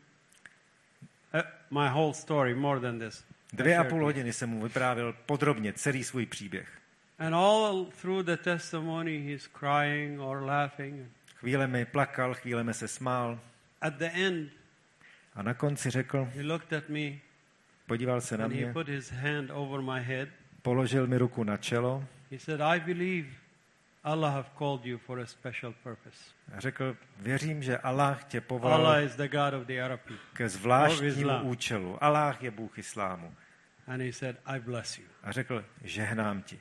uh, 1.35 1.41
my 1.83 1.89
whole 1.89 2.15
story, 2.15 2.55
more 2.55 2.81
than 2.81 2.99
this. 2.99 3.25
Dvě 3.53 3.79
a 3.79 3.85
půl 3.85 4.05
hodiny 4.05 4.33
jsem 4.33 4.51
mu 4.51 4.63
vyprávěl 4.63 5.15
podrobně 5.27 5.73
celý 5.73 6.05
svůj 6.05 6.27
příběh. 6.27 6.69
And 7.19 7.35
all 7.35 7.85
through 7.85 8.25
the 8.27 8.37
testimony, 8.37 9.19
he's 9.19 9.49
crying 9.59 10.21
or 10.21 10.43
laughing. 10.43 11.07
Chvílemi 11.37 11.85
plakal, 11.85 12.35
chvílemi 12.35 12.75
se 12.75 12.89
smál 12.89 13.41
At 13.81 13.95
the 13.95 14.11
end, 14.13 14.51
a 15.35 15.43
na 15.43 15.55
konci 15.55 15.91
řekl, 15.91 16.29
he 16.35 16.43
looked 16.43 16.73
at 16.73 16.89
me 16.89 17.19
podíval 17.87 18.21
se 18.21 18.39
na 18.39 18.45
and 18.45 18.55
he 18.55 18.61
mě, 18.61 18.73
put 18.73 18.89
his 18.89 19.11
hand 19.11 19.51
over 19.53 19.81
my 19.81 20.01
head. 20.01 20.29
položil 20.63 21.07
mi 21.07 21.19
ruku 21.19 21.45
na 21.45 21.57
čelo 21.57 22.05
He 22.31 22.39
said, 22.39 22.61
I 22.61 22.81
believe 22.81 23.29
Allah 24.05 24.31
have 24.31 24.49
called 24.59 24.85
you 24.85 24.99
for 24.99 25.21
a 25.21 25.27
special 25.27 25.75
purpose. 25.83 26.19
řekl, 26.59 26.97
věřím, 27.19 27.63
že 27.63 27.79
Allah 27.79 28.25
tě 28.25 28.39
Allah 28.39 28.49
povolal 28.49 29.05
is 29.05 29.17
the 29.17 29.29
God 29.29 29.55
of 29.55 29.67
the 29.67 29.83
Arab 29.83 30.01
people. 30.01 30.27
ke 30.33 30.49
zvláštnímu 30.49 31.43
účelu. 31.43 32.05
Allah 32.05 32.43
je 32.43 32.51
Bůh 32.51 32.79
islámu. 32.79 33.35
And 33.87 34.01
he 34.01 34.13
said, 34.13 34.37
I 34.47 34.61
bless 34.61 34.99
you. 34.99 35.05
A 35.23 35.33
řekl, 35.33 35.65
žehnám 35.85 36.43
ti. 36.43 36.61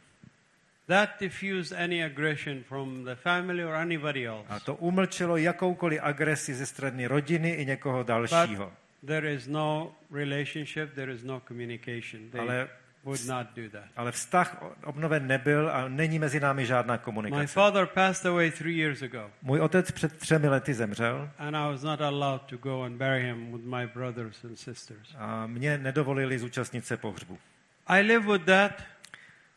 That 0.88 1.20
diffused 1.20 1.72
any 1.72 2.04
aggression 2.04 2.64
from 2.64 3.06
the 3.06 3.16
family 3.16 3.66
or 3.66 3.76
anybody 3.76 4.28
else. 4.28 4.46
A 4.50 4.60
to 4.60 4.76
umlčelo 4.76 5.38
jakoukoliv 5.38 6.00
agresi 6.04 6.54
ze 6.54 6.66
strany 6.66 7.08
rodiny 7.08 7.50
i 7.50 7.66
někoho 7.66 8.04
dalšího. 8.04 8.74
There 9.06 9.34
is 9.34 9.48
no 9.48 9.96
relationship, 10.12 10.94
there 10.94 11.14
is 11.14 11.24
no 11.24 11.40
communication. 11.48 12.30
They 12.30 12.42
Ale, 12.42 12.70
would 13.04 13.26
not 13.28 13.48
do 13.56 13.70
that. 13.70 13.84
ale 13.96 14.12
vztah 14.12 14.64
obnoven 14.84 15.28
nebyl 15.28 15.70
a 15.74 15.88
není 15.88 16.20
mezi 16.20 16.40
námi 16.40 16.66
žádná 16.66 16.94
My 16.94 17.00
komunikace. 17.00 17.48
father 17.48 17.86
passed 17.86 18.26
away 18.26 18.52
three 18.52 18.78
years 18.78 19.02
ago, 19.02 19.32
Můj 19.42 19.60
otec 19.60 19.92
před 19.92 20.18
třemi 20.18 20.48
lety 20.50 20.74
zemřel 20.74 21.30
and 21.38 21.56
I 21.56 21.72
was 21.72 21.84
not 21.84 22.02
allowed 22.02 22.42
to 22.42 22.58
go 22.58 22.84
and 22.84 22.98
bury 22.98 23.22
him 23.24 23.52
with 23.52 23.66
my 23.66 23.88
brothers 23.88 24.44
and 24.46 24.56
sisters. 24.60 25.16
a 25.18 25.48
mě 25.48 25.78
nedovolili 25.78 26.40
zúčastnit 26.40 26.86
se 26.86 26.98
pohřbu. 26.98 27.40
I 27.88 28.02
live 28.02 28.32
with 28.34 28.46
that, 28.46 28.84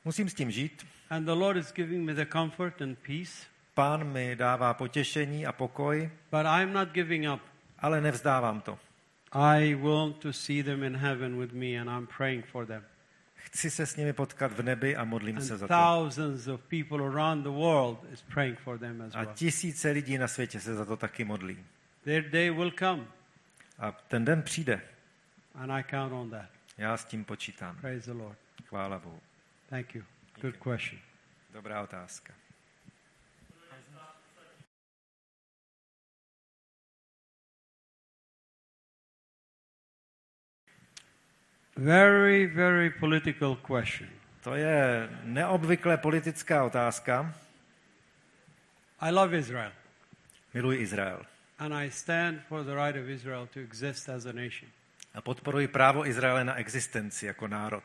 Musím 0.05 0.29
s 0.29 0.35
tím 0.35 0.51
žít. 0.51 0.87
and 1.11 1.25
the 1.25 1.33
Lord 1.33 1.57
is 1.57 1.73
giving 1.73 2.05
me 2.07 2.15
the 2.15 2.27
comfort 2.27 2.83
and 2.83 2.99
peace, 3.07 3.47
Pán 3.75 4.05
mi 4.05 4.37
dává 4.37 4.75
potěšení 4.75 5.47
a 5.47 5.53
pokoj, 5.53 6.11
but 6.31 6.41
I'm 6.61 6.73
not 6.73 6.89
giving 6.93 7.29
up. 7.35 7.41
ale 7.79 8.01
nevzdávám 8.01 8.61
to. 8.61 8.79
I 9.33 9.75
want 9.75 10.17
to 10.17 10.33
see 10.33 10.63
them 10.63 10.83
in 10.83 10.97
heaven 10.97 11.39
with 11.39 11.53
me, 11.53 11.81
and 11.81 11.91
I'm 11.91 12.07
praying 12.17 12.45
for 12.53 12.67
them. 12.67 12.83
Chci 13.45 13.71
se 13.71 13.87
s 13.87 13.97
nimi 13.97 14.13
potkat 14.13 14.53
v 14.53 14.63
nebi 14.63 14.97
a 14.97 15.05
modlím 15.05 15.41
se 15.41 15.57
za 15.59 15.69
to. 15.69 15.75
A 19.15 19.25
tisíce 19.35 19.91
lidí 19.91 20.19
na 20.19 20.29
světě 20.29 20.61
se 20.61 20.75
za 20.75 20.85
to 20.85 20.97
taky 20.97 21.25
modlí. 21.25 21.65
Their 22.05 22.31
day 22.31 22.51
will 22.51 22.71
come, 22.71 23.07
A 23.79 23.93
ten 23.93 24.25
den 24.25 24.43
přijde. 24.43 24.81
and 25.55 25.71
I 25.71 25.85
count 25.85 26.13
on 26.13 26.31
that. 26.31 26.47
Já 26.79 26.97
s 26.97 27.05
tím 27.05 27.25
počítám. 27.25 27.77
Praise 27.81 28.13
the 28.13 28.19
Lord. 28.19 28.39
Chvála 28.67 28.99
Bohu. 28.99 29.21
Thank 29.69 29.95
you. 29.95 30.05
Good 30.41 30.57
question. 30.57 31.01
Dobrá 31.53 31.83
otázka. 31.83 32.35
Very, 41.77 42.47
very 42.47 42.91
political 42.91 43.57
question. 43.57 44.09
To 44.43 44.55
je 44.55 45.09
neobvykle 45.25 45.97
politická 45.97 46.65
otázka. 46.65 47.35
I 49.01 49.11
love 49.11 49.39
Israel, 49.39 49.73
Miluji 50.55 50.79
Izrael. 50.79 51.27
and 51.59 51.75
I 51.75 51.91
stand 51.91 52.41
for 52.49 52.65
the 52.65 52.75
right 52.75 52.97
of 52.97 53.09
Israel 53.09 53.47
to 53.55 53.61
exist 53.61 54.09
as 54.09 54.27
a 54.27 54.33
nation. 54.33 54.71
A 55.15 55.21
podporuji 55.21 55.69
právo 55.69 56.07
Izraele 56.07 56.45
na 56.45 56.55
existenci 56.55 57.27
jako 57.27 57.49
národ. 57.49 57.85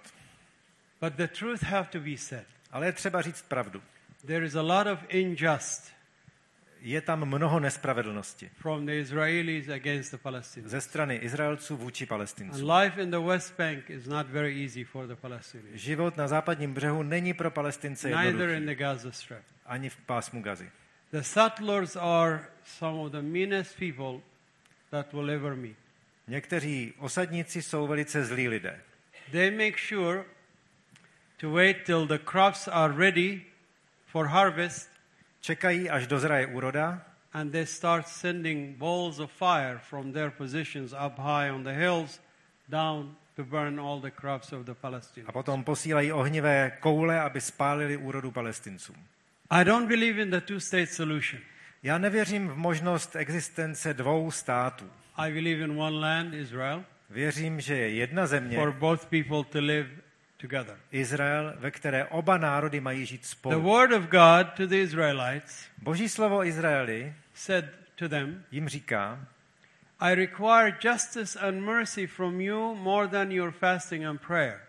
But 1.01 1.13
the 1.13 1.27
truth 1.27 1.63
have 1.63 1.89
to 1.89 1.99
be 1.99 2.17
said. 2.17 2.45
Ale 2.71 2.85
je 2.85 2.91
třeba 2.91 3.21
říct 3.21 3.41
pravdu. 3.41 3.81
There 4.27 4.45
is 4.45 4.55
a 4.55 4.61
lot 4.61 4.87
of 4.87 4.99
unjust 5.13 5.91
Je 6.81 7.01
tam 7.01 7.25
mnoho 7.25 7.59
nespravedlnosti 7.59 8.49
from 8.57 8.85
the 8.85 8.91
Israelis 8.91 9.69
against 9.69 10.11
the 10.11 10.17
Palestinians. 10.17 10.71
ze 10.71 10.81
strany 10.81 11.15
Izraelců 11.15 11.77
vůči 11.77 12.03
And 12.03 12.09
Palestincům. 12.09 12.69
life 12.71 13.01
in 13.01 13.11
the 13.11 13.19
West 13.19 13.57
Bank 13.57 13.89
is 13.89 14.05
not 14.05 14.27
very 14.27 14.63
easy 14.63 14.83
for 14.83 15.07
the 15.07 15.15
Palestinians, 15.15 15.81
Život 15.81 16.17
na 16.17 16.27
západním 16.27 16.73
břehu 16.73 17.03
není 17.03 17.33
pro 17.33 17.51
Palestince 17.51 18.09
neither 18.09 18.25
in 18.33 18.39
jednoduchý, 18.39 18.65
the 18.65 18.75
Gaza 18.75 19.11
Strip. 19.11 19.43
ani 19.65 19.89
v 19.89 19.97
pásmu 19.97 20.41
Gazy. 20.41 20.69
The 21.11 21.21
settlers 21.21 21.95
are 21.95 22.39
some 22.63 22.97
of 22.99 23.11
the 23.11 23.21
meanest 23.21 23.79
people 23.79 24.21
that 24.89 25.13
will 25.13 25.31
ever 25.31 25.55
meet. 25.55 25.77
Někteří 26.27 26.93
osadníci 26.97 27.61
jsou 27.61 27.87
velice 27.87 28.25
zlí 28.25 28.47
lidé. 28.47 28.81
They 29.31 29.51
make 29.51 29.77
sure 29.77 30.23
to 31.37 31.51
wait 31.51 31.77
till 31.85 32.07
the 32.07 32.17
crops 32.31 32.67
are 32.67 32.93
ready 32.93 33.41
for 34.05 34.25
harvest 34.27 34.89
Čekají, 35.41 35.89
až 35.89 36.07
dozraje 36.07 36.47
úroda 36.47 37.09
and 37.33 37.51
they 37.51 37.65
start 37.65 38.07
sending 38.07 38.77
balls 38.77 39.19
of 39.19 39.31
fire 39.31 39.79
from 39.79 40.11
their 40.11 40.31
positions 40.31 40.93
up 40.93 41.17
high 41.17 41.49
on 41.49 41.63
the 41.63 41.73
hills 41.73 42.19
down 42.69 43.15
to 43.35 43.43
burn 43.43 43.79
all 43.79 43.99
the 43.99 44.11
crops 44.11 44.51
of 44.51 44.65
the 44.65 44.71
a 44.71 44.75
Palestinians. 44.75 45.33
potom 45.33 45.63
posílají 45.63 46.11
ohnivé 46.11 46.71
koule, 46.79 47.21
aby 47.21 47.41
spálili 47.41 47.97
úrodu 47.97 48.31
Palestincům. 48.31 48.95
I 49.49 49.65
don't 49.65 49.87
believe 49.87 50.21
in 50.21 50.29
the 50.29 50.41
two 50.41 50.59
state 50.59 50.89
solution. 50.89 51.41
Já 51.83 51.97
nevěřím 51.97 52.47
v 52.47 52.57
možnost 52.57 53.15
existence 53.15 53.93
dvou 53.93 54.31
států. 54.31 54.89
I 55.15 55.31
believe 55.33 55.63
in 55.63 55.81
one 55.81 55.99
land, 55.99 56.33
Israel, 56.33 56.83
Věřím, 57.09 57.61
že 57.61 57.75
je 57.75 57.89
jedna 57.89 58.27
země, 58.27 58.57
for 58.57 58.71
both 58.71 59.05
people 59.05 59.43
to 59.43 59.59
live 59.59 59.89
together. 60.41 60.75
Izrael, 60.91 61.53
ve 61.57 61.71
které 61.71 62.05
oba 62.05 62.37
národy 62.37 62.79
mají 62.79 63.05
žít 63.05 63.21
The 63.21 63.27
spolu. 63.27 63.61
word 63.61 63.91
of 63.91 64.03
God 64.03 64.47
to 64.57 64.67
the 64.67 64.75
Israelites 64.75 65.65
Boží 65.81 66.09
slovo 66.09 66.45
Izraeli 66.45 67.13
said 67.33 67.65
to 67.95 68.09
them, 68.09 68.43
jim 68.51 68.69
říká, 68.69 69.19
I 69.99 70.15
require 70.15 70.77
justice 70.83 71.39
and 71.39 71.61
mercy 71.61 72.07
from 72.07 72.41
you 72.41 72.75
more 72.75 73.07
than 73.07 73.31
your 73.31 73.51
fasting 73.51 74.05
and 74.05 74.21
prayer. 74.27 74.59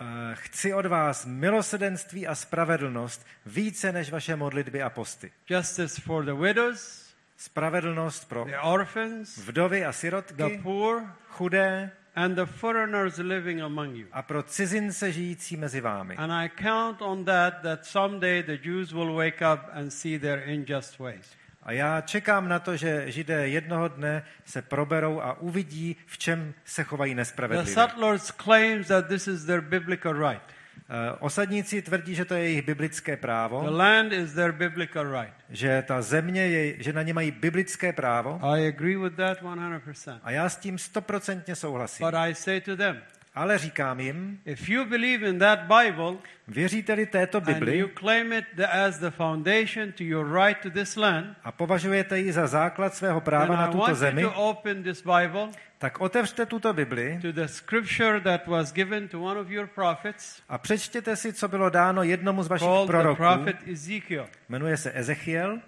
"Eh, 0.00 0.04
chci 0.34 0.74
od 0.74 0.86
vás 0.86 1.26
milosedenství 1.26 2.26
a 2.26 2.34
spravedlnost 2.34 3.26
více 3.46 3.92
než 3.92 4.10
vaše 4.10 4.36
modlitby 4.36 4.82
a 4.82 4.90
posty. 4.90 5.32
Justice 5.50 6.00
for 6.00 6.24
the 6.24 6.34
widows, 6.34 7.08
Spravedlnost 7.36 8.28
pro 8.28 8.44
the 8.44 8.58
orphans, 8.58 9.36
vdovy 9.38 9.84
a 9.84 9.90
the 9.90 9.96
sirotky, 9.96 10.60
poor, 10.62 11.14
chudé 11.28 11.90
and 12.18 12.34
the 12.34 12.46
foreigners 12.46 13.18
living 13.18 13.62
among 13.62 13.96
you. 13.96 14.06
a 14.12 14.22
pro 14.22 14.42
cizince 14.42 15.12
žijící 15.12 15.56
mezi 15.56 15.80
vámi. 15.80 16.16
And 16.16 16.32
I 16.32 16.48
count 16.48 17.02
on 17.02 17.24
that, 17.24 17.62
that 17.62 17.86
someday 17.86 18.42
the 18.42 18.56
Jews 18.56 18.92
will 18.92 19.14
wake 19.14 19.42
up 19.52 19.60
and 19.72 19.90
see 19.90 20.18
their 20.18 20.42
unjust 20.48 20.98
ways. 20.98 21.38
A 21.62 21.72
já 21.72 22.00
čekám 22.00 22.48
na 22.48 22.58
to, 22.58 22.76
že 22.76 23.10
Židé 23.10 23.48
jednoho 23.48 23.88
dne 23.88 24.22
se 24.44 24.62
proberou 24.62 25.20
a 25.20 25.40
uvidí, 25.40 25.96
v 26.06 26.18
čem 26.18 26.54
se 26.64 26.84
chovají 26.84 27.14
The 27.14 27.16
nespravedlivě. 27.16 27.74
settlers 27.74 28.30
claims 28.30 28.86
that 28.88 29.06
this 29.06 29.28
is 29.28 29.44
their 29.44 29.60
biblical 29.60 30.30
right. 30.30 30.42
Eh, 30.90 31.16
Osadníci 31.20 31.82
tvrdí, 31.82 32.14
že 32.14 32.24
to 32.24 32.34
je 32.34 32.42
jejich 32.42 32.62
biblické 32.66 33.16
The 33.16 33.20
právo, 33.20 33.76
land 33.76 34.12
is 34.12 34.32
their 34.32 34.52
biblical 34.52 35.20
right. 35.20 35.34
že 35.50 35.82
ta 35.86 36.02
země 36.02 36.46
je, 36.46 36.82
že 36.82 36.92
na 36.92 37.02
ně 37.02 37.14
mají 37.14 37.30
biblické 37.30 37.92
právo 37.92 38.38
I 38.42 38.68
agree 38.68 38.96
with 38.96 39.14
that 39.16 39.42
100%. 39.42 40.20
a 40.22 40.30
já 40.30 40.48
s 40.48 40.56
tím 40.56 40.78
stoprocentně 40.78 41.54
souhlasím. 41.56 42.06
But 42.06 42.14
I 42.14 42.34
say 42.34 42.60
to 42.60 42.76
them, 42.76 42.96
Ale 43.38 43.58
říkám 43.58 44.00
jim, 44.00 44.40
if 44.44 44.68
you 44.68 44.84
believe 44.84 45.28
in 45.28 45.38
that 45.38 45.60
Bible 45.60 46.16
věříte-li 46.48 47.06
této 47.06 47.38
and 47.38 47.46
Bibli 47.46 47.78
you 47.78 47.88
claim 47.98 48.32
it 48.32 48.44
as 48.70 48.98
the 48.98 49.10
foundation 49.10 49.92
to 49.92 50.04
your 50.04 50.34
right 50.44 50.62
to 50.62 50.70
this 50.70 50.96
land, 50.96 51.26
a 51.44 51.52
považujete 51.52 52.18
ji 52.18 52.32
za 52.32 52.46
základ 52.46 52.94
svého 52.94 53.20
práva 53.20 53.56
na 53.56 53.66
tuto 53.66 53.94
zemi, 53.94 54.22
to 54.22 54.34
open 54.34 54.82
this 54.82 55.02
Bible 55.02 55.48
tak 55.78 56.00
otevřte 56.00 56.46
tuto 56.46 56.72
Bibli 56.72 57.18
to 57.22 57.32
the 57.32 57.46
scripture 57.46 58.20
that 58.20 58.46
was 58.46 58.72
given 58.72 59.08
to 59.08 59.22
one 59.22 59.40
of 59.40 59.50
your 59.50 59.66
prophets 59.66 60.42
a 60.48 60.58
přečtěte 60.58 61.16
si, 61.16 61.32
co 61.32 61.48
bylo 61.48 61.70
dáno 61.70 62.02
jednomu 62.02 62.42
z 62.42 62.48
vašich 62.48 62.68
proroků. 62.86 63.16
prophet 63.16 63.56
Ezekiel. 63.66 64.28
Jmenuje 64.48 64.76
se 64.76 64.92
Ezechiel. 64.94 65.58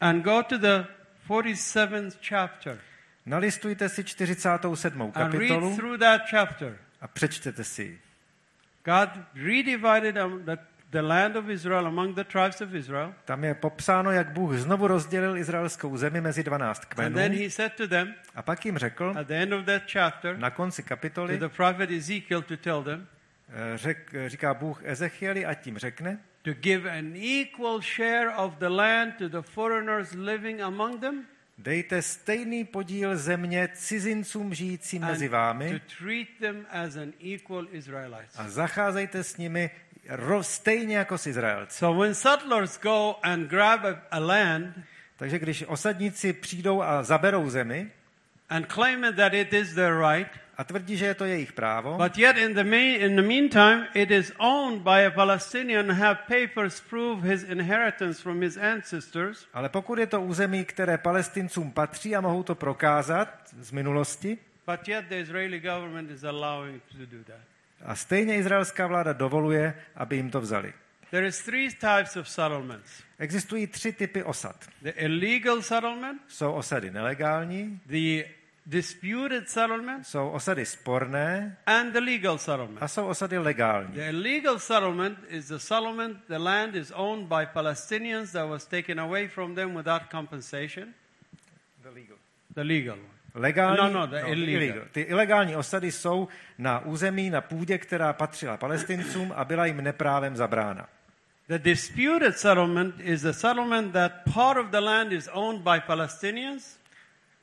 And 0.00 0.22
go 0.22 0.42
to 0.42 0.58
the 0.58 0.84
47th 1.28 2.12
chapter 2.28 2.78
Nalistujte 3.26 3.88
si 3.88 4.04
47. 4.04 5.12
and 5.14 5.34
read 5.34 5.48
kapitolu 5.48 5.76
a 7.00 7.08
přečtěte 7.08 7.64
si 7.64 7.82
ji. 7.82 8.00
God 8.84 9.08
redivided 9.34 10.14
the, 10.44 10.58
the 10.90 11.02
land 11.02 11.36
of 11.36 11.48
Israel 11.48 11.86
among 11.86 12.14
the 12.14 12.24
tribes 12.24 12.60
of 12.60 12.74
Israel. 12.74 13.14
Tam 13.24 13.44
je 13.44 13.54
popsáno, 13.54 14.10
jak 14.10 14.32
Bůh 14.32 14.54
znovu 14.54 14.86
rozdělil 14.86 15.36
izraelskou 15.36 15.96
zemi 15.96 16.20
mezi 16.20 16.42
12 16.42 16.78
And 16.78 16.94
kmenů 16.94 17.14
then 17.14 17.32
he 17.32 17.50
said 17.50 17.72
to 17.72 17.88
them 17.88 18.14
a 18.34 18.42
pak 18.42 18.66
jim 18.66 18.78
řekl 18.78 19.14
at 19.18 19.26
the 19.26 19.34
end 19.34 19.52
of 19.52 19.64
that 19.64 19.82
chapter 19.92 20.38
na 20.38 20.50
konci 20.50 20.82
to 20.82 20.88
kapitoly, 20.88 21.38
the 21.38 21.48
prophet 21.48 21.90
Ezekiel 21.90 22.42
to 22.42 22.56
tell 22.56 22.82
them 22.82 23.06
eh, 23.48 23.78
řek, 23.78 24.14
říká 24.26 24.54
Bůh 24.54 24.80
Ezechieli 24.84 25.46
a 25.46 25.54
tím 25.54 25.78
řekne, 25.78 26.18
to 26.42 26.52
give 26.52 26.98
an 26.98 27.16
equal 27.16 27.80
share 27.80 28.30
of 28.36 28.54
the 28.58 28.68
land 28.68 29.14
to 29.16 29.28
the 29.28 29.42
foreigners 29.42 30.12
living 30.12 30.60
among 30.60 31.00
them 31.00 31.24
dejte 31.58 32.02
stejný 32.02 32.64
podíl 32.64 33.16
země 33.16 33.68
cizincům 33.74 34.54
žijícím 34.54 35.02
mezi 35.02 35.28
vámi 35.28 35.80
a 38.36 38.48
zacházejte 38.48 39.24
s 39.24 39.36
nimi 39.36 39.70
stejně 40.40 40.96
jako 40.96 41.18
s 41.18 41.26
Izraelci. 41.26 41.78
So 41.78 42.02
when 42.02 42.14
settlers 42.14 42.80
go 42.80 43.14
and 43.22 43.48
grab 43.48 43.84
a, 43.84 44.02
a 44.10 44.18
land 44.18 44.74
Takže 45.16 45.38
když 45.38 45.64
osadníci 45.66 46.32
přijdou 46.32 46.82
a 46.82 47.02
zaberou 47.02 47.50
zemi 47.50 47.90
and 48.48 48.72
claim 48.72 49.06
that 49.16 49.34
it 49.34 49.52
is 49.52 49.74
their 49.74 49.94
right, 49.98 50.30
a 50.56 50.64
tvrdí, 50.64 50.96
že 50.96 51.06
je 51.06 51.14
to 51.14 51.24
jejich 51.24 51.52
právo, 51.52 51.96
but 51.98 52.18
yet 52.18 52.36
in 52.38 52.54
the, 52.54 52.64
me- 52.64 52.96
in 52.96 53.16
the 53.16 53.22
meantime 53.22 53.88
it 53.94 54.10
is 54.10 54.32
owned 54.38 54.82
by 54.82 55.06
a 55.06 55.10
Palestinian 55.10 55.90
have 55.90 56.18
papers 56.28 56.80
prove 56.80 57.22
his 57.28 57.42
inheritance 57.42 58.22
from 58.22 58.42
his 58.42 58.56
ancestors, 58.56 59.46
ale 59.54 59.68
pokud 59.68 59.98
je 59.98 60.06
to 60.06 60.20
území, 60.20 60.64
které 60.64 60.98
palestincům 60.98 61.72
patří 61.72 62.16
a 62.16 62.20
mohou 62.20 62.42
to 62.42 62.54
prokázat 62.54 63.28
z 63.60 63.70
minulosti, 63.72 64.38
but 64.66 64.88
yet 64.88 65.04
the 65.08 65.14
Israeli 65.20 65.60
government 65.60 66.10
is 66.10 66.24
allowing 66.24 66.82
to 66.92 66.98
do 67.16 67.24
that. 67.24 67.40
a 67.84 67.94
stejně 67.94 68.36
izraelská 68.36 68.86
vláda 68.86 69.12
dovoluje, 69.12 69.74
aby 69.96 70.16
jim 70.16 70.30
to 70.30 70.40
vzali. 70.40 70.72
There 71.10 71.26
is 71.26 71.42
three 71.44 71.68
types 71.70 72.16
of 72.16 72.28
settlements. 72.28 73.02
Existují 73.18 73.66
tři 73.66 73.92
typy 73.92 74.22
osad. 74.22 74.56
The 74.82 74.90
illegal 74.90 75.62
settlement, 75.62 76.22
Jsou 76.28 76.52
osady 76.52 76.90
nelegální, 76.90 77.80
the 77.86 78.24
disputed 78.66 79.48
settlement, 79.48 80.06
jsou 80.06 80.28
osady 80.30 80.66
sporné 80.66 81.56
and 81.66 81.92
the 81.92 82.00
legal 82.00 82.38
settlement. 82.38 82.82
a 82.82 82.88
jsou 82.88 83.06
osady 83.06 83.38
legální. 83.38 83.94
The 83.94 84.08
illegal 84.08 84.58
settlement 84.58 85.18
is 85.28 85.46
the 85.48 85.58
settlement, 85.58 86.18
the 86.26 86.38
land 86.38 86.74
is 86.74 86.92
owned 86.94 87.28
by 87.28 87.46
Palestinians 87.52 88.32
that 88.32 88.48
was 88.48 88.66
taken 88.66 89.00
away 89.00 89.28
from 89.28 89.54
them 89.54 89.74
without 89.74 90.02
compensation. 90.10 90.94
The 92.54 92.62
legal 92.62 92.94
one. 92.94 93.14
Legální, 93.34 93.76
No, 93.76 93.90
no, 93.90 94.06
the 94.06 94.20
illegal. 94.20 94.84
Ty 94.92 95.00
ilegální 95.00 95.56
osady 95.56 95.92
jsou 95.92 96.28
na 96.58 96.78
území, 96.84 97.30
na 97.30 97.40
půdě, 97.40 97.78
která 97.78 98.12
patřila 98.12 98.56
palestincům 98.56 99.32
a 99.36 99.44
byla 99.44 99.66
jim 99.66 99.80
neprávem 99.84 100.36
zabrána. 100.36 100.88
The 101.48 101.58
disputed 101.58 102.38
settlement 102.38 102.94
is 103.00 103.22
the 103.22 103.32
settlement 103.32 103.92
that 103.92 104.12
part 104.34 104.56
of 104.58 104.66
the 104.66 104.80
land 104.80 105.12
is 105.12 105.28
owned 105.32 105.62
by 105.62 105.80
Palestinians 105.86 106.78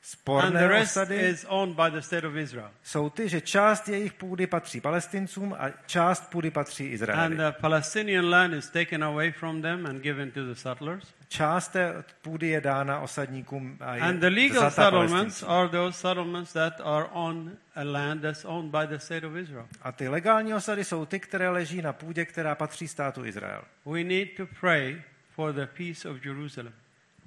and 0.02 0.52
the 0.52 0.58
Sporné 0.58 0.68
rest 0.68 0.96
osady 0.96 1.16
is 1.16 1.46
owned 1.48 1.76
by 1.76 1.90
the 1.90 2.00
state 2.00 2.24
of 2.24 2.36
Israel. 2.36 2.70
jsou 2.82 3.10
ty, 3.10 3.28
že 3.28 3.40
část 3.40 3.88
jejich 3.88 4.12
půdy 4.12 4.46
patří 4.46 4.80
palestincům 4.80 5.56
a 5.58 5.70
část 5.86 6.30
půdy 6.30 6.50
patří 6.50 6.84
And 6.84 6.92
Izraeli. 6.92 7.36
the 7.36 7.52
Palestinian 7.60 8.30
land 8.30 8.54
is 8.54 8.70
taken 8.70 9.04
away 9.04 9.32
from 9.32 9.62
them 9.62 9.86
and 9.86 10.02
given 10.02 10.30
to 10.30 10.44
the 10.46 10.54
settlers. 10.54 11.14
Část 11.28 11.68
té 11.68 12.04
půdy 12.22 12.48
je 12.48 12.60
dána 12.60 13.00
osadníkům 13.00 13.76
a 13.80 13.94
je 13.94 14.00
And 14.00 14.20
the 14.20 14.26
legal 14.26 14.70
settlements 14.70 15.42
are 15.42 15.68
those 15.68 15.98
settlements 15.98 16.52
that 16.52 16.80
are 16.84 17.06
on 17.12 17.52
a 17.74 17.84
land 17.84 18.22
that's 18.22 18.44
owned 18.44 18.70
by 18.70 18.86
the 18.86 18.98
state 18.98 19.24
of 19.24 19.36
Israel. 19.36 19.66
A 19.82 19.92
ty 19.92 20.08
legální 20.08 20.54
osady 20.54 20.84
jsou 20.84 21.06
ty, 21.06 21.20
které 21.20 21.48
leží 21.48 21.82
na 21.82 21.92
půdě, 21.92 22.24
která 22.24 22.54
patří 22.54 22.88
státu 22.88 23.24
Izrael. 23.24 23.62
We 23.86 24.04
need 24.04 24.28
to 24.36 24.46
pray 24.60 25.02
for 25.34 25.52
the 25.52 25.66
peace 25.66 26.08
of 26.08 26.24
Jerusalem. 26.26 26.72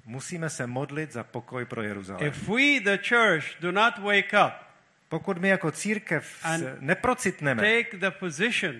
Musíme 0.06 0.50
se 0.50 0.66
modlit 0.66 1.12
za 1.12 1.24
pokoj 1.24 1.64
pro 1.64 1.82
Jeruzalém. 1.82 2.26
If 2.26 2.48
we, 2.48 2.80
the 2.80 2.98
church, 3.08 3.44
do 3.60 3.72
not 3.72 3.98
wake 3.98 4.32
up, 4.46 4.52
Pokud 5.08 5.38
my 5.38 5.48
jako 5.48 5.70
církev 5.70 6.46
neprocitneme 6.80 7.62
take 7.62 7.96
the 7.98 8.10
position 8.10 8.74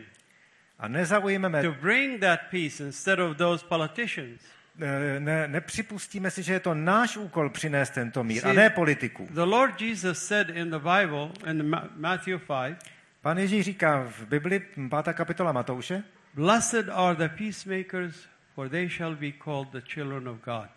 a 0.78 0.88
nezaujmeme, 0.88 1.62
to 1.62 1.72
bring 1.72 2.20
that 2.20 2.40
peace 2.50 2.84
instead 2.84 3.18
of 3.18 3.36
those 3.36 3.66
politicians, 3.66 4.40
ne, 4.76 5.20
ne, 5.20 5.48
nepřipustíme 5.48 6.30
si, 6.30 6.42
že 6.42 6.52
je 6.52 6.60
to 6.60 6.74
náš 6.74 7.16
úkol 7.16 7.50
přinést 7.50 7.90
tento 7.90 8.24
mír 8.24 8.38
a 8.46 8.48
See, 8.48 8.56
ne 8.56 8.70
politiků. 8.70 9.28
the 9.34 9.40
Lord 9.40 9.80
Jesus 9.80 10.26
said 10.26 10.50
in 10.50 10.70
the 10.70 10.78
Bible, 10.78 11.30
in 11.50 11.70
Ma- 11.70 11.88
Matthew 11.96 12.38
5, 12.38 12.76
Pan 13.22 13.38
Ježíš 13.38 13.64
říká 13.64 14.04
v 14.08 14.26
Bibli, 14.26 14.60
5. 15.04 15.12
kapitola 15.14 15.52
Matouše, 15.52 16.02
Blessed 16.34 16.88
are 16.92 17.14
the 17.14 17.28
peacemakers, 17.28 18.26
for 18.54 18.68
they 18.68 18.88
shall 18.88 19.16
be 19.16 19.32
called 19.32 19.68
the 19.68 19.80
children 19.94 20.28
of 20.28 20.36
God. 20.44 20.68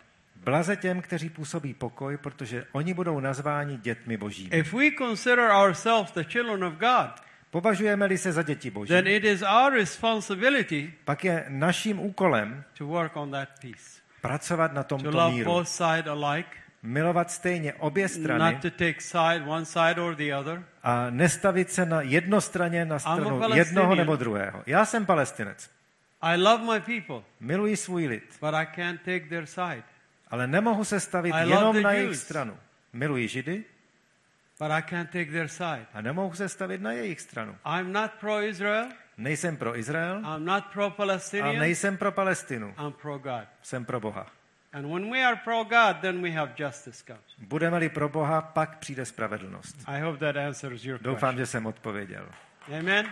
Blaze 0.44 0.76
těm, 0.76 1.02
kteří 1.02 1.30
působí 1.30 1.74
pokoj, 1.74 2.16
protože 2.16 2.66
oni 2.72 2.94
budou 2.94 3.20
nazváni 3.20 3.76
dětmi 3.76 4.16
božími. 4.16 4.56
If 4.56 4.72
we 4.72 4.90
consider 4.98 5.50
ourselves 5.50 6.12
the 6.12 6.24
children 6.24 6.64
of 6.64 6.74
God, 6.74 7.30
Považujeme-li 7.50 8.18
se 8.18 8.32
za 8.32 8.42
děti 8.42 8.70
boží, 8.70 8.88
then 8.88 9.06
it 9.06 9.24
is 9.24 9.42
our 9.42 9.72
responsibility 9.72 10.92
pak 11.04 11.24
je 11.24 11.44
naším 11.48 12.00
úkolem 12.00 12.64
to 12.78 12.86
work 12.86 13.16
on 13.16 13.30
that 13.30 13.48
peace, 13.60 14.00
pracovat 14.20 14.72
na 14.72 14.82
to 14.82 14.88
tomto 14.98 15.18
love 15.18 15.34
míru. 15.34 15.52
both 15.52 15.68
sides 15.68 16.06
alike, 16.06 16.48
Milovat 16.82 17.30
stejně 17.30 17.74
obě 17.74 18.08
strany 18.08 18.52
not 18.52 18.62
to 18.62 18.70
take 18.70 19.00
side, 19.00 19.42
one 19.46 19.64
side 19.64 20.00
or 20.00 20.14
the 20.14 20.34
other. 20.34 20.62
a 20.82 21.10
nestavit 21.10 21.70
se 21.70 21.86
na 21.86 22.00
jednostraně 22.02 22.84
na 22.84 22.98
stranu 22.98 23.42
jednoho 23.54 23.94
nebo 23.94 24.16
druhého. 24.16 24.62
Já 24.66 24.84
jsem 24.84 25.06
palestinec. 25.06 25.70
I 26.20 26.36
love 26.36 26.64
my 26.74 26.80
people, 26.80 27.26
Miluji 27.40 27.76
svůj 27.76 28.06
lid, 28.06 28.36
but 28.40 28.54
I 28.54 28.66
can't 28.76 29.00
take 29.02 29.20
their 29.20 29.46
side. 29.46 29.82
Ale 30.30 30.46
nemohu 30.46 30.84
se 30.84 31.00
stavit 31.00 31.34
I 31.34 31.48
jenom 31.50 31.82
na 31.82 31.92
jejich 31.92 32.16
stranu. 32.16 32.56
Miluji 32.92 33.28
židy 33.28 33.64
But 34.58 34.70
I 34.70 34.82
can't 34.82 35.10
take 35.10 35.30
their 35.30 35.48
side. 35.48 35.86
a 35.94 36.00
nemohu 36.00 36.34
se 36.34 36.48
stavit 36.48 36.80
na 36.80 36.92
jejich 36.92 37.20
stranu. 37.20 37.56
I'm 37.78 37.92
not 37.92 38.10
pro 38.20 38.42
Israel. 38.42 38.88
Nejsem 39.16 39.56
pro 39.56 39.78
Izrael 39.78 40.18
I'm 40.36 40.44
not 40.44 40.64
pro 40.72 40.84
a 40.84 40.90
Palestinian. 40.90 41.58
nejsem 41.58 41.96
pro 41.96 42.12
Palestinu. 42.12 42.74
I'm 42.86 42.92
pro 42.92 43.18
God. 43.18 43.44
Jsem 43.62 43.84
pro 43.84 44.00
Boha. 44.00 44.26
And 44.72 44.86
when 44.92 45.10
we 45.12 45.24
are 45.24 45.36
pro 45.44 45.64
God, 45.64 45.96
then 46.00 46.22
we 46.22 46.30
have 46.30 46.52
justice 46.58 47.04
comes. 47.06 47.22
Budeme-li 47.38 47.88
pro 47.88 48.08
Boha, 48.08 48.42
pak 48.42 48.78
přijde 48.78 49.04
spravedlnost. 49.04 49.76
I 49.86 50.00
hope 50.00 50.18
that 50.18 50.36
answers 50.36 50.84
your 50.84 51.00
Doufám, 51.00 51.18
question. 51.18 51.38
že 51.38 51.46
jsem 51.46 51.66
odpověděl. 51.66 52.28
Amen. 52.78 53.06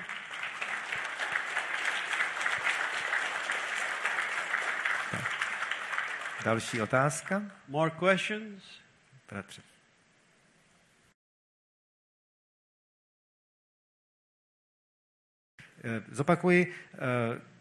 Další 6.48 6.80
otázka? 6.82 7.42
More 7.68 7.90
questions? 7.90 8.62
Bratře. 9.30 9.62
Eh, 15.84 16.02
Zopakuji, 16.10 16.74
eh, 16.94 16.98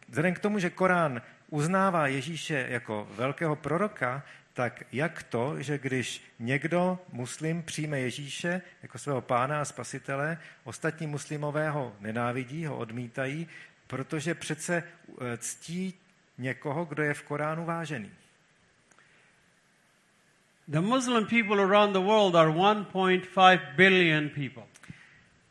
vzhledem 0.09 0.33
k 0.33 0.39
tomu, 0.39 0.59
že 0.59 0.69
Korán 0.69 1.21
uznává 1.49 2.07
Ježíše 2.07 2.65
jako 2.69 3.07
velkého 3.11 3.55
proroka, 3.55 4.23
tak 4.53 4.83
jak 4.91 5.23
to, 5.23 5.61
že 5.61 5.77
když 5.77 6.23
někdo, 6.39 6.99
muslim, 7.11 7.63
přijme 7.63 7.99
Ježíše 7.99 8.61
jako 8.81 8.97
svého 8.97 9.21
pána 9.21 9.61
a 9.61 9.65
spasitele, 9.65 10.37
ostatní 10.63 11.07
muslimové 11.07 11.69
ho 11.69 11.95
nenávidí, 11.99 12.65
ho 12.65 12.77
odmítají, 12.77 13.47
protože 13.87 14.35
přece 14.35 14.83
eh, 14.83 15.37
ctí 15.37 15.93
někoho, 16.37 16.85
kdo 16.85 17.03
je 17.03 17.13
v 17.13 17.23
Koránu 17.23 17.65
vážený. 17.65 18.11
The 20.69 20.81
Muslim 20.81 21.25
people 21.25 21.61
around 21.61 21.93
the 21.93 22.01
world 22.01 22.35
are 22.35 22.51
1.5 22.51 23.59
billion 23.75 24.29
people. 24.29 24.63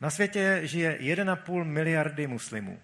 Na 0.00 0.10
světě 0.10 0.60
žije 0.64 0.98
1,5 1.00 1.64
miliardy 1.64 2.26
muslimů. 2.26 2.78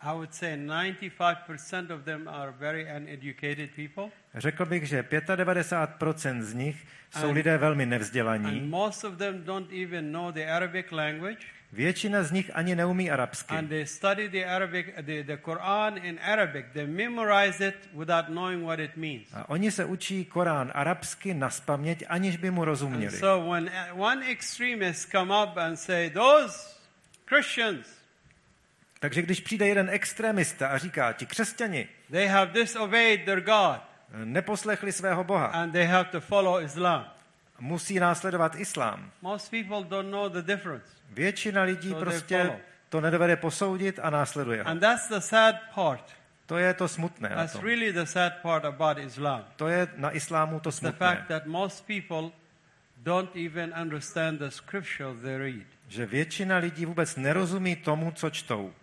I 0.00 0.12
would 0.12 0.34
say 0.34 0.56
95% 0.56 1.90
of 1.94 2.04
them 2.04 2.28
are 2.28 2.52
very 2.52 2.86
uneducated 2.96 3.70
people, 3.76 4.04
Řekl 4.34 4.66
bych, 4.66 4.86
že 4.88 5.02
95% 5.02 6.42
z 6.42 6.54
nich 6.54 6.86
jsou 7.10 7.26
And- 7.26 7.34
lidé 7.34 7.58
velmi 7.58 7.82
and 7.82 7.90
nevzdělaní 7.90 8.60
most 8.60 9.04
of 9.04 9.16
them 9.16 9.44
don't 9.44 9.72
even 9.72 10.12
know 10.12 10.32
the 10.32 10.46
Arabic 10.46 10.90
language. 10.92 11.46
Většina 11.72 12.22
z 12.22 12.30
nich 12.30 12.50
ani 12.54 12.74
neumí 12.76 13.10
arabsky. 13.10 13.54
And 13.54 13.68
they 13.68 13.86
study 13.86 14.28
the 14.28 14.44
Arabic, 14.44 14.86
the, 15.02 15.22
the 15.22 15.36
Quran 15.36 16.04
in 16.04 16.18
Arabic. 16.22 16.66
They 16.72 16.86
memorize 16.86 17.68
it 17.68 17.74
without 17.92 18.26
knowing 18.26 18.64
what 18.64 18.78
it 18.78 18.96
means. 18.96 19.28
A 19.32 19.48
oni 19.48 19.70
se 19.70 19.84
učí 19.84 20.24
Korán 20.24 20.70
arabsky 20.74 21.34
na 21.34 21.50
spaměť, 21.50 22.04
aniž 22.08 22.36
by 22.36 22.50
mu 22.50 22.62
And 22.62 22.66
rozuměli. 22.66 23.18
so 23.18 23.52
when 23.52 23.70
one 23.92 24.26
extremist 24.30 25.10
come 25.10 25.44
up 25.44 25.56
and 25.56 25.76
say, 25.76 26.10
those 26.10 26.76
Christians, 27.26 27.86
Takže 29.00 29.22
když 29.22 29.40
přijde 29.40 29.68
jeden 29.68 29.88
extremista 29.90 30.68
a 30.68 30.78
říká, 30.78 31.12
ti 31.12 31.26
křesťani 31.26 31.88
they 32.10 32.26
have 32.26 32.52
disobeyed 32.52 33.24
their 33.24 33.40
God 33.40 33.80
neposlechli 34.24 34.92
svého 34.92 35.24
Boha, 35.24 35.46
and 35.46 35.72
they 35.72 35.84
have 35.84 36.10
to 36.10 36.20
follow 36.20 36.62
Islam. 36.62 37.04
Musí 37.62 38.00
následovat 38.00 38.54
islám. 38.56 39.10
The. 40.40 40.80
Většina 41.10 41.62
lidí 41.62 41.94
prostě 41.94 42.58
to 42.88 43.00
nedovede 43.00 43.36
posoudit 43.36 43.98
a 44.02 44.10
následuje 44.10 44.62
ho. 44.62 44.68
And 44.68 44.80
that's 44.80 45.08
the 45.08 45.18
sad 45.18 45.54
part. 45.74 46.12
To 46.46 46.58
je 46.58 46.74
to 46.74 46.88
smutné 46.88 47.28
That's 47.28 47.54
really 47.54 47.92
the 47.92 48.04
sad 48.04 48.32
part 48.42 48.64
about 48.64 48.98
Islam. 48.98 49.44
To 49.56 49.68
je 49.68 49.88
na 49.96 50.10
islámu 50.10 50.60
to 50.60 50.70
The 50.70 50.76
smutné, 50.76 50.98
fact 50.98 51.28
that 51.28 51.46
most 51.46 51.86
people 51.86 52.30
don't 52.96 53.36
even 53.36 53.74
understand 53.82 54.38
the 54.38 54.48
scripture 54.48 55.14
they 55.22 55.38
read. 55.38 55.66
že 55.88 56.06
většina 56.06 56.56
lidí 56.56 56.86
vůbec 56.86 57.16
nerozumí 57.16 57.76
tomu, 57.76 58.12
co 58.12 58.30
čtou. 58.30 58.74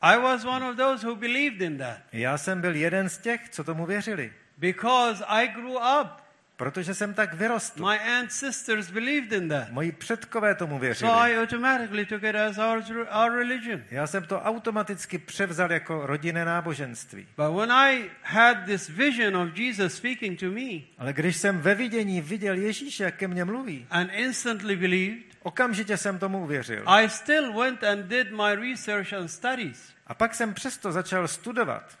I 0.00 0.18
was 0.18 0.44
one 0.44 0.70
of 0.70 0.76
those 0.76 1.06
who 1.06 1.16
believed 1.16 1.60
in 1.60 1.78
that 1.78 1.98
Já 2.12 2.38
jsem 2.38 2.60
byl 2.60 2.74
jeden 2.74 3.08
z 3.08 3.18
těch, 3.18 3.48
co 3.48 3.64
tomu 3.64 3.86
věřili, 3.86 4.32
because 4.58 5.24
I 5.24 5.48
grew 5.48 5.76
up. 6.00 6.23
Protože 6.56 6.94
jsem 6.94 7.14
tak 7.14 7.34
vyrostl. 7.34 7.86
My 7.88 7.98
ancestors 7.98 8.90
believed 8.90 9.32
in 9.32 9.48
that. 9.48 9.70
Moji 9.70 9.92
předkové 9.92 10.54
tomu 10.54 10.74
So 10.74 10.80
věřili. 10.80 11.10
I 11.12 11.38
automatically 11.38 12.06
took 12.06 12.22
it 12.22 12.36
as 12.36 12.58
our, 12.58 12.82
our 13.24 13.32
religion. 13.32 13.82
Já 13.90 14.06
jsem 14.06 14.24
to 14.24 14.40
automaticky 14.40 15.18
převzal 15.18 15.72
jako 15.72 16.06
rodinné 16.06 16.44
náboženství. 16.44 17.26
But 17.36 17.56
when 17.60 17.72
I 17.72 18.10
had 18.22 18.64
this 18.64 18.88
vision 18.88 19.36
of 19.36 19.58
Jesus 19.58 19.94
speaking 19.94 20.40
to 20.40 20.46
me 20.46 20.80
Ale 20.98 21.12
když 21.12 21.36
jsem 21.36 21.58
ve 21.58 21.74
vidění 21.74 22.20
viděl 22.20 22.54
Ježíše, 22.54 23.04
jak 23.04 23.14
ke 23.16 23.28
mně 23.28 23.44
mluví, 23.44 23.86
and 23.90 24.10
instantly 24.12 24.76
believed, 24.76 25.24
okamžitě 25.42 25.96
jsem 25.96 26.18
tomu 26.18 26.42
uvěřil. 26.42 26.82
I 26.86 27.08
still 27.08 27.52
went 27.52 27.84
and 27.84 28.02
did 28.02 28.30
my 28.30 28.54
research 28.70 29.12
and 29.12 29.28
studies. 29.28 29.92
A 30.06 30.14
pak 30.14 30.34
jsem 30.34 30.54
přesto 30.54 30.92
začal 30.92 31.28
studovat. 31.28 31.98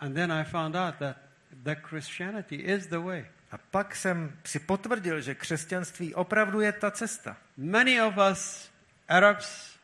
And 0.00 0.14
then 0.14 0.32
I 0.32 0.44
found 0.44 0.76
out 0.76 0.94
that 0.98 1.16
that 1.64 1.78
Christianity 1.82 2.56
is 2.56 2.86
the 2.86 3.00
way. 3.00 3.24
A 3.52 3.58
pak 3.70 3.96
jsem 3.96 4.32
si 4.44 4.58
potvrdil, 4.58 5.20
že 5.20 5.34
křesťanství 5.34 6.14
opravdu 6.14 6.60
je 6.60 6.72
ta 6.72 6.90
cesta. 6.90 7.36
Many 7.56 8.02
of 8.02 8.14
us 8.32 8.70
Arabs, 9.08 9.78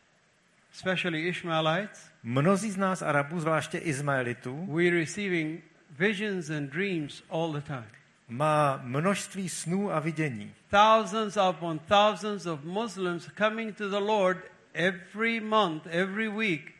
especially 0.73 1.29
Ishmaelites, 1.29 2.09
Mnozí 2.23 2.71
z 2.71 2.77
nás 2.77 3.03
Arabů, 3.03 3.41
zvláště 3.41 3.79
Izmaelitů, 3.79 4.67
we're 4.67 5.01
receiving 5.01 5.65
visions 5.91 6.51
and 6.51 6.71
dreams 6.71 7.23
all 7.31 7.53
the 7.53 7.61
time. 7.61 7.91
má 8.29 8.81
množství 8.83 9.49
snů 9.49 9.93
a 9.93 10.01
vidění. 10.01 10.55
Thousands 10.71 11.39
upon 11.51 11.79
thousands 11.79 12.47
of 12.47 12.65
Muslims 12.65 13.31
coming 13.39 13.77
to 13.77 13.89
the 13.89 13.97
Lord 13.97 14.39
every 14.75 15.41
month, 15.41 15.87
every 15.91 16.29
week, 16.29 16.75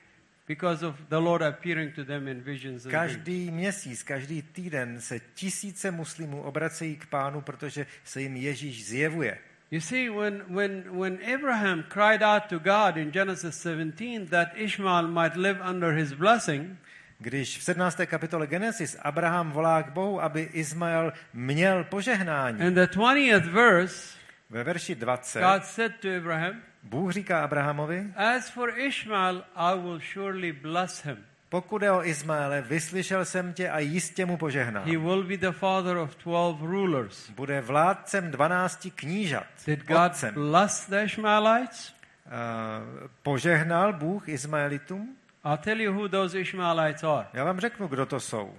because 0.49 0.87
of 0.87 0.95
the 1.09 1.17
Lord 1.17 1.43
appearing 1.43 1.95
to 1.95 2.05
them 2.05 2.29
in 2.29 2.41
visions 2.41 2.85
and. 2.85 2.93
Každý 2.93 3.51
měsíc, 3.51 4.03
každý 4.03 4.43
týden 4.43 5.01
se 5.01 5.21
tisíce 5.35 5.91
muslimů 5.91 6.43
obracejí 6.43 6.97
k 6.97 7.07
pánu, 7.07 7.41
protože 7.41 7.87
se 8.05 8.23
jim 8.23 8.37
Ježíš 8.37 8.87
zjevuje. 8.87 9.39
You 9.71 9.81
see, 9.81 10.11
when, 10.11 10.45
when, 10.49 10.99
when 10.99 11.19
Abraham 11.35 11.83
cried 11.83 12.23
out 12.23 12.43
to 12.49 12.59
God 12.59 12.97
in 12.97 13.11
Genesis 13.11 13.61
17 13.61 14.31
that 14.31 14.49
Ishmael 14.55 15.09
might 15.09 15.37
live 15.37 15.61
under 15.71 15.93
his 15.93 16.13
blessing, 16.13 16.79
Když 17.21 17.59
v 17.59 17.63
17. 17.63 18.01
kapitole 18.07 18.47
Genesis 18.47 18.97
Abraham 19.03 19.51
volá 19.51 19.83
k 19.83 19.91
Bohu, 19.91 20.23
aby 20.23 20.43
Izmael 20.43 21.13
měl 21.35 21.85
požehnání, 21.85 22.61
in 22.61 22.75
the 22.75 22.87
20th 22.87 23.51
verse, 23.51 24.15
ve 24.51 24.65
verši 24.65 24.95
20 24.95 25.43
God 25.43 25.65
said 25.65 25.93
to 26.01 26.17
Abraham, 26.17 26.63
Bůh 26.83 27.13
říká 27.13 27.45
Abrahamovi, 27.45 28.07
As 28.17 28.51
for 28.51 28.73
Ishmael, 28.79 29.45
I 29.57 29.79
will 29.79 30.01
surely 30.13 30.53
bless 30.53 31.05
him. 31.05 31.17
pokud 31.49 31.83
je 31.83 31.91
o 31.93 32.05
Izmaele, 32.05 32.61
vyslyšel 32.63 33.25
jsem 33.25 33.53
tě 33.53 33.71
a 33.71 33.79
jistě 33.79 34.27
mu 34.27 34.37
požehnám. 34.37 34.85
He 34.85 34.99
will 34.99 35.23
be 35.25 35.37
the 35.37 35.51
father 35.53 35.97
of 35.97 36.17
12 36.25 36.61
rulers. 36.61 37.31
Bude 37.31 37.61
vládcem 37.61 38.31
12 38.31 38.89
knížat. 38.95 39.47
Did 39.67 39.85
God 39.87 39.97
Otcem. 40.07 40.35
bless 40.35 40.87
the 40.89 41.03
Ishmaelites? 41.05 41.95
Uh, 42.27 43.09
požehnal 43.23 43.93
Bůh 43.93 44.29
Izmaelitům? 44.29 45.17
I'll 45.45 45.57
tell 45.57 45.81
you 45.81 45.93
who 45.93 46.09
those 46.09 46.41
Ishmaelites 46.41 47.05
are 47.05 47.27
Já 47.33 47.45
vám 47.45 47.61
řeknu, 47.61 47.87
kdo 47.89 48.07
to 48.07 48.21
jsou. 48.21 48.55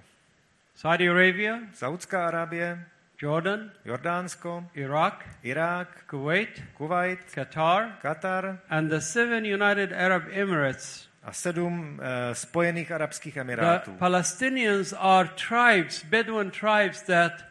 Saudi 0.74 1.08
Arabia, 1.10 1.58
Saudská 1.74 2.26
Arábie, 2.28 2.84
Jordan, 3.20 3.70
Jordánsko, 3.84 4.64
Iraq, 4.74 5.26
Irák, 5.44 5.88
Kuwait, 6.08 6.48
Kuwait, 6.78 7.18
Qatar, 7.34 8.00
Katar 8.00 8.60
and 8.70 8.88
the 8.90 9.02
seven 9.02 9.44
United 9.44 9.92
Arab 9.92 10.30
Emirates. 10.32 11.06
a 11.22 11.32
sedm 11.32 12.00
uh, 12.00 12.32
spojených 12.32 12.88
arabských 12.88 13.36
The. 13.36 13.98
Palestinians 14.00 14.94
are 14.98 15.26
tribes, 15.36 16.02
Bedouin 16.02 16.50
tribes 16.50 17.02
that 17.02 17.42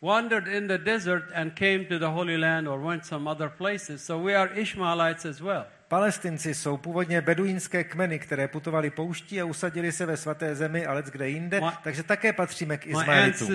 wandered 0.00 0.46
in 0.46 0.68
the 0.68 0.78
desert 0.78 1.24
and 1.34 1.56
came 1.56 1.86
to 1.86 1.98
the 1.98 2.12
Holy 2.12 2.38
Land 2.38 2.68
or 2.68 2.78
went 2.78 3.04
some 3.04 3.26
other 3.26 3.48
places. 3.48 4.02
So 4.02 4.16
we 4.16 4.34
are 4.34 4.46
Ishmaelites 4.54 5.26
as 5.26 5.42
well. 5.42 5.66
Palestinci 5.90 6.54
jsou 6.54 6.76
původně 6.76 7.20
beduínské 7.20 7.84
kmeny, 7.84 8.18
které 8.18 8.48
putovali 8.48 8.90
pouští 8.90 9.40
a 9.40 9.44
usadili 9.44 9.92
se 9.92 10.06
ve 10.06 10.16
svaté 10.16 10.54
zemi 10.54 10.86
a 10.86 11.00
kde 11.00 11.28
jinde, 11.28 11.60
Ma- 11.60 11.76
takže 11.82 12.02
také 12.02 12.32
patříme 12.32 12.78
k 12.78 12.86
My 12.86 12.90
Izmaelitům. 12.92 13.48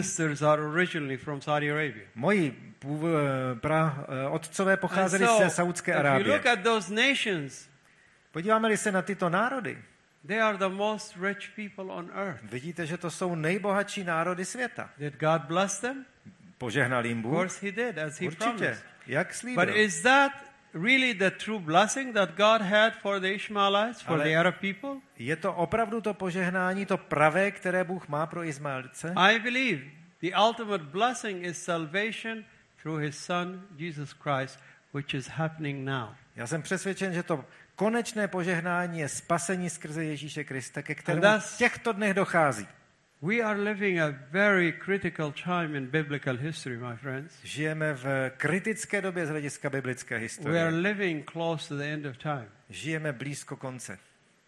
Moji 2.16 2.74
pův, 2.80 3.04
eh, 3.04 3.56
pra, 3.60 4.06
eh, 4.26 4.28
otcové 4.28 4.78
pocházeli 4.78 5.26
so, 5.26 5.44
ze 5.44 5.50
Saudské 5.50 5.96
Arábie. 5.96 6.24
nations, 6.90 7.70
Podíváme-li 8.32 8.78
se 8.78 8.92
na 8.92 9.02
tyto 9.02 9.30
národy, 9.30 9.78
they 10.28 10.42
are 10.42 10.58
the 10.58 10.68
most 10.70 11.16
rich 11.22 11.50
people 11.56 11.94
on 11.94 12.12
earth. 12.16 12.44
vidíte, 12.44 12.86
že 12.86 12.98
to 12.98 13.12
jsou 13.12 13.36
nejbohatší 13.36 14.04
národy 14.04 14.46
světa. 14.46 14.90
Did 14.98 15.14
God 15.20 15.42
bless 15.42 15.80
them? 15.80 16.06
Požehnal 16.58 17.06
jim 17.06 17.18
Of 17.18 17.24
Bůh? 17.24 17.34
course 17.38 17.66
He 17.66 17.72
did, 17.72 17.98
as 17.98 18.20
He 18.20 18.28
Určitě. 18.28 18.44
promised. 18.46 18.84
Jak 19.08 19.28
But 19.28 19.36
slíbil. 19.36 19.78
is 19.78 20.02
that 20.02 20.32
really 20.76 21.14
the 21.14 21.32
true 21.32 21.60
blessing 21.60 22.14
that 22.14 22.36
God 22.36 22.62
had 22.62 22.94
for 23.02 23.20
the 23.20 23.34
Ishmaelites, 23.34 24.02
for 24.02 24.20
the 24.20 24.36
Arab 24.36 24.56
people? 24.60 25.02
Je 25.18 25.36
to 25.36 25.54
opravdu 25.54 26.02
to 26.02 26.14
požehnání, 26.14 26.86
to 26.86 26.98
pravé, 26.98 27.52
které 27.52 27.84
Bůh 27.84 28.08
má 28.08 28.28
pro 28.28 28.44
Izmaelce? 28.44 29.14
I 29.16 29.40
believe 29.40 29.82
the 30.22 30.32
ultimate 30.48 30.84
blessing 30.84 31.44
is 31.44 31.64
salvation 31.64 32.44
through 32.82 33.02
His 33.02 33.18
Son, 33.18 33.62
Jesus 33.78 34.12
Christ, 34.14 34.60
which 34.94 35.14
is 35.14 35.28
happening 35.28 35.86
now. 35.86 36.10
Já 36.36 36.48
jsem 36.48 36.62
přesvědčen, 36.62 37.14
že 37.14 37.24
to 37.24 37.46
konečné 37.76 38.28
požehnání 38.28 39.00
je 39.00 39.10
spasení 39.10 39.70
skrze 39.70 40.04
Ježíše 40.04 40.44
Krista, 40.44 40.82
ke 40.82 40.96
kterému 40.96 41.40
v 41.40 41.58
těchto 41.58 41.94
dnech 41.94 42.14
dochází. 42.14 42.68
We 43.26 43.42
are 43.42 43.58
living 43.58 44.00
a 44.00 44.12
very 44.32 44.72
critical 44.72 45.32
time 45.32 45.76
in 45.76 45.90
biblical 45.90 46.38
history, 46.38 46.78
my 46.78 46.96
friends. 46.96 47.34
Žijeme 47.44 47.94
v 47.94 48.32
kritické 48.38 49.02
době 49.02 49.26
z 49.26 49.30
hlediska 49.30 49.70
biblické 49.70 50.16
We 50.16 50.18
are 50.18 50.24
historie. 50.24 50.70
living 50.70 51.32
close 51.32 51.68
to 51.68 51.78
the 51.78 51.84
end 51.84 52.06
of 52.06 52.18
time. 52.18 52.48
Žijeme 52.70 53.14
blízko 53.14 53.56
konce. 53.56 53.98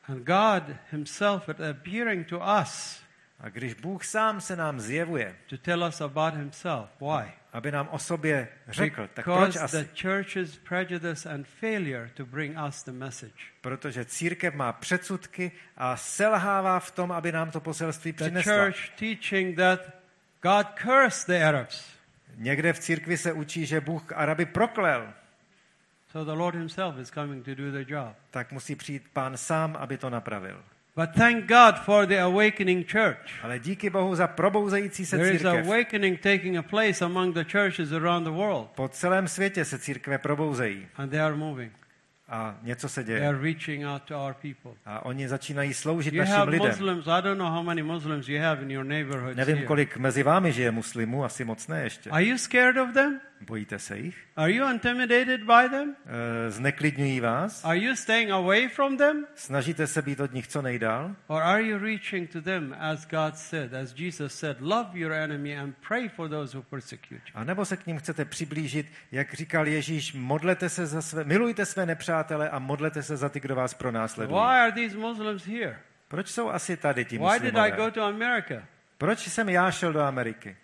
And 0.08 0.24
God 0.24 0.76
Himself 0.92 1.50
is 1.50 1.60
appearing 1.60 2.28
to 2.28 2.40
us 2.62 3.02
A 3.40 3.50
když 3.50 3.74
Bůh 3.74 4.06
sám 4.06 4.42
se 4.42 4.56
nám 4.56 4.80
zjevuje, 4.80 5.36
to 5.50 5.58
tell 5.58 5.84
us 5.84 6.02
about 6.02 6.34
Himself. 6.34 6.90
Why? 7.02 7.32
aby 7.54 7.72
nám 7.72 7.88
o 7.92 8.00
sobě 8.00 8.48
řekl, 8.68 9.10
tak 9.14 9.26
proč 9.26 9.40
Because 9.54 9.60
asi? 9.60 9.78
the 9.78 10.02
church's 10.02 10.58
prejudice 10.58 11.30
and 11.30 11.48
failure 11.48 12.10
to 12.14 12.26
bring 12.26 12.58
us 12.68 12.84
the 12.84 12.92
message. 12.92 13.34
Protože 13.62 14.06
církev 14.06 14.54
má 14.54 14.74
předsudky 14.74 15.52
a 15.78 15.98
selhává 15.98 16.80
v 16.80 16.92
tom, 16.92 17.12
aby 17.12 17.32
nám 17.32 17.52
to 17.52 17.60
poselství 17.62 18.12
The 18.12 18.24
přinesla. 18.24 18.54
church 18.64 18.90
teaching 19.00 19.58
that 19.58 19.80
God 20.42 20.68
cursed 20.82 21.28
the 21.28 21.44
Arabs. 21.46 21.86
Někde 22.36 22.74
v 22.74 22.80
církvi 22.80 23.18
se 23.18 23.34
učí, 23.34 23.66
že 23.66 23.82
Bůh 23.82 24.12
Araby 24.16 24.46
proklel, 24.46 25.14
So 26.12 26.32
the 26.34 26.38
Lord 26.40 26.56
Himself 26.56 26.98
is 26.98 27.10
coming 27.12 27.46
to 27.46 27.56
do 27.56 27.72
the 27.72 27.86
job. 27.94 28.16
tak 28.32 28.52
musí 28.52 28.76
přijít 28.76 29.04
pán 29.14 29.38
sám, 29.38 29.76
aby 29.80 29.98
to 29.98 30.10
napravil. 30.10 30.64
But 30.98 31.10
thank 31.16 31.46
God 31.46 31.76
for 31.86 32.06
the 32.08 32.20
awakening 32.22 32.86
church. 32.92 33.40
Ale 33.44 33.60
díky 33.60 33.90
Bohu 33.90 34.16
za 34.16 34.28
probouzející 34.28 35.06
se 35.06 35.18
There 35.18 35.32
is 35.32 35.42
církev. 35.42 35.68
awakening 35.68 36.20
taking 36.20 36.58
a 36.58 36.62
place 36.62 37.06
among 37.06 37.34
the 37.34 37.44
churches 37.52 37.92
around 37.92 38.24
the 38.24 38.30
world. 38.32 38.68
Po 38.76 38.88
celém 38.88 39.28
světě 39.28 39.66
se 39.66 39.80
církve 39.80 40.18
probouzejí 40.18 40.88
And 40.96 41.10
they 41.10 41.22
are 41.22 41.36
moving. 41.36 41.72
a 42.30 42.56
něco 42.64 42.90
se 42.90 43.04
They 43.04 43.16
děje. 43.16 43.28
are 43.28 43.38
reaching 43.42 43.86
out 43.86 44.04
to 44.04 44.26
our 44.26 44.34
people. 44.34 44.72
A 44.86 45.06
oni 45.06 45.28
začínají 45.28 45.74
sloužit 45.74 46.14
You 46.14 46.20
našim 46.20 46.36
have 46.36 46.52
lidem. 46.52 46.68
Muslims, 46.68 47.08
I 47.08 47.22
don't 47.22 47.38
know 47.38 47.52
how 47.52 47.64
many 47.64 47.84
Muslims 47.84 48.28
you 48.30 48.42
have 48.42 48.62
in 48.62 48.72
your 48.72 48.86
neighborhood. 48.86 49.36
Nevím, 49.36 49.64
kolik 49.66 49.98
mezi 49.98 50.24
vámi 50.24 50.52
žije 50.52 50.72
muslimů, 50.72 51.26
asi 51.26 51.44
moc 51.44 51.68
ne 51.68 51.84
ještě. 51.84 52.10
Are 52.10 52.24
you 52.24 52.38
scared 52.38 52.78
of 52.78 52.94
them? 52.94 53.20
Bojíte 53.42 53.80
se 53.80 53.98
jich? 53.98 54.18
Are 54.36 54.52
you 54.52 54.72
intimidated 54.72 55.44
by 55.44 55.70
them? 55.70 55.96
E, 56.48 56.52
zneklidňují 56.52 57.20
vás? 57.20 57.66
Are 57.66 57.78
you 57.78 57.96
staying 57.96 58.32
away 58.32 58.68
from 58.70 58.98
them? 58.98 59.26
Snažíte 59.36 59.88
se 59.88 60.02
být 60.02 60.20
od 60.20 60.34
nich 60.34 60.48
co 60.48 60.62
nejdál? 60.62 61.16
Or 61.28 61.42
are 61.42 61.64
you 61.64 61.78
reaching 61.78 62.30
to 62.30 62.42
them 62.42 62.76
as 62.80 63.06
God 63.08 63.38
said, 63.38 63.74
as 63.74 63.94
Jesus 64.00 64.34
said, 64.40 64.58
love 64.62 64.90
your 64.94 65.14
enemy 65.14 65.58
and 65.58 65.76
pray 65.88 66.10
for 66.10 66.30
those 66.30 66.58
who 66.58 66.64
persecute 66.64 67.16
you? 67.16 67.20
A 67.34 67.44
nebo 67.44 67.66
se 67.66 67.78
k 67.78 67.88
ním 67.88 67.98
chcete 67.98 68.26
přiblížit, 68.26 68.88
jak 69.12 69.34
říkal 69.34 69.68
Ježíš, 69.68 70.14
modlete 70.14 70.70
se 70.70 70.86
za 70.86 71.02
své, 71.02 71.24
milujte 71.24 71.66
své 71.66 71.86
nepřátele 71.86 72.50
a 72.50 72.60
modlete 72.60 73.04
se 73.04 73.18
za 73.18 73.30
ty, 73.30 73.40
kdo 73.40 73.56
vás 73.56 73.74
pronásledují. 73.74 74.40
Why 74.40 74.58
are 74.60 74.72
these 74.72 74.98
Muslims 74.98 75.46
here? 75.46 75.80
Proč 76.08 76.28
jsou 76.30 76.50
asi 76.50 76.78
tady 76.78 77.06
ti 77.06 77.18
Why 77.18 77.24
did 77.40 77.42
I 77.42 77.46
muslimové? 77.46 77.72
go 77.72 77.92
to 77.92 78.04
America? 78.04 78.64
Proč 78.98 79.28
jsem 79.28 79.50
já 79.50 79.72
šel 79.72 79.94
do 79.94 80.02
Ameriky? 80.02 80.56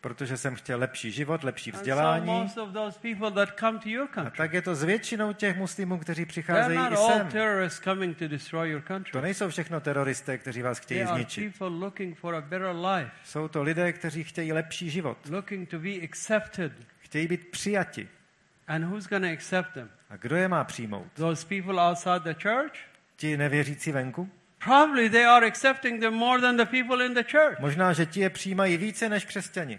Protože 0.00 0.36
jsem 0.36 0.54
chtěl 0.54 0.78
lepší 0.78 1.10
život, 1.10 1.44
lepší 1.44 1.70
vzdělání. 1.70 2.26
most 2.26 2.58
of 2.58 2.72
those 2.72 2.98
people 3.00 3.30
that 3.30 3.58
come 3.60 3.78
to 3.78 3.88
your 3.88 4.08
A 4.12 4.14
country, 4.14 4.36
tak 4.36 4.52
je 4.52 4.62
to 4.62 4.74
s 4.74 4.82
většinou 4.82 5.32
těch 5.32 5.56
muslimů, 5.56 5.98
kteří 5.98 6.24
přicházejí 6.26 6.78
not 6.78 6.92
i 6.92 6.96
all 6.96 7.12
sem. 7.12 7.28
terrorists 7.28 7.80
coming 7.84 8.16
to 8.18 8.28
destroy 8.28 8.70
your 8.70 8.80
To 8.80 8.88
country. 8.88 9.20
nejsou 9.22 9.48
všechno 9.48 9.80
teroristé, 9.80 10.38
kteří 10.38 10.62
vás 10.62 10.78
chtějí 10.78 11.06
zničit. 11.06 11.52
people 11.58 11.68
looking 11.78 12.18
for 12.18 12.34
a 12.34 12.40
better 12.40 12.74
life, 12.76 13.10
Jsou 13.24 13.48
to 13.48 13.62
lidé, 13.62 13.92
kteří 13.92 14.24
chtějí 14.24 14.52
lepší 14.52 14.90
život. 14.90 15.18
looking 15.30 15.68
to 15.68 15.78
be 15.78 15.90
accepted. 16.04 16.72
Chtějí 16.98 17.26
být 17.28 17.48
přijati. 17.48 18.08
And 18.68 18.84
who's 18.84 19.06
going 19.08 19.24
to 19.24 19.30
accept 19.32 19.72
them? 19.74 19.90
A 20.10 20.16
kdo 20.16 20.36
je 20.36 20.48
má 20.48 20.64
přijmout? 20.64 21.06
Those 21.14 21.46
people 21.46 21.82
outside 21.90 22.20
the 22.20 22.34
church? 22.42 22.72
Ti 23.16 23.36
nevěřící 23.36 23.92
venku? 23.92 24.30
Probably 24.64 25.10
they 25.10 25.24
are 25.24 25.46
accepting 25.46 26.00
them 26.00 26.14
more 26.14 26.40
than 26.40 26.56
the 26.56 26.64
people 26.64 27.06
in 27.06 27.14
the 27.14 27.22
church. 27.22 27.58
Možná, 27.60 27.92
že 27.92 28.06
ti 28.06 28.20
je 28.20 28.30
přijímají 28.30 28.76
více 28.76 29.08
než 29.08 29.24
křesťani. 29.24 29.78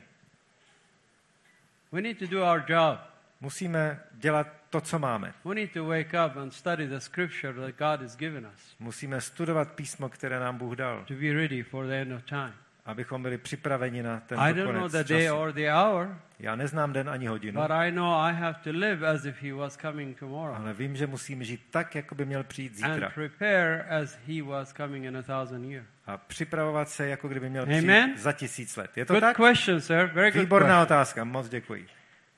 We 1.91 2.01
need 2.01 2.19
to 2.19 2.27
do 2.27 2.43
our 2.43 2.63
job. 2.67 2.99
Musíme 3.41 3.99
dělat 4.11 4.47
to, 4.69 4.81
co 4.81 4.99
máme. 4.99 5.33
We 5.45 5.55
need 5.55 5.71
to 5.73 5.85
wake 5.85 6.13
up 6.25 6.37
and 6.37 6.53
study 6.53 6.87
the 6.87 6.97
scripture 6.97 7.53
that 7.53 7.75
God 7.75 8.01
has 8.01 8.15
given 8.15 8.45
us 8.45 8.75
Musíme 8.79 9.21
studovat 9.21 9.71
písmo, 9.71 10.09
které 10.09 10.39
nám 10.39 10.57
Bůh 10.57 10.75
dal, 10.75 11.05
to 11.07 11.13
be 11.13 11.33
ready 11.33 11.63
for 11.63 11.85
the 11.85 11.93
end 11.93 12.13
of 12.13 12.23
time. 12.23 12.53
Abychom 12.85 13.21
byli 13.21 13.37
připraveni 13.37 14.03
na 14.03 14.19
ten 14.19 14.39
I 14.39 14.53
don't 14.53 14.73
know 14.79 14.89
the 14.91 15.03
day 15.03 15.31
or 15.31 15.51
the 15.53 15.69
hour, 15.71 16.17
Já 16.39 16.55
neznám 16.55 16.93
den 16.93 17.09
ani 17.09 17.27
hodinu, 17.27 17.61
but 17.61 17.71
I 17.71 17.91
know 17.91 18.13
I 18.21 18.33
have 18.33 18.59
to 18.63 18.69
live 18.71 19.07
as 19.07 19.25
if 19.25 19.43
He 19.43 19.53
was 19.53 19.77
coming 19.77 20.19
tomorrow 20.19 20.55
ale 20.55 20.73
vím, 20.73 20.95
že 20.95 21.07
musím 21.07 21.43
žít 21.43 21.61
tak, 21.71 21.95
jako 21.95 22.15
by 22.15 22.25
měl 22.25 22.43
přijít 22.43 22.75
zítra. 22.75 22.93
and 23.07 23.13
prepare 23.13 23.83
as 24.01 24.17
He 24.27 24.43
was 24.43 24.73
coming 24.73 25.05
in 25.05 25.17
a 25.17 25.21
thousand 25.21 25.63
years. 25.71 25.87
A 26.07 26.17
připravovat 26.17 26.89
se, 26.89 27.07
jako 27.07 27.27
kdyby 27.27 27.49
měl 27.49 27.63
Amen. 27.63 27.77
přijít 28.09 28.19
za 28.23 28.31
tisíc 28.31 28.77
let. 28.77 28.97
Je 28.97 29.05
to 29.05 29.13
Good 29.13 29.21
tak? 29.21 29.37
question, 29.37 29.81
sir. 29.81 30.09
Very 30.13 30.31
good 30.31 30.41
Výborná 30.41 30.67
question. 30.67 30.83
otázka, 30.83 31.23
moc 31.23 31.49
děkuji. 31.49 31.87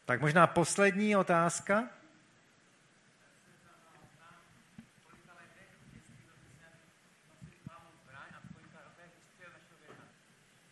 Tak 0.06 0.22
možná 0.22 0.48
poslední 0.48 1.16
otázka. 1.16 1.84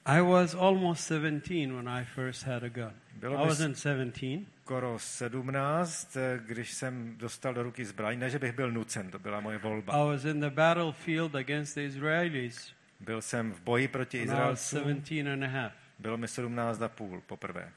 I 0.06 0.22
was 0.22 0.56
almost 0.56 1.12
17 1.12 1.76
when 1.76 1.88
I 1.88 2.06
first 2.06 2.44
had 2.44 2.64
a 2.64 2.70
gun. 2.70 2.94
Bylo 3.14 3.46
I 3.46 3.48
wasn't 3.48 3.78
17. 3.78 4.46
skoro 4.62 5.00
17, 5.00 6.18
eh, 6.18 6.40
když 6.46 6.74
jsem 6.74 7.18
dostal 7.18 7.54
do 7.54 7.64
ruky 7.64 7.86
zbraň, 7.86 8.20
ne, 8.20 8.30
že 8.30 8.40
bych 8.40 8.52
byl 8.52 8.72
nucen, 8.72 9.12
to 9.12 9.20
byla 9.20 9.40
moje 9.40 9.58
volba. 9.58 9.94
I 9.94 10.08
was 10.08 10.26
in 10.26 10.40
the 10.40 10.50
battlefield 10.50 11.36
against 11.36 11.76
the 11.76 11.82
Israelis 11.82 12.74
Byl 13.00 13.22
jsem 13.22 13.52
v 13.54 13.62
boji 13.62 13.88
proti 13.88 14.18
Izraelcům, 14.18 14.80
17 14.80 15.28
and 15.34 15.44
a 15.44 15.48
half. 15.48 15.74
bylo 16.00 16.18
mi 16.18 16.28
17 16.28 16.82
a 16.82 16.90
půl 16.90 17.22
poprvé. 17.22 17.72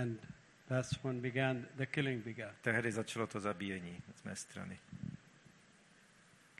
And 0.00 0.20
that's 0.68 1.02
when 1.02 1.20
began 1.20 1.64
the 1.76 1.86
killing 1.86 2.24
began. 2.24 2.50
Tehdy 2.62 2.92
začalo 2.92 3.26
to 3.26 3.40
zabíjení 3.40 4.02
z 4.16 4.22
mé 4.22 4.36
strany. 4.36 4.78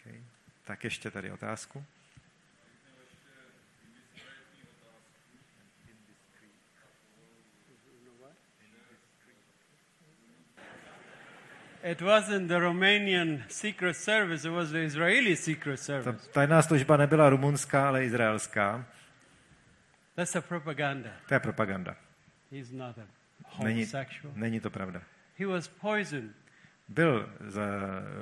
Okay. 0.01 0.20
Tak 0.64 0.85
ještě 0.85 1.10
tady 1.10 1.30
otázku. 1.30 1.85
It 11.82 12.02
wasn't 12.02 12.48
the 12.48 12.59
Romanian 12.59 13.42
secret 13.48 13.94
service, 13.96 14.48
it 14.48 14.52
was 14.52 14.70
the 14.70 14.78
Israeli 14.84 15.36
secret 15.36 15.76
Ta 15.76 15.82
service. 15.84 16.28
tajná 16.32 16.62
služba 16.62 16.96
nebyla 16.96 17.30
rumunská, 17.30 17.88
ale 17.88 18.05
izraelská. 18.05 18.84
That's 20.16 20.36
a 20.36 20.40
propaganda. 20.40 21.10
To 21.28 21.34
je 21.34 21.40
propaganda. 21.40 21.96
He's 22.52 22.70
not 22.72 22.98
a 22.98 23.02
Není, 23.64 23.80
homosexual. 23.84 24.32
není 24.36 24.60
to 24.60 24.70
pravda. 24.70 25.02
He 25.38 25.46
was 25.46 25.68
poisoned. 25.68 26.32
Byl 26.88 27.28
z, 27.46 27.60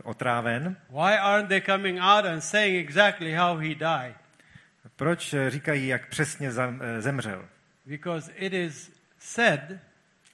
otráven. 0.02 0.76
Why 0.90 1.16
aren't 1.18 1.48
they 1.48 1.60
coming 1.60 1.98
out 2.00 2.24
and 2.24 2.40
saying 2.40 2.76
exactly 2.88 3.32
how 3.34 3.56
he 3.56 3.74
died? 3.74 4.16
Proč 4.96 5.34
eh, 5.34 5.50
říkají, 5.50 5.86
jak 5.88 6.08
přesně 6.08 6.48
eh, 6.80 7.00
zemřel? 7.00 7.44
Because 7.86 8.32
it 8.32 8.52
is 8.52 8.90
said, 9.18 9.60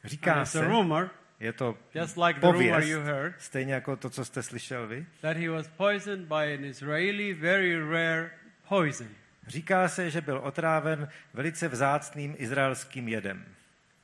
Říká 0.05 0.45
se, 0.45 0.65
rumor, 0.67 1.11
je 1.43 1.53
to 1.53 1.79
just 1.95 2.17
like 2.17 2.41
the 2.41 2.47
rumor 2.47 2.63
pověst, 2.63 2.89
you 2.89 3.01
heard, 3.01 3.35
stejně 3.39 3.75
jako 3.75 3.97
to, 3.97 4.11
co 4.11 4.25
jste 4.25 4.43
slyšel 4.43 4.87
vy. 4.87 5.07
that 5.21 5.37
he 5.37 5.49
was 5.49 5.69
poisoned 5.69 6.29
by 6.29 6.55
an 6.55 6.65
Israeli 6.65 7.35
very 7.35 7.91
rare 7.91 8.31
poison. 8.69 9.09
Říká 9.47 9.89
se, 9.89 10.11
že 10.11 10.21
byl 10.21 10.39
otráven 10.39 11.09
velice 11.35 11.69
vzácným 11.69 12.35
izraelským 12.39 13.09
jedem. 13.09 13.45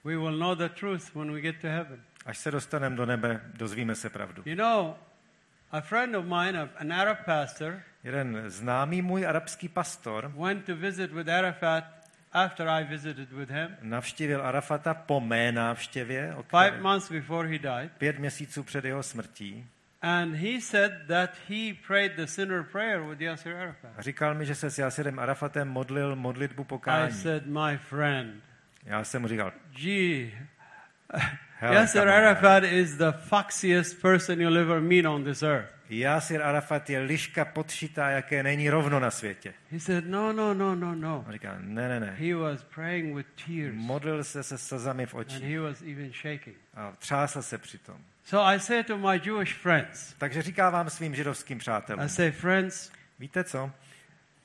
We 0.04 0.16
will 0.16 0.38
know 0.38 0.54
the 0.54 0.68
truth 0.68 1.14
when 1.14 1.32
we 1.32 1.40
get 1.40 1.56
to 1.60 1.66
heaven. 1.66 2.02
Až 2.26 2.38
se 2.38 2.50
dostaneme 2.50 2.96
do 2.96 3.06
nebe, 3.06 3.40
dozvíme 3.54 3.94
se 3.94 4.10
pravdu. 4.10 4.42
You 4.46 4.56
know, 4.56 4.94
a 5.70 5.80
friend 5.80 6.14
of 6.16 6.24
mine, 6.24 6.68
an 6.76 6.92
Arab 6.92 7.18
pastor, 7.24 7.82
Jeden 8.04 8.44
známý 8.46 9.02
můj 9.02 9.26
arabský 9.26 9.68
pastor 9.68 10.32
went 10.36 10.64
to 10.64 10.76
visit 10.76 11.12
with 11.12 11.28
Arafat 11.28 11.84
after 12.32 12.68
I 12.68 12.84
visited 12.84 13.32
with 13.32 13.50
him, 13.50 13.76
navštívil 13.82 14.46
Arafata 14.46 14.94
po 14.94 15.20
mé 15.20 15.52
návštěvě, 15.52 16.34
five 16.50 16.80
months 16.80 17.10
before 17.12 17.48
he 17.48 17.58
died. 17.58 17.92
pět 17.98 18.18
měsíců 18.18 18.62
před 18.62 18.84
jeho 18.84 19.02
smrtí. 19.02 19.66
And 20.02 20.34
he 20.34 20.60
said 20.60 20.92
that 21.08 21.30
he 21.48 21.74
prayed 21.86 22.12
the 22.16 22.24
sinner 22.24 22.62
prayer 22.62 23.00
with 23.02 23.20
Yasser 23.20 23.56
Arafat. 23.56 23.90
A 23.96 24.02
říkal 24.02 24.34
mi, 24.34 24.46
že 24.46 24.54
se 24.54 24.70
s 24.70 24.78
Jasirem 24.78 25.18
Arafatem 25.18 25.68
modlil 25.68 26.16
modlitbu 26.16 26.62
I 26.62 26.66
pokání. 26.66 27.12
said, 27.12 27.46
my 27.46 27.78
friend, 27.78 28.42
Já 28.84 29.04
jsem 29.04 29.22
mu 29.22 29.28
říkal, 29.28 29.52
gee, 29.70 30.30
Yasser 31.62 32.08
Arafat 32.08 32.64
is 32.64 32.96
the 32.96 33.12
foxiest 33.12 34.02
person 34.02 34.40
you'll 34.40 34.58
ever 34.58 34.80
meet 34.80 35.06
on 35.06 35.24
this 35.24 35.42
earth. 35.42 35.77
Jasir 35.90 36.42
Arafat 36.42 36.90
je 36.90 36.98
liška 36.98 37.44
podšitá, 37.44 38.10
jaké 38.10 38.42
není 38.42 38.70
rovno 38.70 39.00
na 39.00 39.10
světě. 39.10 39.54
He 39.70 39.80
said, 39.80 40.04
no, 40.06 40.32
no, 40.32 40.54
no, 40.54 40.74
no, 40.74 40.94
no. 40.94 41.24
On 41.26 41.32
říká, 41.32 41.56
ne, 41.60 41.88
ne, 41.88 42.00
ne. 42.00 42.16
He 42.18 42.34
was 42.34 42.64
praying 42.64 43.16
with 43.16 43.26
tears 43.46 43.74
Modlil 43.76 44.24
se 44.24 44.42
se 44.42 44.58
slzami 44.58 45.06
v 45.06 45.14
and 45.14 45.20
očích 45.20 45.42
he 45.42 45.60
was 45.60 45.82
even 45.82 46.12
shaking. 46.12 46.56
a 46.74 46.92
třásl 46.98 47.42
se 47.42 47.58
přitom. 47.58 47.96
So 48.24 48.48
I 48.48 48.60
say 48.60 48.82
to 48.84 48.98
my 48.98 49.20
Jewish 49.24 49.54
friends, 49.54 50.14
Takže 50.18 50.42
říká 50.42 50.70
vám 50.70 50.90
svým 50.90 51.14
židovským 51.14 51.56
I 51.56 51.60
přátelům, 51.60 52.08
say, 52.08 52.30
friends, 52.30 52.90
víte 53.18 53.44
co? 53.44 53.70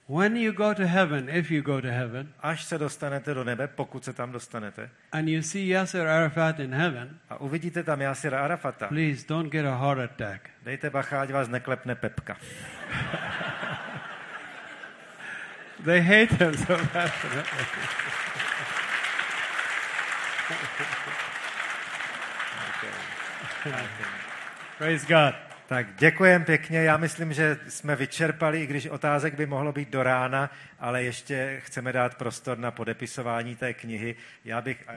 When 0.07 0.35
you 0.35 0.51
go 0.51 0.73
to 0.73 0.85
heaven, 0.87 1.29
if 1.29 1.51
you 1.51 1.61
go 1.61 1.81
to 1.81 1.91
heaven, 1.91 2.33
Až 2.39 2.63
se 2.63 2.77
dostanete 2.77 3.33
do 3.33 3.43
nebe, 3.43 3.67
pokud 3.67 4.03
se 4.03 4.13
tam 4.13 4.31
dostanete, 4.31 4.89
and 5.11 5.29
you 5.29 5.41
see 5.41 5.67
Yasser 5.67 6.07
Arafat 6.07 6.59
in 6.59 6.73
heaven, 6.73 7.19
a 7.29 7.37
uvidíte 7.41 7.83
tam 7.83 7.99
Jasira 7.99 8.43
Arafata, 8.45 8.87
please 8.87 9.25
don't 9.27 9.51
get 9.51 9.65
a 9.65 9.75
heart 9.75 9.99
attack. 9.99 10.49
dejte 10.63 10.89
bacha, 10.89 11.21
ať 11.21 11.31
vás 11.31 11.47
neklepne 11.47 11.95
pepka. 11.95 12.37
They 15.83 16.01
hate 16.01 16.31
him 16.31 16.53
so 16.55 16.77
bad. 16.93 17.11
Praise 24.77 25.05
God. 25.05 25.35
Tak 25.67 25.87
děkujem 25.97 26.43
pěkně. 26.43 26.83
Já 26.83 26.97
myslím, 26.97 27.33
že 27.33 27.59
jsme 27.67 27.95
vyčerpali, 27.95 28.63
i 28.63 28.67
když 28.67 28.85
otázek 28.85 29.33
by 29.33 29.45
mohlo 29.45 29.71
být 29.71 29.89
do 29.89 30.03
rána, 30.03 30.51
ale 30.79 31.03
ještě 31.03 31.61
chceme 31.63 31.93
dát 31.93 32.15
prostor 32.15 32.57
na 32.57 32.71
podepisování 32.71 33.55
té 33.55 33.73
knihy. 33.73 34.15
Já 34.45 34.61
bych... 34.61 34.87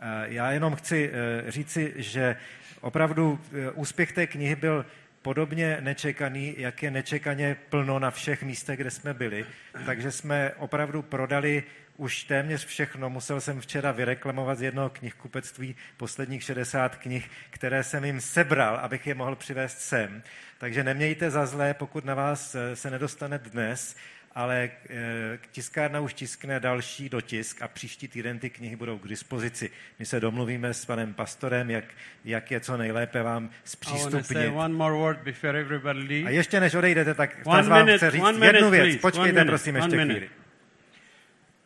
Eh, 0.00 0.24
Já 0.24 0.50
jenom 0.50 0.76
chci 0.76 1.10
eh, 1.12 1.50
říci, 1.50 1.94
že 1.96 2.36
opravdu 2.80 3.40
eh, 3.52 3.70
úspěch 3.70 4.12
té 4.12 4.26
knihy 4.26 4.56
byl 4.56 4.86
podobně 5.22 5.76
nečekaný, 5.80 6.54
jak 6.58 6.82
je 6.82 6.90
nečekaně 6.90 7.56
plno 7.68 7.98
na 7.98 8.10
všech 8.10 8.42
místech, 8.42 8.78
kde 8.78 8.90
jsme 8.90 9.14
byli. 9.14 9.46
Takže 9.86 10.10
jsme 10.12 10.52
opravdu 10.56 11.02
prodali 11.02 11.62
už 12.00 12.24
téměř 12.24 12.66
všechno. 12.66 13.10
Musel 13.10 13.40
jsem 13.40 13.60
včera 13.60 13.92
vyreklamovat 13.92 14.58
z 14.58 14.62
jednoho 14.62 14.90
knihkupectví 14.90 15.76
posledních 15.96 16.42
60 16.42 16.96
knih, 16.96 17.30
které 17.50 17.84
jsem 17.84 18.04
jim 18.04 18.20
sebral, 18.20 18.76
abych 18.76 19.06
je 19.06 19.14
mohl 19.14 19.36
přivést 19.36 19.80
sem. 19.80 20.22
Takže 20.58 20.84
nemějte 20.84 21.30
za 21.30 21.46
zlé, 21.46 21.74
pokud 21.74 22.04
na 22.04 22.14
vás 22.14 22.54
eh, 22.54 22.76
se 22.76 22.90
nedostane 22.90 23.38
dnes. 23.38 23.96
ale 24.34 24.70
eh, 24.90 25.38
tiskárna 25.52 26.00
už 26.00 26.14
tiskne 26.14 26.60
další 26.60 27.08
dotisk 27.08 27.62
a 27.62 27.68
příští 27.68 28.08
týden 28.08 28.38
ty 28.38 28.50
knihy 28.50 28.76
budou 28.76 28.98
k 28.98 29.08
dispozici. 29.08 29.70
My 29.98 30.06
se 30.06 30.20
domluvíme 30.20 30.74
s 30.74 30.84
panem 30.84 31.14
pastorem, 31.14 31.70
jak, 31.70 31.84
jak 32.24 32.50
je 32.50 32.60
co 32.60 32.76
nejlépe 32.76 33.22
vám 33.22 33.50
zpřístupnit. 33.64 34.52
A 36.26 36.30
ještě 36.30 36.60
než 36.60 36.74
odejdete, 36.74 37.14
tak 37.14 37.40
One 37.44 37.68
vám 37.68 37.86
minute, 37.86 37.96
chce 37.96 38.10
říct 38.10 38.42
jednu 38.42 38.70
věc. 38.70 39.00
Počkejte, 39.00 39.44
prosím, 39.44 39.76
ještě 39.76 40.04
chvíli. 40.04 40.30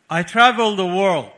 I 0.09 0.23
travel 0.23 0.75
the 0.75 0.81
world. 0.81 1.31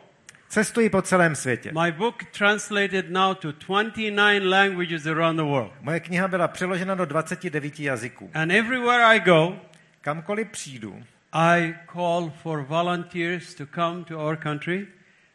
Cestuji 0.49 0.89
po 0.89 1.01
celém 1.01 1.35
světě. 1.35 1.71
My 1.83 1.91
book 1.91 2.23
translated 2.37 3.09
now 3.09 3.35
to 3.35 3.51
29 3.51 4.43
languages 4.43 5.05
around 5.05 5.37
the 5.37 5.43
world. 5.43 5.71
Moje 5.81 5.99
kniha 5.99 6.27
byla 6.27 6.47
přeložena 6.47 6.95
do 6.95 7.05
29 7.05 7.79
jazyků. 7.79 8.31
And 8.33 8.51
everywhere 8.51 9.03
I 9.05 9.19
go, 9.19 9.59
Kamkoliv 10.01 10.47
přijdu, 10.49 11.03
I 11.33 11.75
call 11.93 12.31
for 12.43 12.61
volunteers 12.61 13.55
to 13.55 13.65
come 13.75 14.03
to 14.03 14.19
our 14.19 14.37
country 14.37 14.87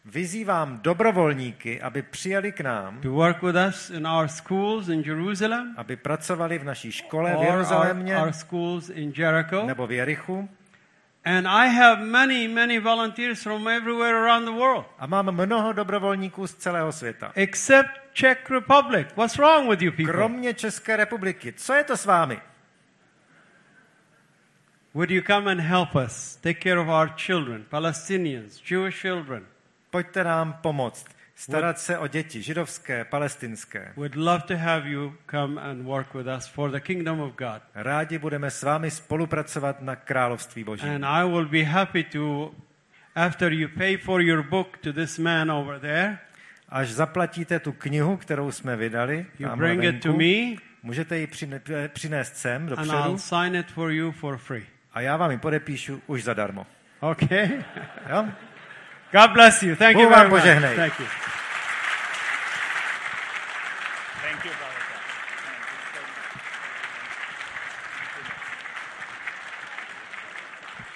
vyzývám 0.04 0.80
dobrovolníky, 0.82 1.80
aby 1.80 2.02
přijeli 2.02 2.52
k 2.52 2.60
nám, 2.60 3.00
to 3.00 3.10
work 3.10 3.42
with 3.42 3.56
us 3.68 3.90
in 3.90 4.06
our 4.06 4.28
schools 4.28 4.88
in 4.88 5.00
Jerusalem 5.06 5.74
aby 5.76 5.96
pracovali 5.96 6.58
v 6.58 6.64
naší 6.64 6.92
škole 6.92 7.30
v 7.30 7.34
or 7.34 7.38
our, 7.38 7.46
Jeruzalémě 7.46 8.16
our 8.16 8.32
schools 8.32 8.88
in 8.88 9.12
Jericho. 9.16 9.66
nebo 9.66 9.86
v 9.86 9.92
Jerichu. 9.92 10.48
And 11.24 11.46
I 11.48 11.68
have 11.68 12.00
many, 12.04 12.48
many 12.48 12.78
volunteers 12.78 13.42
from 13.42 13.68
everywhere 13.68 14.24
around 14.24 14.44
the 14.44 14.50
world, 14.60 14.84
A 14.98 15.06
mám 15.06 15.32
mnoho 15.32 15.72
dobrovolníků 15.72 16.46
z 16.46 16.54
celého 16.54 16.92
světa. 16.92 17.32
except 17.34 17.90
Czech 18.12 18.50
Republic. 18.50 19.06
What's 19.16 19.38
wrong 19.38 19.70
with 19.70 19.82
you 19.82 19.90
people? 19.92 20.12
Kromě 20.12 20.54
České 20.54 20.96
republiky. 20.96 21.52
Co 21.52 21.74
je 21.74 21.84
to 21.84 21.96
s 21.96 22.04
vámi? 22.04 22.40
Would 24.94 25.10
you 25.10 25.22
come 25.22 25.50
and 25.52 25.60
help 25.60 25.94
us 25.94 26.36
take 26.36 26.60
care 26.60 26.78
of 26.80 26.88
our 26.88 27.08
children, 27.16 27.64
Palestinians, 27.70 28.60
Jewish 28.70 29.00
children? 29.00 29.46
Pojďte 29.90 30.24
nám 30.24 30.52
pomoct. 30.52 31.06
Starat 31.42 31.78
se 31.78 31.98
o 31.98 32.06
děti, 32.06 32.42
židovské, 32.42 33.04
palestinské. 33.04 33.92
We'd 33.96 34.14
love 34.14 34.40
to 34.40 34.56
have 34.56 34.88
you 34.88 35.14
come 35.30 35.60
and 35.60 35.84
work 35.84 36.14
with 36.14 36.26
us 36.36 36.46
for 36.46 36.70
the 36.70 36.80
kingdom 36.80 37.20
of 37.20 37.32
God. 37.32 37.62
Rádi 37.74 38.18
budeme 38.18 38.50
s 38.50 38.62
vámi 38.62 38.90
spolupracovat 38.90 39.82
na 39.82 39.96
království 39.96 40.64
Boží. 40.64 40.88
And 40.88 41.04
I 41.04 41.24
will 41.30 41.48
be 41.48 41.62
happy 41.62 42.04
to, 42.04 42.54
after 43.14 43.52
you 43.52 43.68
pay 43.78 43.96
for 43.96 44.22
your 44.22 44.42
book 44.42 44.78
to 44.78 44.92
this 44.92 45.18
man 45.18 45.50
over 45.50 45.80
there, 45.80 46.18
Až 46.68 46.92
zaplatíte 46.92 47.60
tu 47.60 47.72
knihu, 47.72 48.16
kterou 48.16 48.52
jsme 48.52 48.76
vydali, 48.76 49.26
you 49.38 49.56
bring 49.56 49.84
it 49.84 50.02
to 50.02 50.08
venku, 50.08 50.18
me, 50.18 50.56
můžete 50.82 51.18
ji 51.18 51.28
přinést 51.88 52.36
sem 52.36 52.62
and 52.62 52.68
dopředu 52.68 52.92
I'll 52.92 53.18
sign 53.18 53.56
it 53.56 53.66
for 53.66 53.90
you 53.90 54.12
for 54.12 54.36
free. 54.36 54.66
a 54.92 55.00
já 55.00 55.16
vám 55.16 55.30
ji 55.30 55.38
podepíšu 55.38 56.02
už 56.06 56.24
zadarmo. 56.24 56.66
Okay? 57.00 57.64
Jo? 58.10 58.28
God 59.12 59.34
bless 59.34 59.62
you. 59.62 59.76
Thank 59.76 60.00
you 60.00 60.08
vám 60.08 60.10
very 60.10 60.28
much. 60.28 60.40
požehnej. 60.40 60.74
Thank 60.76 60.98
you. 60.98 61.06